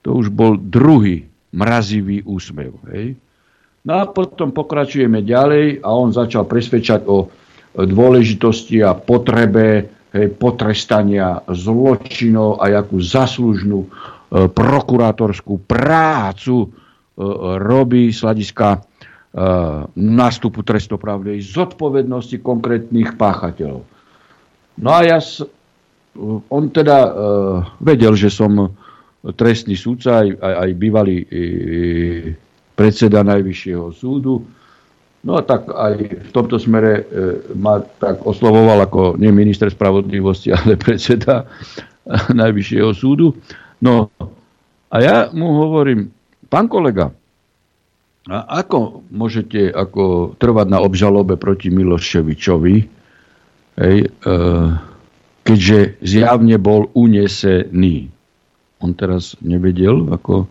To 0.00 0.16
už 0.16 0.32
bol 0.32 0.56
druhý 0.56 1.28
mrazivý 1.52 2.24
úsmev. 2.24 2.72
Hej. 2.88 3.20
No 3.84 4.00
a 4.00 4.08
potom 4.08 4.56
pokračujeme 4.56 5.20
ďalej 5.20 5.84
a 5.84 5.92
on 5.92 6.08
začal 6.08 6.48
presvedčať 6.48 7.04
o 7.04 7.28
dôležitosti 7.76 8.80
a 8.80 8.96
potrebe 8.96 9.92
hej, 10.16 10.26
potrestania 10.40 11.44
zločinov 11.44 12.64
a 12.64 12.80
jakú 12.80 12.96
zaslužnú 12.96 13.84
e, 13.84 13.88
prokurátorskú 14.48 15.68
prácu 15.68 16.64
e, 16.64 16.68
robí 17.60 18.08
z 18.08 18.24
hľadiska 18.24 18.68
e, 18.72 18.78
nástupu 19.94 20.66
trestoprávnej 20.66 21.38
zodpovednosti 21.38 22.42
konkrétnych 22.42 23.14
páchateľov. 23.14 23.86
No 24.80 24.90
a 24.90 25.06
ja, 25.06 25.22
s, 25.22 25.38
on 26.50 26.66
teda 26.74 26.98
e, 27.06 27.10
vedel, 27.78 28.18
že 28.18 28.26
som 28.26 28.74
trestný 29.22 29.78
súdca, 29.78 30.26
aj, 30.26 30.28
aj, 30.34 30.54
aj 30.66 30.70
bývalý 30.74 31.16
predseda 32.74 33.22
Najvyššieho 33.22 33.86
súdu, 33.94 34.42
No 35.20 35.36
a 35.36 35.44
tak 35.44 35.68
aj 35.68 35.94
v 36.00 36.30
tomto 36.32 36.56
smere 36.56 37.04
ma 37.52 37.84
tak 38.00 38.24
oslovoval 38.24 38.88
ako 38.88 39.20
nie 39.20 39.28
minister 39.28 39.68
spravodlivosti, 39.68 40.48
ale 40.56 40.80
predseda 40.80 41.44
Najvyššieho 42.32 42.90
súdu. 42.96 43.36
No 43.84 44.08
a 44.90 44.96
ja 44.98 45.16
mu 45.30 45.60
hovorím, 45.60 46.10
pán 46.48 46.66
kolega, 46.66 47.12
a 48.28 48.60
ako 48.60 49.08
môžete 49.08 49.72
ako 49.72 50.36
trvať 50.36 50.66
na 50.68 50.84
obžalobe 50.84 51.40
proti 51.40 51.72
Miloševičovi, 51.72 52.76
hej, 53.80 53.96
e, 54.04 54.08
keďže 55.40 55.78
zjavne 56.04 56.60
bol 56.60 56.92
unesený. 56.92 58.12
On 58.84 58.92
teraz 58.92 59.40
nevedel, 59.40 60.04
ako, 60.12 60.44
e, 60.44 60.46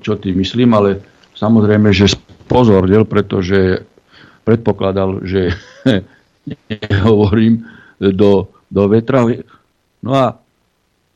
čo 0.00 0.16
tým 0.16 0.40
myslím, 0.40 0.72
ale 0.72 1.04
samozrejme, 1.36 1.92
že 1.92 2.16
pozornil, 2.48 3.04
pretože 3.04 3.84
predpokladal, 4.48 5.20
že 5.28 5.52
nehovorím 6.72 7.68
do, 8.00 8.48
do 8.72 8.82
vetra. 8.88 9.28
No 10.00 10.10
a 10.16 10.40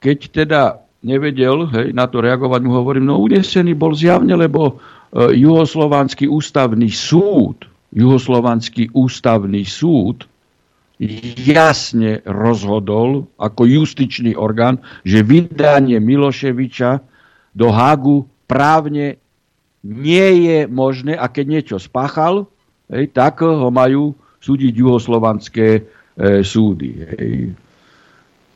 keď 0.04 0.18
teda 0.28 0.62
nevedel 1.00 1.68
hej, 1.72 1.96
na 1.96 2.04
to 2.08 2.20
reagovať, 2.20 2.60
mu 2.60 2.76
hovorím, 2.76 3.08
no 3.08 3.20
unesený 3.24 3.72
bol 3.72 3.96
zjavne, 3.96 4.36
lebo 4.36 4.80
juhoslovanský 5.14 6.26
ústavný 6.26 6.90
súd, 6.90 7.70
juhoslovanský 7.94 8.90
ústavný 8.90 9.62
súd 9.62 10.26
jasne 11.42 12.22
rozhodol 12.26 13.26
ako 13.38 13.62
justičný 13.66 14.38
orgán, 14.38 14.78
že 15.02 15.26
vydanie 15.26 15.98
Miloševiča 15.98 17.02
do 17.54 17.70
Hagu 17.70 18.26
právne 18.46 19.18
nie 19.84 20.28
je 20.48 20.58
možné, 20.70 21.12
a 21.18 21.28
keď 21.28 21.44
niečo 21.46 21.76
spáchal, 21.76 22.48
hej, 22.88 23.10
tak 23.12 23.44
ho 23.44 23.68
majú 23.68 24.16
súdiť 24.40 24.72
juhoslovanské 24.72 25.68
e, 25.76 25.82
súdy. 26.40 26.90
Hej. 27.04 27.52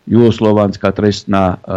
Juhoslovanská 0.08 0.88
trestná 0.96 1.44
e, 1.52 1.56
e, 1.58 1.76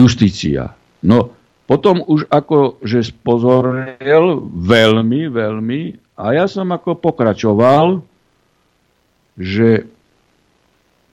justícia. 0.00 0.72
No, 1.04 1.41
potom 1.72 2.04
už 2.04 2.28
ako, 2.28 2.84
že 2.84 3.08
spozoril 3.08 4.44
veľmi, 4.52 5.32
veľmi, 5.32 5.80
a 6.20 6.36
ja 6.36 6.44
som 6.44 6.68
ako 6.68 7.00
pokračoval, 7.00 8.04
že 9.40 9.88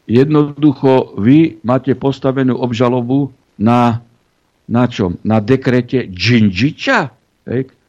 jednoducho 0.03 1.15
vy 1.15 1.63
máte 1.63 1.95
postavenú 1.95 2.59
obžalobu 2.59 3.31
na 3.55 4.03
na 4.69 4.85
čom? 4.85 5.17
Na 5.25 5.41
dekrete 5.41 6.05
Džinžiča, 6.05 7.09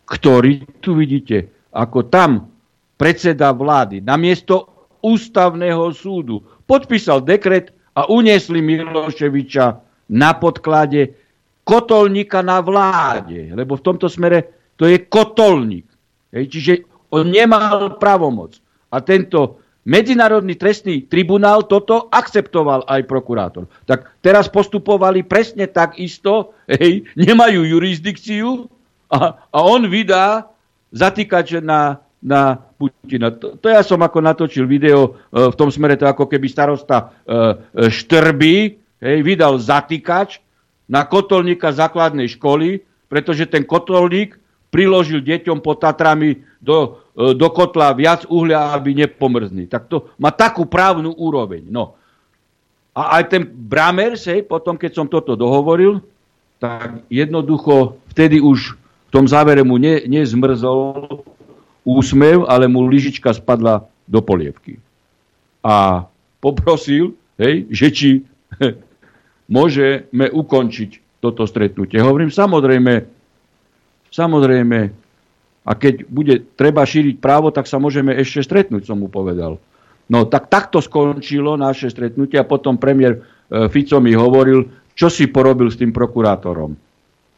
ktorý 0.08 0.52
tu 0.80 0.96
vidíte, 0.96 1.68
ako 1.76 2.08
tam 2.08 2.48
predseda 2.96 3.52
vlády 3.52 4.00
namiesto 4.00 4.88
ústavného 5.04 5.92
súdu 5.92 6.40
podpísal 6.64 7.20
dekret 7.20 7.74
a 7.92 8.08
uniesli 8.08 8.64
Miloševiča 8.64 9.66
na 10.08 10.30
podklade 10.36 11.19
kotolníka 11.70 12.42
na 12.42 12.58
vláde, 12.58 13.54
lebo 13.54 13.78
v 13.78 13.84
tomto 13.86 14.10
smere 14.10 14.50
to 14.74 14.90
je 14.90 15.06
kotolník. 15.06 15.86
Hej, 16.34 16.44
čiže 16.50 16.72
on 17.14 17.30
nemal 17.30 17.94
pravomoc. 18.02 18.58
A 18.90 18.98
tento 18.98 19.62
Medzinárodný 19.80 20.60
trestný 20.60 21.08
tribunál 21.08 21.64
toto 21.64 22.12
akceptoval 22.12 22.84
aj 22.84 23.00
prokurátor. 23.08 23.64
Tak 23.88 24.20
teraz 24.20 24.44
postupovali 24.44 25.24
presne 25.24 25.72
tak 25.72 25.96
isto, 25.96 26.52
hej, 26.68 27.08
nemajú 27.16 27.64
jurisdikciu 27.64 28.68
a, 29.08 29.40
a 29.48 29.58
on 29.64 29.88
vydá 29.88 30.52
zatýkač 30.92 31.64
na, 31.64 31.96
na 32.20 32.60
Putina. 32.76 33.32
To, 33.32 33.56
to 33.56 33.72
ja 33.72 33.80
som 33.80 34.04
ako 34.04 34.20
natočil 34.20 34.68
video 34.68 35.16
e, 35.32 35.48
v 35.48 35.54
tom 35.56 35.72
smere, 35.72 35.96
to 35.96 36.04
ako 36.04 36.28
keby 36.28 36.44
starosta 36.44 36.96
e, 37.00 37.04
e, 37.08 37.44
Štrby 37.88 38.76
hej, 39.00 39.18
vydal 39.24 39.56
zatýkač 39.56 40.44
na 40.90 41.06
kotolníka 41.06 41.70
základnej 41.70 42.26
školy, 42.34 42.82
pretože 43.06 43.46
ten 43.46 43.62
kotolník 43.62 44.34
priložil 44.74 45.22
deťom 45.22 45.62
pod 45.62 45.86
Tatrami 45.86 46.42
do, 46.58 46.98
e, 47.14 47.34
do 47.34 47.48
kotla 47.50 47.94
viac 47.94 48.26
uhlia, 48.26 48.74
aby 48.74 49.06
nepomrzli. 49.06 49.70
Tak 49.70 49.86
to 49.86 50.10
má 50.18 50.34
takú 50.34 50.66
právnu 50.66 51.14
úroveň. 51.14 51.62
No. 51.70 51.94
A 52.90 53.22
aj 53.22 53.30
ten 53.30 53.42
Bramer, 53.46 54.18
sej, 54.18 54.42
potom 54.42 54.74
keď 54.74 54.98
som 54.98 55.06
toto 55.06 55.38
dohovoril, 55.38 56.02
tak 56.58 57.06
jednoducho 57.06 58.02
vtedy 58.10 58.42
už 58.42 58.74
v 58.74 59.10
tom 59.10 59.26
závere 59.30 59.62
mu 59.62 59.78
ne, 59.78 60.02
nezmrzol 60.06 61.22
úsmev, 61.86 62.46
ale 62.46 62.66
mu 62.66 62.86
lyžička 62.86 63.30
spadla 63.34 63.86
do 64.06 64.22
polievky. 64.22 64.78
A 65.62 66.06
poprosil, 66.38 67.14
hej, 67.38 67.66
že 67.70 67.86
či 67.90 68.08
môžeme 69.50 70.30
ukončiť 70.30 71.20
toto 71.20 71.44
stretnutie. 71.44 72.00
Hovorím, 72.00 72.32
samozrejme, 72.32 73.04
samozrejme, 74.08 74.78
a 75.60 75.72
keď 75.76 76.08
bude 76.08 76.34
treba 76.56 76.86
šíriť 76.86 77.20
právo, 77.20 77.52
tak 77.52 77.68
sa 77.68 77.76
môžeme 77.76 78.16
ešte 78.16 78.40
stretnúť, 78.46 78.88
som 78.88 78.96
mu 78.96 79.12
povedal. 79.12 79.60
No 80.10 80.26
tak 80.26 80.50
takto 80.50 80.82
skončilo 80.82 81.54
naše 81.54 81.92
stretnutie 81.92 82.40
a 82.40 82.48
potom 82.48 82.80
premiér 82.80 83.20
e, 83.20 83.70
Fico 83.70 84.02
mi 84.02 84.16
hovoril, 84.16 84.66
čo 84.96 85.06
si 85.06 85.30
porobil 85.30 85.70
s 85.70 85.78
tým 85.78 85.94
prokurátorom. 85.94 86.74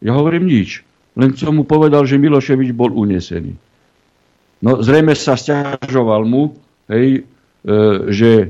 Ja 0.01 0.17
hovorím 0.17 0.49
nič. 0.49 0.81
Len 1.13 1.37
som 1.37 1.61
mu 1.61 1.69
povedal, 1.69 2.09
že 2.09 2.17
Miloševič 2.17 2.73
bol 2.73 2.97
unesený. 2.97 3.53
No 4.65 4.81
zrejme 4.81 5.13
sa 5.13 5.37
stiažoval 5.37 6.25
mu, 6.25 6.57
hej, 6.89 7.21
e, 7.21 7.73
že 8.09 8.31
e, 8.41 8.49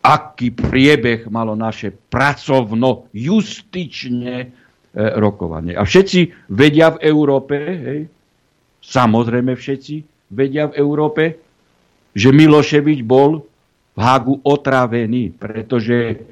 aký 0.00 0.48
priebeh 0.50 1.28
malo 1.28 1.52
naše 1.52 1.92
pracovno-justičné 1.92 4.36
e, 4.40 4.48
rokovanie. 5.20 5.76
A 5.76 5.84
všetci 5.84 6.48
vedia 6.48 6.96
v 6.96 7.04
Európe, 7.04 7.60
hej, 7.60 8.08
samozrejme 8.80 9.52
všetci 9.52 9.94
vedia 10.32 10.72
v 10.72 10.80
Európe, 10.80 11.36
že 12.16 12.32
Miloševič 12.32 13.04
bol 13.04 13.44
v 13.92 14.00
Hagu 14.00 14.40
otravený, 14.40 15.36
pretože 15.36 16.24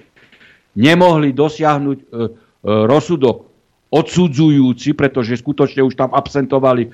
nemohli 0.73 1.37
dosiahnuť 1.37 1.99
e, 2.01 2.05
e, 2.09 2.33
rozsudok 2.65 3.45
odsudzujúci, 3.89 4.93
pretože 4.93 5.41
skutočne 5.41 5.81
už 5.81 5.97
tam 5.97 6.13
absentovali 6.13 6.93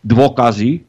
dôkazy 0.00 0.80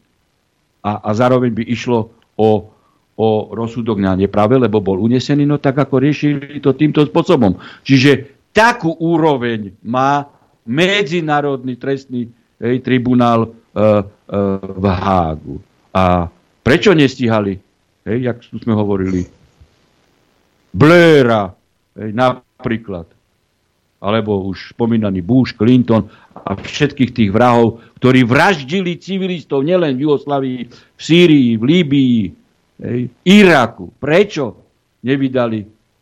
a, 0.79 1.03
a 1.03 1.11
zároveň 1.11 1.51
by 1.51 1.67
išlo 1.67 2.15
o 2.39 2.71
o 3.17 3.51
rozsudok 3.51 3.99
na 3.99 4.15
neprave, 4.15 4.55
lebo 4.55 4.79
bol 4.79 4.97
unesený, 5.03 5.43
no 5.43 5.59
tak 5.59 5.77
ako 5.77 5.99
riešili 5.99 6.63
to 6.63 6.71
týmto 6.73 7.03
spôsobom. 7.03 7.59
Čiže 7.83 8.41
takú 8.55 8.95
úroveň 8.95 9.75
má 9.83 10.27
Medzinárodný 10.61 11.75
trestný 11.75 12.29
hej, 12.61 12.85
tribunál 12.85 13.49
e, 13.49 13.49
e, 13.49 14.03
v 14.61 14.85
Hágu. 14.85 15.57
A 15.91 16.29
prečo 16.61 16.93
nestíhali, 16.93 17.57
hej, 18.05 18.17
jak 18.29 18.37
sme 18.45 18.77
hovorili, 18.77 19.25
Blaira, 20.71 21.51
hej, 21.97 22.13
napríklad, 22.13 23.09
alebo 24.01 24.49
už 24.49 24.73
spomínaný 24.73 25.21
Bush, 25.21 25.53
Clinton 25.53 26.09
a 26.33 26.57
všetkých 26.57 27.11
tých 27.13 27.29
vrahov, 27.29 27.81
ktorí 28.01 28.25
vraždili 28.25 28.97
civilistov 28.97 29.61
nielen 29.61 29.97
v 29.97 30.09
Jugoslavii, 30.09 30.59
v 30.69 31.01
Sýrii, 31.01 31.49
v 31.57 31.63
Líbii, 31.65 32.21
hej, 32.81 33.01
Iraku. 33.23 33.93
Prečo 33.95 34.57
nevydali 35.05 35.59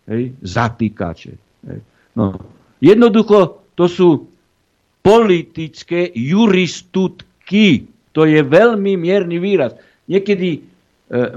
hej, 0.10 0.24
zatýkače? 0.40 1.34
Hej. 1.68 1.80
No, 2.16 2.36
jednoducho 2.80 3.70
to 3.76 3.86
sú 3.86 4.28
politické 5.00 6.12
juristutky. 6.12 7.88
To 8.12 8.26
je 8.26 8.42
veľmi 8.44 9.00
mierny 9.00 9.38
výraz. 9.40 9.78
Niekedy 10.10 10.50
e, 10.58 10.60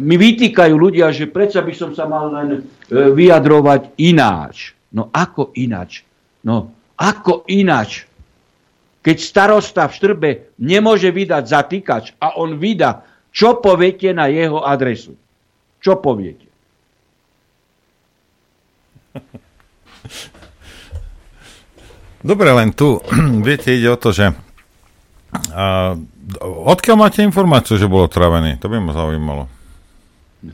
mi 0.00 0.16
vytýkajú 0.16 0.74
ľudia, 0.74 1.12
že 1.12 1.30
predsa 1.30 1.60
by 1.62 1.74
som 1.76 1.90
sa 1.92 2.08
mal 2.08 2.32
len 2.32 2.48
e, 2.50 2.60
vyjadrovať 2.90 4.00
ináč. 4.00 4.74
No 4.90 5.12
ako 5.12 5.54
ináč? 5.54 6.02
No 6.42 6.72
ako 6.98 7.46
ináč? 7.50 8.08
Keď 9.02 9.16
starosta 9.18 9.90
v 9.90 9.96
Štrbe 9.98 10.30
nemôže 10.62 11.10
vydať 11.10 11.42
zatýkač 11.42 12.04
a 12.22 12.38
on 12.38 12.54
vydá, 12.54 13.02
čo 13.34 13.58
poviete 13.58 14.14
na 14.14 14.30
jeho 14.30 14.62
adresu? 14.62 15.18
Čo 15.82 15.98
poviete? 15.98 16.46
Dobre, 22.22 22.54
len 22.54 22.70
tu, 22.70 23.02
viete, 23.46 23.74
ide 23.74 23.90
o 23.90 23.98
to, 23.98 24.14
že 24.14 24.30
a, 25.50 25.98
odkiaľ 26.46 26.96
máte 26.96 27.26
informáciu, 27.26 27.74
že 27.74 27.90
bol 27.90 28.06
otravený? 28.06 28.62
To 28.62 28.70
by 28.70 28.78
ma 28.78 28.94
zaujímalo. 28.94 29.50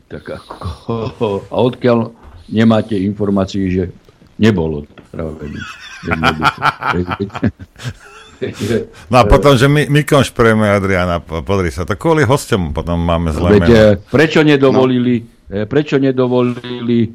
Tak 0.09 0.33
ako, 0.33 0.97
a 1.53 1.55
odkiaľ 1.61 2.09
nemáte 2.49 2.97
informáciu, 2.97 3.69
že 3.69 3.93
nebol 4.41 4.81
otravený? 4.81 5.61
No 9.11 9.15
a 9.19 9.23
potom, 9.27 9.55
že 9.59 9.67
my, 9.67 9.91
my 9.91 10.01
konšperujeme 10.07 10.65
Adriana, 10.71 11.19
podri 11.19 11.69
sa, 11.69 11.83
to 11.83 11.99
kvôli 11.99 12.23
hostom 12.23 12.71
potom 12.71 12.99
máme 12.99 13.35
zlé 13.35 13.59
Veď, 13.59 13.61
meno. 13.61 13.77
Prečo 14.07 14.39
nedovolili, 14.43 15.15
no. 15.51 15.67
prečo 15.67 15.99
nedovolili 15.99 16.99
e, 17.03 17.09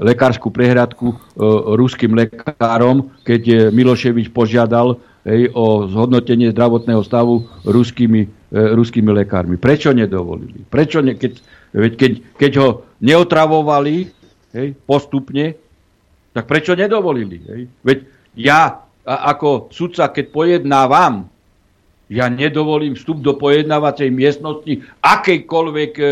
lekárskú 0.00 0.48
prehradku 0.48 1.12
e, 1.12 1.16
ruským 1.76 2.16
lekárom, 2.16 3.12
keď 3.24 3.72
Miloševič 3.74 4.32
požiadal 4.32 4.96
hej, 5.24 5.52
o 5.52 5.88
zhodnotenie 5.88 6.52
zdravotného 6.52 7.02
stavu 7.04 7.44
ruskými, 7.68 8.22
e, 8.24 8.60
ruskými 8.72 9.10
lekármi. 9.12 9.60
Prečo 9.60 9.92
nedovolili? 9.92 10.64
Prečo 10.64 11.04
ne, 11.04 11.16
keď, 11.16 11.32
keď, 11.74 12.12
keď 12.40 12.52
ho 12.60 12.68
neotravovali 13.04 13.94
hej, 14.56 14.68
postupne, 14.88 15.56
tak 16.30 16.44
prečo 16.46 16.72
nedovolili? 16.72 17.36
Hej? 17.44 17.60
Veď 17.84 17.98
ja 18.38 18.89
a 19.04 19.32
ako 19.32 19.72
sudca, 19.72 20.12
keď 20.12 20.26
pojednávam, 20.30 21.30
ja 22.10 22.26
nedovolím 22.26 22.98
vstup 22.98 23.22
do 23.22 23.38
pojednávacej 23.38 24.10
miestnosti 24.10 24.82
akejkoľvek 24.98 25.92
e, 25.94 26.04
e, 26.04 26.08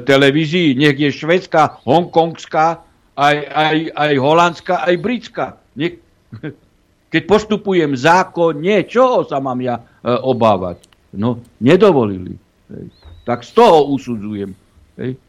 televízii, 0.00 0.72
nech 0.72 0.96
je 0.96 1.12
švedská, 1.12 1.84
hongkongská, 1.84 2.80
aj, 3.12 3.36
aj, 3.44 3.76
aj 3.92 4.12
holandská, 4.16 4.74
aj 4.88 4.94
britská. 4.96 5.46
Ne, 5.76 6.00
keď 7.12 7.22
postupujem 7.28 7.92
zákonne, 7.92 8.88
čoho 8.88 9.28
sa 9.28 9.36
mám 9.36 9.60
ja 9.60 9.84
e, 10.00 10.16
obávať? 10.16 10.80
No, 11.12 11.44
nedovolili. 11.60 12.40
Hej. 12.72 12.88
Tak 13.28 13.44
z 13.44 13.52
toho 13.52 13.92
usudzujem. 13.92 14.56
Hej. 14.96 15.20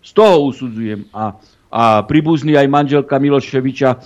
Z 0.00 0.10
toho 0.16 0.48
usudzujem. 0.48 1.04
A, 1.12 1.36
a 1.68 2.00
príbuzný 2.08 2.56
aj 2.56 2.72
manželka 2.72 3.20
Miloševiča 3.20 3.90
e, 3.92 3.98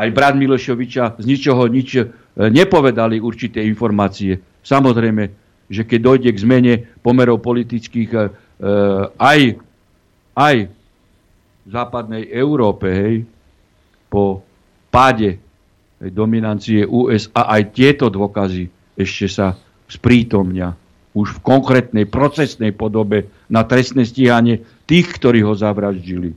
aj 0.00 0.08
brat 0.16 0.34
Milošoviča 0.40 1.20
z 1.20 1.24
ničoho 1.28 1.68
nič 1.68 1.88
e, 2.00 2.04
nepovedali 2.36 3.20
určité 3.20 3.60
informácie. 3.60 4.40
Samozrejme, 4.64 5.24
že 5.68 5.84
keď 5.84 6.00
dojde 6.00 6.30
k 6.32 6.42
zmene 6.42 6.74
pomerov 7.04 7.44
politických 7.44 8.10
e, 8.16 8.20
aj, 9.20 9.40
aj 10.32 10.56
v 11.60 11.68
západnej 11.68 12.32
Európe, 12.32 12.88
hej, 12.88 13.16
po 14.08 14.40
páde 14.88 15.38
dominancie 16.00 16.88
USA, 16.88 17.44
aj 17.60 17.76
tieto 17.76 18.08
dôkazy 18.08 18.96
ešte 18.96 19.28
sa 19.28 19.54
sprítomnia 19.84 20.74
už 21.12 21.38
v 21.38 21.44
konkrétnej 21.44 22.06
procesnej 22.06 22.72
podobe 22.72 23.28
na 23.50 23.66
trestné 23.66 24.06
stíhanie 24.06 24.62
tých, 24.86 25.10
ktorí 25.10 25.42
ho 25.42 25.52
zavraždili. 25.52 26.34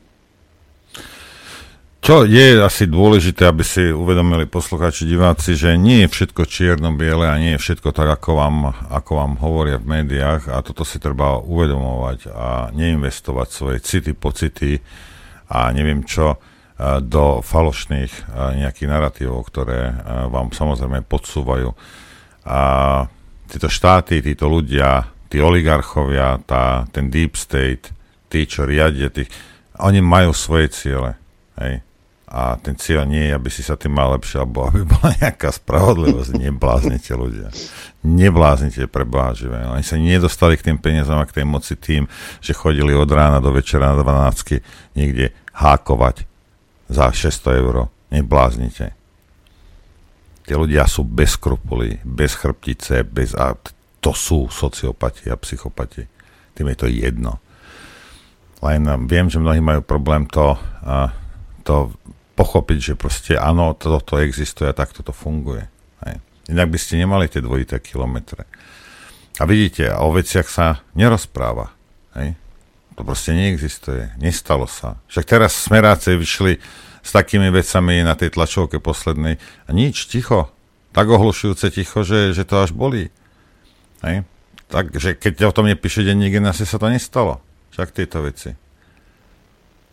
Čo 2.03 2.27
je 2.27 2.59
asi 2.59 2.83
dôležité, 2.83 3.47
aby 3.47 3.63
si 3.63 3.79
uvedomili 3.87 4.43
poslucháči, 4.43 5.07
diváci, 5.07 5.55
že 5.55 5.79
nie 5.79 6.03
je 6.03 6.11
všetko 6.11 6.43
čierno-biele 6.43 7.23
a 7.23 7.39
nie 7.39 7.55
je 7.55 7.63
všetko 7.63 7.95
tak, 7.95 8.19
ako 8.19 8.43
vám, 8.43 8.75
ako 8.91 9.11
vám 9.23 9.33
hovoria 9.39 9.79
v 9.79 9.87
médiách 9.87 10.51
a 10.51 10.59
toto 10.59 10.83
si 10.83 10.99
treba 10.99 11.39
uvedomovať 11.39 12.27
a 12.27 12.75
neinvestovať 12.75 13.47
svoje 13.47 13.77
city, 13.79 14.11
pocity 14.11 14.83
a 15.47 15.71
neviem 15.71 16.03
čo 16.03 16.35
e, 16.35 16.37
do 16.99 17.39
falošných 17.39 18.11
e, 18.11 18.21
nejakých 18.67 18.91
narratívov, 18.91 19.47
ktoré 19.47 19.95
e, 19.95 19.95
vám 20.27 20.51
samozrejme 20.51 21.07
podsúvajú. 21.07 21.71
A 22.51 22.59
títo 23.47 23.71
štáty, 23.71 24.19
títo 24.19 24.51
ľudia, 24.51 25.07
tí 25.31 25.39
oligarchovia, 25.39 26.35
tá, 26.43 26.83
ten 26.91 27.07
deep 27.07 27.39
state, 27.39 27.95
tí, 28.27 28.43
čo 28.43 28.67
riadia, 28.67 29.07
tí, 29.07 29.23
oni 29.79 30.03
majú 30.03 30.35
svoje 30.35 30.67
ciele. 30.67 31.15
Hej. 31.63 31.92
A 32.33 32.57
ten 32.57 32.73
cieľ 32.73 33.05
nie 33.05 33.29
je, 33.29 33.37
aby 33.37 33.49
si 33.53 33.61
sa 33.61 33.77
tým 33.77 33.93
mal 33.93 34.09
lepšie, 34.17 34.41
alebo 34.41 34.65
aby 34.65 34.81
bola 34.89 35.13
nejaká 35.21 35.53
spravodlivosť. 35.53 36.33
Nebláznite 36.33 37.13
ľudia. 37.13 37.53
Nebláznite 38.01 38.89
pre 38.89 39.05
Boha. 39.05 39.37
Oni 39.69 39.85
sa 39.85 40.01
nedostali 40.01 40.57
k 40.57 40.73
tým 40.73 40.81
peniazom 40.81 41.21
a 41.21 41.29
k 41.29 41.37
tej 41.37 41.45
moci 41.45 41.77
tým, 41.77 42.09
že 42.41 42.57
chodili 42.57 42.97
od 42.97 43.05
rána 43.05 43.37
do 43.37 43.53
večera 43.53 43.93
na 43.93 44.01
12 44.01 44.65
niekde 44.97 45.29
hákovať 45.53 46.25
za 46.89 47.13
600 47.13 47.61
eur. 47.61 47.93
Nebláznite. 48.09 48.97
Tí 50.43 50.57
ľudia 50.57 50.89
sú 50.89 51.05
bez 51.05 51.37
skrupulí, 51.37 52.01
bez 52.01 52.33
chrbtice, 52.33 53.05
bez... 53.05 53.37
A 53.37 53.53
to 54.01 54.11
sú 54.11 54.49
sociopati 54.49 55.29
a 55.29 55.37
psychopati. 55.37 56.01
Tým 56.57 56.67
je 56.73 56.77
to 56.81 56.87
jedno. 56.89 57.37
Len 58.65 58.83
viem, 59.05 59.29
že 59.29 59.37
mnohí 59.37 59.61
majú 59.61 59.85
problém 59.85 60.25
to, 60.27 60.57
to 61.61 61.93
pochopiť, 62.33 62.79
že 62.81 62.93
proste 62.97 63.33
áno, 63.37 63.77
toto 63.77 64.01
to 64.01 64.15
existuje 64.21 64.69
a 64.69 64.77
takto 64.77 65.05
to 65.05 65.13
funguje. 65.13 65.69
Hej. 66.05 66.17
Inak 66.49 66.69
by 66.73 66.77
ste 66.81 66.99
nemali 67.01 67.29
tie 67.29 67.39
dvojité 67.39 67.77
kilometre. 67.79 68.43
A 69.41 69.43
vidíte, 69.49 69.89
a 69.89 70.05
o 70.05 70.13
veciach 70.13 70.45
sa 70.45 70.85
nerozpráva. 70.93 71.73
Hej. 72.17 72.37
To 72.93 73.01
proste 73.01 73.33
neexistuje. 73.33 74.13
Nestalo 74.21 74.69
sa. 74.69 75.01
Však 75.09 75.25
teraz 75.25 75.57
smeráce 75.57 76.13
vyšli 76.13 76.61
s 77.01 77.09
takými 77.09 77.49
vecami 77.49 78.05
na 78.05 78.13
tej 78.13 78.37
tlačovke 78.37 78.77
poslednej 78.77 79.41
a 79.41 79.69
nič, 79.73 80.05
ticho. 80.05 80.53
Tak 80.93 81.09
ohlušujúce 81.09 81.73
ticho, 81.73 82.05
že, 82.05 82.37
že 82.37 82.45
to 82.45 82.61
až 82.61 82.69
bolí. 82.69 83.09
Hej. 84.05 84.25
Takže 84.69 85.17
keď 85.17 85.49
o 85.49 85.55
tom 85.55 85.65
nepíše 85.69 86.05
denník, 86.05 86.37
asi 86.45 86.65
sa 86.65 86.77
to 86.77 86.89
nestalo. 86.89 87.41
Však 87.73 87.93
tieto 87.93 88.21
veci. 88.21 88.53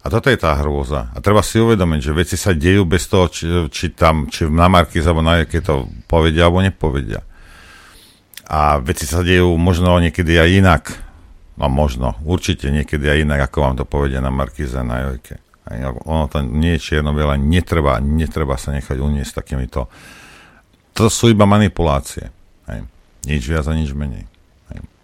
A 0.01 0.09
toto 0.09 0.33
je 0.33 0.41
tá 0.41 0.57
hrôza. 0.57 1.13
A 1.13 1.21
treba 1.21 1.45
si 1.45 1.61
uvedomiť, 1.61 2.01
že 2.01 2.17
veci 2.17 2.37
sa 2.41 2.57
dejú 2.57 2.89
bez 2.89 3.05
toho, 3.05 3.29
či, 3.29 3.45
či 3.69 3.93
tam, 3.93 4.33
či 4.33 4.49
na 4.49 4.73
Markiz 4.73 5.05
alebo 5.05 5.21
na 5.21 5.45
keď 5.45 5.61
to 5.61 5.75
povedia 6.09 6.49
alebo 6.49 6.65
nepovedia. 6.65 7.21
A 8.49 8.81
veci 8.81 9.05
sa 9.05 9.21
dejú 9.21 9.53
možno 9.61 9.93
niekedy 10.01 10.41
aj 10.41 10.49
inak. 10.57 10.85
No 11.61 11.69
možno, 11.69 12.17
určite 12.25 12.73
niekedy 12.73 13.05
aj 13.05 13.29
inak, 13.29 13.41
ako 13.53 13.57
vám 13.61 13.77
to 13.77 13.85
povedia 13.85 14.25
na 14.25 14.33
Markize, 14.33 14.81
na 14.81 15.13
Jojke. 15.13 15.37
Ono 16.09 16.25
to 16.33 16.41
nie 16.41 16.81
je 16.81 16.83
čierno 16.83 17.13
biele, 17.13 17.37
netreba, 17.37 18.01
netreba 18.01 18.57
sa 18.57 18.73
nechať 18.73 18.97
uniesť 18.97 19.45
takýmito. 19.45 19.93
To 20.97 21.13
sú 21.13 21.29
iba 21.29 21.45
manipulácie. 21.45 22.33
Nič 23.29 23.43
viac 23.45 23.69
a 23.69 23.77
nič 23.77 23.93
menej. 23.93 24.30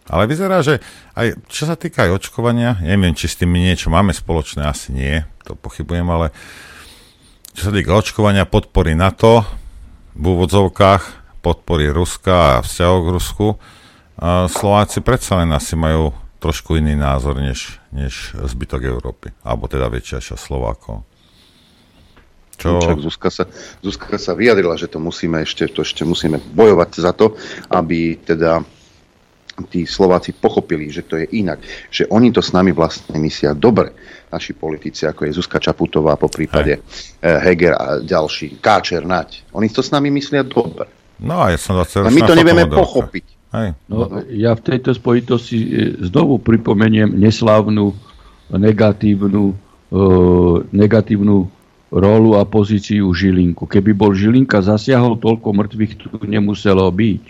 Ale 0.06 0.30
vyzerá, 0.30 0.62
že 0.62 0.78
aj 1.18 1.34
čo 1.50 1.66
sa 1.66 1.74
týka 1.74 2.06
aj 2.06 2.22
očkovania, 2.22 2.78
neviem, 2.78 3.14
či 3.14 3.26
s 3.26 3.38
tým 3.38 3.50
niečo 3.50 3.90
máme 3.90 4.14
spoločné, 4.14 4.62
asi 4.62 4.94
nie, 4.94 5.26
to 5.42 5.58
pochybujem, 5.58 6.06
ale 6.06 6.30
čo 7.58 7.70
sa 7.70 7.72
týka 7.74 7.90
očkovania, 7.90 8.46
podpory 8.46 8.94
NATO, 8.94 9.42
v 10.16 10.24
úvodzovkách, 10.32 11.02
podpory 11.42 11.90
Ruska 11.90 12.58
a 12.58 12.62
vzťahov 12.62 12.98
k 13.02 13.12
Rusku, 13.12 13.46
Slováci 14.48 15.04
predsa 15.04 15.42
len 15.44 15.52
asi 15.52 15.76
majú 15.76 16.14
trošku 16.40 16.78
iný 16.78 16.94
názor 16.96 17.36
než, 17.36 17.82
než 17.90 18.32
zbytok 18.32 18.86
Európy, 18.86 19.34
alebo 19.42 19.66
teda 19.66 19.90
väčšia 19.90 20.22
časť 20.22 20.40
Slovákov. 20.40 21.04
Čo? 22.56 22.80
Čak 22.80 23.04
Zuzka 23.04 23.28
sa, 23.28 23.44
Zuzka 23.84 24.16
sa 24.16 24.32
vyjadrila, 24.32 24.80
že 24.80 24.88
to 24.88 24.96
musíme 24.96 25.44
ešte, 25.44 25.68
to 25.68 25.84
ešte 25.84 26.08
musíme 26.08 26.40
bojovať 26.56 26.90
za 26.96 27.12
to, 27.12 27.36
aby 27.68 28.16
teda 28.16 28.64
tí 29.64 29.88
Slováci 29.88 30.36
pochopili, 30.36 30.92
že 30.92 31.08
to 31.08 31.16
je 31.16 31.24
inak, 31.40 31.64
že 31.88 32.04
oni 32.12 32.28
to 32.28 32.44
s 32.44 32.52
nami 32.52 32.76
vlastne 32.76 33.16
myslia 33.16 33.56
dobre, 33.56 33.96
naši 34.28 34.52
politici, 34.52 35.08
ako 35.08 35.24
je 35.24 35.32
Zuzka 35.32 35.56
Čaputová, 35.56 36.20
po 36.20 36.28
prípade 36.28 36.76
Aj. 36.76 37.40
Heger 37.48 37.72
a 37.72 37.86
ďalší, 38.04 38.60
Káčer, 38.60 39.08
Nať. 39.08 39.48
Oni 39.56 39.72
to 39.72 39.80
s 39.80 39.88
nami 39.88 40.12
myslia 40.12 40.44
dobre. 40.44 40.84
No 41.16 41.40
a 41.40 41.54
ja 41.54 41.58
som 41.58 41.80
20 41.80 42.12
my 42.12 42.22
to 42.28 42.36
nevieme 42.36 42.68
pochopiť. 42.68 43.24
Aj. 43.56 43.72
No, 43.88 44.20
ja 44.28 44.52
v 44.52 44.60
tejto 44.60 44.92
spojitosti 44.92 45.56
e, 45.56 45.68
znovu 46.12 46.36
pripomeniem 46.36 47.08
neslávnu 47.16 47.96
negatívnu, 48.52 49.58
uh, 49.90 50.62
negatívnu 50.70 51.50
rolu 51.90 52.30
a 52.38 52.46
pozíciu 52.46 53.10
Žilinku. 53.10 53.66
Keby 53.66 53.90
bol 53.90 54.14
Žilinka 54.14 54.62
zasiahol, 54.62 55.18
toľko 55.18 55.50
mŕtvych 55.50 55.92
tu 55.98 56.06
nemuselo 56.26 56.86
byť. 56.90 57.22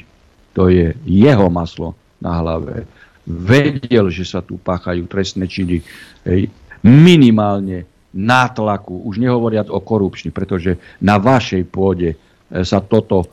To 0.56 0.68
je 0.72 0.92
jeho 1.04 1.48
maslo 1.52 1.96
na 2.26 2.42
hlave. 2.42 2.90
Vedel, 3.26 4.10
že 4.10 4.26
sa 4.26 4.42
tu 4.42 4.58
páchajú 4.58 5.06
trestné 5.06 5.46
činy 5.46 5.82
hej, 6.26 6.50
minimálne 6.82 7.86
nátlaku, 8.10 9.06
už 9.06 9.22
nehovoriac 9.22 9.70
o 9.70 9.78
korupčných, 9.78 10.34
pretože 10.34 10.78
na 10.98 11.22
vašej 11.22 11.62
pôde 11.70 12.14
e, 12.14 12.16
sa 12.66 12.82
toto, 12.82 13.26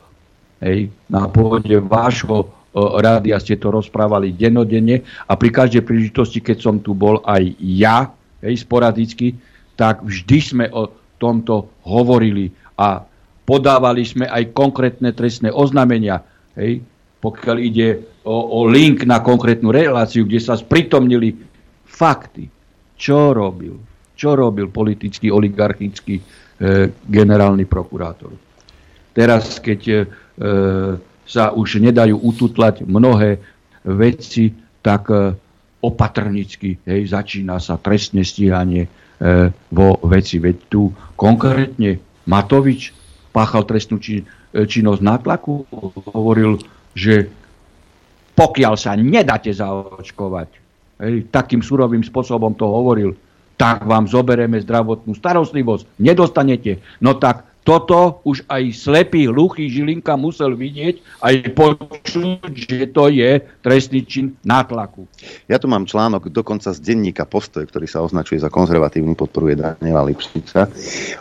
hej, 0.62 0.94
na 1.10 1.26
pôde 1.26 1.82
vášho 1.82 2.54
rádia 2.74 3.38
ste 3.38 3.54
to 3.54 3.70
rozprávali 3.70 4.34
denodenne 4.34 5.06
a 5.30 5.38
pri 5.38 5.50
každej 5.54 5.86
príležitosti, 5.86 6.42
keď 6.42 6.58
som 6.58 6.76
tu 6.82 6.90
bol 6.90 7.22
aj 7.22 7.54
ja, 7.62 8.10
hej, 8.42 8.66
sporadicky, 8.66 9.38
tak 9.78 10.02
vždy 10.02 10.38
sme 10.42 10.66
o 10.74 10.90
tomto 11.22 11.70
hovorili 11.86 12.50
a 12.74 13.06
podávali 13.46 14.02
sme 14.02 14.26
aj 14.26 14.50
konkrétne 14.50 15.14
trestné 15.14 15.54
oznámenia. 15.54 16.26
Hej, 16.58 16.82
pokiaľ 17.22 17.56
ide 17.62 18.13
o, 18.24 18.36
o 18.58 18.66
link 18.66 19.04
na 19.04 19.20
konkrétnu 19.20 19.68
reláciu, 19.68 20.24
kde 20.24 20.40
sa 20.40 20.56
spritomnili 20.56 21.36
fakty, 21.84 22.48
čo 22.96 23.36
robil, 23.36 23.76
čo 24.16 24.34
robil 24.34 24.72
politický, 24.72 25.28
oligarchický 25.28 26.16
e, 26.18 26.22
generálny 27.04 27.68
prokurátor. 27.68 28.32
Teraz, 29.14 29.60
keď 29.60 29.80
e, 29.86 29.96
sa 31.24 31.54
už 31.54 31.78
nedajú 31.78 32.18
ututlať 32.18 32.82
mnohé 32.82 33.38
veci, 33.84 34.56
tak 34.80 35.12
e, 35.12 35.36
opatrnicky 35.84 36.80
hej, 36.88 37.12
začína 37.12 37.60
sa 37.60 37.76
trestné 37.76 38.24
stíhanie 38.24 38.88
e, 38.88 38.90
vo 39.68 40.00
veci. 40.08 40.40
Veď 40.40 40.56
tu 40.72 40.90
konkrétne 41.14 42.00
Matovič 42.24 42.96
páchal 43.36 43.68
trestnú 43.68 44.00
či, 44.00 44.24
e, 44.24 44.64
činnosť 44.64 45.00
nátlaku, 45.04 45.68
hovoril 46.08 46.56
že 46.94 47.28
pokiaľ 48.34 48.74
sa 48.74 48.98
nedáte 48.98 49.54
zaočkovať, 49.54 50.48
hej, 51.02 51.14
takým 51.30 51.62
surovým 51.62 52.02
spôsobom 52.02 52.54
to 52.54 52.66
hovoril, 52.66 53.14
tak 53.54 53.86
vám 53.86 54.10
zoberieme 54.10 54.58
zdravotnú 54.58 55.14
starostlivosť, 55.14 56.02
nedostanete. 56.02 56.82
No 56.98 57.14
tak 57.14 57.54
toto 57.64 58.20
už 58.28 58.44
aj 58.44 58.76
slepý, 58.76 59.24
hluchý 59.24 59.72
Žilinka 59.72 60.20
musel 60.20 60.52
vidieť 60.52 61.00
aj 61.24 61.34
počuť, 61.56 62.52
že 62.52 62.92
to 62.92 63.08
je 63.08 63.40
trestný 63.64 64.04
čin 64.04 64.36
nátlaku. 64.44 65.08
Ja 65.48 65.56
tu 65.56 65.64
mám 65.64 65.88
článok 65.88 66.28
dokonca 66.28 66.76
z 66.76 66.78
denníka 66.84 67.24
Postoj, 67.24 67.64
ktorý 67.64 67.88
sa 67.88 68.04
označuje 68.04 68.44
za 68.44 68.52
konzervatívny, 68.52 69.16
podporuje 69.16 69.56
Daniela 69.56 70.04
Lipšica. 70.04 70.68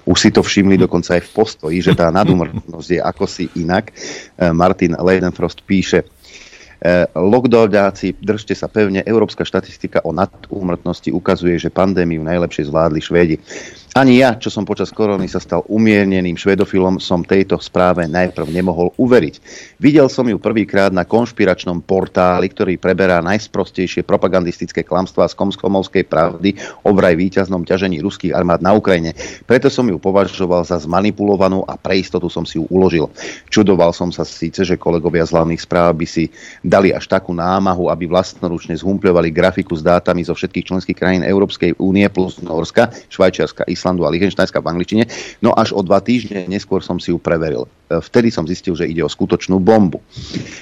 Už 0.04 0.18
si 0.20 0.30
to 0.36 0.44
všimli 0.44 0.76
dokonca 0.76 1.16
aj 1.16 1.24
v 1.24 1.32
postoji, 1.32 1.78
že 1.80 1.96
tá 1.96 2.12
nadumrtnosť 2.12 2.90
je 2.92 3.00
ako 3.00 3.24
si 3.24 3.48
inak. 3.56 3.96
Eh, 3.96 4.52
Martin 4.52 5.00
Leidenfrost 5.00 5.64
píše, 5.64 6.04
eh, 6.84 7.08
Lockdownáci, 7.16 8.20
držte 8.20 8.54
sa 8.54 8.68
pevne, 8.68 9.02
európska 9.08 9.48
štatistika 9.48 10.04
o 10.04 10.12
nadúmrtnosti 10.12 11.16
ukazuje, 11.16 11.56
že 11.56 11.72
pandémiu 11.72 12.20
najlepšie 12.22 12.68
zvládli 12.68 13.00
Švédi. 13.00 13.36
Ani 13.94 14.26
ja, 14.26 14.34
čo 14.34 14.50
som 14.50 14.66
počas 14.66 14.90
korony 14.90 15.30
sa 15.30 15.38
stal 15.38 15.62
umierneným 15.70 16.34
švedofilom, 16.34 16.98
som 16.98 17.22
tejto 17.22 17.62
správe 17.62 18.10
najprv 18.10 18.50
nemohol 18.50 18.90
uveriť. 18.98 19.38
Videl 19.78 20.10
som 20.10 20.26
ju 20.26 20.42
prvýkrát 20.42 20.90
na 20.90 21.06
konšpiračnom 21.06 21.86
portáli, 21.86 22.50
ktorý 22.50 22.82
preberá 22.82 23.22
najsprostejšie 23.22 24.02
propagandistické 24.02 24.82
klamstvá 24.82 25.30
z 25.30 25.38
komskomovskej 25.38 26.10
pravdy 26.10 26.58
o 26.82 26.90
vraj 26.90 27.14
víťaznom 27.14 27.62
ťažení 27.62 28.02
ruských 28.02 28.34
armád 28.34 28.66
na 28.66 28.74
Ukrajine. 28.74 29.14
Preto 29.46 29.70
som 29.70 29.86
ju 29.86 30.02
považoval 30.02 30.66
za 30.66 30.82
zmanipulovanú 30.82 31.62
a 31.62 31.78
pre 31.78 32.02
istotu 32.02 32.34
som 32.34 32.50
si 32.50 32.58
ju 32.58 32.66
uložil. 32.74 33.14
Čudoval 33.54 33.94
som 33.94 34.10
sa 34.10 34.26
síce, 34.26 34.66
že 34.66 34.74
kolegovia 34.74 35.22
z 35.22 35.38
hlavných 35.38 35.62
správ 35.62 35.94
by 36.02 36.10
si 36.10 36.34
dali 36.66 36.90
až 36.90 37.06
takú 37.06 37.30
námahu, 37.30 37.94
aby 37.94 38.10
vlastnoručne 38.10 38.74
zhumpľovali 38.74 39.30
grafiku 39.30 39.78
s 39.78 39.86
dátami 39.86 40.26
zo 40.26 40.34
všetkých 40.34 40.66
členských 40.66 40.98
krajín 40.98 41.22
Európskej 41.22 41.78
únie 41.78 42.10
plus 42.10 42.42
Norska, 42.42 42.90
Švajčiarska, 43.14 43.70
Islandu 43.84 44.08
a 44.08 44.14
Lichtensteinska 44.16 44.64
v 44.64 44.72
angličtine. 44.72 45.04
No 45.44 45.52
až 45.52 45.76
o 45.76 45.84
dva 45.84 46.00
týždne 46.00 46.48
neskôr 46.48 46.80
som 46.80 47.04
si 47.04 47.12
ju 47.12 47.20
preveril. 47.20 47.68
Vtedy 48.00 48.34
som 48.34 48.48
zistil, 48.48 48.74
že 48.74 48.90
ide 48.90 49.04
o 49.04 49.12
skutočnú 49.12 49.60
bombu. 49.60 50.00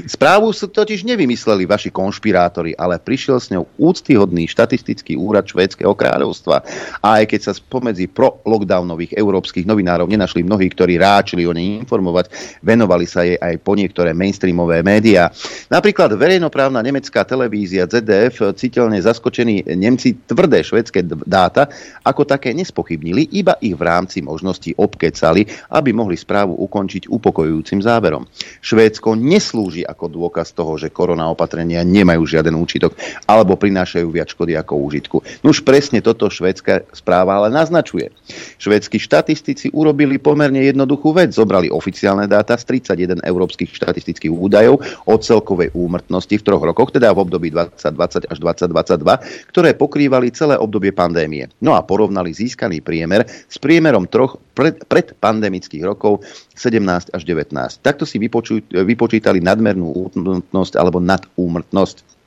Správu 0.10 0.50
sa 0.52 0.68
totiž 0.68 1.06
nevymysleli 1.06 1.70
vaši 1.70 1.94
konšpirátori, 1.94 2.74
ale 2.76 2.98
prišiel 2.98 3.38
s 3.38 3.54
ňou 3.54 3.70
úctyhodný 3.78 4.50
štatistický 4.50 5.16
úrad 5.16 5.46
Švédskeho 5.46 5.94
kráľovstva. 5.94 6.66
A 7.00 7.22
aj 7.22 7.32
keď 7.32 7.40
sa 7.48 7.54
spomedzi 7.54 8.10
pro-lockdownových 8.10 9.16
európskych 9.16 9.70
novinárov 9.70 10.10
nenašli 10.10 10.42
mnohí, 10.42 10.68
ktorí 10.72 10.98
ráčili 10.98 11.46
o 11.46 11.54
nej 11.54 11.80
informovať, 11.84 12.34
venovali 12.66 13.06
sa 13.06 13.22
jej 13.22 13.38
aj 13.38 13.62
po 13.62 13.78
niektoré 13.78 14.16
mainstreamové 14.18 14.82
médiá. 14.82 15.30
Napríklad 15.70 16.16
verejnoprávna 16.18 16.82
nemecká 16.82 17.22
televízia 17.28 17.86
ZDF 17.86 18.56
citeľne 18.58 18.98
zaskočení 18.98 19.68
Nemci 19.76 20.18
tvrdé 20.26 20.64
švedské 20.66 21.04
dáta 21.06 21.68
ako 22.02 22.24
také 22.24 22.56
nespochybnili, 22.56 23.28
iba 23.36 23.60
ich 23.60 23.76
v 23.76 23.84
rámci 23.84 24.24
možností 24.24 24.74
obkecali, 24.80 25.46
aby 25.72 25.92
mohli 25.92 26.16
správu 26.16 26.56
ukončiť 26.56 27.12
upokojujúcim 27.22 27.86
záverom. 27.86 28.26
Švédsko 28.66 29.14
neslúži 29.14 29.86
ako 29.86 30.10
dôkaz 30.10 30.58
toho, 30.58 30.82
že 30.82 30.90
korona 30.90 31.30
opatrenia 31.30 31.86
nemajú 31.86 32.26
žiaden 32.26 32.58
účitok 32.58 32.98
alebo 33.30 33.54
prinášajú 33.54 34.10
viac 34.10 34.34
škody 34.34 34.58
ako 34.58 34.82
úžitku. 34.82 35.18
No 35.46 35.54
už 35.54 35.62
presne 35.62 36.02
toto 36.02 36.26
švédska 36.34 36.90
správa 36.98 37.38
ale 37.38 37.54
naznačuje. 37.54 38.10
Švédsky 38.58 38.98
štatistici 38.98 39.70
urobili 39.70 40.18
pomerne 40.18 40.66
jednoduchú 40.66 41.14
vec. 41.14 41.30
Zobrali 41.38 41.70
oficiálne 41.70 42.26
dáta 42.26 42.58
z 42.58 42.82
31 42.82 43.22
európskych 43.22 43.70
štatistických 43.70 44.34
údajov 44.34 44.82
o 45.06 45.16
celkovej 45.22 45.70
úmrtnosti 45.78 46.42
v 46.42 46.44
troch 46.44 46.64
rokoch, 46.66 46.90
teda 46.90 47.14
v 47.14 47.22
období 47.22 47.54
2020 47.54 48.32
až 48.32 48.38
2022, 48.42 49.54
ktoré 49.54 49.70
pokrývali 49.78 50.34
celé 50.34 50.58
obdobie 50.58 50.90
pandémie. 50.96 51.52
No 51.62 51.78
a 51.78 51.86
porovnali 51.86 52.34
získaný 52.34 52.82
priemer 52.82 53.28
s 53.28 53.60
priemerom 53.62 54.08
troch 54.08 54.40
pred, 54.56 54.82
predpandemických 54.88 55.84
rokov 55.84 56.24
17 56.62 57.10
až 57.10 57.22
19. 57.26 57.82
Takto 57.82 58.06
si 58.06 58.22
vypoču, 58.22 58.62
vypočítali 58.70 59.42
nadmernú 59.42 60.14
úmrtnosť 60.14 60.78
alebo 60.78 61.02
nadúmrtnosť. 61.02 62.22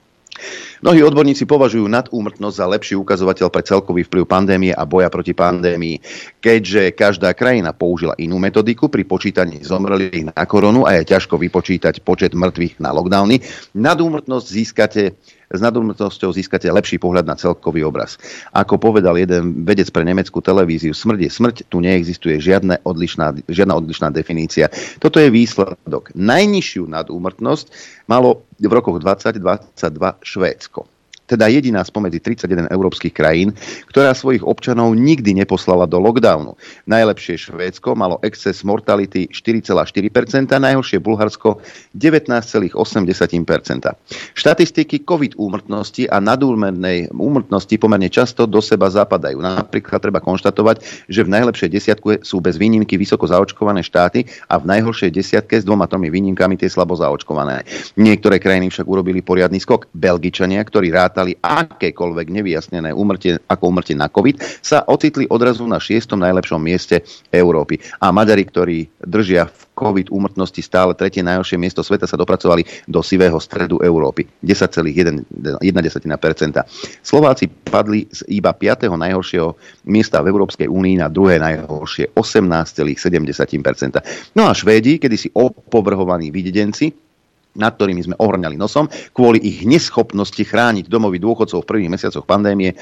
Mnohí 0.83 1.01
odborníci 1.07 1.47
považujú 1.47 1.87
nadúmrtnosť 1.87 2.57
za 2.59 2.67
lepší 2.67 2.95
ukazovateľ 2.99 3.49
pre 3.49 3.63
celkový 3.63 4.03
vplyv 4.05 4.27
pandémie 4.27 4.75
a 4.75 4.83
boja 4.83 5.07
proti 5.07 5.31
pandémii. 5.31 6.03
Keďže 6.43 6.93
každá 6.99 7.33
krajina 7.33 7.71
použila 7.71 8.19
inú 8.19 8.43
metodiku 8.43 8.91
pri 8.91 9.07
počítaní 9.07 9.63
zomrelých 9.63 10.35
na 10.35 10.43
koronu 10.45 10.85
a 10.85 10.99
je 10.99 11.15
ťažko 11.15 11.39
vypočítať 11.39 12.03
počet 12.03 12.35
mŕtvych 12.35 12.83
na 12.83 12.91
lockdowny, 12.91 13.41
nadúmrtnosť 13.79 14.47
získate 14.51 15.03
s 15.51 15.59
nadúmrtnosťou 15.61 16.33
získate 16.33 16.71
lepší 16.71 16.97
pohľad 16.97 17.29
na 17.29 17.37
celkový 17.37 17.85
obraz. 17.85 18.17
Ako 18.57 18.81
povedal 18.81 19.19
jeden 19.19 19.67
vedec 19.67 19.91
pre 19.93 20.07
nemeckú 20.07 20.41
televíziu, 20.41 20.97
smrť 20.97 21.21
je 21.27 21.31
smrť, 21.31 21.57
tu 21.69 21.83
neexistuje 21.85 22.41
žiadna 22.41 22.81
odlišná, 22.87 23.37
žiadna 23.51 23.75
odlišná 23.77 24.09
definícia. 24.15 24.71
Toto 25.03 25.21
je 25.21 25.29
výsledok. 25.29 26.15
Najnižšiu 26.17 26.89
nadúmrtnosť 26.89 27.67
malo 28.09 28.47
v 28.57 28.73
rokoch 28.73 29.03
2022 29.03 29.43
Švédsko 30.23 30.94
teda 31.35 31.51
jediná 31.51 31.83
spomedzi 31.83 32.23
31 32.23 32.71
európskych 32.71 33.11
krajín, 33.11 33.53
ktorá 33.91 34.15
svojich 34.15 34.47
občanov 34.47 34.95
nikdy 34.95 35.35
neposlala 35.35 35.91
do 35.91 35.99
lockdownu. 35.99 36.55
Najlepšie 36.87 37.51
Švédsko 37.51 37.99
malo 37.99 38.23
excess 38.23 38.63
mortality 38.63 39.27
4,4%, 39.29 40.55
najhoršie 40.55 41.03
Bulharsko 41.03 41.59
19,8%. 41.93 42.73
Štatistiky 44.39 45.03
COVID 45.03 45.35
úmrtnosti 45.35 46.07
a 46.07 46.23
nadúmernej 46.23 47.11
úmrtnosti 47.11 47.75
pomerne 47.83 48.07
často 48.07 48.47
do 48.47 48.63
seba 48.63 48.87
zapadajú. 48.87 49.43
Napríklad 49.43 49.99
treba 49.99 50.23
konštatovať, 50.23 51.09
že 51.11 51.27
v 51.27 51.33
najlepšej 51.35 51.71
desiatke 51.71 52.23
sú 52.23 52.39
bez 52.39 52.55
výnimky 52.55 52.95
vysoko 52.95 53.27
zaočkované 53.27 53.83
štáty 53.83 54.23
a 54.47 54.61
v 54.63 54.71
najhoršej 54.71 55.11
desiatke 55.11 55.59
s 55.59 55.67
dvoma 55.67 55.91
tromi 55.91 56.13
výnimkami 56.13 56.55
tie 56.55 56.71
slabo 56.71 56.95
zaočkované. 56.95 57.67
Niektoré 57.99 58.39
krajiny 58.39 58.71
však 58.71 58.87
urobili 58.87 59.25
poriadny 59.25 59.59
skok. 59.59 59.91
Belgičania, 59.91 60.63
ktorí 60.63 60.93
rád 60.95 61.24
rátali 61.25 61.41
akékoľvek 61.41 62.29
nevyjasnené 62.29 62.93
umrtie, 62.93 63.41
ako 63.49 63.73
umrtie 63.73 63.97
na 63.97 64.13
COVID, 64.13 64.61
sa 64.61 64.85
ocitli 64.85 65.25
odrazu 65.33 65.65
na 65.65 65.81
šiestom 65.81 66.21
najlepšom 66.21 66.61
mieste 66.61 67.01
Európy. 67.33 67.81
A 68.05 68.13
Maďari, 68.13 68.45
ktorí 68.45 68.85
držia 69.01 69.49
v 69.49 69.63
COVID 69.73 70.13
úmrtnosti 70.13 70.61
stále 70.61 70.93
tretie 70.93 71.25
najhoršie 71.25 71.57
miesto 71.57 71.81
sveta, 71.81 72.05
sa 72.05 72.21
dopracovali 72.21 72.69
do 72.85 73.01
sivého 73.01 73.41
stredu 73.41 73.81
Európy. 73.81 74.29
10,1%. 74.45 75.25
Slováci 77.01 77.49
padli 77.49 78.05
z 78.13 78.21
iba 78.29 78.53
5. 78.53 78.93
najhoršieho 78.93 79.57
miesta 79.89 80.21
v 80.21 80.29
Európskej 80.29 80.69
únii 80.69 81.01
na 81.01 81.09
druhé 81.09 81.41
najhoršie 81.41 82.13
18,7%. 82.13 84.37
No 84.37 84.45
a 84.47 84.53
Švédi, 84.53 85.01
kedysi 85.01 85.33
opovrhovaní 85.33 86.29
videdenci, 86.29 86.93
nad 87.55 87.75
ktorými 87.75 88.03
sme 88.03 88.17
ohrňali 88.19 88.59
nosom, 88.59 88.91
kvôli 89.15 89.41
ich 89.43 89.63
neschopnosti 89.67 90.43
chrániť 90.43 90.91
domovy 90.91 91.23
dôchodcov 91.23 91.63
v 91.63 91.69
prvých 91.71 91.93
mesiacoch 91.95 92.27
pandémie, 92.27 92.75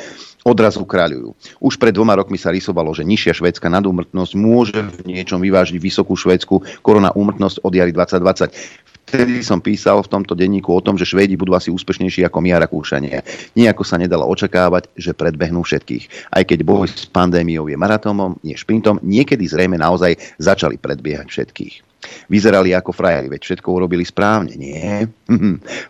odrazu 0.43 0.83
kráľujú. 0.83 1.33
Už 1.63 1.79
pred 1.79 1.95
dvoma 1.95 2.19
rokmi 2.19 2.41
sa 2.41 2.51
rysovalo, 2.51 2.91
že 2.97 3.07
nižšia 3.07 3.39
švédska 3.39 3.71
nadúmrtnosť 3.71 4.33
môže 4.35 4.81
v 4.81 5.17
niečom 5.17 5.39
vyvážiť 5.39 5.79
vysokú 5.79 6.19
švédsku 6.19 6.83
korona 6.83 7.15
úmrtnosť 7.15 7.63
od 7.63 7.73
jary 7.73 7.93
2020 7.95 8.93
vtedy 9.13 9.45
som 9.45 9.61
písal 9.61 10.01
v 10.01 10.09
tomto 10.09 10.33
denníku 10.33 10.73
o 10.73 10.81
tom, 10.81 10.97
že 10.97 11.05
Švédi 11.05 11.37
budú 11.37 11.53
asi 11.53 11.69
úspešnejší 11.69 12.25
ako 12.25 12.41
my 12.41 12.57
a 12.57 12.65
Rakúšania. 12.65 13.21
Nijako 13.53 13.85
sa 13.85 14.01
nedalo 14.01 14.25
očakávať, 14.25 14.89
že 14.97 15.13
predbehnú 15.13 15.61
všetkých. 15.61 16.33
Aj 16.33 16.41
keď 16.49 16.65
boj 16.65 16.89
s 16.89 17.05
pandémiou 17.13 17.69
je 17.69 17.77
maratónom, 17.77 18.41
nie 18.41 18.57
šprintom, 18.57 18.97
niekedy 19.05 19.45
zrejme 19.45 19.77
naozaj 19.77 20.17
začali 20.41 20.81
predbiehať 20.81 21.29
všetkých. 21.29 21.92
Vyzerali 22.27 22.75
ako 22.75 22.91
frajeri, 22.91 23.31
veď 23.31 23.41
všetko 23.47 23.69
urobili 23.71 24.03
správne. 24.03 24.59
Nie. 24.59 25.07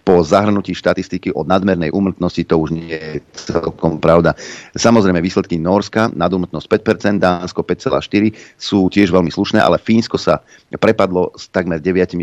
Po 0.05 0.20
zahrnutí 0.20 0.76
štatistiky 0.76 1.32
od 1.32 1.48
nadmernej 1.48 1.89
úmrtnosti 1.89 2.44
to 2.44 2.60
už 2.60 2.76
nie 2.76 2.93
je 2.93 3.24
celkom 3.32 3.97
pravda. 3.97 4.36
Samozrejme 4.76 5.24
výsledky 5.24 5.56
Norska, 5.56 6.12
nadúmrtnosť 6.12 6.66
5%, 6.68 7.16
Dánsko 7.22 7.64
5,4% 7.64 8.36
sú 8.60 8.93
tiež 8.93 9.09
veľmi 9.09 9.32
slušné, 9.32 9.59
ale 9.60 9.80
Fínsko 9.80 10.20
sa 10.20 10.44
prepadlo 10.76 11.32
s 11.32 11.48
takmer 11.48 11.80
9% 11.80 12.20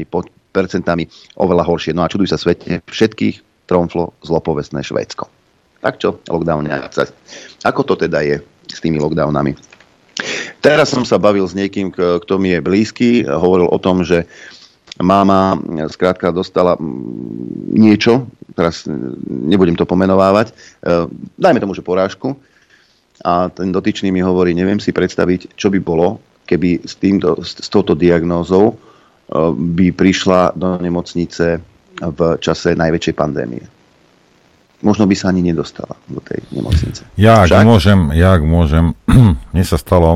oveľa 1.37 1.63
horšie. 1.65 1.93
No 1.97 2.05
a 2.05 2.11
čuduj 2.11 2.29
sa 2.29 2.37
svete, 2.37 2.85
všetkých 2.85 3.65
tromflo 3.69 4.13
zlopovesné 4.25 4.81
Švédsko. 4.81 5.29
Tak 5.79 6.01
čo, 6.01 6.19
lockdown 6.27 6.67
Ako 7.63 7.81
to 7.87 7.95
teda 7.95 8.19
je 8.25 8.43
s 8.67 8.79
tými 8.83 8.99
lockdownami? 8.99 9.78
Teraz 10.59 10.91
som 10.91 11.07
sa 11.07 11.15
bavil 11.15 11.47
s 11.47 11.55
niekým, 11.55 11.91
kto 11.95 12.33
mi 12.35 12.51
je 12.51 12.59
blízky, 12.59 13.23
hovoril 13.23 13.71
o 13.71 13.79
tom, 13.79 14.03
že 14.03 14.27
máma 14.99 15.55
skrátka 15.87 16.35
dostala 16.35 16.75
niečo, 17.71 18.27
teraz 18.59 18.83
nebudem 19.23 19.79
to 19.79 19.87
pomenovávať, 19.87 20.51
e, 20.51 20.53
dajme 21.39 21.63
tomu, 21.63 21.71
že 21.71 21.85
porážku, 21.85 22.35
a 23.23 23.47
ten 23.47 23.71
dotyčný 23.71 24.11
mi 24.11 24.19
hovorí, 24.19 24.51
neviem 24.51 24.83
si 24.83 24.91
predstaviť, 24.91 25.55
čo 25.55 25.71
by 25.71 25.79
bolo, 25.79 26.19
keby 26.43 26.83
s, 26.83 26.99
týmto, 26.99 27.39
s 27.39 27.67
touto 27.71 27.95
diagnózou 27.95 28.75
e, 28.75 28.75
by 29.55 29.95
prišla 29.95 30.59
do 30.59 30.75
nemocnice 30.83 31.63
v 31.99 32.19
čase 32.43 32.75
najväčšej 32.75 33.15
pandémie 33.15 33.78
možno 34.79 35.03
by 35.07 35.15
sa 35.15 35.31
ani 35.31 35.43
nedostala 35.43 35.99
do 36.07 36.23
tej 36.23 36.39
nemocnice. 36.55 37.03
Ja, 37.19 37.43
ak 37.43 37.51
Však? 37.51 37.67
môžem, 37.67 37.99
ja, 38.15 38.39
ak 38.39 38.43
môžem, 38.47 38.95
mne 39.53 39.65
sa 39.67 39.75
stalo, 39.75 40.15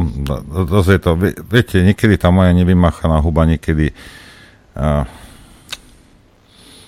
dosť 0.68 0.90
je 0.90 1.00
to, 1.00 1.12
viete, 1.48 1.78
niekedy 1.84 2.16
tá 2.16 2.32
moja 2.32 2.56
nevymachaná 2.56 3.20
huba, 3.20 3.44
niekedy, 3.44 3.92
uh, 4.80 5.04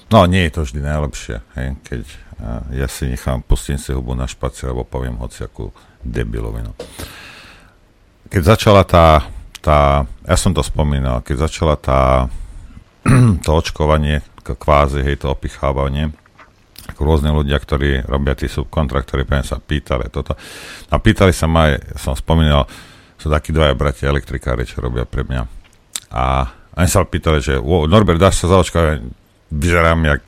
no 0.07 0.17
nie 0.25 0.47
je 0.47 0.51
to 0.55 0.61
vždy 0.63 0.79
najlepšie, 0.79 1.35
hej, 1.59 1.67
keď 1.83 2.01
uh, 2.39 2.63
ja 2.71 2.87
si 2.87 3.11
nechám, 3.11 3.43
pustím 3.43 3.75
si 3.75 3.91
hubu 3.91 4.15
na 4.15 4.27
špaci, 4.27 4.71
alebo 4.71 4.87
poviem 4.87 5.19
hociakú 5.19 5.75
debilovinu. 5.99 6.71
Keď 8.31 8.41
začala 8.41 8.87
tá, 8.87 9.27
tá, 9.59 10.07
ja 10.23 10.37
som 10.39 10.55
to 10.55 10.63
spomínal, 10.63 11.19
keď 11.19 11.51
začala 11.51 11.75
tá, 11.75 12.31
to 13.45 13.49
očkovanie, 13.51 14.23
kvázi, 14.45 15.01
hej, 15.03 15.19
to 15.19 15.33
opichávanie, 15.33 16.15
rôzne 17.03 17.33
ľudia, 17.35 17.59
ktorí 17.59 18.07
robia 18.07 18.37
tí 18.37 18.47
subkontraktory, 18.47 19.27
poviem 19.27 19.43
sa 19.43 19.59
pýtali 19.59 20.07
toto. 20.07 20.37
A 20.87 20.95
pýtali 20.95 21.35
sa 21.35 21.49
ma 21.49 21.73
aj, 21.73 21.99
som 21.99 22.15
spomínal, 22.15 22.69
sú 23.19 23.27
takí 23.27 23.51
dvaja 23.51 23.73
bratia 23.73 24.11
elektrikári, 24.11 24.63
čo 24.63 24.79
robia 24.79 25.03
pre 25.03 25.25
mňa. 25.25 25.41
A 26.15 26.47
oni 26.75 26.87
sa 26.87 27.03
pýtali, 27.03 27.39
že 27.41 27.59
Norbert, 27.63 28.19
dáš 28.19 28.43
sa 28.43 28.51
zaočkovať? 28.51 29.03
Vyzerám 29.51 30.01
jak 30.05 30.23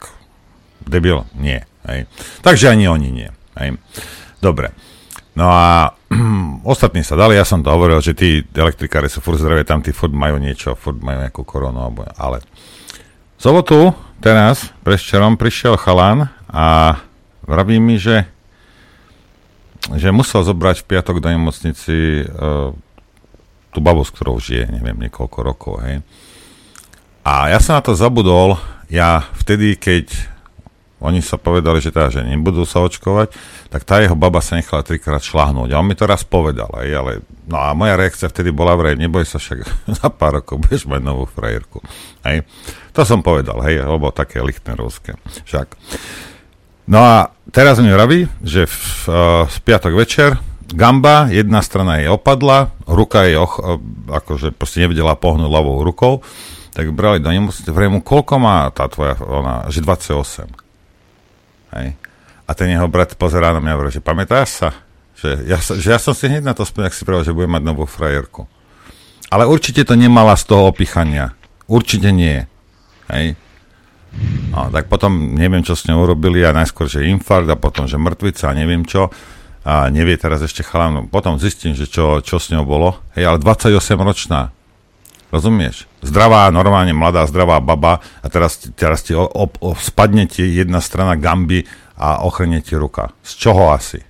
debil? 0.84 1.28
Nie. 1.36 1.68
Hej. 1.88 2.08
Takže 2.44 2.72
ani 2.72 2.88
oni 2.88 3.10
nie. 3.12 3.30
Hej. 3.60 3.80
Dobre. 4.44 4.72
No 5.38 5.54
a 5.54 5.94
ostatní 6.74 7.06
sa 7.06 7.14
dali, 7.14 7.38
ja 7.38 7.46
som 7.46 7.62
to 7.62 7.70
hovoril, 7.70 8.02
že 8.02 8.18
tí 8.18 8.42
elektrikári 8.42 9.06
sú 9.06 9.22
furt 9.22 9.38
zdravé, 9.38 9.62
tam 9.68 9.86
tí 9.86 9.94
furt 9.94 10.12
majú 10.12 10.42
niečo, 10.42 10.74
furt 10.74 10.98
majú 10.98 11.22
nejakú 11.22 11.44
koronu, 11.46 11.94
ale 12.18 12.42
sobotu, 13.38 13.94
teraz, 14.20 14.74
prečerom, 14.82 15.38
prišiel 15.38 15.78
chalan 15.78 16.28
a 16.50 16.98
vraví 17.46 17.78
mi, 17.78 18.02
že, 18.02 18.26
že 19.94 20.10
musel 20.10 20.42
zobrať 20.42 20.84
v 20.84 20.88
piatok 20.90 21.22
do 21.22 21.30
nemocnici 21.30 22.26
uh, 22.26 22.74
tú 23.72 23.80
babu, 23.80 24.02
s 24.02 24.10
ktorou 24.10 24.42
žije, 24.42 24.74
neviem, 24.74 24.98
niekoľko 25.08 25.38
rokov, 25.46 25.74
hej. 25.86 26.02
A 27.22 27.54
ja 27.54 27.60
som 27.62 27.78
na 27.78 27.84
to 27.86 27.94
zabudol, 27.94 28.58
ja 28.90 29.28
vtedy, 29.38 29.78
keď 29.78 30.37
oni 30.98 31.22
sa 31.22 31.38
povedali, 31.38 31.78
že 31.78 31.94
teda, 31.94 32.10
že 32.10 32.22
nebudú 32.26 32.66
sa 32.66 32.82
očkovať, 32.82 33.30
tak 33.70 33.86
tá 33.86 34.02
jeho 34.02 34.18
baba 34.18 34.42
sa 34.42 34.58
nechala 34.58 34.82
trikrát 34.82 35.22
šlahnúť. 35.22 35.70
A 35.70 35.80
on 35.82 35.86
mi 35.86 35.94
to 35.94 36.10
raz 36.10 36.26
povedal, 36.26 36.74
aj, 36.74 36.90
ale 36.90 37.12
no 37.46 37.58
a 37.62 37.78
moja 37.78 37.94
reakcia 37.94 38.34
vtedy 38.34 38.50
bola 38.50 38.74
vraj, 38.74 38.98
neboj 38.98 39.22
sa 39.22 39.38
však, 39.38 39.62
za 40.02 40.10
pár 40.10 40.42
rokov 40.42 40.66
budeš 40.66 40.90
mať 40.90 41.02
novú 41.06 41.30
frajerku. 41.30 41.86
Hej. 42.26 42.50
To 42.98 43.06
som 43.06 43.22
povedal, 43.22 43.62
hej, 43.70 43.86
lebo 43.86 44.10
také 44.10 44.42
lichtnerovské. 44.42 45.14
Však. 45.46 45.78
No 46.90 47.06
a 47.06 47.30
teraz 47.54 47.78
mi 47.78 47.94
vraví, 47.94 48.26
že 48.42 48.66
v, 48.66 48.82
uh, 49.06 49.46
v 49.46 49.58
piatok 49.62 49.94
večer 49.94 50.42
gamba, 50.74 51.30
jedna 51.30 51.62
strana 51.62 52.02
je 52.02 52.10
opadla, 52.10 52.74
ruka 52.90 53.22
je 53.30 53.38
och, 53.38 53.56
uh, 53.62 53.78
akože 54.18 54.50
proste 54.50 54.82
nevedela 54.82 55.14
pohnúť 55.14 55.46
ľavou 55.46 55.86
rukou, 55.86 56.26
tak 56.74 56.90
brali 56.90 57.22
do 57.22 57.30
nemocnice, 57.30 57.70
vrejme 57.70 58.00
mu, 58.00 58.02
koľko 58.02 58.34
má 58.42 58.66
tá 58.74 58.90
tvoja, 58.90 59.14
ona, 59.22 59.70
že 59.70 59.86
28. 59.86 60.67
Hej. 61.76 61.98
A 62.48 62.52
ten 62.56 62.72
jeho 62.72 62.88
brat 62.88 63.18
pozerá 63.20 63.52
na 63.52 63.60
mňa 63.60 63.72
a 63.72 63.76
hovorí, 63.76 63.92
že 63.92 64.00
pamätáš 64.00 64.50
sa? 64.56 64.70
Že 65.20 65.30
ja, 65.50 65.58
že 65.60 65.88
ja 65.92 66.00
som 66.00 66.16
si 66.16 66.30
hneď 66.30 66.46
na 66.46 66.54
to 66.56 66.64
spomínal, 66.64 66.94
ak 66.94 66.96
si 66.96 67.04
povedal, 67.04 67.28
že 67.28 67.36
bude 67.36 67.50
mať 67.50 67.64
novú 67.66 67.84
frajerku. 67.84 68.48
Ale 69.28 69.44
určite 69.44 69.84
to 69.84 70.00
nemala 70.00 70.38
z 70.40 70.48
toho 70.48 70.72
opichania. 70.72 71.36
Určite 71.68 72.16
nie. 72.16 72.48
Hej. 73.12 73.36
No, 74.50 74.72
tak 74.72 74.88
potom 74.88 75.36
neviem, 75.36 75.62
čo 75.62 75.76
s 75.76 75.84
ňou 75.86 76.08
urobili 76.08 76.42
a 76.48 76.56
najskôr, 76.56 76.88
že 76.88 77.06
infarkt 77.06 77.52
a 77.52 77.60
potom, 77.60 77.86
že 77.86 78.00
mŕtvica 78.00 78.50
a 78.50 78.58
neviem 78.58 78.88
čo. 78.88 79.12
A 79.68 79.92
nevie 79.92 80.16
teraz 80.16 80.40
ešte 80.40 80.64
chalám. 80.64 81.12
Potom 81.12 81.36
zistím, 81.36 81.76
že 81.76 81.92
čo, 81.92 82.24
čo 82.24 82.40
s 82.40 82.48
ňou 82.56 82.64
bolo. 82.64 83.04
Hej, 83.20 83.36
ale 83.36 83.38
28 83.44 84.00
ročná. 84.00 84.56
Rozumieš? 85.38 85.86
Zdravá, 86.02 86.50
normálne 86.50 86.98
mladá, 86.98 87.22
zdravá 87.30 87.62
baba 87.62 88.02
a 88.02 88.28
teraz, 88.34 88.58
teraz 88.74 89.06
ti 89.06 89.14
o, 89.14 89.22
o, 89.22 89.46
o, 89.46 89.78
spadne 89.78 90.26
ti 90.26 90.42
jedna 90.42 90.82
strana 90.82 91.14
gamby 91.14 91.62
a 91.94 92.26
ochrne 92.26 92.58
ti 92.66 92.74
ruka. 92.74 93.14
Z 93.22 93.38
čoho 93.38 93.70
asi? 93.70 94.02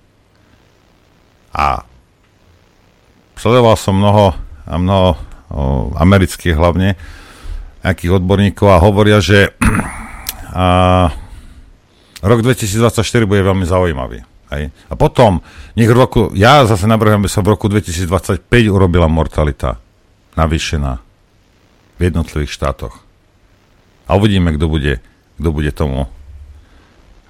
A 1.52 1.84
sledoval 3.36 3.76
som 3.76 4.00
mnoho, 4.00 4.32
a 4.64 4.74
mnoho 4.80 5.10
o, 5.12 5.16
amerických 6.00 6.56
hlavne, 6.56 6.96
nejakých 7.84 8.24
odborníkov 8.24 8.72
a 8.72 8.80
hovoria, 8.80 9.20
že 9.20 9.52
a, 10.56 11.12
rok 12.24 12.40
2024 12.40 13.04
bude 13.28 13.44
veľmi 13.44 13.68
zaujímavý. 13.68 14.24
Hej. 14.48 14.72
A 14.88 14.96
potom, 14.96 15.44
nech 15.76 15.92
roku, 15.92 16.32
ja 16.32 16.64
zase 16.64 16.88
navrhujem, 16.88 17.20
aby 17.20 17.28
sa 17.28 17.44
v 17.44 17.52
roku 17.52 17.68
2025 17.68 18.48
urobila 18.72 19.12
mortalita 19.12 19.76
navýšená 20.40 21.07
v 21.98 22.02
jednotlivých 22.02 22.54
štátoch. 22.54 23.02
A 24.08 24.16
uvidíme, 24.16 24.56
kto 24.56 24.66
bude, 24.72 25.04
kto 25.42 25.50
bude 25.52 25.72
tomu, 25.76 26.08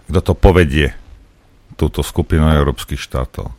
kto 0.08 0.20
to 0.22 0.34
povedie, 0.38 0.94
túto 1.78 2.02
skupinu 2.02 2.50
európskych 2.50 2.98
štátov. 2.98 3.54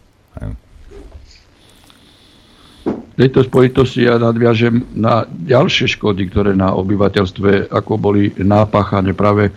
V 2.89 3.27
tejto 3.27 3.43
spojitosti 3.43 4.07
ja 4.07 4.15
nadviažem 4.19 4.95
na 4.95 5.27
ďalšie 5.27 5.91
škody, 5.99 6.31
ktoré 6.31 6.55
na 6.55 6.71
obyvateľstve 6.79 7.71
ako 7.71 7.93
boli 7.99 8.31
nápachané. 8.39 9.11
Práve 9.15 9.51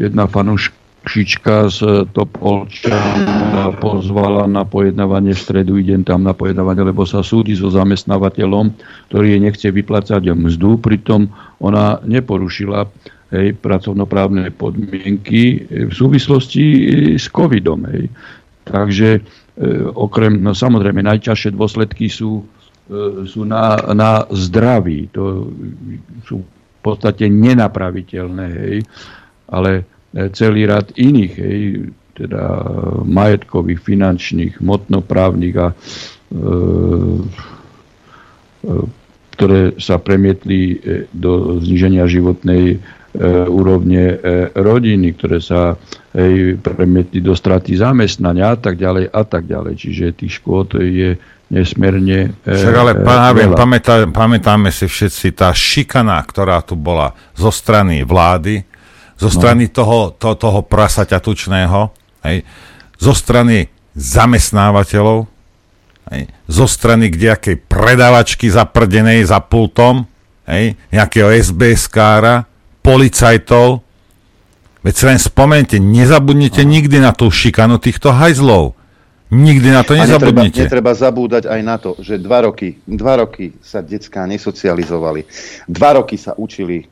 jedna 0.00 0.24
fanúška 0.28 0.81
Šička 1.02 1.66
z 1.66 2.06
Topolča 2.14 2.94
pozvala 3.82 4.46
na 4.46 4.62
pojednávanie 4.62 5.34
v 5.34 5.42
stredu, 5.42 5.74
idem 5.82 6.06
tam 6.06 6.22
na 6.22 6.30
pojednávanie, 6.30 6.94
lebo 6.94 7.02
sa 7.02 7.26
súdi 7.26 7.58
so 7.58 7.74
zamestnávateľom, 7.74 8.70
ktorý 9.10 9.34
jej 9.34 9.42
nechce 9.42 9.66
vyplácať 9.74 10.30
mzdu, 10.30 10.78
pritom 10.78 11.26
ona 11.58 11.98
neporušila 12.06 12.86
hej, 13.34 13.56
pracovnoprávne 13.58 14.54
podmienky 14.54 15.66
v 15.88 15.92
súvislosti 15.92 16.64
s 17.18 17.26
covidom. 17.32 17.82
Hej. 17.90 18.06
Takže 18.62 19.08
e, 19.18 19.20
okrem, 19.90 20.38
no 20.38 20.54
samozrejme, 20.54 21.02
najťažšie 21.02 21.56
dôsledky 21.56 22.06
sú, 22.06 22.46
e, 22.86 23.26
sú 23.26 23.42
na, 23.42 23.74
na 23.90 24.22
zdraví. 24.30 25.10
To 25.16 25.50
sú 26.22 26.46
v 26.46 26.80
podstate 26.84 27.26
nenapraviteľné. 27.26 28.46
Hej. 28.54 28.76
Ale 29.50 29.82
celý 30.12 30.68
rad 30.68 30.92
iných, 30.92 31.34
hej, 31.40 31.62
teda 32.12 32.42
majetkových, 33.08 33.80
finančných, 33.80 34.52
motnoprávnych 34.60 35.54
a 35.56 35.68
e, 35.72 35.76
e, 38.62 38.72
ktoré 39.32 39.60
sa 39.80 39.96
premietli 39.96 40.76
e, 40.76 41.08
do 41.08 41.56
zniženia 41.64 42.04
životnej 42.04 42.76
e, 42.76 42.78
úrovne 43.48 44.02
e, 44.12 44.16
rodiny, 44.52 45.16
ktoré 45.16 45.40
sa 45.40 45.80
e, 46.12 46.54
premietli 46.60 47.24
do 47.24 47.32
straty 47.32 47.80
zamestnania 47.80 48.52
a 48.52 48.58
tak 48.60 48.76
ďalej 48.76 49.08
a 49.08 49.22
tak 49.24 49.48
ďalej. 49.48 49.74
Čiže 49.80 50.20
tých 50.20 50.44
škôd 50.44 50.76
je 50.76 51.16
nesmierne 51.48 52.36
e, 52.44 52.52
Však 52.52 52.76
ale 52.76 52.92
páve, 53.00 53.48
pamätá, 53.56 54.04
pamätáme 54.08 54.68
si 54.68 54.84
všetci 54.84 55.32
tá 55.32 55.52
šikana, 55.52 56.20
ktorá 56.24 56.60
tu 56.60 56.76
bola 56.76 57.16
zo 57.32 57.48
strany 57.48 58.04
vlády, 58.04 58.68
zo 59.22 59.30
no. 59.30 59.34
strany 59.38 59.70
no. 59.70 59.74
toho, 59.78 59.98
to, 60.18 60.34
toho 60.34 60.66
prasaťa 60.66 61.22
tučného, 61.22 61.94
hej, 62.26 62.42
zo 62.98 63.14
strany 63.14 63.70
zamestnávateľov, 63.94 65.30
hej, 66.10 66.22
zo 66.50 66.66
strany 66.66 67.06
kdejakej 67.14 67.62
predavačky 67.70 68.50
zaprdenej 68.50 69.22
za 69.22 69.38
pultom, 69.38 70.10
hej, 70.50 70.74
nejakého 70.90 71.30
SBS-kára, 71.30 72.50
policajtov. 72.82 73.86
Veď 74.82 74.94
sa 74.98 75.04
len 75.14 75.20
spomente, 75.22 75.78
nezabudnite 75.78 76.66
no. 76.66 76.74
nikdy 76.74 76.98
na 76.98 77.14
tú 77.14 77.30
šikanu 77.30 77.78
týchto 77.78 78.10
hajzlov. 78.10 78.74
Nikdy 79.32 79.68
na 79.72 79.80
to 79.86 79.96
nezabudnite. 79.96 80.60
A 80.60 80.68
netreba, 80.68 80.92
netreba 80.92 80.92
zabúdať 80.92 81.48
aj 81.48 81.60
na 81.62 81.76
to, 81.80 81.96
že 82.02 82.20
dva 82.20 82.44
roky, 82.44 82.82
dva 82.84 83.22
roky 83.22 83.56
sa 83.64 83.80
detská 83.80 84.26
nesocializovali. 84.28 85.24
Dva 85.70 85.96
roky 85.96 86.20
sa 86.20 86.36
učili 86.36 86.84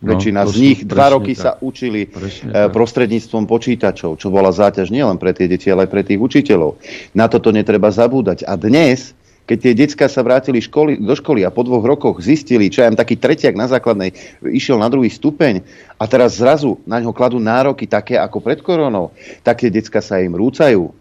No, 0.00 0.16
Väčšina 0.16 0.48
z 0.48 0.54
nich 0.56 0.80
dva 0.88 1.12
roky 1.12 1.36
tak. 1.36 1.40
sa 1.44 1.50
učili 1.60 2.08
presne, 2.08 2.72
prostredníctvom 2.72 3.44
počítačov, 3.44 4.16
čo 4.16 4.32
bola 4.32 4.48
záťaž 4.48 4.88
nielen 4.88 5.20
pre 5.20 5.36
tie 5.36 5.44
deti, 5.44 5.68
ale 5.68 5.84
aj 5.84 5.92
pre 5.92 6.00
tých 6.00 6.16
učiteľov. 6.16 6.80
Na 7.12 7.28
toto 7.28 7.52
netreba 7.52 7.92
zabúdať. 7.92 8.48
A 8.48 8.56
dnes, 8.56 9.12
keď 9.44 9.58
tie 9.60 9.72
decka 9.76 10.08
sa 10.08 10.24
vrátili 10.24 10.64
školy, 10.64 11.04
do 11.04 11.12
školy 11.12 11.44
a 11.44 11.52
po 11.52 11.68
dvoch 11.68 11.84
rokoch 11.84 12.24
zistili, 12.24 12.72
čo 12.72 12.80
aj 12.80 12.96
taký 12.96 13.20
tretiak 13.20 13.52
na 13.52 13.68
základnej 13.68 14.16
išiel 14.40 14.80
na 14.80 14.88
druhý 14.88 15.12
stupeň 15.12 15.60
a 16.00 16.08
teraz 16.08 16.40
zrazu 16.40 16.80
na 16.88 16.96
ňo 16.96 17.12
kladú 17.12 17.36
nároky 17.36 17.84
také 17.84 18.16
ako 18.16 18.40
pred 18.40 18.64
koronou, 18.64 19.12
tak 19.44 19.60
tie 19.60 19.68
decka 19.68 20.00
sa 20.00 20.16
im 20.16 20.32
rúcajú 20.32 20.96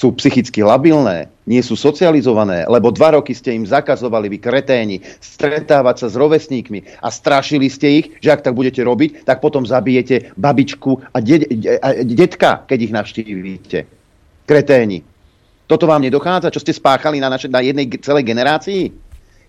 sú 0.00 0.16
psychicky 0.16 0.64
labilné, 0.64 1.28
nie 1.44 1.60
sú 1.60 1.76
socializované, 1.76 2.64
lebo 2.64 2.88
dva 2.88 3.20
roky 3.20 3.36
ste 3.36 3.52
im 3.52 3.68
zakazovali, 3.68 4.32
vy 4.32 4.38
kreténi, 4.40 4.96
stretávať 5.20 5.96
sa 6.00 6.06
s 6.08 6.16
rovesníkmi 6.16 7.04
a 7.04 7.12
strašili 7.12 7.68
ste 7.68 8.00
ich, 8.00 8.06
že 8.24 8.32
ak 8.32 8.40
tak 8.48 8.56
budete 8.56 8.80
robiť, 8.80 9.28
tak 9.28 9.44
potom 9.44 9.68
zabijete 9.68 10.32
babičku 10.40 11.04
a, 11.12 11.20
de- 11.20 11.44
a 11.84 12.00
detka, 12.00 12.64
keď 12.64 12.78
ich 12.80 12.92
navštívite. 12.96 13.78
Kreténi. 14.48 15.04
Toto 15.68 15.84
vám 15.84 16.00
nedochádza, 16.00 16.48
čo 16.48 16.64
ste 16.64 16.72
spáchali 16.72 17.20
na, 17.20 17.28
naše, 17.28 17.52
na 17.52 17.60
jednej 17.60 17.92
celej 18.00 18.24
generácii? 18.24 18.88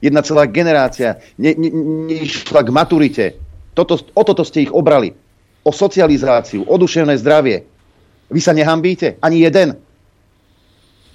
Jedna 0.03 0.19
celá 0.19 0.51
generácia 0.51 1.15
ne, 1.39 1.55
ne, 1.55 2.27
k 2.27 2.69
maturite. 2.75 3.39
Toto, 3.71 3.95
o 3.95 4.21
toto 4.27 4.43
ste 4.43 4.67
ich 4.67 4.73
obrali. 4.75 5.15
O 5.63 5.71
socializáciu, 5.71 6.67
o 6.67 6.75
duševné 6.75 7.15
zdravie. 7.23 7.63
Vy 8.27 8.41
sa 8.43 8.51
nehambíte? 8.51 9.15
Ani 9.23 9.47
jeden. 9.47 9.79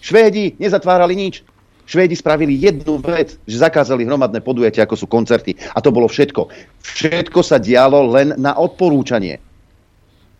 Švédi 0.06 0.54
nezatvárali 0.62 1.18
nič. 1.18 1.42
Švédi 1.86 2.14
spravili 2.14 2.54
jednu 2.54 3.02
vec, 3.02 3.34
že 3.42 3.58
zakázali 3.58 4.06
hromadné 4.06 4.38
podujatia, 4.38 4.86
ako 4.86 4.94
sú 4.94 5.06
koncerty. 5.10 5.58
A 5.74 5.82
to 5.82 5.90
bolo 5.90 6.06
všetko. 6.06 6.46
Všetko 6.82 7.42
sa 7.42 7.58
dialo 7.58 8.06
len 8.14 8.38
na 8.38 8.54
odporúčanie. 8.54 9.42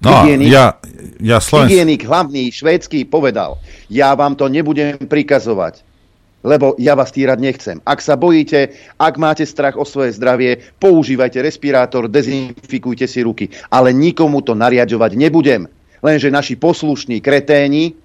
No, 0.03 0.23
hygienik, 0.23 0.53
ja, 0.53 0.77
ja 1.19 1.39
Slovensk... 1.41 1.73
hygienik 1.73 2.03
hlavný 2.05 2.53
švédsky 2.53 3.09
povedal, 3.09 3.57
ja 3.89 4.13
vám 4.13 4.37
to 4.37 4.45
nebudem 4.45 5.01
prikazovať, 5.01 5.81
lebo 6.45 6.77
ja 6.77 6.93
vás 6.93 7.09
týrať 7.11 7.39
nechcem. 7.41 7.77
Ak 7.81 8.05
sa 8.05 8.13
bojíte, 8.13 8.77
ak 9.01 9.17
máte 9.17 9.49
strach 9.49 9.75
o 9.81 9.89
svoje 9.89 10.13
zdravie, 10.15 10.61
používajte 10.79 11.41
respirátor, 11.41 12.13
dezinfikujte 12.13 13.09
si 13.09 13.25
ruky. 13.25 13.49
Ale 13.73 13.97
nikomu 13.97 14.45
to 14.45 14.53
nariadovať 14.53 15.17
nebudem. 15.17 15.65
Lenže 16.05 16.29
naši 16.29 16.61
poslušní 16.61 17.25
kreténi 17.25 17.97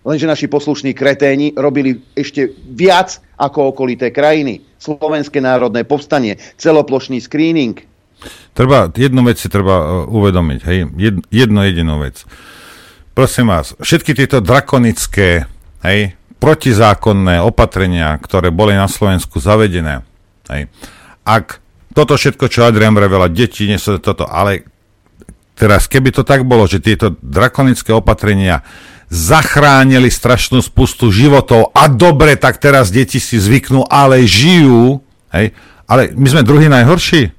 Lenže 0.00 0.26
naši 0.26 0.46
poslušní 0.48 0.96
kreténi 0.96 1.52
robili 1.52 2.00
ešte 2.16 2.56
viac 2.72 3.20
ako 3.36 3.76
okolité 3.76 4.08
krajiny. 4.08 4.64
Slovenské 4.80 5.44
národné 5.44 5.84
povstanie, 5.84 6.40
celoplošný 6.56 7.20
screening. 7.20 7.84
Treba, 8.56 8.88
jednu 8.92 9.24
vec 9.24 9.36
si 9.40 9.48
treba 9.52 9.76
uh, 9.80 9.86
uvedomiť, 10.08 10.60
hej, 10.64 10.78
Jed, 10.96 11.16
jednu 11.32 11.60
jedinú 11.64 12.00
vec. 12.00 12.24
Prosím 13.16 13.52
vás, 13.52 13.76
všetky 13.80 14.12
tieto 14.16 14.44
drakonické, 14.44 15.48
hej, 15.84 16.16
protizákonné 16.40 17.40
opatrenia, 17.40 18.16
ktoré 18.20 18.48
boli 18.52 18.76
na 18.76 18.88
Slovensku 18.88 19.40
zavedené, 19.40 20.04
hej, 20.52 20.68
ak 21.24 21.60
toto 21.96 22.16
všetko, 22.16 22.48
čo 22.48 22.64
Adrian 22.64 22.96
vrevela, 22.96 23.28
deti, 23.28 23.68
nie 23.68 23.80
sú 23.80 23.98
toto, 24.00 24.28
ale 24.28 24.68
teraz, 25.56 25.88
keby 25.88 26.12
to 26.12 26.22
tak 26.24 26.44
bolo, 26.44 26.68
že 26.68 26.80
tieto 26.80 27.16
drakonické 27.20 27.92
opatrenia 27.92 28.62
zachránili 29.10 30.06
strašnú 30.06 30.62
spustu 30.62 31.10
životov 31.10 31.74
a 31.74 31.90
dobre, 31.90 32.38
tak 32.38 32.62
teraz 32.62 32.94
deti 32.94 33.18
si 33.18 33.36
zvyknú, 33.42 33.84
ale 33.90 34.22
žijú, 34.22 35.02
hej, 35.34 35.50
ale 35.90 36.14
my 36.14 36.26
sme 36.30 36.46
druhý 36.46 36.70
najhorší. 36.70 37.34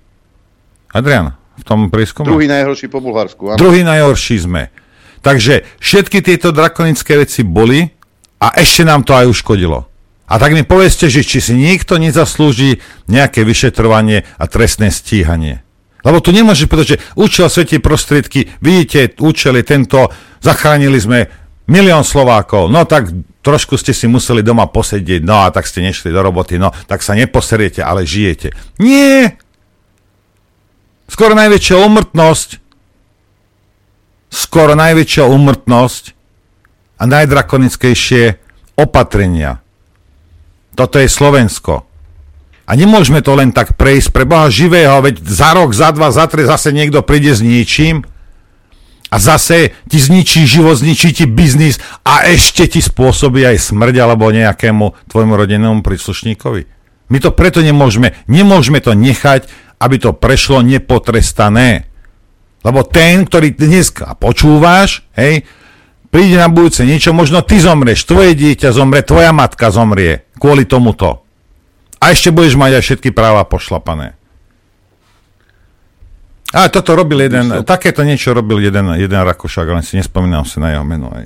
Adrian, 0.92 1.32
v 1.56 1.64
tom 1.64 1.88
prieskumu? 1.88 2.28
Druhý 2.28 2.52
najhorší 2.52 2.92
po 2.92 3.00
Bulharsku. 3.00 3.56
Áno. 3.56 3.58
Druhý 3.58 3.88
najhorší 3.88 4.44
sme. 4.44 4.68
Takže 5.24 5.64
všetky 5.80 6.20
tieto 6.20 6.52
drakonické 6.52 7.16
veci 7.16 7.48
boli 7.48 7.88
a 8.44 8.52
ešte 8.60 8.84
nám 8.84 9.08
to 9.08 9.16
aj 9.16 9.32
uškodilo. 9.32 9.88
A 10.28 10.40
tak 10.40 10.52
mi 10.52 10.68
povedzte, 10.68 11.08
že 11.08 11.24
či 11.24 11.40
si 11.40 11.54
nikto 11.56 11.96
nezaslúži 11.96 12.84
nejaké 13.08 13.48
vyšetrovanie 13.48 14.28
a 14.40 14.44
trestné 14.48 14.92
stíhanie. 14.92 15.64
Lebo 16.02 16.18
tu 16.24 16.34
nemôže, 16.34 16.66
pretože 16.66 16.98
účel 17.14 17.46
svetí 17.52 17.78
prostriedky, 17.78 18.50
vidíte, 18.58 19.14
účel 19.22 19.62
je 19.62 19.66
tento, 19.68 20.10
zachránili 20.42 20.98
sme 20.98 21.30
milión 21.72 22.04
Slovákov, 22.04 22.68
no 22.68 22.84
tak 22.84 23.10
trošku 23.42 23.80
ste 23.80 23.96
si 23.96 24.06
museli 24.06 24.44
doma 24.44 24.68
posedieť, 24.68 25.24
no 25.24 25.42
a 25.42 25.50
tak 25.50 25.66
ste 25.66 25.80
nešli 25.82 26.12
do 26.12 26.20
roboty, 26.20 26.60
no 26.60 26.76
tak 26.86 27.00
sa 27.00 27.16
neposeriete, 27.16 27.80
ale 27.80 28.04
žijete. 28.04 28.52
Nie! 28.78 29.40
Skoro 31.08 31.36
najväčšia 31.36 31.76
umrtnosť, 31.80 32.50
skoro 34.32 34.76
najväčšia 34.76 35.24
umrtnosť 35.28 36.04
a 37.00 37.04
najdrakonickejšie 37.08 38.24
opatrenia. 38.80 39.60
Toto 40.76 41.00
je 41.02 41.12
Slovensko. 41.12 41.84
A 42.64 42.72
nemôžeme 42.80 43.20
to 43.20 43.36
len 43.36 43.52
tak 43.52 43.76
prejsť 43.76 44.16
pre 44.16 44.24
Boha 44.24 44.48
živého, 44.48 45.04
veď 45.04 45.20
za 45.20 45.52
rok, 45.52 45.76
za 45.76 45.92
dva, 45.92 46.08
za 46.16 46.24
tri 46.32 46.48
zase 46.48 46.72
niekto 46.72 47.04
príde 47.04 47.36
s 47.36 47.44
ničím 47.44 48.08
a 49.12 49.16
zase 49.20 49.76
ti 49.92 50.00
zničí 50.00 50.48
život, 50.48 50.80
zničí 50.80 51.12
ti 51.12 51.26
biznis 51.28 51.84
a 52.08 52.32
ešte 52.32 52.64
ti 52.72 52.80
spôsobí 52.80 53.44
aj 53.44 53.60
smrť 53.60 53.96
alebo 54.00 54.32
nejakému 54.32 55.12
tvojmu 55.12 55.34
rodinnému 55.36 55.84
príslušníkovi. 55.84 56.62
My 57.12 57.18
to 57.20 57.36
preto 57.36 57.60
nemôžeme, 57.60 58.16
nemôžeme 58.32 58.80
to 58.80 58.96
nechať, 58.96 59.52
aby 59.84 60.00
to 60.00 60.16
prešlo 60.16 60.64
nepotrestané. 60.64 61.92
Lebo 62.64 62.88
ten, 62.88 63.28
ktorý 63.28 63.52
dnes 63.52 63.92
počúvaš, 64.16 65.04
hej, 65.20 65.44
príde 66.08 66.40
na 66.40 66.48
budúce 66.48 66.88
niečo, 66.88 67.12
možno 67.12 67.44
ty 67.44 67.60
zomrieš, 67.60 68.08
tvoje 68.08 68.32
dieťa 68.32 68.72
zomrie, 68.72 69.04
tvoja 69.04 69.36
matka 69.36 69.76
zomrie 69.76 70.24
kvôli 70.40 70.64
tomuto. 70.64 71.28
A 72.00 72.16
ešte 72.16 72.32
budeš 72.32 72.56
mať 72.56 72.80
aj 72.80 72.84
všetky 72.88 73.10
práva 73.12 73.44
pošlapané. 73.44 74.21
A 76.52 76.68
toto 76.68 77.00
robil 77.00 77.32
jeden, 77.32 77.48
Myslím. 77.48 77.64
takéto 77.64 78.04
niečo 78.04 78.36
robil 78.36 78.60
jeden, 78.60 78.92
jeden 79.00 79.22
Rakošák, 79.24 79.68
ale 79.72 79.82
si 79.88 79.96
nespomínam 79.96 80.44
si 80.44 80.60
na 80.60 80.76
jeho 80.76 80.84
meno. 80.84 81.08
Aj. 81.08 81.24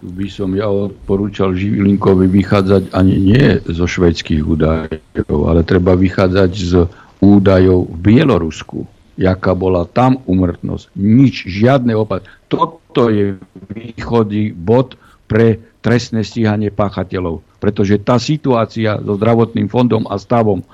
Tu 0.00 0.06
by 0.06 0.26
som 0.30 0.54
ja 0.54 0.70
odporúčal 0.70 1.58
Živilinkovi 1.58 2.30
vychádzať 2.30 2.94
ani 2.94 3.14
nie 3.18 3.58
zo 3.66 3.90
švedských 3.90 4.42
údajov, 4.46 5.40
ale 5.50 5.66
treba 5.66 5.98
vychádzať 5.98 6.50
z 6.54 6.72
údajov 7.20 7.90
v 7.90 7.96
Bielorusku, 8.00 8.86
jaká 9.18 9.52
bola 9.52 9.84
tam 9.84 10.22
umrtnosť. 10.24 10.94
Nič, 10.96 11.44
žiadne 11.50 11.92
opat. 11.98 12.24
Toto 12.48 13.12
je 13.12 13.36
východný 13.74 14.56
bod 14.56 14.96
pre 15.28 15.60
trestné 15.84 16.24
stíhanie 16.24 16.72
páchateľov. 16.72 17.44
Pretože 17.60 18.00
tá 18.00 18.16
situácia 18.16 18.96
so 18.96 19.20
zdravotným 19.20 19.68
fondom 19.68 20.08
a 20.08 20.16
stavom 20.16 20.64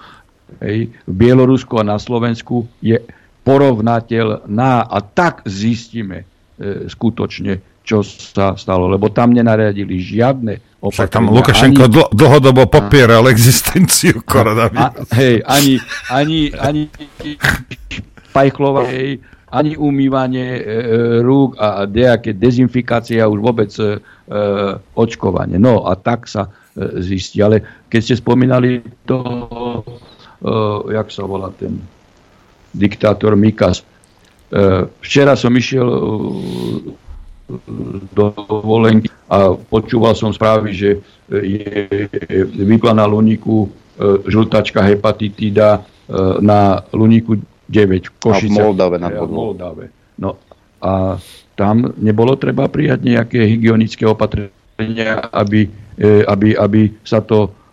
hej, 0.62 0.90
v 0.90 1.14
Bielorusku 1.14 1.78
a 1.81 1.85
na 1.86 1.98
Slovensku 1.98 2.66
je 2.82 2.98
porovnateľná 3.47 4.90
a 4.90 4.98
tak 5.02 5.47
zistíme 5.47 6.27
e, 6.59 6.90
skutočne, 6.90 7.62
čo 7.86 8.02
sa 8.02 8.59
stalo. 8.59 8.90
Lebo 8.90 9.06
tam 9.14 9.31
nenariadili 9.31 10.02
žiadne 10.02 10.82
opatrenia. 10.82 10.98
Však 10.98 11.14
tam 11.14 11.24
Lukašenko 11.31 11.82
ani, 11.86 11.94
dl- 11.94 12.10
dlhodobo 12.10 12.66
popieral 12.66 13.23
a, 13.23 13.31
existenciu 13.31 14.18
koronavírusu. 14.27 15.14
Hej, 15.14 15.47
ani, 15.47 15.73
ani, 16.10 16.39
ani 16.59 16.82
Pajchlova, 18.35 18.90
hej, 18.90 19.23
ani 19.47 19.78
umývanie 19.78 20.59
e, 20.59 20.60
e 20.60 20.74
rúk 21.23 21.55
a 21.62 21.86
nejaké 21.86 22.35
dezinfikácie 22.35 23.23
a 23.23 23.31
už 23.31 23.39
vôbec 23.39 23.70
e, 23.78 24.02
e, 24.27 24.39
očkovanie. 24.98 25.62
No 25.62 25.86
a 25.86 25.94
tak 25.94 26.27
sa 26.27 26.51
e, 26.74 26.98
zistí. 26.98 27.39
Ale 27.39 27.86
keď 27.86 28.01
ste 28.02 28.14
spomínali 28.18 28.82
to 29.06 29.23
jak 30.92 31.08
sa 31.08 31.24
volá 31.24 31.48
ten 31.54 31.80
diktátor 32.76 33.36
Mikas. 33.36 33.80
Včera 35.00 35.34
som 35.34 35.50
išiel 35.56 35.88
do 38.12 38.24
Volenky 38.46 39.10
a 39.30 39.54
počúval 39.54 40.18
som 40.18 40.34
správy, 40.34 40.74
že 40.74 40.90
je 41.30 42.06
vypla 42.58 42.90
na 42.94 43.06
Luníku 43.06 43.66
uh, 43.66 44.18
žltačka 44.26 44.82
hepatitída 44.82 45.86
na 46.42 46.86
Luníku 46.94 47.38
9 47.66 48.06
v 48.06 48.12
Košice. 48.22 48.54
A 48.54 48.62
v 48.62 48.66
Moldave. 48.70 48.96
Na 49.02 49.10
v 49.10 49.30
Moldave. 49.30 49.84
No 50.18 50.38
a 50.78 51.18
tam 51.58 51.90
nebolo 51.98 52.38
treba 52.38 52.70
prijať 52.70 53.02
nejaké 53.02 53.42
hygienické 53.42 54.06
opatrenia, 54.06 55.26
aby, 55.34 55.66
aby, 56.30 56.48
aby 56.54 56.94
sa 57.02 57.18
to 57.18 57.50
E, 57.50 57.65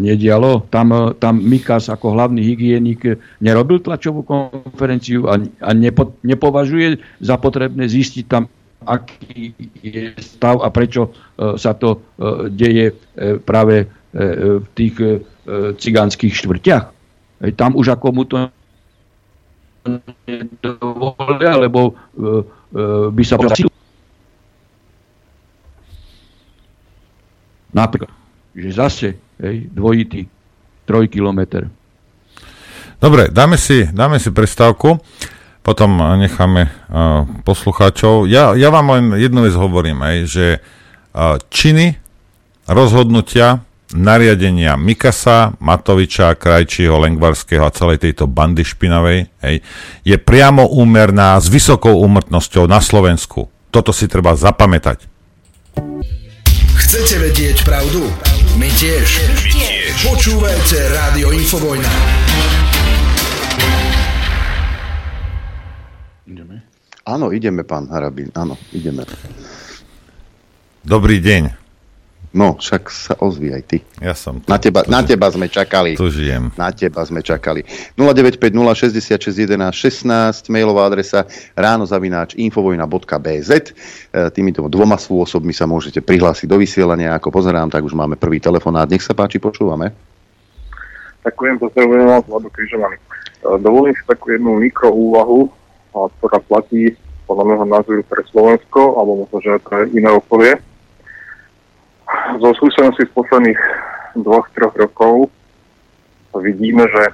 nedialo. 0.00 0.64
Tam, 0.72 0.92
e, 0.92 1.00
tam 1.20 1.36
Mikas 1.40 1.92
ako 1.92 2.16
hlavný 2.16 2.40
hygienik 2.40 3.20
nerobil 3.44 3.84
tlačovú 3.84 4.24
konferenciu 4.24 5.28
a, 5.28 5.36
a 5.60 5.70
nepo, 5.76 6.16
nepovažuje 6.24 6.96
za 7.20 7.36
potrebné 7.36 7.84
zistiť 7.84 8.24
tam, 8.24 8.48
aký 8.82 9.52
je 9.84 10.16
stav 10.18 10.64
a 10.64 10.72
prečo 10.72 11.12
e, 11.36 11.60
sa 11.60 11.76
to 11.76 12.00
deje 12.52 12.96
práve 13.44 13.88
v 14.12 14.66
tých 14.76 15.24
cigánskych 15.80 16.36
štvrťach. 16.36 16.84
Tam 17.56 17.72
už 17.72 17.96
ako 17.96 18.06
mu 18.12 18.28
to 18.28 18.36
nedovolia, 20.28 21.56
lebo 21.56 21.96
by 23.08 23.22
sa 23.24 23.40
Napríklad, 27.72 28.12
že 28.52 28.68
zase 28.76 29.08
hej, 29.42 29.66
dvojitý 29.74 30.30
trojkilometr. 30.86 31.68
Dobre, 33.02 33.34
dáme 33.34 33.58
si, 33.58 33.82
dáme 33.90 34.22
si 34.22 34.30
prestávku, 34.30 35.02
potom 35.66 35.98
necháme 36.22 36.70
uh, 36.70 37.26
poslucháčov. 37.42 38.30
Ja, 38.30 38.54
ja 38.54 38.70
vám 38.70 38.94
len 38.94 39.04
jednu 39.18 39.42
vec 39.42 39.54
hovorím, 39.58 39.98
aj, 40.02 40.16
že 40.30 40.46
uh, 40.58 41.38
činy, 41.50 41.98
rozhodnutia, 42.70 43.66
nariadenia 43.92 44.78
Mikasa, 44.80 45.52
Matoviča, 45.60 46.34
Krajčího, 46.38 46.96
Lengvarského 46.96 47.66
a 47.66 47.74
celej 47.74 48.00
tejto 48.00 48.24
bandy 48.24 48.64
špinavej 48.64 49.28
hej, 49.44 49.56
je 50.02 50.16
priamo 50.16 50.64
úmerná 50.72 51.36
s 51.36 51.52
vysokou 51.52 52.00
úmrtnosťou 52.00 52.64
na 52.64 52.80
Slovensku. 52.80 53.52
Toto 53.68 53.92
si 53.92 54.08
treba 54.08 54.32
zapamätať. 54.36 55.04
Chcete 56.92 57.24
vedieť 57.24 57.64
pravdu? 57.64 58.04
My 58.60 58.68
tiež. 58.68 59.24
My 59.24 59.48
tiež. 59.48 60.12
Počúvajte 60.12 60.76
Rádio 60.92 61.32
Infovojna. 61.32 61.88
Ideme? 66.28 66.60
Áno, 67.08 67.32
ideme, 67.32 67.64
pán 67.64 67.88
Harabín. 67.88 68.28
Áno, 68.36 68.60
ideme. 68.76 69.08
Dobrý 70.84 71.16
deň. 71.16 71.61
No, 72.32 72.56
však 72.56 72.88
sa 72.88 73.12
ozví 73.20 73.52
aj 73.52 73.62
ty. 73.68 73.84
Ja 74.00 74.16
som 74.16 74.40
tu. 74.40 74.48
Na 74.48 74.56
teba, 74.56 74.80
tu, 74.80 74.88
na 74.88 75.04
teba 75.04 75.28
sme 75.28 75.52
čakali. 75.52 76.00
Tu 76.00 76.08
žijem. 76.08 76.48
Na 76.56 76.72
teba 76.72 77.04
sme 77.04 77.20
čakali. 77.20 77.60
09506616, 78.00 80.48
mailová 80.48 80.88
adresa 80.88 81.28
ránozavináč 81.52 82.32
infovojna.bz. 82.40 83.50
E, 83.52 83.60
týmito 84.32 84.64
dvoma 84.64 84.96
spôsobmi 84.96 85.52
sa 85.52 85.68
môžete 85.68 86.00
prihlásiť 86.00 86.48
do 86.48 86.56
vysielania. 86.56 87.12
Ako 87.20 87.28
pozerám, 87.28 87.68
tak 87.68 87.84
už 87.84 87.92
máme 87.92 88.16
prvý 88.16 88.40
telefonát. 88.40 88.88
Nech 88.88 89.04
sa 89.04 89.12
páči, 89.12 89.36
počúvame. 89.36 89.92
Ďakujem, 91.28 91.60
pozdravujem 91.60 92.16
vás, 92.16 92.24
Vlado 92.24 92.48
Križovaný. 92.48 92.96
E, 92.96 93.60
dovolím 93.60 93.92
si 93.92 94.00
takú 94.08 94.32
jednu 94.32 94.56
mikroúvahu, 94.56 95.52
ktorá 95.92 96.40
platí 96.48 96.96
podľa 97.28 97.44
môjho 97.44 97.68
názoru 97.68 98.00
pre 98.08 98.24
Slovensko, 98.32 98.96
alebo 98.96 99.28
možno, 99.28 99.36
že 99.44 99.60
pre 99.60 99.92
iné 99.92 100.08
okolie 100.08 100.71
zo 102.40 102.50
skúsenosti 102.58 103.06
z 103.08 103.12
posledných 103.12 103.60
dvoch, 104.18 104.48
troch 104.52 104.74
rokov 104.76 105.32
vidíme, 106.36 106.88
že 106.88 107.12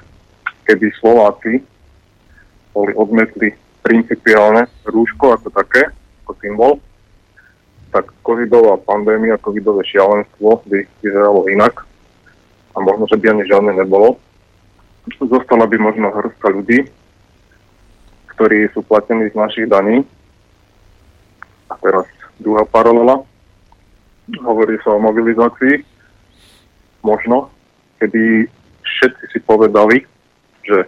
keby 0.67 0.91
Slováci 0.99 1.63
boli 2.71 2.91
odmetli 2.95 3.51
principiálne 3.83 4.69
rúško 4.85 5.35
ako 5.35 5.47
také, 5.51 5.89
ako 6.23 6.31
symbol, 6.39 6.71
tak 7.89 8.13
covidová 8.21 8.77
pandémia, 8.85 9.41
covidové 9.41 9.81
šialenstvo 9.87 10.61
by 10.69 10.85
vyzeralo 11.01 11.49
inak 11.49 11.89
a 12.77 12.77
možno, 12.79 13.09
že 13.09 13.17
by 13.17 13.33
ani 13.33 13.43
žiadne 13.49 13.73
nebolo. 13.73 14.21
zostala 15.17 15.65
by 15.65 15.77
možno 15.81 16.13
hrstka 16.13 16.47
ľudí, 16.53 16.85
ktorí 18.37 18.69
sú 18.77 18.85
platení 18.85 19.33
z 19.33 19.35
našich 19.35 19.65
daní. 19.65 20.05
A 21.69 21.73
teraz 21.81 22.05
druhá 22.37 22.63
paralela. 22.69 23.25
Hovorí 24.37 24.77
sa 24.85 24.93
o 24.93 25.01
mobilizácii. 25.01 25.81
Možno, 27.01 27.49
kedy 27.97 28.45
všetci 28.85 29.25
si 29.33 29.39
povedali, 29.41 30.05
že 30.67 30.85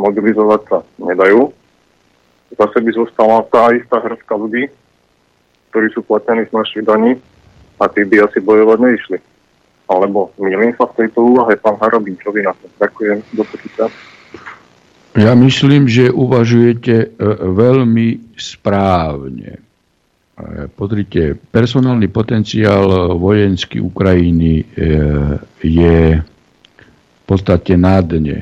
mobilizovať 0.00 0.60
sa 0.66 0.78
nedajú, 0.96 1.52
zase 2.56 2.76
by 2.80 2.90
zostala 2.96 3.44
tá 3.52 3.70
istá 3.76 4.00
hrstka 4.00 4.34
ľudí, 4.34 4.66
ktorí 5.70 5.86
sú 5.92 6.02
platení 6.02 6.48
z 6.48 6.56
našich 6.56 6.82
daní 6.82 7.20
a 7.78 7.86
tí 7.86 8.02
by 8.02 8.26
asi 8.26 8.40
bojovať 8.40 8.78
neišli. 8.80 9.18
Alebo 9.90 10.30
milím 10.38 10.72
sa 10.78 10.86
v 10.90 11.04
tejto 11.04 11.34
úvahe, 11.34 11.58
pán 11.58 11.76
Harabín, 11.78 12.14
čo 12.18 12.30
vy 12.30 12.46
na 12.46 12.54
to? 12.54 12.66
Ďakujem, 12.78 13.18
do 13.34 13.42
počíta. 13.44 13.86
Ja 15.18 15.34
myslím, 15.34 15.90
že 15.90 16.14
uvažujete 16.14 16.94
e, 16.94 17.06
veľmi 17.42 18.38
správne. 18.38 19.58
E, 20.40 20.68
pozrite, 20.72 21.36
personálny 21.52 22.08
potenciál 22.08 23.16
vojenský 23.20 23.80
Ukrajiny 23.80 24.52
e, 24.60 24.64
je 25.60 25.98
v 26.20 27.24
podstate 27.28 27.76
na 27.76 28.00
dne. 28.00 28.36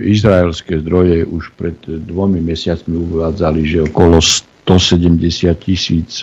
Izraelské 0.00 0.80
zdroje 0.80 1.26
už 1.26 1.52
pred 1.56 1.76
dvomi 1.84 2.40
mesiacmi 2.40 2.96
uvádzali, 2.96 3.60
že 3.66 3.78
okolo 3.88 4.20
170 4.20 5.52
tisíc 5.60 6.20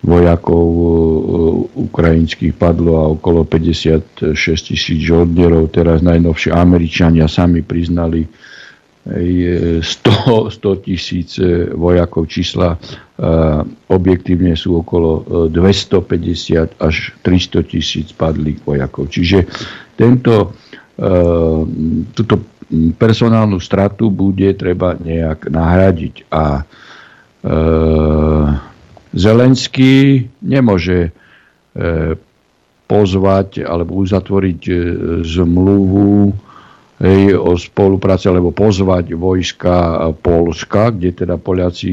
vojakov 0.00 0.66
e, 0.66 0.86
ukrajinských 1.76 2.54
padlo 2.56 2.92
a 2.96 3.04
okolo 3.12 3.44
56 3.44 4.32
tisíc 4.72 5.00
žoldnerov. 5.04 5.68
Teraz 5.68 6.00
najnovšie 6.00 6.54
Američania 6.54 7.28
sami 7.28 7.60
priznali 7.60 8.24
100, 9.06 10.50
100 10.50 10.76
tisíc 10.82 11.38
vojakov 11.78 12.26
čísla. 12.26 12.74
E, 12.74 12.78
objektívne 13.86 14.58
sú 14.58 14.82
okolo 14.82 15.46
250 15.46 16.82
až 16.82 17.14
300 17.22 17.70
tisíc 17.70 18.10
padlých 18.10 18.58
vojakov. 18.66 19.06
Čiže 19.06 19.46
tento, 19.94 20.58
túto 22.12 22.34
personálnu 22.98 23.62
stratu 23.62 24.10
bude 24.10 24.52
treba 24.58 24.98
nejak 24.98 25.48
nahradiť. 25.48 26.14
A 26.34 26.66
Zelenský 29.16 30.26
nemôže 30.44 31.14
pozvať 32.84 33.64
alebo 33.64 34.04
uzatvoriť 34.04 34.60
zmluvu 35.24 36.36
o 37.36 37.52
spolupráci 37.60 38.24
alebo 38.32 38.56
pozvať 38.56 39.12
vojska 39.12 40.08
Polska, 40.16 40.88
kde 40.88 41.12
teda 41.12 41.36
Poliaci 41.36 41.92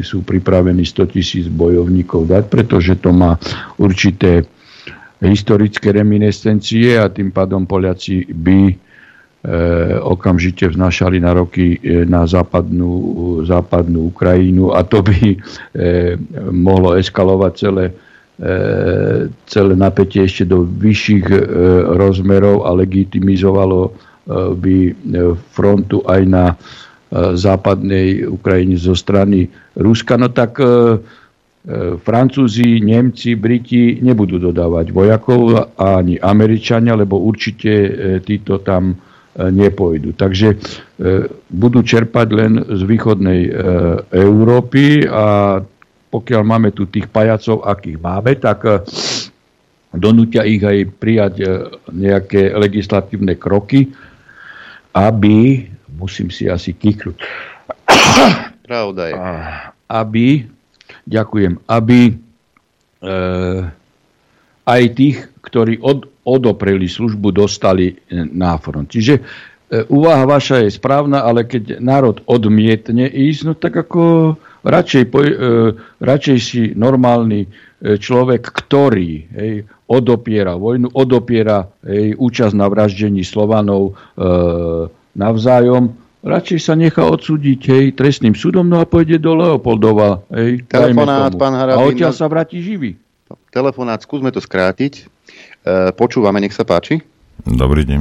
sú 0.00 0.24
pripravení 0.24 0.88
100 0.88 1.12
tisíc 1.12 1.46
bojovníkov 1.52 2.32
dať, 2.32 2.44
pretože 2.48 2.96
to 2.96 3.12
má 3.12 3.36
určité 3.76 4.48
historické 5.20 5.92
reminiscencie 5.92 6.96
a 6.96 7.12
tým 7.12 7.28
pádom 7.28 7.68
Poliaci 7.68 8.24
by 8.32 8.88
E, 9.38 9.94
okamžite 10.02 10.66
vznašali 10.68 11.22
na 11.22 11.30
roky 11.30 11.78
e, 11.78 12.02
na 12.10 12.26
západnú, 12.26 12.90
západnú 13.46 14.10
Ukrajinu 14.10 14.74
a 14.74 14.82
to 14.82 14.98
by 14.98 15.14
e, 15.14 15.36
mohlo 16.50 16.98
eskalovať 16.98 17.52
celé, 17.54 17.86
celé 19.50 19.74
napätie 19.74 20.22
ešte 20.22 20.46
do 20.46 20.62
vyšších 20.62 21.26
rozmerov 21.98 22.66
a 22.66 22.74
legitimizovalo 22.74 23.98
by 24.28 24.76
frontu 25.56 26.04
aj 26.04 26.22
na 26.28 26.44
západnej 27.32 28.28
Ukrajine 28.28 28.76
zo 28.76 28.92
strany 28.92 29.48
Ruska. 29.72 30.20
No 30.20 30.28
tak 30.28 30.60
Francúzi, 32.04 32.84
Nemci, 32.84 33.32
Briti 33.32 34.04
nebudú 34.04 34.36
dodávať 34.36 34.92
vojakov 34.92 35.72
ani 35.80 36.20
Američania, 36.20 36.92
lebo 36.92 37.16
určite 37.24 37.72
títo 38.20 38.60
tam 38.60 39.00
nepôjdu. 39.38 40.18
Takže 40.18 40.48
e, 40.50 40.56
budú 41.46 41.86
čerpať 41.86 42.28
len 42.34 42.52
z 42.58 42.80
východnej 42.82 43.40
e, 43.46 43.50
Európy 44.10 45.06
a 45.06 45.58
pokiaľ 46.08 46.42
máme 46.42 46.74
tu 46.74 46.90
tých 46.90 47.06
pajacov, 47.06 47.62
akých 47.62 47.98
máme, 48.02 48.34
tak 48.42 48.58
e, 48.66 48.82
donútia 49.94 50.42
ich 50.42 50.60
aj 50.60 50.78
prijať 50.98 51.34
nejaké 51.94 52.52
legislatívne 52.52 53.38
kroky, 53.38 53.88
aby, 54.92 55.68
musím 55.98 56.30
si 56.32 56.48
asi 56.48 56.72
kýknuť, 56.72 57.16
Pravda 58.68 59.02
je. 59.08 59.14
aby, 59.88 60.26
ďakujem, 61.08 61.56
aby 61.64 62.00
e, 62.08 62.14
aj 64.68 64.82
tých, 64.92 65.16
ktorí 65.40 65.80
od, 65.80 66.04
odopreli 66.28 66.84
službu, 66.84 67.32
dostali 67.32 67.96
na 68.12 68.60
front. 68.60 68.92
Čiže 68.92 69.14
e, 69.16 69.22
úvaha 69.88 70.28
vaša 70.28 70.68
je 70.68 70.76
správna, 70.76 71.24
ale 71.24 71.48
keď 71.48 71.80
národ 71.80 72.20
odmietne 72.28 73.08
ísť, 73.08 73.40
no 73.48 73.52
tak 73.56 73.80
ako 73.88 74.36
radšej, 74.68 75.04
e, 75.08 75.32
radšej 76.04 76.38
si 76.38 76.60
normálny 76.76 77.48
e, 77.48 77.48
človek, 77.96 78.44
ktorý 78.44 79.10
hej, 79.32 79.64
odopiera 79.88 80.54
vojnu, 80.54 80.92
odopiera 80.92 81.64
hej, 81.88 82.12
účasť 82.20 82.54
na 82.54 82.68
vraždení 82.68 83.24
Slovanov 83.24 83.96
navzájom, 85.16 85.96
radšej 86.22 86.60
sa 86.60 86.74
nechá 86.76 87.02
odsúdiť 87.08 87.60
hej, 87.72 87.84
trestným 87.96 88.36
súdom, 88.36 88.68
no 88.68 88.78
a 88.78 88.86
pôjde 88.86 89.18
do 89.18 89.34
Leopoldova. 89.34 90.22
Hej, 90.30 90.68
Telefonát, 90.68 91.32
pán 91.34 91.56
Harabin. 91.56 91.80
A 91.80 91.88
odtiaľ 91.88 92.12
sa 92.12 92.28
vráti 92.28 92.60
živý. 92.60 93.00
Telefonát, 93.48 93.98
skúsme 94.04 94.28
to 94.28 94.38
skrátiť. 94.38 95.08
E, 95.64 95.92
počúvame, 95.96 96.38
nech 96.40 96.54
sa 96.54 96.68
páči. 96.68 97.00
Dobrý 97.44 97.84
deň. 97.88 98.00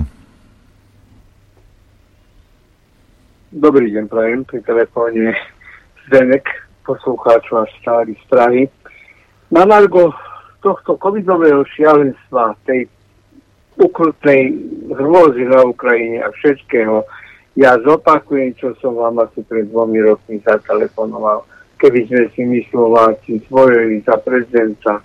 Dobrý 3.57 3.87
deň, 3.95 4.05
prajem. 4.11 4.43
Pri 4.43 4.59
telefóne 4.61 5.31
Zdenek, 6.07 6.45
poslucháč 6.83 7.47
vás 7.49 7.71
stály 7.79 8.15
strany. 8.27 8.67
Na 9.47 9.63
Margo 9.63 10.11
tohto 10.67 10.99
covidového 10.99 11.63
šialenstva, 11.71 12.59
tej 12.67 12.91
ukrutnej 13.79 14.51
hrôzy 14.91 15.47
na 15.47 15.63
Ukrajine 15.63 16.19
a 16.19 16.33
všetkého, 16.35 17.07
ja 17.55 17.79
zopakujem, 17.79 18.51
čo 18.59 18.75
som 18.83 18.99
vám 18.99 19.23
asi 19.23 19.39
pred 19.47 19.71
dvomi 19.71 20.03
rokmi 20.03 20.43
zatelefonoval. 20.43 21.47
Keby 21.79 22.03
sme 22.11 22.23
si 22.35 22.41
my 22.43 22.59
Slováci 22.67 23.39
zvolili 23.47 24.03
za 24.03 24.19
prezidenta 24.19 24.99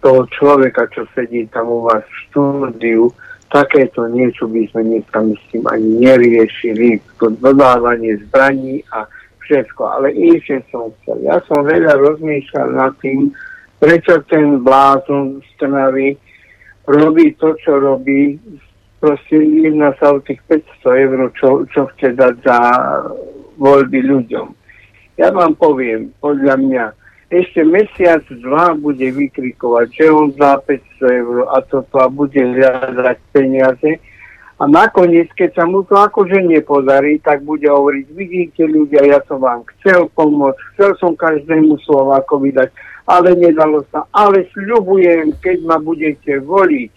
toho 0.00 0.24
človeka, 0.32 0.88
čo 0.88 1.04
sedí 1.12 1.44
tam 1.52 1.68
u 1.68 1.84
vás 1.84 2.02
v 2.02 2.16
štúdiu, 2.26 3.12
takéto 3.52 4.08
niečo 4.10 4.50
by 4.50 4.66
sme 4.72 4.82
dneska, 4.88 5.22
myslím, 5.22 5.62
ani 5.70 5.88
neriešili. 6.02 6.98
To 7.22 7.30
dodávanie 7.30 8.18
zbraní 8.26 8.82
a 8.90 9.06
všetko. 9.46 9.82
Ale 10.00 10.10
inšie 10.10 10.64
som 10.74 10.90
chcel. 11.02 11.22
Ja 11.22 11.38
som 11.46 11.62
veľa 11.62 11.94
rozmýšľal 11.94 12.68
nad 12.74 12.92
tým, 12.98 13.30
prečo 13.84 14.24
ten 14.32 14.64
blázon 14.64 15.44
z 15.44 15.50
Trnavy 15.60 16.16
robí 16.88 17.36
to, 17.36 17.52
čo 17.60 17.76
robí. 17.76 18.40
Proste 18.96 19.36
jedná 19.36 19.92
sa 20.00 20.16
o 20.16 20.24
tých 20.24 20.40
500 20.48 21.04
eur, 21.04 21.18
čo, 21.36 21.68
čo 21.68 21.84
chce 21.92 22.16
dať 22.16 22.34
za 22.40 22.58
voľby 23.60 24.00
ľuďom. 24.08 24.48
Ja 25.20 25.28
vám 25.28 25.60
poviem, 25.60 26.16
podľa 26.24 26.56
mňa, 26.56 26.84
ešte 27.28 27.60
mesiac, 27.68 28.24
dva 28.40 28.72
bude 28.72 29.04
vykrikovať, 29.04 29.86
že 29.92 30.06
on 30.08 30.32
za 30.32 30.56
500 30.64 31.20
eur 31.20 31.36
a 31.52 31.60
toto 31.68 32.00
a 32.00 32.08
bude 32.08 32.40
hľadať 32.40 33.18
peniaze. 33.36 34.00
A 34.56 34.64
nakoniec, 34.64 35.28
keď 35.36 35.60
sa 35.60 35.64
mu 35.68 35.84
to 35.84 36.00
akože 36.00 36.40
nepodarí, 36.40 37.20
tak 37.20 37.44
bude 37.44 37.68
hovoriť, 37.68 38.06
vidíte 38.16 38.64
ľudia, 38.64 39.04
ja 39.04 39.20
som 39.28 39.44
vám 39.44 39.68
chcel 39.76 40.08
pomôcť, 40.16 40.60
chcel 40.72 40.90
som 40.96 41.12
každému 41.12 41.76
Slovákovi 41.84 42.56
dať, 42.56 42.72
ale 43.04 43.36
nedalo 43.36 43.84
sa. 43.92 44.08
Ale 44.12 44.48
sľubujem, 44.52 45.36
keď 45.40 45.58
ma 45.64 45.76
budete 45.80 46.40
voliť, 46.40 46.92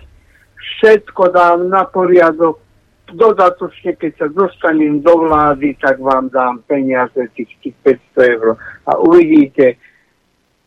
všetko 0.58 1.24
dám 1.32 1.68
na 1.68 1.84
poriadok, 1.88 2.60
dodatočne, 3.08 3.96
keď 3.96 4.12
sa 4.20 4.28
dostanem 4.28 5.00
do 5.00 5.16
vlády, 5.28 5.80
tak 5.80 6.00
vám 6.04 6.28
dám 6.28 6.60
peniaze 6.68 7.16
tých, 7.36 7.52
tých 7.64 7.76
500 8.16 8.36
eur. 8.36 8.48
A 8.84 9.00
uvidíte, 9.00 9.80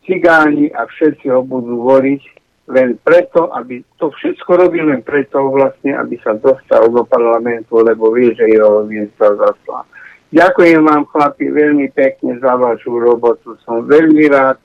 cigáni 0.05 0.73
a 0.73 0.89
všetci 0.89 1.29
ho 1.29 1.45
budú 1.45 1.85
voliť 1.85 2.21
len 2.71 2.97
preto, 3.03 3.51
aby 3.53 3.83
to 3.99 4.09
všetko 4.09 4.49
robí 4.57 4.79
len 4.81 5.03
preto 5.03 5.43
vlastne, 5.51 5.93
aby 5.93 6.17
sa 6.23 6.33
dostal 6.33 6.87
do 6.87 7.03
parlamentu, 7.03 7.83
lebo 7.83 8.09
vie, 8.15 8.31
že 8.33 8.47
jeho 8.47 8.87
miesta 8.87 9.35
zaslá. 9.35 9.85
Ďakujem 10.31 10.79
vám, 10.87 11.03
chlapi, 11.11 11.51
veľmi 11.51 11.91
pekne 11.91 12.39
za 12.39 12.55
vašu 12.55 12.95
robotu. 12.95 13.59
Som 13.67 13.83
veľmi 13.83 14.31
rád, 14.31 14.55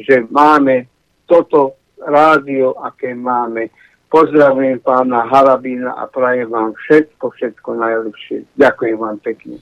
že 0.00 0.24
máme 0.28 0.88
toto 1.28 1.78
rádio, 2.00 2.74
aké 2.80 3.14
máme. 3.14 3.70
Pozdravujem 4.10 4.82
pána 4.82 5.22
Harabína 5.30 5.94
a 5.94 6.10
prajem 6.10 6.50
vám 6.50 6.74
všetko, 6.74 7.30
všetko 7.30 7.68
najlepšie. 7.78 8.42
Ďakujem 8.58 8.96
vám 8.98 9.16
pekne. 9.22 9.56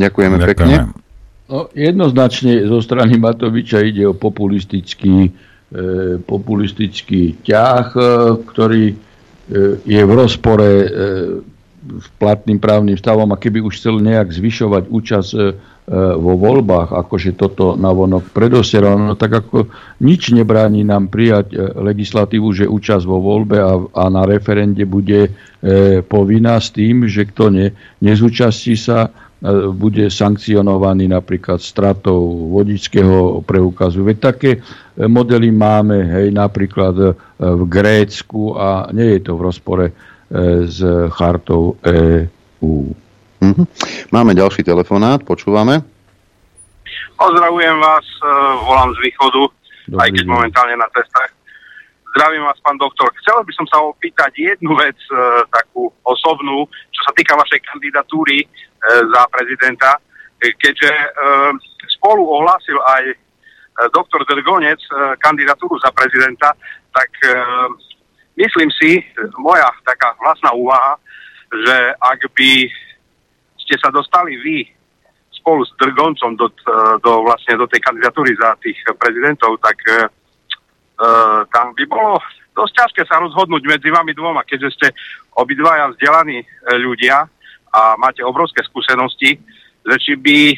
Ďakujeme, 0.00 0.36
pekne. 0.56 0.74
No, 1.46 1.68
jednoznačne 1.76 2.64
zo 2.66 2.80
strany 2.80 3.20
Matoviča 3.20 3.84
ide 3.84 4.08
o 4.08 4.16
populistický, 4.16 5.30
e, 5.70 5.80
populistický 6.24 7.38
ťah, 7.44 7.86
e, 7.92 8.00
ktorý 8.48 8.84
e, 8.90 8.96
je 9.84 10.02
v 10.02 10.12
rozpore 10.16 10.70
e, 10.82 10.88
s 11.86 12.06
platným 12.18 12.58
právnym 12.58 12.98
stavom 12.98 13.30
a 13.30 13.38
keby 13.38 13.62
už 13.62 13.78
chcel 13.78 14.02
nejak 14.02 14.34
zvyšovať 14.34 14.84
účasť 14.90 15.30
e, 15.32 15.40
vo 15.94 16.34
voľbách, 16.34 16.90
akože 16.90 17.38
toto 17.38 17.78
navonok 17.78 18.34
predosieral, 18.34 18.98
no 18.98 19.14
tak 19.14 19.38
ako 19.38 19.70
nič 20.02 20.34
nebráni 20.34 20.82
nám 20.82 21.06
prijať 21.06 21.54
e, 21.54 21.56
legislatívu, 21.78 22.48
že 22.50 22.66
účasť 22.66 23.06
vo 23.06 23.22
voľbe 23.22 23.58
a, 23.62 23.78
a 23.94 24.04
na 24.10 24.26
referende 24.26 24.82
bude 24.82 25.30
e, 25.30 26.02
povinná 26.02 26.58
s 26.58 26.74
tým, 26.74 27.06
že 27.06 27.30
kto 27.30 27.54
ne, 27.54 27.66
nezúčastí 28.02 28.74
sa, 28.74 29.06
e, 29.06 29.10
bude 29.70 30.10
sankcionovaný 30.10 31.06
napríklad 31.06 31.62
stratou 31.62 32.50
vodičského 32.50 33.46
preukazu. 33.46 34.02
Veď 34.02 34.16
také 34.18 34.50
e, 34.58 34.60
modely 35.06 35.54
máme, 35.54 36.02
hej, 36.02 36.34
napríklad 36.34 36.94
e, 36.98 37.08
v 37.38 37.62
Grécku 37.62 38.58
a 38.58 38.90
nie 38.90 39.16
je 39.16 39.20
to 39.22 39.38
v 39.38 39.44
rozpore 39.46 39.86
e, 39.86 39.92
s 40.66 40.82
chartou 41.14 41.78
EU. 41.86 43.05
Mhm. 43.40 43.64
Máme 44.12 44.32
ďalší 44.32 44.64
telefonát, 44.64 45.20
počúvame. 45.20 45.84
Pozdravujem 47.16 47.76
vás, 47.80 48.04
e, 48.04 48.28
volám 48.64 48.92
z 48.96 48.98
východu, 49.08 49.42
aj 49.96 50.08
keď 50.12 50.24
momentálne 50.28 50.76
na 50.76 50.88
cestách. 50.92 51.32
Zdravím 52.16 52.44
vás, 52.48 52.56
pán 52.64 52.80
doktor. 52.80 53.12
Chcel 53.20 53.44
by 53.44 53.52
som 53.52 53.66
sa 53.68 53.80
opýtať 53.84 54.32
jednu 54.36 54.72
vec, 54.76 54.96
e, 55.08 55.16
takú 55.52 55.92
osobnú, 56.04 56.64
čo 56.92 57.00
sa 57.04 57.12
týka 57.12 57.36
vašej 57.36 57.60
kandidatúry 57.64 58.40
e, 58.40 58.46
za 59.12 59.22
prezidenta, 59.28 60.00
e, 60.40 60.52
keďže 60.56 60.92
e, 60.92 61.08
spolu 61.96 62.24
ohlásil 62.24 62.76
aj 62.80 63.04
e, 63.12 63.16
doktor 63.92 64.24
Drgonec 64.24 64.80
e, 64.80 65.16
kandidatúru 65.20 65.76
za 65.80 65.92
prezidenta, 65.92 66.56
tak 66.92 67.10
e, 67.24 67.32
myslím 68.40 68.72
si, 68.80 69.04
moja 69.40 69.68
taká 69.84 70.16
vlastná 70.20 70.52
úvaha, 70.56 70.96
že 71.52 71.76
ak 72.00 72.20
by 72.36 72.68
ste 73.66 73.76
sa 73.82 73.90
dostali 73.90 74.38
vy 74.38 74.62
spolu 75.34 75.66
s 75.66 75.74
Drgoncom 75.76 76.38
do, 76.38 76.48
do, 77.02 77.12
vlastne 77.26 77.58
do 77.58 77.66
tej 77.66 77.82
kandidatúry 77.82 78.32
za 78.38 78.54
tých 78.62 78.78
prezidentov, 78.96 79.58
tak 79.60 79.76
e, 79.84 80.06
tam 81.50 81.74
by 81.74 81.84
bolo 81.86 82.22
dosť 82.56 82.72
ťažké 82.72 83.02
sa 83.04 83.20
rozhodnúť 83.20 83.62
medzi 83.68 83.92
vami 83.92 84.16
dvoma, 84.16 84.40
keďže 84.48 84.70
ste 84.74 84.88
obidvaja 85.36 85.92
vzdelaní 85.92 86.40
e, 86.40 86.46
ľudia 86.80 87.28
a 87.68 87.80
máte 88.00 88.24
obrovské 88.24 88.64
skúsenosti, 88.64 89.36
že 89.84 89.96
či 90.00 90.12
by, 90.16 90.56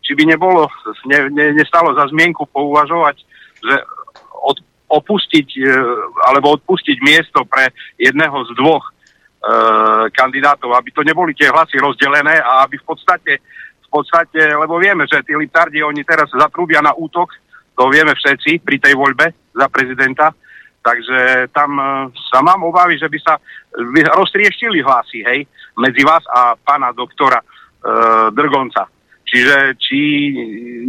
či 0.00 0.12
by 0.14 0.22
nebolo, 0.30 0.70
ne, 1.10 1.26
ne, 1.34 1.46
nestalo 1.58 1.90
za 1.98 2.06
zmienku 2.14 2.46
pouvažovať, 2.46 3.18
že 3.58 3.74
od, 4.38 4.62
opustiť 4.86 5.48
e, 5.58 5.66
alebo 6.30 6.54
odpustiť 6.54 6.96
miesto 7.02 7.42
pre 7.42 7.74
jedného 7.98 8.46
z 8.46 8.50
dvoch 8.54 8.86
e, 8.86 8.92
kandidátov, 10.10 10.74
aby 10.74 10.90
to 10.90 11.06
neboli 11.06 11.30
tie 11.30 11.46
hlasy 11.46 11.78
rozdelené 11.78 12.42
a 12.42 12.66
aby 12.66 12.82
v 12.82 12.86
podstate 12.86 13.32
v 13.86 13.88
podstate, 14.02 14.42
lebo 14.42 14.82
vieme, 14.82 15.06
že 15.06 15.22
tí 15.22 15.38
liptardi, 15.38 15.78
oni 15.78 16.02
teraz 16.02 16.26
zatrúbia 16.34 16.82
na 16.82 16.90
útok, 16.90 17.30
to 17.78 17.86
vieme 17.86 18.12
všetci 18.18 18.58
pri 18.66 18.82
tej 18.82 18.98
voľbe 18.98 19.30
za 19.54 19.66
prezidenta, 19.70 20.34
takže 20.82 21.48
tam 21.54 21.78
e, 21.78 21.84
sa 22.34 22.42
mám 22.42 22.66
obavy, 22.66 22.98
že 22.98 23.06
by 23.06 23.18
sa 23.22 23.38
by 23.76 24.00
roztrieštili 24.10 24.82
hlasy, 24.82 25.22
hej, 25.22 25.46
medzi 25.78 26.02
vás 26.02 26.24
a 26.26 26.58
pána 26.58 26.90
doktora 26.90 27.38
e, 27.38 27.46
Drgonca. 28.34 28.90
Čiže 29.26 29.78
či 29.78 29.98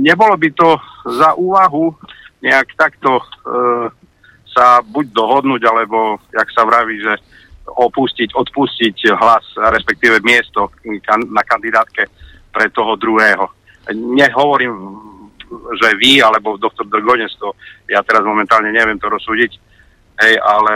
nebolo 0.02 0.38
by 0.38 0.50
to 0.54 0.78
za 1.22 1.38
úvahu 1.38 1.94
nejak 2.42 2.74
takto 2.78 3.22
e, 3.22 3.24
sa 4.48 4.82
buď 4.82 5.06
dohodnúť, 5.14 5.62
alebo, 5.70 6.18
jak 6.34 6.50
sa 6.50 6.66
vraví, 6.66 6.98
že 6.98 7.14
opustiť, 7.78 8.34
odpustiť 8.34 9.14
hlas, 9.14 9.46
respektíve 9.70 10.18
miesto 10.26 10.74
na 11.30 11.46
kandidátke 11.46 12.10
pre 12.50 12.74
toho 12.74 12.98
druhého. 12.98 13.46
Nehovorím, 13.94 14.74
že 15.78 15.96
vy 15.96 16.20
alebo 16.20 16.58
doktor 16.58 16.90
Drgonec 16.90 17.32
to, 17.38 17.54
ja 17.88 18.02
teraz 18.04 18.26
momentálne 18.26 18.74
neviem 18.74 18.98
to 19.00 19.08
rozsúdiť, 19.08 19.52
hej, 20.26 20.34
ale 20.42 20.74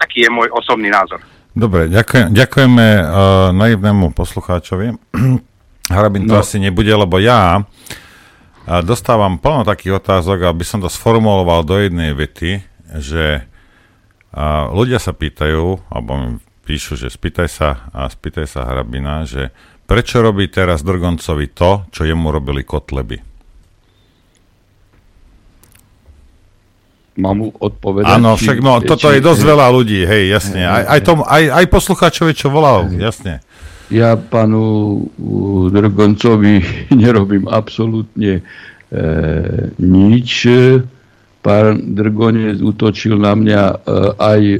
taký 0.00 0.26
je 0.26 0.30
môj 0.32 0.48
osobný 0.56 0.88
názor. 0.90 1.20
Dobre, 1.52 1.90
ďakujem, 1.92 2.32
ďakujeme 2.32 2.86
uh, 2.98 3.04
naivnému 3.52 4.16
poslucháčovi. 4.16 4.96
Harabin 5.94 6.24
to 6.30 6.38
No. 6.38 6.42
asi 6.42 6.62
nebude, 6.62 6.90
lebo 6.90 7.18
ja 7.20 7.60
uh, 7.60 8.80
dostávam 8.80 9.36
plno 9.36 9.66
takých 9.66 10.00
otázok, 10.00 10.48
aby 10.48 10.64
som 10.64 10.80
to 10.80 10.88
sformuloval 10.88 11.66
do 11.66 11.76
jednej 11.78 12.14
vety, 12.16 12.62
že 13.02 13.49
uh, 14.34 14.70
ľudia 14.70 14.98
sa 14.98 15.12
pýtajú, 15.12 15.90
alebo 15.90 16.10
mi 16.16 16.28
píšu, 16.64 16.94
že 16.94 17.10
spýtaj 17.10 17.48
sa 17.50 17.90
a 17.90 18.06
spýtaj 18.06 18.46
sa 18.46 18.66
Harabina, 18.66 19.26
že 19.26 19.50
prečo 19.84 20.22
robí 20.22 20.46
teraz 20.46 20.86
Drgoncovi 20.86 21.50
to, 21.50 21.90
čo 21.90 22.06
jemu 22.06 22.30
robili 22.30 22.62
Kotleby? 22.62 23.18
Mám 27.20 27.36
mu 27.36 27.48
odpovedať? 27.52 28.16
Áno, 28.16 28.38
či- 28.38 28.48
však 28.48 28.58
no, 28.62 28.78
toto 28.80 29.10
či- 29.10 29.18
je 29.18 29.20
dosť 29.20 29.42
veľa 29.42 29.66
ľudí, 29.74 30.00
hej, 30.06 30.30
jasne. 30.30 30.62
Aj, 30.62 30.84
aj, 30.86 31.00
tom, 31.02 31.18
aj, 31.26 31.42
aj 31.52 31.64
poslucháčovi, 31.68 32.32
čo 32.32 32.48
volal, 32.48 32.86
jasne. 32.96 33.42
Ja 33.90 34.14
panu 34.14 34.62
uh, 35.10 35.66
Drgoncovi 35.74 36.62
nerobím 37.02 37.50
absolútne 37.50 38.46
e, 38.86 39.02
nič. 39.82 40.46
Pán 41.40 41.96
Drgonec 41.96 42.60
útočil 42.60 43.16
na 43.16 43.32
mňa 43.32 43.62
e, 43.64 43.76
aj 44.20 44.42
e, 44.44 44.58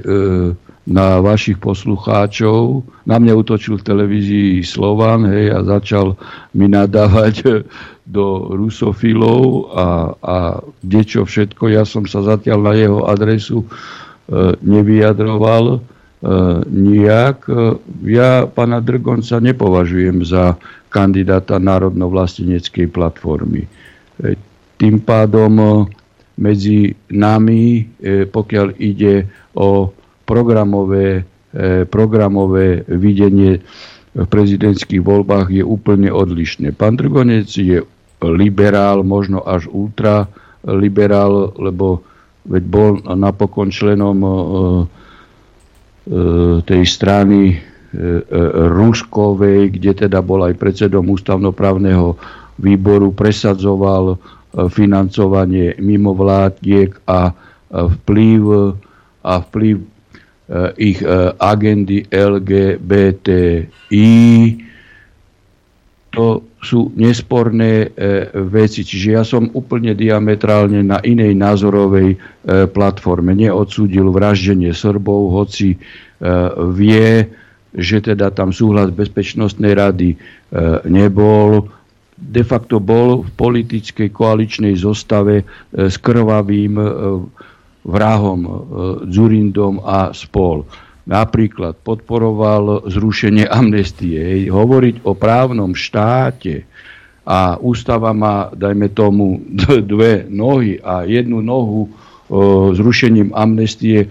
na 0.89 1.21
vašich 1.21 1.61
poslucháčov. 1.61 2.83
Na 3.05 3.21
mňa 3.21 3.33
útočil 3.37 3.77
v 3.79 3.87
televízii 3.87 4.65
Slovan 4.65 5.29
hej, 5.29 5.53
a 5.53 5.61
začal 5.63 6.17
mi 6.57 6.73
nadávať 6.73 7.69
do 8.09 8.57
rusofilov 8.57 9.71
a, 9.71 9.87
a 10.19 10.37
čo 11.05 11.23
všetko. 11.29 11.71
Ja 11.71 11.87
som 11.87 12.09
sa 12.09 12.25
zatiaľ 12.25 12.59
na 12.65 12.73
jeho 12.75 13.01
adresu 13.07 13.63
e, 13.63 13.67
nevyjadroval 14.65 15.65
e, 15.77 15.79
nijak. 16.65 17.45
E, 17.47 17.77
Ja 18.09 18.49
pána 18.49 18.81
Drgonca 18.81 19.37
nepovažujem 19.39 20.25
za 20.27 20.57
kandidáta 20.91 21.63
národno-vlasteneckej 21.63 22.91
platformy. 22.91 23.69
E, 24.19 24.35
Tým 24.81 24.99
pádom 25.05 25.53
e, 25.61 25.69
medzi 26.41 26.97
nami, 27.13 27.85
e, 28.01 28.25
pokiaľ 28.25 28.81
ide 28.81 29.29
o 29.53 29.93
programové, 30.25 31.23
e, 31.53 31.85
programové 31.85 32.83
videnie 32.89 33.61
v 34.11 34.27
prezidentských 34.27 35.05
voľbách 35.05 35.53
je 35.55 35.63
úplne 35.63 36.11
odlišné. 36.11 36.75
Pán 36.75 36.99
Drgonec 36.99 37.47
je 37.47 37.85
liberál, 38.25 39.07
možno 39.07 39.45
až 39.45 39.71
ultraliberál, 39.71 41.55
lebo 41.61 42.03
veď 42.49 42.63
bol 42.67 42.91
napokon 43.05 43.71
členom 43.71 44.19
e, 44.19 44.31
tej 46.65 46.83
strany 46.89 47.61
Ruskovej, 48.71 49.75
kde 49.79 50.07
teda 50.07 50.23
bol 50.23 50.47
aj 50.47 50.59
predsedom 50.59 51.07
ústavnoprávneho 51.11 52.15
výboru, 52.59 53.11
presadzoval 53.15 54.19
financovanie 54.71 55.79
mimovládiek 55.79 56.99
a 57.07 57.31
e, 57.31 57.35
vplyv 57.71 58.43
a 59.23 59.35
vplyv 59.47 59.77
e, 59.79 59.85
ich 60.81 60.99
e, 61.03 61.33
agendy 61.39 62.09
LGBTI. 62.11 63.69
To 66.11 66.43
sú 66.61 66.93
nesporné 66.93 67.89
e, 67.89 68.29
veci. 68.51 68.85
Čiže 68.85 69.09
ja 69.09 69.25
som 69.25 69.49
úplne 69.57 69.97
diametrálne 69.97 70.85
na 70.85 71.01
inej 71.01 71.33
názorovej 71.33 72.09
e, 72.15 72.19
platforme. 72.69 73.33
Neodsúdil 73.33 74.13
vraždenie 74.13 74.75
Srbov, 74.77 75.33
hoci 75.33 75.75
e, 75.75 75.79
vie, 76.77 77.31
že 77.73 78.03
teda 78.05 78.35
tam 78.35 78.53
súhlas 78.53 78.93
Bezpečnostnej 78.93 79.73
rady 79.73 80.11
e, 80.13 80.17
nebol. 80.91 81.71
De 82.21 82.45
facto 82.45 82.85
bol 82.85 83.25
v 83.25 83.31
politickej 83.33 84.13
koaličnej 84.13 84.77
zostave 84.77 85.41
e, 85.41 85.45
s 85.89 85.97
krvavým 85.97 86.77
e, 86.77 86.87
vrahom 87.89 88.41
e, 88.45 88.51
Dzurindom 89.09 89.81
a 89.81 90.13
spol. 90.13 90.69
Napríklad 91.09 91.81
podporoval 91.81 92.87
zrušenie 92.93 93.49
amnestie. 93.49 94.47
Hovoriť 94.53 95.09
o 95.09 95.17
právnom 95.17 95.73
štáte 95.73 96.69
a 97.25 97.57
ústava 97.57 98.13
má, 98.13 98.53
dajme 98.53 98.93
tomu, 98.93 99.41
dve 99.91 100.29
nohy 100.29 100.77
a 100.77 101.09
jednu 101.09 101.41
nohu 101.41 101.89
zrušením 102.79 103.35
amnestie 103.35 104.07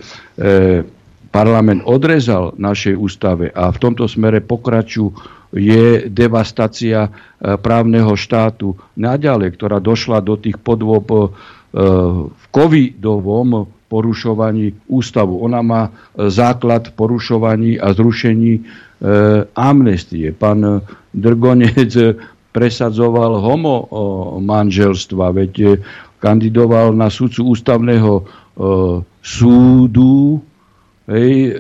parlament 1.32 1.86
odrezal 1.86 2.58
našej 2.58 2.98
ústave 2.98 3.54
a 3.54 3.70
v 3.70 3.78
tomto 3.80 4.10
smere 4.10 4.42
pokračuje 5.50 6.10
devastácia 6.10 7.10
e, 7.10 7.58
právneho 7.58 8.14
štátu 8.14 8.78
naďalej, 8.94 9.58
ktorá 9.58 9.82
došla 9.82 10.22
do 10.22 10.38
tých 10.38 10.62
podôb 10.62 11.10
e, 11.10 11.18
v 12.30 12.46
covidovom 12.54 13.66
porušovaní 13.90 14.74
ústavu. 14.86 15.42
Ona 15.42 15.62
má 15.66 15.82
základ 16.14 16.94
porušovaní 16.94 17.82
a 17.82 17.90
zrušení 17.94 18.62
amnestie. 19.58 20.30
Pán 20.30 20.86
Drgonec 21.10 21.94
presadzoval 22.54 23.42
homo 23.42 23.90
manželstva, 24.42 25.34
veď 25.34 25.82
kandidoval 26.22 26.94
na 26.94 27.10
sudcu 27.10 27.54
ústavného 27.54 28.30
súdu 29.26 30.42
Hej, 31.10 31.34
e, 31.34 31.52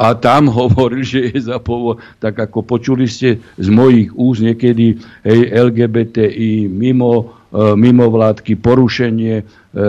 a 0.00 0.16
tam 0.16 0.48
hovoril, 0.58 1.04
že 1.04 1.28
je 1.28 1.52
za 1.52 1.60
povo, 1.60 2.00
tak 2.16 2.40
ako 2.40 2.64
počuli 2.64 3.04
ste 3.04 3.36
z 3.60 3.68
mojich 3.68 4.08
úst 4.16 4.40
niekedy 4.40 4.96
hej, 5.20 5.40
LGBTI 5.52 6.72
mimo, 6.72 7.44
e, 7.52 7.76
mimo 7.76 8.08
vládky, 8.08 8.56
porušenie 8.56 9.36
e, 9.36 9.44
e, 9.44 9.84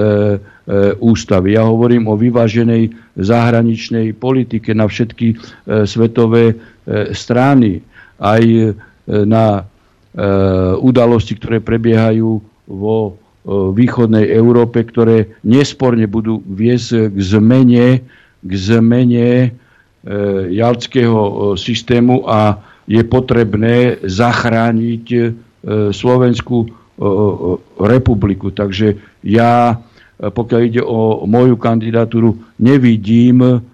ústavy. 1.00 1.56
Ja 1.56 1.64
hovorím 1.72 2.12
o 2.12 2.20
vyváženej 2.20 2.92
zahraničnej 3.16 4.12
politike 4.12 4.76
na 4.76 4.92
všetky 4.92 5.28
e, 5.32 5.36
svetové 5.88 6.52
e, 6.52 6.56
strany. 7.16 7.80
Aj 8.20 8.44
e, 8.44 8.76
na 9.08 9.64
e, 9.64 10.28
udalosti, 10.84 11.40
ktoré 11.40 11.64
prebiehajú 11.64 12.44
vo 12.68 12.98
e, 13.08 13.12
východnej 13.72 14.36
Európe, 14.36 14.84
ktoré 14.84 15.32
nesporne 15.48 16.12
budú 16.12 16.44
viesť 16.44 17.16
k 17.16 17.18
zmene 17.24 17.88
k 18.46 18.52
zmene 18.54 19.30
e, 19.42 19.48
jalckého 20.54 21.18
e, 21.18 21.34
systému 21.58 22.30
a 22.30 22.62
je 22.86 23.02
potrebné 23.02 24.06
zachrániť 24.06 25.06
e, 25.10 25.22
Slovenskú 25.90 26.70
republiku. 27.82 28.54
Takže 28.54 29.18
ja, 29.26 29.82
pokiaľ 30.22 30.62
ide 30.62 30.86
o 30.86 31.26
moju 31.26 31.58
kandidatúru, 31.58 32.54
nevidím 32.62 33.66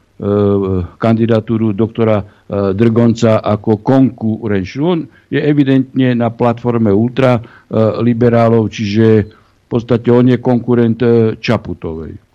kandidatúru 0.96 1.76
doktora 1.76 2.24
Drgonca 2.48 3.44
ako 3.44 3.84
konkurenčnú. 3.84 4.82
On 4.88 5.04
je 5.28 5.38
evidentne 5.44 6.16
na 6.16 6.32
platforme 6.32 6.96
ultraliberálov, 6.96 8.72
čiže 8.72 9.08
v 9.36 9.68
podstate 9.68 10.08
on 10.16 10.32
je 10.32 10.40
konkurent 10.40 11.04
Čaputovej. 11.44 12.31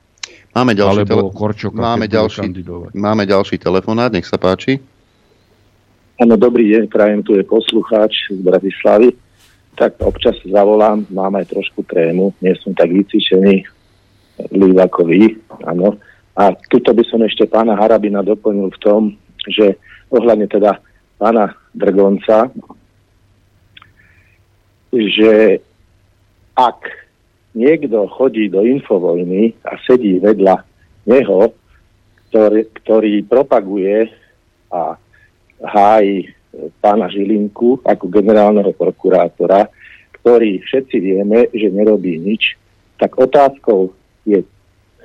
Máme 0.57 0.73
ďalší, 0.73 1.05
Alebo 1.05 1.29
tele... 1.29 1.37
Korčoka, 1.37 1.77
máme, 1.77 2.09
ďalší, 2.09 2.49
máme 2.97 3.29
ďalší 3.29 3.61
telefonát, 3.61 4.09
nech 4.09 4.25
sa 4.25 4.41
páči. 4.41 4.81
Áno, 6.17 6.41
dobrý 6.41 6.73
deň, 6.73 6.89
prajem, 6.89 7.21
tu 7.21 7.37
je 7.37 7.45
poslucháč 7.45 8.33
z 8.33 8.41
Bratislavy. 8.41 9.13
Tak 9.77 10.01
občas 10.01 10.41
zavolám, 10.49 11.05
mám 11.13 11.37
aj 11.37 11.53
trošku 11.53 11.85
trému, 11.85 12.33
nie 12.41 12.57
som 12.65 12.73
tak 12.73 12.89
vycvičený 12.89 13.69
ľud 14.57 14.81
ako 14.81 15.05
vy, 15.05 15.37
áno. 15.69 16.01
A 16.33 16.57
tuto 16.73 16.97
by 16.97 17.05
som 17.05 17.21
ešte 17.21 17.45
pána 17.45 17.77
Harabina 17.77 18.25
doplnil 18.25 18.73
v 18.73 18.81
tom, 18.81 19.03
že 19.45 19.77
ohľadne 20.09 20.49
teda 20.49 20.81
pána 21.21 21.53
Drgonca, 21.77 22.49
že 24.89 25.61
ak 26.57 27.06
niekto 27.57 28.05
chodí 28.13 28.53
do 28.53 28.61
infovojny 28.61 29.57
a 29.65 29.81
sedí 29.89 30.21
vedľa 30.21 30.61
neho, 31.09 31.57
ktorý, 32.29 32.69
ktorý 32.85 33.15
propaguje 33.25 34.13
a 34.69 35.01
hájí 35.65 36.29
pána 36.85 37.09
Žilinku 37.09 37.81
ako 37.81 38.13
generálneho 38.13 38.77
prokurátora, 38.77 39.73
ktorý 40.21 40.61
všetci 40.61 40.97
vieme, 41.01 41.49
že 41.57 41.73
nerobí 41.73 42.21
nič, 42.21 42.61
tak 43.01 43.17
otázkou 43.17 43.93
je 44.29 44.45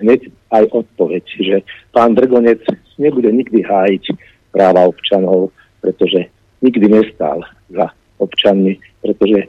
hneď 0.04 0.28
aj 0.52 0.64
odpoveď, 0.72 1.24
že 1.40 1.56
pán 1.96 2.18
Drgonec 2.20 2.64
nebude 3.00 3.32
nikdy 3.32 3.64
hájiť 3.64 4.12
práva 4.52 4.92
občanov, 4.92 5.56
pretože 5.80 6.28
nikdy 6.60 6.88
nestál 6.90 7.46
za 7.72 7.96
občanmi, 8.20 8.76
pretože 9.00 9.48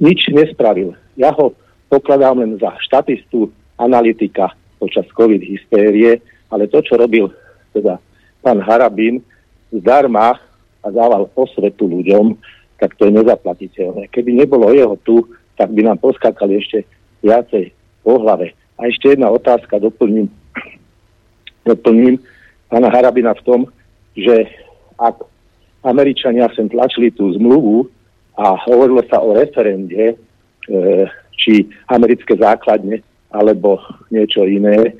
nič 0.00 0.32
nespravil. 0.32 0.96
Ja 1.18 1.34
ho 1.36 1.52
pokladám 1.92 2.40
len 2.40 2.56
za 2.56 2.72
štatistu, 2.88 3.52
analytika 3.76 4.56
počas 4.80 5.04
COVID 5.12 5.44
hystérie, 5.44 6.24
ale 6.48 6.64
to, 6.72 6.80
čo 6.80 6.96
robil 6.96 7.28
teda 7.76 8.00
pán 8.40 8.64
Harabín 8.64 9.20
zdarma 9.68 10.40
a 10.80 10.88
dával 10.88 11.28
osvetu 11.36 11.84
ľuďom, 11.84 12.36
tak 12.80 12.96
to 12.96 13.06
je 13.06 13.12
nezaplatiteľné. 13.14 14.08
Keby 14.08 14.40
nebolo 14.40 14.72
jeho 14.72 14.96
tu, 15.04 15.22
tak 15.54 15.70
by 15.70 15.84
nám 15.84 16.00
poskakali 16.00 16.58
ešte 16.58 16.88
viacej 17.22 17.70
po 18.02 18.18
hlave. 18.18 18.56
A 18.80 18.90
ešte 18.90 19.14
jedna 19.14 19.30
otázka, 19.30 19.78
doplním, 19.78 20.26
doplním 21.70 22.18
pána 22.66 22.90
Harabina 22.90 23.36
v 23.38 23.44
tom, 23.46 23.60
že 24.18 24.50
ak 24.98 25.22
Američania 25.86 26.50
sem 26.56 26.66
tlačili 26.66 27.14
tú 27.14 27.30
zmluvu 27.38 27.86
a 28.34 28.58
hovorilo 28.66 29.04
sa 29.06 29.22
o 29.22 29.36
referende, 29.36 30.18
e, 30.66 30.74
či 31.42 31.66
americké 31.90 32.38
základne, 32.38 33.02
alebo 33.34 33.82
niečo 34.14 34.46
iné. 34.46 34.94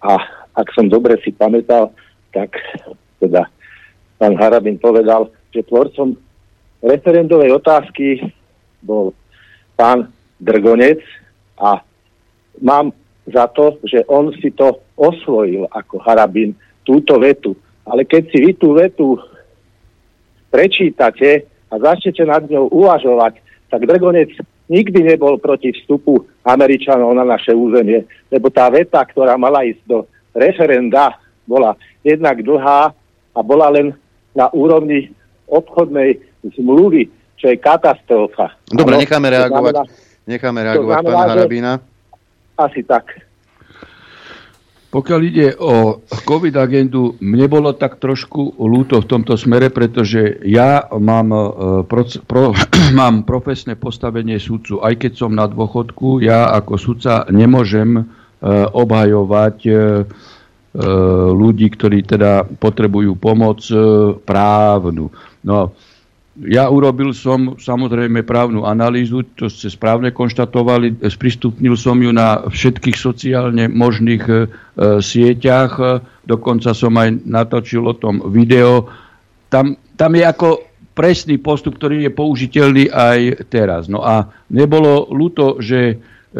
A 0.00 0.16
ak 0.56 0.72
som 0.72 0.88
dobre 0.88 1.20
si 1.20 1.36
pamätal, 1.36 1.92
tak 2.32 2.56
teda 3.20 3.44
pán 4.16 4.34
Harabin 4.40 4.80
povedal, 4.80 5.28
že 5.52 5.68
tvorcom 5.68 6.16
referendovej 6.80 7.52
otázky 7.60 8.24
bol 8.80 9.12
pán 9.76 10.08
Drgonec 10.40 11.04
a 11.60 11.84
mám 12.58 12.90
za 13.28 13.46
to, 13.54 13.78
že 13.86 14.02
on 14.10 14.34
si 14.40 14.50
to 14.50 14.82
osvojil 14.98 15.70
ako 15.70 16.02
Harabin, 16.02 16.56
túto 16.82 17.22
vetu. 17.22 17.54
Ale 17.86 18.02
keď 18.02 18.22
si 18.34 18.38
vy 18.42 18.52
tú 18.58 18.74
vetu 18.74 19.14
prečítate 20.50 21.46
a 21.70 21.74
začnete 21.78 22.26
nad 22.26 22.42
ňou 22.50 22.66
uvažovať, 22.74 23.38
tak 23.70 23.86
Drgonec 23.86 24.34
nikdy 24.72 25.04
nebol 25.04 25.36
proti 25.36 25.76
vstupu 25.76 26.24
Američanov 26.48 27.12
na 27.12 27.28
naše 27.28 27.52
územie, 27.52 28.08
lebo 28.32 28.48
tá 28.48 28.72
veta, 28.72 29.04
ktorá 29.04 29.36
mala 29.36 29.68
ísť 29.68 29.84
do 29.84 30.08
referenda, 30.32 31.20
bola 31.44 31.76
jednak 32.00 32.40
dlhá 32.40 32.96
a 33.36 33.40
bola 33.44 33.68
len 33.68 33.92
na 34.32 34.48
úrovni 34.56 35.12
obchodnej 35.44 36.16
zmluvy, 36.56 37.12
čo 37.36 37.52
je 37.52 37.56
katastrofa. 37.60 38.56
Dobre, 38.72 38.96
ano, 38.96 39.02
necháme 39.04 39.28
reagovať, 39.28 39.72
znamená, 39.76 39.82
necháme 40.24 40.60
reagovať 40.64 40.96
znamená, 40.96 41.12
pána 41.20 41.32
Harabína. 41.36 41.72
Asi 42.56 42.80
tak. 42.80 43.04
Pokiaľ 44.92 45.20
ide 45.24 45.56
o 45.56 46.04
COVID 46.04 46.52
agendu, 46.60 47.16
mne 47.24 47.48
bolo 47.48 47.72
tak 47.72 47.96
trošku 47.96 48.60
lúto 48.60 49.00
v 49.00 49.08
tomto 49.08 49.40
smere, 49.40 49.72
pretože 49.72 50.44
ja 50.44 50.84
mám, 50.92 51.32
e, 51.32 51.40
pro, 51.88 52.04
pro, 52.28 52.52
mám 53.00 53.24
profesné 53.24 53.80
postavenie 53.80 54.36
sudcu. 54.36 54.84
Aj 54.84 54.92
keď 54.92 55.12
som 55.16 55.32
na 55.32 55.48
dôchodku, 55.48 56.20
ja 56.20 56.52
ako 56.52 56.76
sudca 56.76 57.24
nemôžem 57.32 57.96
e, 57.96 58.02
obhajovať 58.68 59.56
e, 59.64 59.72
ľudí, 61.32 61.68
ktorí 61.72 62.00
teda 62.04 62.48
potrebujú 62.48 63.16
pomoc 63.20 63.60
právnu. 64.24 65.12
No, 65.44 65.76
ja 66.40 66.64
urobil 66.72 67.12
som 67.12 67.60
samozrejme 67.60 68.24
právnu 68.24 68.64
analýzu, 68.64 69.20
to 69.36 69.52
ste 69.52 69.68
správne 69.68 70.16
konštatovali, 70.16 71.04
sprístupnil 71.04 71.76
som 71.76 72.00
ju 72.00 72.08
na 72.08 72.48
všetkých 72.48 72.96
sociálne 72.96 73.68
možných 73.68 74.24
e, 74.24 74.36
sieťach, 75.04 76.00
dokonca 76.24 76.72
som 76.72 76.96
aj 76.96 77.28
natočil 77.28 77.84
o 77.84 77.92
tom 77.92 78.24
video. 78.32 78.88
Tam, 79.52 79.76
tam 80.00 80.16
je 80.16 80.24
ako 80.24 80.48
presný 80.96 81.36
postup, 81.36 81.76
ktorý 81.76 82.08
je 82.08 82.16
použiteľný 82.16 82.88
aj 82.88 83.48
teraz. 83.52 83.92
No 83.92 84.00
a 84.00 84.32
nebolo 84.48 85.12
ľúto, 85.12 85.60
že 85.60 85.80
e, 85.92 85.94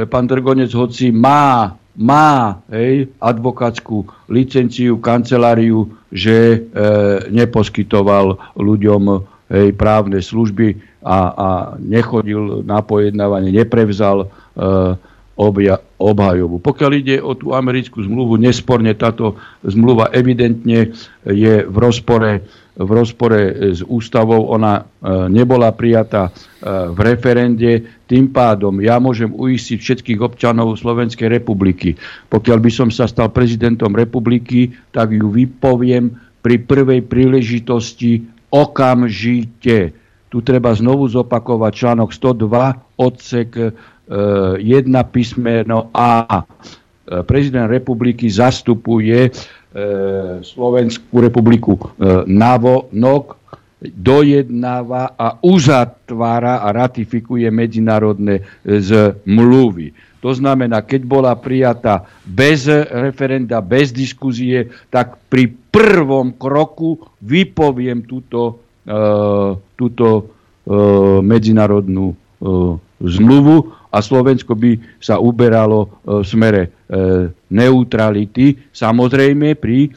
pán 0.08 0.24
Drgonec, 0.24 0.72
hoci 0.72 1.12
má, 1.12 1.76
má 2.00 2.64
hej, 2.72 3.12
advokátsku 3.20 4.08
licenciu, 4.32 4.96
kanceláriu, 5.04 5.84
že 6.08 6.36
e, 6.56 6.58
neposkytoval 7.28 8.56
ľuďom 8.56 9.28
hej, 9.52 9.76
právne 9.76 10.18
služby 10.24 10.80
a, 11.04 11.18
a 11.30 11.48
nechodil 11.76 12.64
na 12.64 12.80
pojednávanie, 12.80 13.52
neprevzal 13.52 14.24
e, 14.24 14.26
obja, 15.36 15.80
obhajobu. 16.00 16.60
Pokiaľ 16.60 16.90
ide 16.96 17.16
o 17.20 17.36
tú 17.36 17.52
americkú 17.52 18.00
zmluvu, 18.00 18.40
nesporne 18.40 18.96
táto 18.96 19.36
zmluva 19.64 20.08
evidentne 20.12 20.92
je 21.28 21.54
v 21.68 21.76
rozpore, 21.76 22.44
v 22.76 22.90
rozpore 22.90 23.72
s 23.76 23.84
ústavou. 23.84 24.48
Ona 24.56 24.80
e, 24.80 24.82
nebola 25.28 25.72
prijatá 25.76 26.28
e, 26.28 26.32
v 26.92 26.98
referende. 27.04 28.00
Tým 28.08 28.32
pádom 28.32 28.80
ja 28.80 28.96
môžem 29.00 29.32
uistiť 29.32 29.78
všetkých 29.80 30.20
občanov 30.20 30.80
Slovenskej 30.80 31.28
republiky. 31.28 31.96
Pokiaľ 32.28 32.58
by 32.60 32.70
som 32.72 32.88
sa 32.88 33.04
stal 33.04 33.28
prezidentom 33.32 33.92
republiky, 33.92 34.72
tak 34.92 35.12
ju 35.12 35.28
vypoviem 35.32 36.12
pri 36.42 36.58
prvej 36.58 37.06
príležitosti 37.06 38.31
okamžite. 38.52 39.96
Tu 40.28 40.38
treba 40.44 40.76
znovu 40.76 41.08
zopakovať 41.08 41.72
článok 41.72 42.12
102 42.12 43.00
odsek 43.00 43.50
1 43.56 44.60
eh, 44.60 45.04
písmeno 45.08 45.88
A. 45.92 46.24
Eh, 46.28 47.24
prezident 47.24 47.68
republiky 47.68 48.28
zastupuje 48.28 49.28
eh, 49.28 49.32
Slovenskú 50.44 51.16
republiku 51.24 51.80
navonok, 52.28 53.40
dojednáva 53.82 55.18
a 55.18 55.42
uzatvára 55.42 56.62
a 56.62 56.70
ratifikuje 56.70 57.50
medzinárodné 57.50 58.46
zmluvy. 58.62 59.90
To 60.22 60.30
znamená, 60.30 60.86
keď 60.86 61.02
bola 61.02 61.34
prijatá 61.34 62.06
bez 62.22 62.70
referenda, 62.70 63.58
bez 63.58 63.90
diskuzie, 63.90 64.70
tak 64.86 65.18
pri 65.26 65.50
prvom 65.72 66.36
kroku 66.36 67.00
vypoviem 67.24 68.04
túto, 68.04 68.60
túto 69.72 70.08
medzinárodnú 71.24 72.12
zmluvu 73.02 73.56
a 73.92 73.98
Slovensko 74.00 74.56
by 74.56 74.96
sa 74.96 75.20
uberalo 75.20 75.84
e, 75.84 75.88
v 76.22 76.24
smere 76.24 76.62
e, 76.64 76.68
neutrality, 77.52 78.72
samozrejme 78.72 79.52
pri 79.60 79.86
e, 79.86 79.88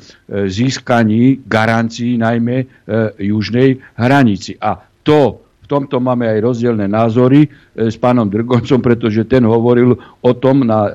získaní 0.52 1.47
garancií 1.47 2.19
najmä 2.19 2.68
južnej 3.15 3.80
hranici. 3.95 4.60
A 4.60 4.84
to 5.07 5.39
v 5.64 5.68
tomto 5.72 5.97
máme 5.97 6.30
aj 6.30 6.39
rozdielne 6.45 6.85
názory 6.85 7.49
s 7.73 7.97
pánom 7.97 8.30
Drgoncom, 8.30 8.85
pretože 8.85 9.26
ten 9.26 9.41
hovoril 9.47 9.97
o 10.22 10.31
tom 10.38 10.61
na 10.61 10.85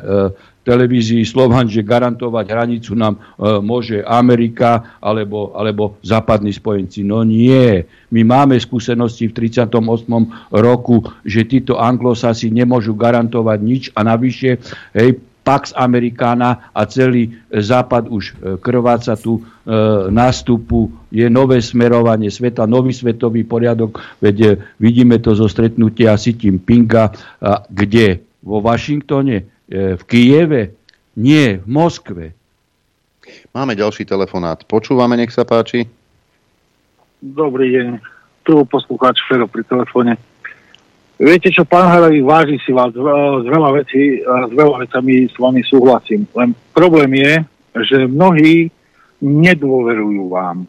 televízii 0.64 1.24
Slovan, 1.24 1.66
že 1.66 1.86
garantovať 1.86 2.46
hranicu 2.52 2.92
nám 2.92 3.16
e, 3.16 3.20
môže 3.64 4.04
Amerika 4.04 4.98
alebo, 5.00 5.56
alebo 5.56 5.96
západní 6.04 6.52
spojenci. 6.52 7.00
No 7.02 7.24
nie. 7.24 7.84
My 8.12 8.20
máme 8.26 8.60
skúsenosti 8.60 9.30
v 9.30 9.48
38. 9.48 9.72
roku, 10.52 11.04
že 11.24 11.48
títo 11.48 11.80
anglosasi 11.80 12.52
nemôžu 12.52 12.92
garantovať 12.92 13.58
nič 13.60 13.82
a 13.96 14.04
navyše 14.04 14.60
hej, 14.92 15.16
Pax 15.40 15.72
Americana 15.72 16.70
a 16.76 16.84
celý 16.84 17.32
západ 17.48 18.12
už 18.12 18.24
e, 18.30 18.32
krváca 18.60 19.16
tu 19.16 19.40
e, 19.40 19.42
nástupu, 20.12 20.92
je 21.08 21.26
nové 21.32 21.64
smerovanie 21.64 22.28
sveta, 22.28 22.68
nový 22.68 22.92
svetový 22.92 23.48
poriadok, 23.48 23.98
veď 24.20 24.36
e, 24.36 24.50
vidíme 24.76 25.16
to 25.18 25.32
zo 25.32 25.48
stretnutia 25.48 26.14
Xi 26.14 26.36
Jinpinga, 26.36 27.10
kde? 27.72 28.20
Vo 28.44 28.60
Washingtone? 28.60 29.59
E, 29.70 29.94
v 29.94 30.02
Kieve, 30.10 30.74
nie 31.14 31.62
v 31.62 31.66
Moskve. 31.70 32.34
Máme 33.54 33.78
ďalší 33.78 34.02
telefonát. 34.02 34.66
Počúvame, 34.66 35.14
nech 35.14 35.30
sa 35.30 35.46
páči. 35.46 35.86
Dobrý 37.22 37.78
deň. 37.78 38.02
Tu 38.42 38.54
poslucháč 38.66 39.22
Fero 39.30 39.46
pri 39.46 39.62
telefóne. 39.62 40.18
Viete 41.20 41.52
čo, 41.54 41.62
pán 41.62 41.86
Haravi, 41.86 42.18
váži 42.24 42.58
si 42.64 42.74
vás 42.74 42.90
z 42.90 43.46
veľa 43.46 43.70
vecí, 43.76 44.24
s 44.24 44.52
veľa 44.56 44.88
vecami 44.88 45.28
s 45.28 45.36
vami 45.38 45.62
súhlasím. 45.62 46.26
Len 46.32 46.56
problém 46.72 47.12
je, 47.20 47.32
že 47.86 47.98
mnohí 48.10 48.72
nedôverujú 49.22 50.32
vám. 50.32 50.64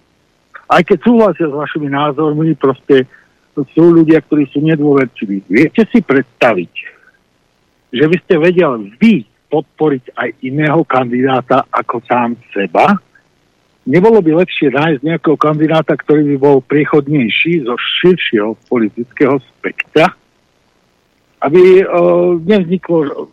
Aj 0.68 0.84
keď 0.84 1.07
súhlasia 1.07 1.48
s 1.48 1.56
vašimi 1.56 1.88
názormi, 1.90 2.53
proste 2.53 3.07
sú 3.56 3.95
ľudia, 3.95 4.19
ktorí 4.22 4.45
sú 4.52 4.60
nedôverčiví. 4.60 5.48
Viete 5.48 5.88
si 5.88 6.03
predstaviť, 6.03 6.72
že 7.92 8.06
by 8.08 8.18
ste 8.24 8.34
vedeli 8.40 8.96
vy 8.98 9.16
podporiť 9.52 10.16
aj 10.16 10.30
iného 10.48 10.82
kandidáta 10.88 11.68
ako 11.68 12.00
sám 12.08 12.40
seba, 12.56 12.96
nebolo 13.84 14.24
by 14.24 14.42
lepšie 14.42 14.72
nájsť 14.72 15.04
nejakého 15.04 15.36
kandidáta, 15.36 16.00
ktorý 16.00 16.36
by 16.36 16.38
bol 16.40 16.58
priechodnejší 16.64 17.68
zo 17.68 17.76
širšieho 17.76 18.56
politického 18.72 19.44
spektra, 19.44 20.16
aby 21.44 21.84
uh, 21.84 22.40
nevzniklo 22.40 23.28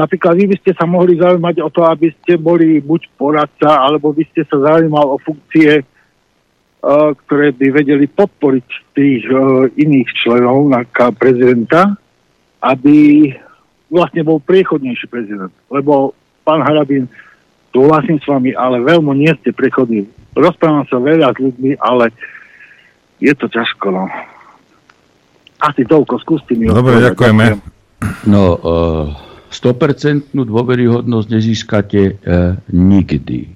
Napríklad 0.00 0.32
vy 0.32 0.54
by 0.54 0.56
ste 0.64 0.72
sa 0.72 0.88
mohli 0.88 1.20
zaujímať 1.20 1.60
o 1.60 1.68
to, 1.68 1.84
aby 1.84 2.08
ste 2.22 2.40
boli 2.40 2.80
buď 2.80 3.10
poradca, 3.20 3.84
alebo 3.84 4.16
by 4.16 4.24
ste 4.32 4.48
sa 4.48 4.56
zaujímal 4.56 5.12
o 5.12 5.20
funkcie, 5.20 5.82
uh, 5.82 7.12
ktoré 7.26 7.52
by 7.52 7.84
vedeli 7.84 8.06
podporiť 8.08 8.68
tých 8.96 9.28
uh, 9.28 9.68
iných 9.76 10.08
členov 10.16 10.72
na 10.72 10.86
prezidenta, 11.12 12.00
aby 12.64 13.28
vlastne 13.90 14.22
bol 14.22 14.38
priechodnejší 14.38 15.10
prezident. 15.10 15.52
Lebo 15.68 16.14
pán 16.46 16.62
Harabín, 16.62 17.10
súhlasím 17.74 18.22
s 18.22 18.26
vami, 18.26 18.54
ale 18.54 18.80
veľmi 18.80 19.12
nie 19.18 19.32
ste 19.42 19.50
prechodní. 19.50 20.06
Rozprávam 20.34 20.86
sa 20.86 21.02
veľa 21.02 21.34
s 21.34 21.38
ľuďmi, 21.42 21.70
ale 21.82 22.14
je 23.18 23.34
to 23.34 23.50
ťažko, 23.50 23.90
no. 23.90 24.06
Asi 25.60 25.84
toľko, 25.84 26.16
skúste 26.24 26.56
mi 26.56 26.70
Dobre, 26.70 27.04
ďakujeme. 27.04 27.60
No, 28.24 28.42
uh, 28.56 29.12
100% 29.52 30.32
dôveryhodnosť 30.32 31.26
nezískate 31.28 32.02
uh, 32.16 32.56
nikdy. 32.72 33.52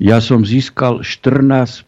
Ja 0.00 0.22
som 0.22 0.46
získal 0.46 1.02
14% 1.02 1.84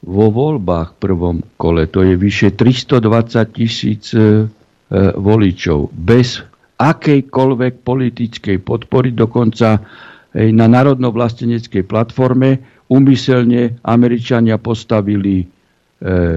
vo 0.00 0.26
voľbách 0.32 0.96
v 0.96 1.00
prvom 1.00 1.36
kole. 1.60 1.84
To 1.92 2.00
je 2.00 2.16
vyše 2.16 2.56
320 2.56 3.56
tisíc 3.56 4.16
e, 4.16 4.20
e, 4.20 4.22
voličov. 5.16 5.92
Bez 5.92 6.40
akejkoľvek 6.80 7.84
politickej 7.84 8.56
podpory, 8.64 9.12
dokonca 9.12 9.84
aj 10.30 10.48
na 10.56 10.66
národno-vlasteneckej 10.70 11.84
platforme 11.84 12.62
umyselne 12.88 13.76
Američania 13.84 14.56
postavili 14.56 15.44
e, 15.44 15.46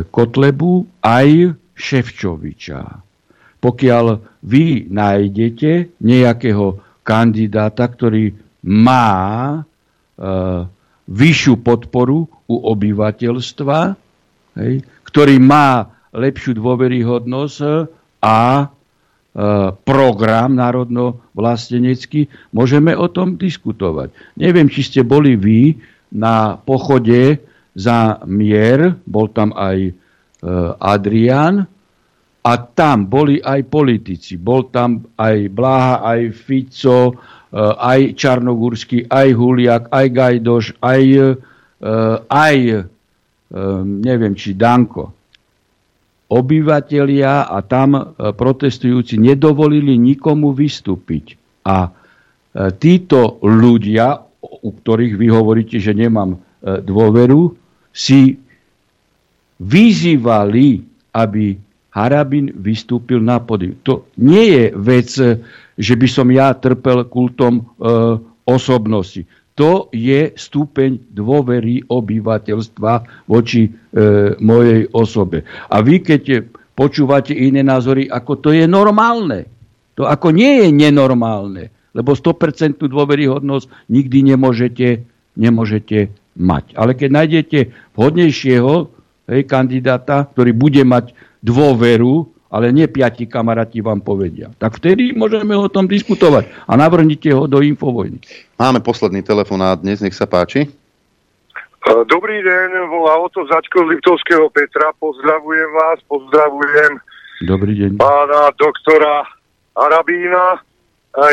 Kotlebu 0.04 1.00
aj 1.00 1.56
Ševčoviča. 1.74 2.82
Pokiaľ 3.64 4.06
vy 4.44 4.92
nájdete 4.92 6.04
nejakého 6.04 6.84
kandidáta, 7.08 7.88
ktorý 7.88 8.36
má 8.68 9.08
e, 9.56 9.60
vyššiu 11.08 11.60
podporu 11.60 12.26
u 12.48 12.56
obyvateľstva, 12.72 13.80
hej, 14.60 14.74
ktorý 15.08 15.36
má 15.40 15.92
lepšiu 16.14 16.56
dôveryhodnosť 16.56 17.58
a 18.24 18.40
e, 18.64 18.66
program 19.84 20.56
národno-vlastenecký, 20.56 22.30
môžeme 22.54 22.94
o 22.96 23.10
tom 23.10 23.36
diskutovať. 23.36 24.14
Neviem, 24.40 24.70
či 24.70 24.86
ste 24.86 25.02
boli 25.04 25.36
vy 25.36 25.76
na 26.14 26.56
pochode 26.56 27.42
za 27.74 28.22
mier, 28.30 28.96
bol 29.04 29.28
tam 29.34 29.52
aj 29.58 29.78
e, 29.90 29.92
Adrian, 30.80 31.66
a 32.44 32.60
tam 32.60 33.08
boli 33.08 33.40
aj 33.40 33.72
politici. 33.72 34.36
Bol 34.36 34.68
tam 34.68 35.16
aj 35.16 35.48
Blaha, 35.48 36.04
aj 36.04 36.22
Fico, 36.36 37.16
Eh, 37.16 37.43
aj 37.62 38.18
Čarnogórsky, 38.18 39.06
aj 39.06 39.30
Huliak, 39.38 39.84
aj 39.94 40.08
Gajdoš, 40.10 40.66
aj, 40.82 41.04
eh, 41.06 41.34
aj 42.28 42.58
eh, 42.66 42.84
neviem, 43.86 44.34
či 44.34 44.58
Danko. 44.58 45.14
Obyvatelia 46.34 47.46
a 47.46 47.62
tam 47.62 48.18
protestujúci 48.18 49.22
nedovolili 49.22 50.02
nikomu 50.02 50.50
vystúpiť. 50.50 51.38
A 51.62 51.94
títo 52.82 53.38
ľudia, 53.46 54.18
u 54.42 54.70
ktorých 54.74 55.14
vy 55.14 55.28
hovoríte, 55.30 55.78
že 55.78 55.94
nemám 55.94 56.42
dôveru, 56.66 57.54
si 57.94 58.42
vyzývali, 59.62 60.82
aby 61.14 61.54
Harabin 61.94 62.50
vystúpil 62.58 63.22
na 63.22 63.38
podium. 63.38 63.78
To 63.86 64.10
nie 64.18 64.50
je 64.50 64.64
vec 64.74 65.10
že 65.78 65.94
by 65.98 66.08
som 66.10 66.28
ja 66.30 66.54
trpel 66.54 67.10
kultom 67.10 67.62
e, 67.62 67.64
osobnosti. 68.46 69.26
To 69.54 69.94
je 69.94 70.34
stupeň 70.34 71.14
dôvery 71.14 71.86
obyvateľstva 71.86 73.26
voči 73.30 73.70
e, 73.70 73.72
mojej 74.42 74.90
osobe. 74.94 75.46
A 75.70 75.82
vy, 75.82 76.02
keď 76.02 76.46
počúvate 76.74 77.38
iné 77.38 77.62
názory, 77.62 78.10
ako 78.10 78.42
to 78.42 78.50
je 78.50 78.66
normálne. 78.66 79.46
To 79.94 80.10
ako 80.10 80.34
nie 80.34 80.66
je 80.66 80.68
nenormálne, 80.74 81.70
lebo 81.94 82.18
100% 82.18 82.82
dôveryhodnosť 82.82 83.94
nikdy 83.94 84.34
nemôžete, 84.34 85.06
nemôžete 85.38 86.10
mať. 86.34 86.74
Ale 86.74 86.98
keď 86.98 87.10
nájdete 87.14 87.60
vhodnejšieho 87.94 88.90
hej, 89.30 89.42
kandidáta, 89.46 90.26
ktorý 90.34 90.50
bude 90.58 90.82
mať 90.82 91.14
dôveru 91.44 92.32
ale 92.54 92.70
nie 92.70 92.86
piati 92.86 93.26
kamaráti 93.26 93.82
vám 93.82 94.06
povedia. 94.06 94.54
Tak 94.62 94.78
vtedy 94.78 95.10
môžeme 95.18 95.58
o 95.58 95.66
tom 95.66 95.90
diskutovať 95.90 96.46
a 96.70 96.78
navrhnite 96.78 97.34
ho 97.34 97.50
do 97.50 97.66
infovojny. 97.66 98.22
Máme 98.62 98.78
posledný 98.78 99.26
telefonát 99.26 99.82
dnes, 99.82 100.06
nech 100.06 100.14
sa 100.14 100.30
páči. 100.30 100.70
Dobrý 101.84 102.46
deň, 102.46 102.94
volá 102.94 103.18
Oto 103.26 103.44
Zaďko 103.50 103.90
z 103.90 103.98
Liptovského 103.98 104.48
Petra. 104.54 104.94
Pozdravujem 105.02 105.70
vás, 105.74 105.98
pozdravujem 106.06 107.02
Dobrý 107.50 107.74
deň. 107.74 107.92
pána 107.98 108.54
doktora 108.54 109.26
Arabína. 109.74 110.62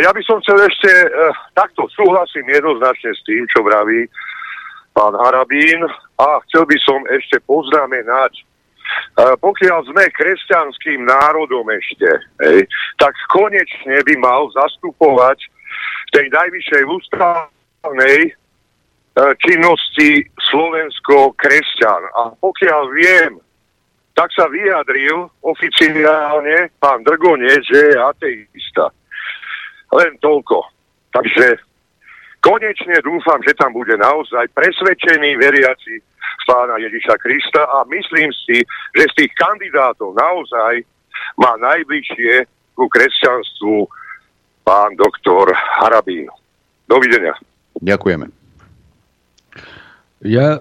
Ja 0.00 0.10
by 0.16 0.22
som 0.24 0.40
chcel 0.40 0.56
ešte, 0.72 0.89
takto 1.52 1.84
súhlasím 1.92 2.48
jednoznačne 2.48 3.12
s 3.12 3.20
tým, 3.28 3.44
čo 3.52 3.60
vraví 3.60 4.08
pán 4.97 5.12
Arabín 5.20 5.84
a 6.16 6.40
chcel 6.48 6.64
by 6.64 6.76
som 6.80 6.98
ešte 7.12 7.44
poznamenať, 7.44 8.40
pokiaľ 9.19 9.78
sme 9.91 10.05
kresťanským 10.17 11.05
národom 11.05 11.67
ešte, 11.70 12.10
hej, 12.47 12.65
tak 12.99 13.15
konečne 13.31 14.01
by 14.02 14.15
mal 14.19 14.49
zastupovať 14.55 15.39
tej 16.10 16.27
najvyššej 16.31 16.83
ústavnej 16.86 18.19
činnosti 19.43 20.25
Slovensko-kresťan. 20.51 22.02
A 22.17 22.23
pokiaľ 22.39 22.83
viem, 22.94 23.33
tak 24.15 24.31
sa 24.35 24.47
vyjadril 24.51 25.31
oficiálne 25.43 26.70
pán 26.83 27.02
Drgonec, 27.07 27.65
že 27.65 27.94
je 27.94 27.97
ateista. 27.97 28.93
Len 29.91 30.15
toľko. 30.23 30.62
Takže 31.10 31.59
konečne 32.44 32.97
dúfam, 33.02 33.43
že 33.43 33.57
tam 33.59 33.75
bude 33.75 33.97
naozaj 33.99 34.47
presvedčený 34.55 35.36
veriaci 35.41 35.99
pána 36.47 36.77
Ježiša 36.81 37.15
Krista 37.20 37.62
a 37.65 37.85
myslím 37.89 38.31
si, 38.47 38.65
že 38.97 39.05
z 39.10 39.15
tých 39.25 39.33
kandidátov 39.36 40.17
naozaj 40.17 40.85
má 41.36 41.57
najbližšie 41.60 42.49
ku 42.75 42.89
kresťanstvu 42.89 43.86
pán 44.65 44.97
doktor 44.97 45.52
Harabín. 45.52 46.28
Dovidenia. 46.89 47.36
Ďakujeme. 47.78 48.28
Ja 50.27 50.60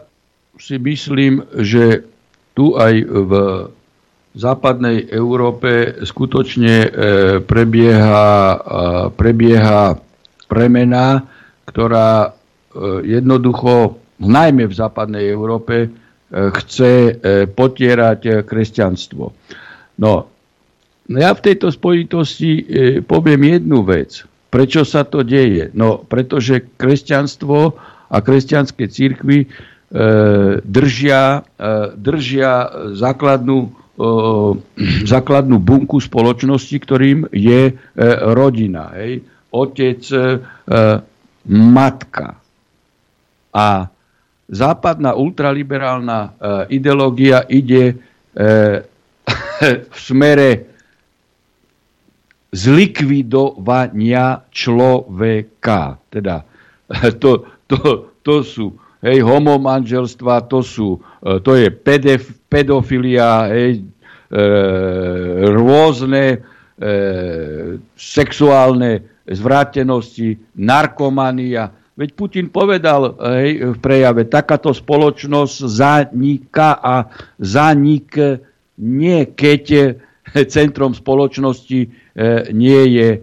si 0.59 0.75
myslím, 0.79 1.43
že 1.57 2.05
tu 2.53 2.75
aj 2.75 2.93
v 3.07 3.31
západnej 4.35 5.09
Európe 5.09 5.99
skutočne 6.05 6.75
e, 6.85 6.89
prebieha, 7.43 8.27
prebieha 9.15 9.97
premena, 10.45 11.25
ktorá 11.65 12.11
e, 12.25 12.29
jednoducho, 13.09 13.99
najmä 14.19 14.67
v 14.67 14.75
západnej 14.75 15.25
Európe, 15.25 15.75
e, 15.79 15.89
chce 16.29 16.91
potierať 17.49 18.43
kresťanstvo. 18.43 19.23
No, 19.97 20.13
ja 21.09 21.31
v 21.33 21.41
tejto 21.41 21.67
spojitosti 21.67 22.51
poviem 23.03 23.41
jednu 23.49 23.81
vec. 23.81 24.23
Prečo 24.49 24.81
sa 24.81 25.05
to 25.05 25.21
deje? 25.21 25.69
No, 25.73 26.01
pretože 26.01 26.73
kresťanstvo 26.73 27.77
a 28.09 28.17
kresťanské 28.17 28.89
církvy 28.89 29.45
e, 29.45 29.47
držia, 30.65 31.21
e, 31.53 31.69
držia 31.93 32.51
základnú, 32.97 33.57
e, 33.61 33.69
základnú 35.05 35.61
bunku 35.61 36.01
spoločnosti, 36.01 36.77
ktorým 36.81 37.29
je 37.29 37.77
rodina. 38.25 38.89
Hej? 38.97 39.21
Otec, 39.49 40.01
matka. 41.49 42.37
A 43.49 43.67
západná 44.49 45.13
ultraliberálna 45.13 46.41
ideológia 46.73 47.45
ide 47.45 47.93
v 49.93 49.97
smere 49.97 50.49
zlikvidovania 52.49 54.41
človeka. 54.49 56.01
Teda 56.09 56.41
to, 57.21 57.45
to, 57.69 58.09
to 58.25 58.35
sú 58.41 58.73
hej, 59.03 59.23
homomanželstva, 59.23 60.47
to, 60.51 60.59
sú, 60.63 60.99
e, 61.23 61.39
to 61.39 61.55
je 61.55 61.67
pedef, 61.71 62.35
pedofilia, 62.51 63.47
hej, 63.51 63.79
e, 63.79 63.83
rôzne 65.55 66.23
e, 66.33 66.37
sexuálne 67.95 69.23
zvrátenosti, 69.29 70.35
narkomania. 70.57 71.71
Veď 71.99 72.15
Putin 72.15 72.47
povedal 72.47 73.19
hej, 73.19 73.75
v 73.75 73.77
prejave, 73.83 74.23
takáto 74.31 74.71
spoločnosť 74.71 75.55
zaniká 75.67 76.79
a 76.79 77.11
zanik 77.35 78.15
nie, 78.79 79.19
keď 79.35 79.99
centrom 80.55 80.95
spoločnosti 80.95 81.79
e, 81.83 81.87
nie 82.55 82.81
je 82.95 83.09
e, 83.11 83.19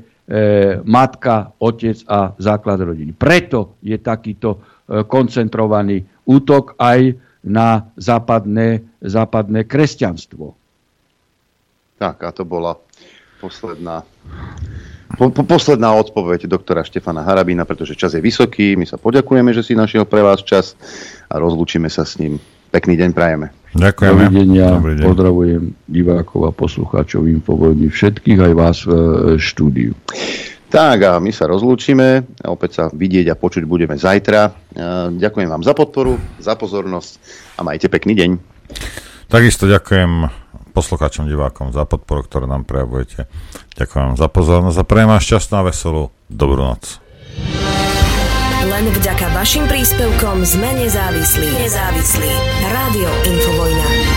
matka, 0.84 1.56
otec 1.56 2.04
a 2.04 2.36
základ 2.36 2.84
rodiny. 2.84 3.16
Preto 3.16 3.80
je 3.80 3.96
takýto 3.96 4.60
koncentrovaný 4.86 6.06
útok 6.30 6.78
aj 6.78 7.18
na 7.46 7.90
západné, 7.98 8.82
západné 9.02 9.66
kresťanstvo. 9.66 10.54
Tak, 11.96 12.22
a 12.22 12.30
to 12.34 12.44
bola 12.44 12.76
posledná, 13.40 14.02
po, 15.14 15.30
po, 15.30 15.42
posledná 15.46 15.94
odpoveď 15.94 16.50
doktora 16.50 16.82
Štefana 16.82 17.22
Harabína, 17.22 17.62
pretože 17.62 17.94
čas 17.94 18.18
je 18.18 18.22
vysoký. 18.22 18.74
My 18.74 18.82
sa 18.90 18.98
poďakujeme, 18.98 19.54
že 19.54 19.62
si 19.62 19.78
našiel 19.78 20.02
pre 20.02 20.26
vás 20.26 20.42
čas 20.42 20.74
a 21.30 21.38
rozlúčime 21.38 21.86
sa 21.86 22.02
s 22.02 22.18
ním. 22.18 22.42
Pekný 22.74 22.98
deň 22.98 23.10
prajeme. 23.14 23.54
Ďakujem. 23.78 24.10
Dovidenia, 24.10 24.68
pozdravujem 24.80 25.62
divákov 25.86 26.40
a 26.48 26.52
poslucháčov 26.52 27.30
Infovojny, 27.30 27.86
všetkých 27.86 28.38
aj 28.42 28.52
vás 28.52 28.78
v 28.82 28.90
e, 28.90 29.00
štúdiu. 29.38 29.94
Tak 30.66 30.98
a 31.06 31.12
my 31.22 31.30
sa 31.30 31.46
rozlúčime, 31.46 32.26
opäť 32.42 32.70
sa 32.74 32.84
vidieť 32.90 33.30
a 33.30 33.38
počuť 33.38 33.62
budeme 33.64 33.94
zajtra. 33.94 34.40
E, 34.42 34.50
ďakujem 35.14 35.48
vám 35.48 35.62
za 35.62 35.72
podporu, 35.78 36.18
za 36.42 36.58
pozornosť 36.58 37.12
a 37.56 37.60
majte 37.62 37.86
pekný 37.86 38.18
deň. 38.18 38.30
Takisto 39.30 39.70
ďakujem 39.70 40.26
poslucháčom, 40.76 41.24
divákom 41.24 41.72
za 41.72 41.88
podporu, 41.88 42.26
ktorú 42.28 42.44
nám 42.44 42.68
prejavujete. 42.68 43.24
Ďakujem 43.76 44.04
vám 44.12 44.16
za 44.16 44.28
pozornosť 44.32 44.78
a 44.80 44.88
prejem 44.88 45.08
vás 45.12 45.22
šťastnú 45.24 45.54
a 45.60 45.66
veselú 45.68 46.02
dobrú 46.32 46.64
noc. 46.64 46.96
Len 48.66 48.92
vďaka 48.92 49.30
vašim 49.36 49.68
príspevkom 49.68 50.42
sme 50.42 50.80
nezávislí. 50.80 51.48
Nezávislí. 51.60 52.32
Rádio 52.66 53.08
Infovojna. 53.24 54.15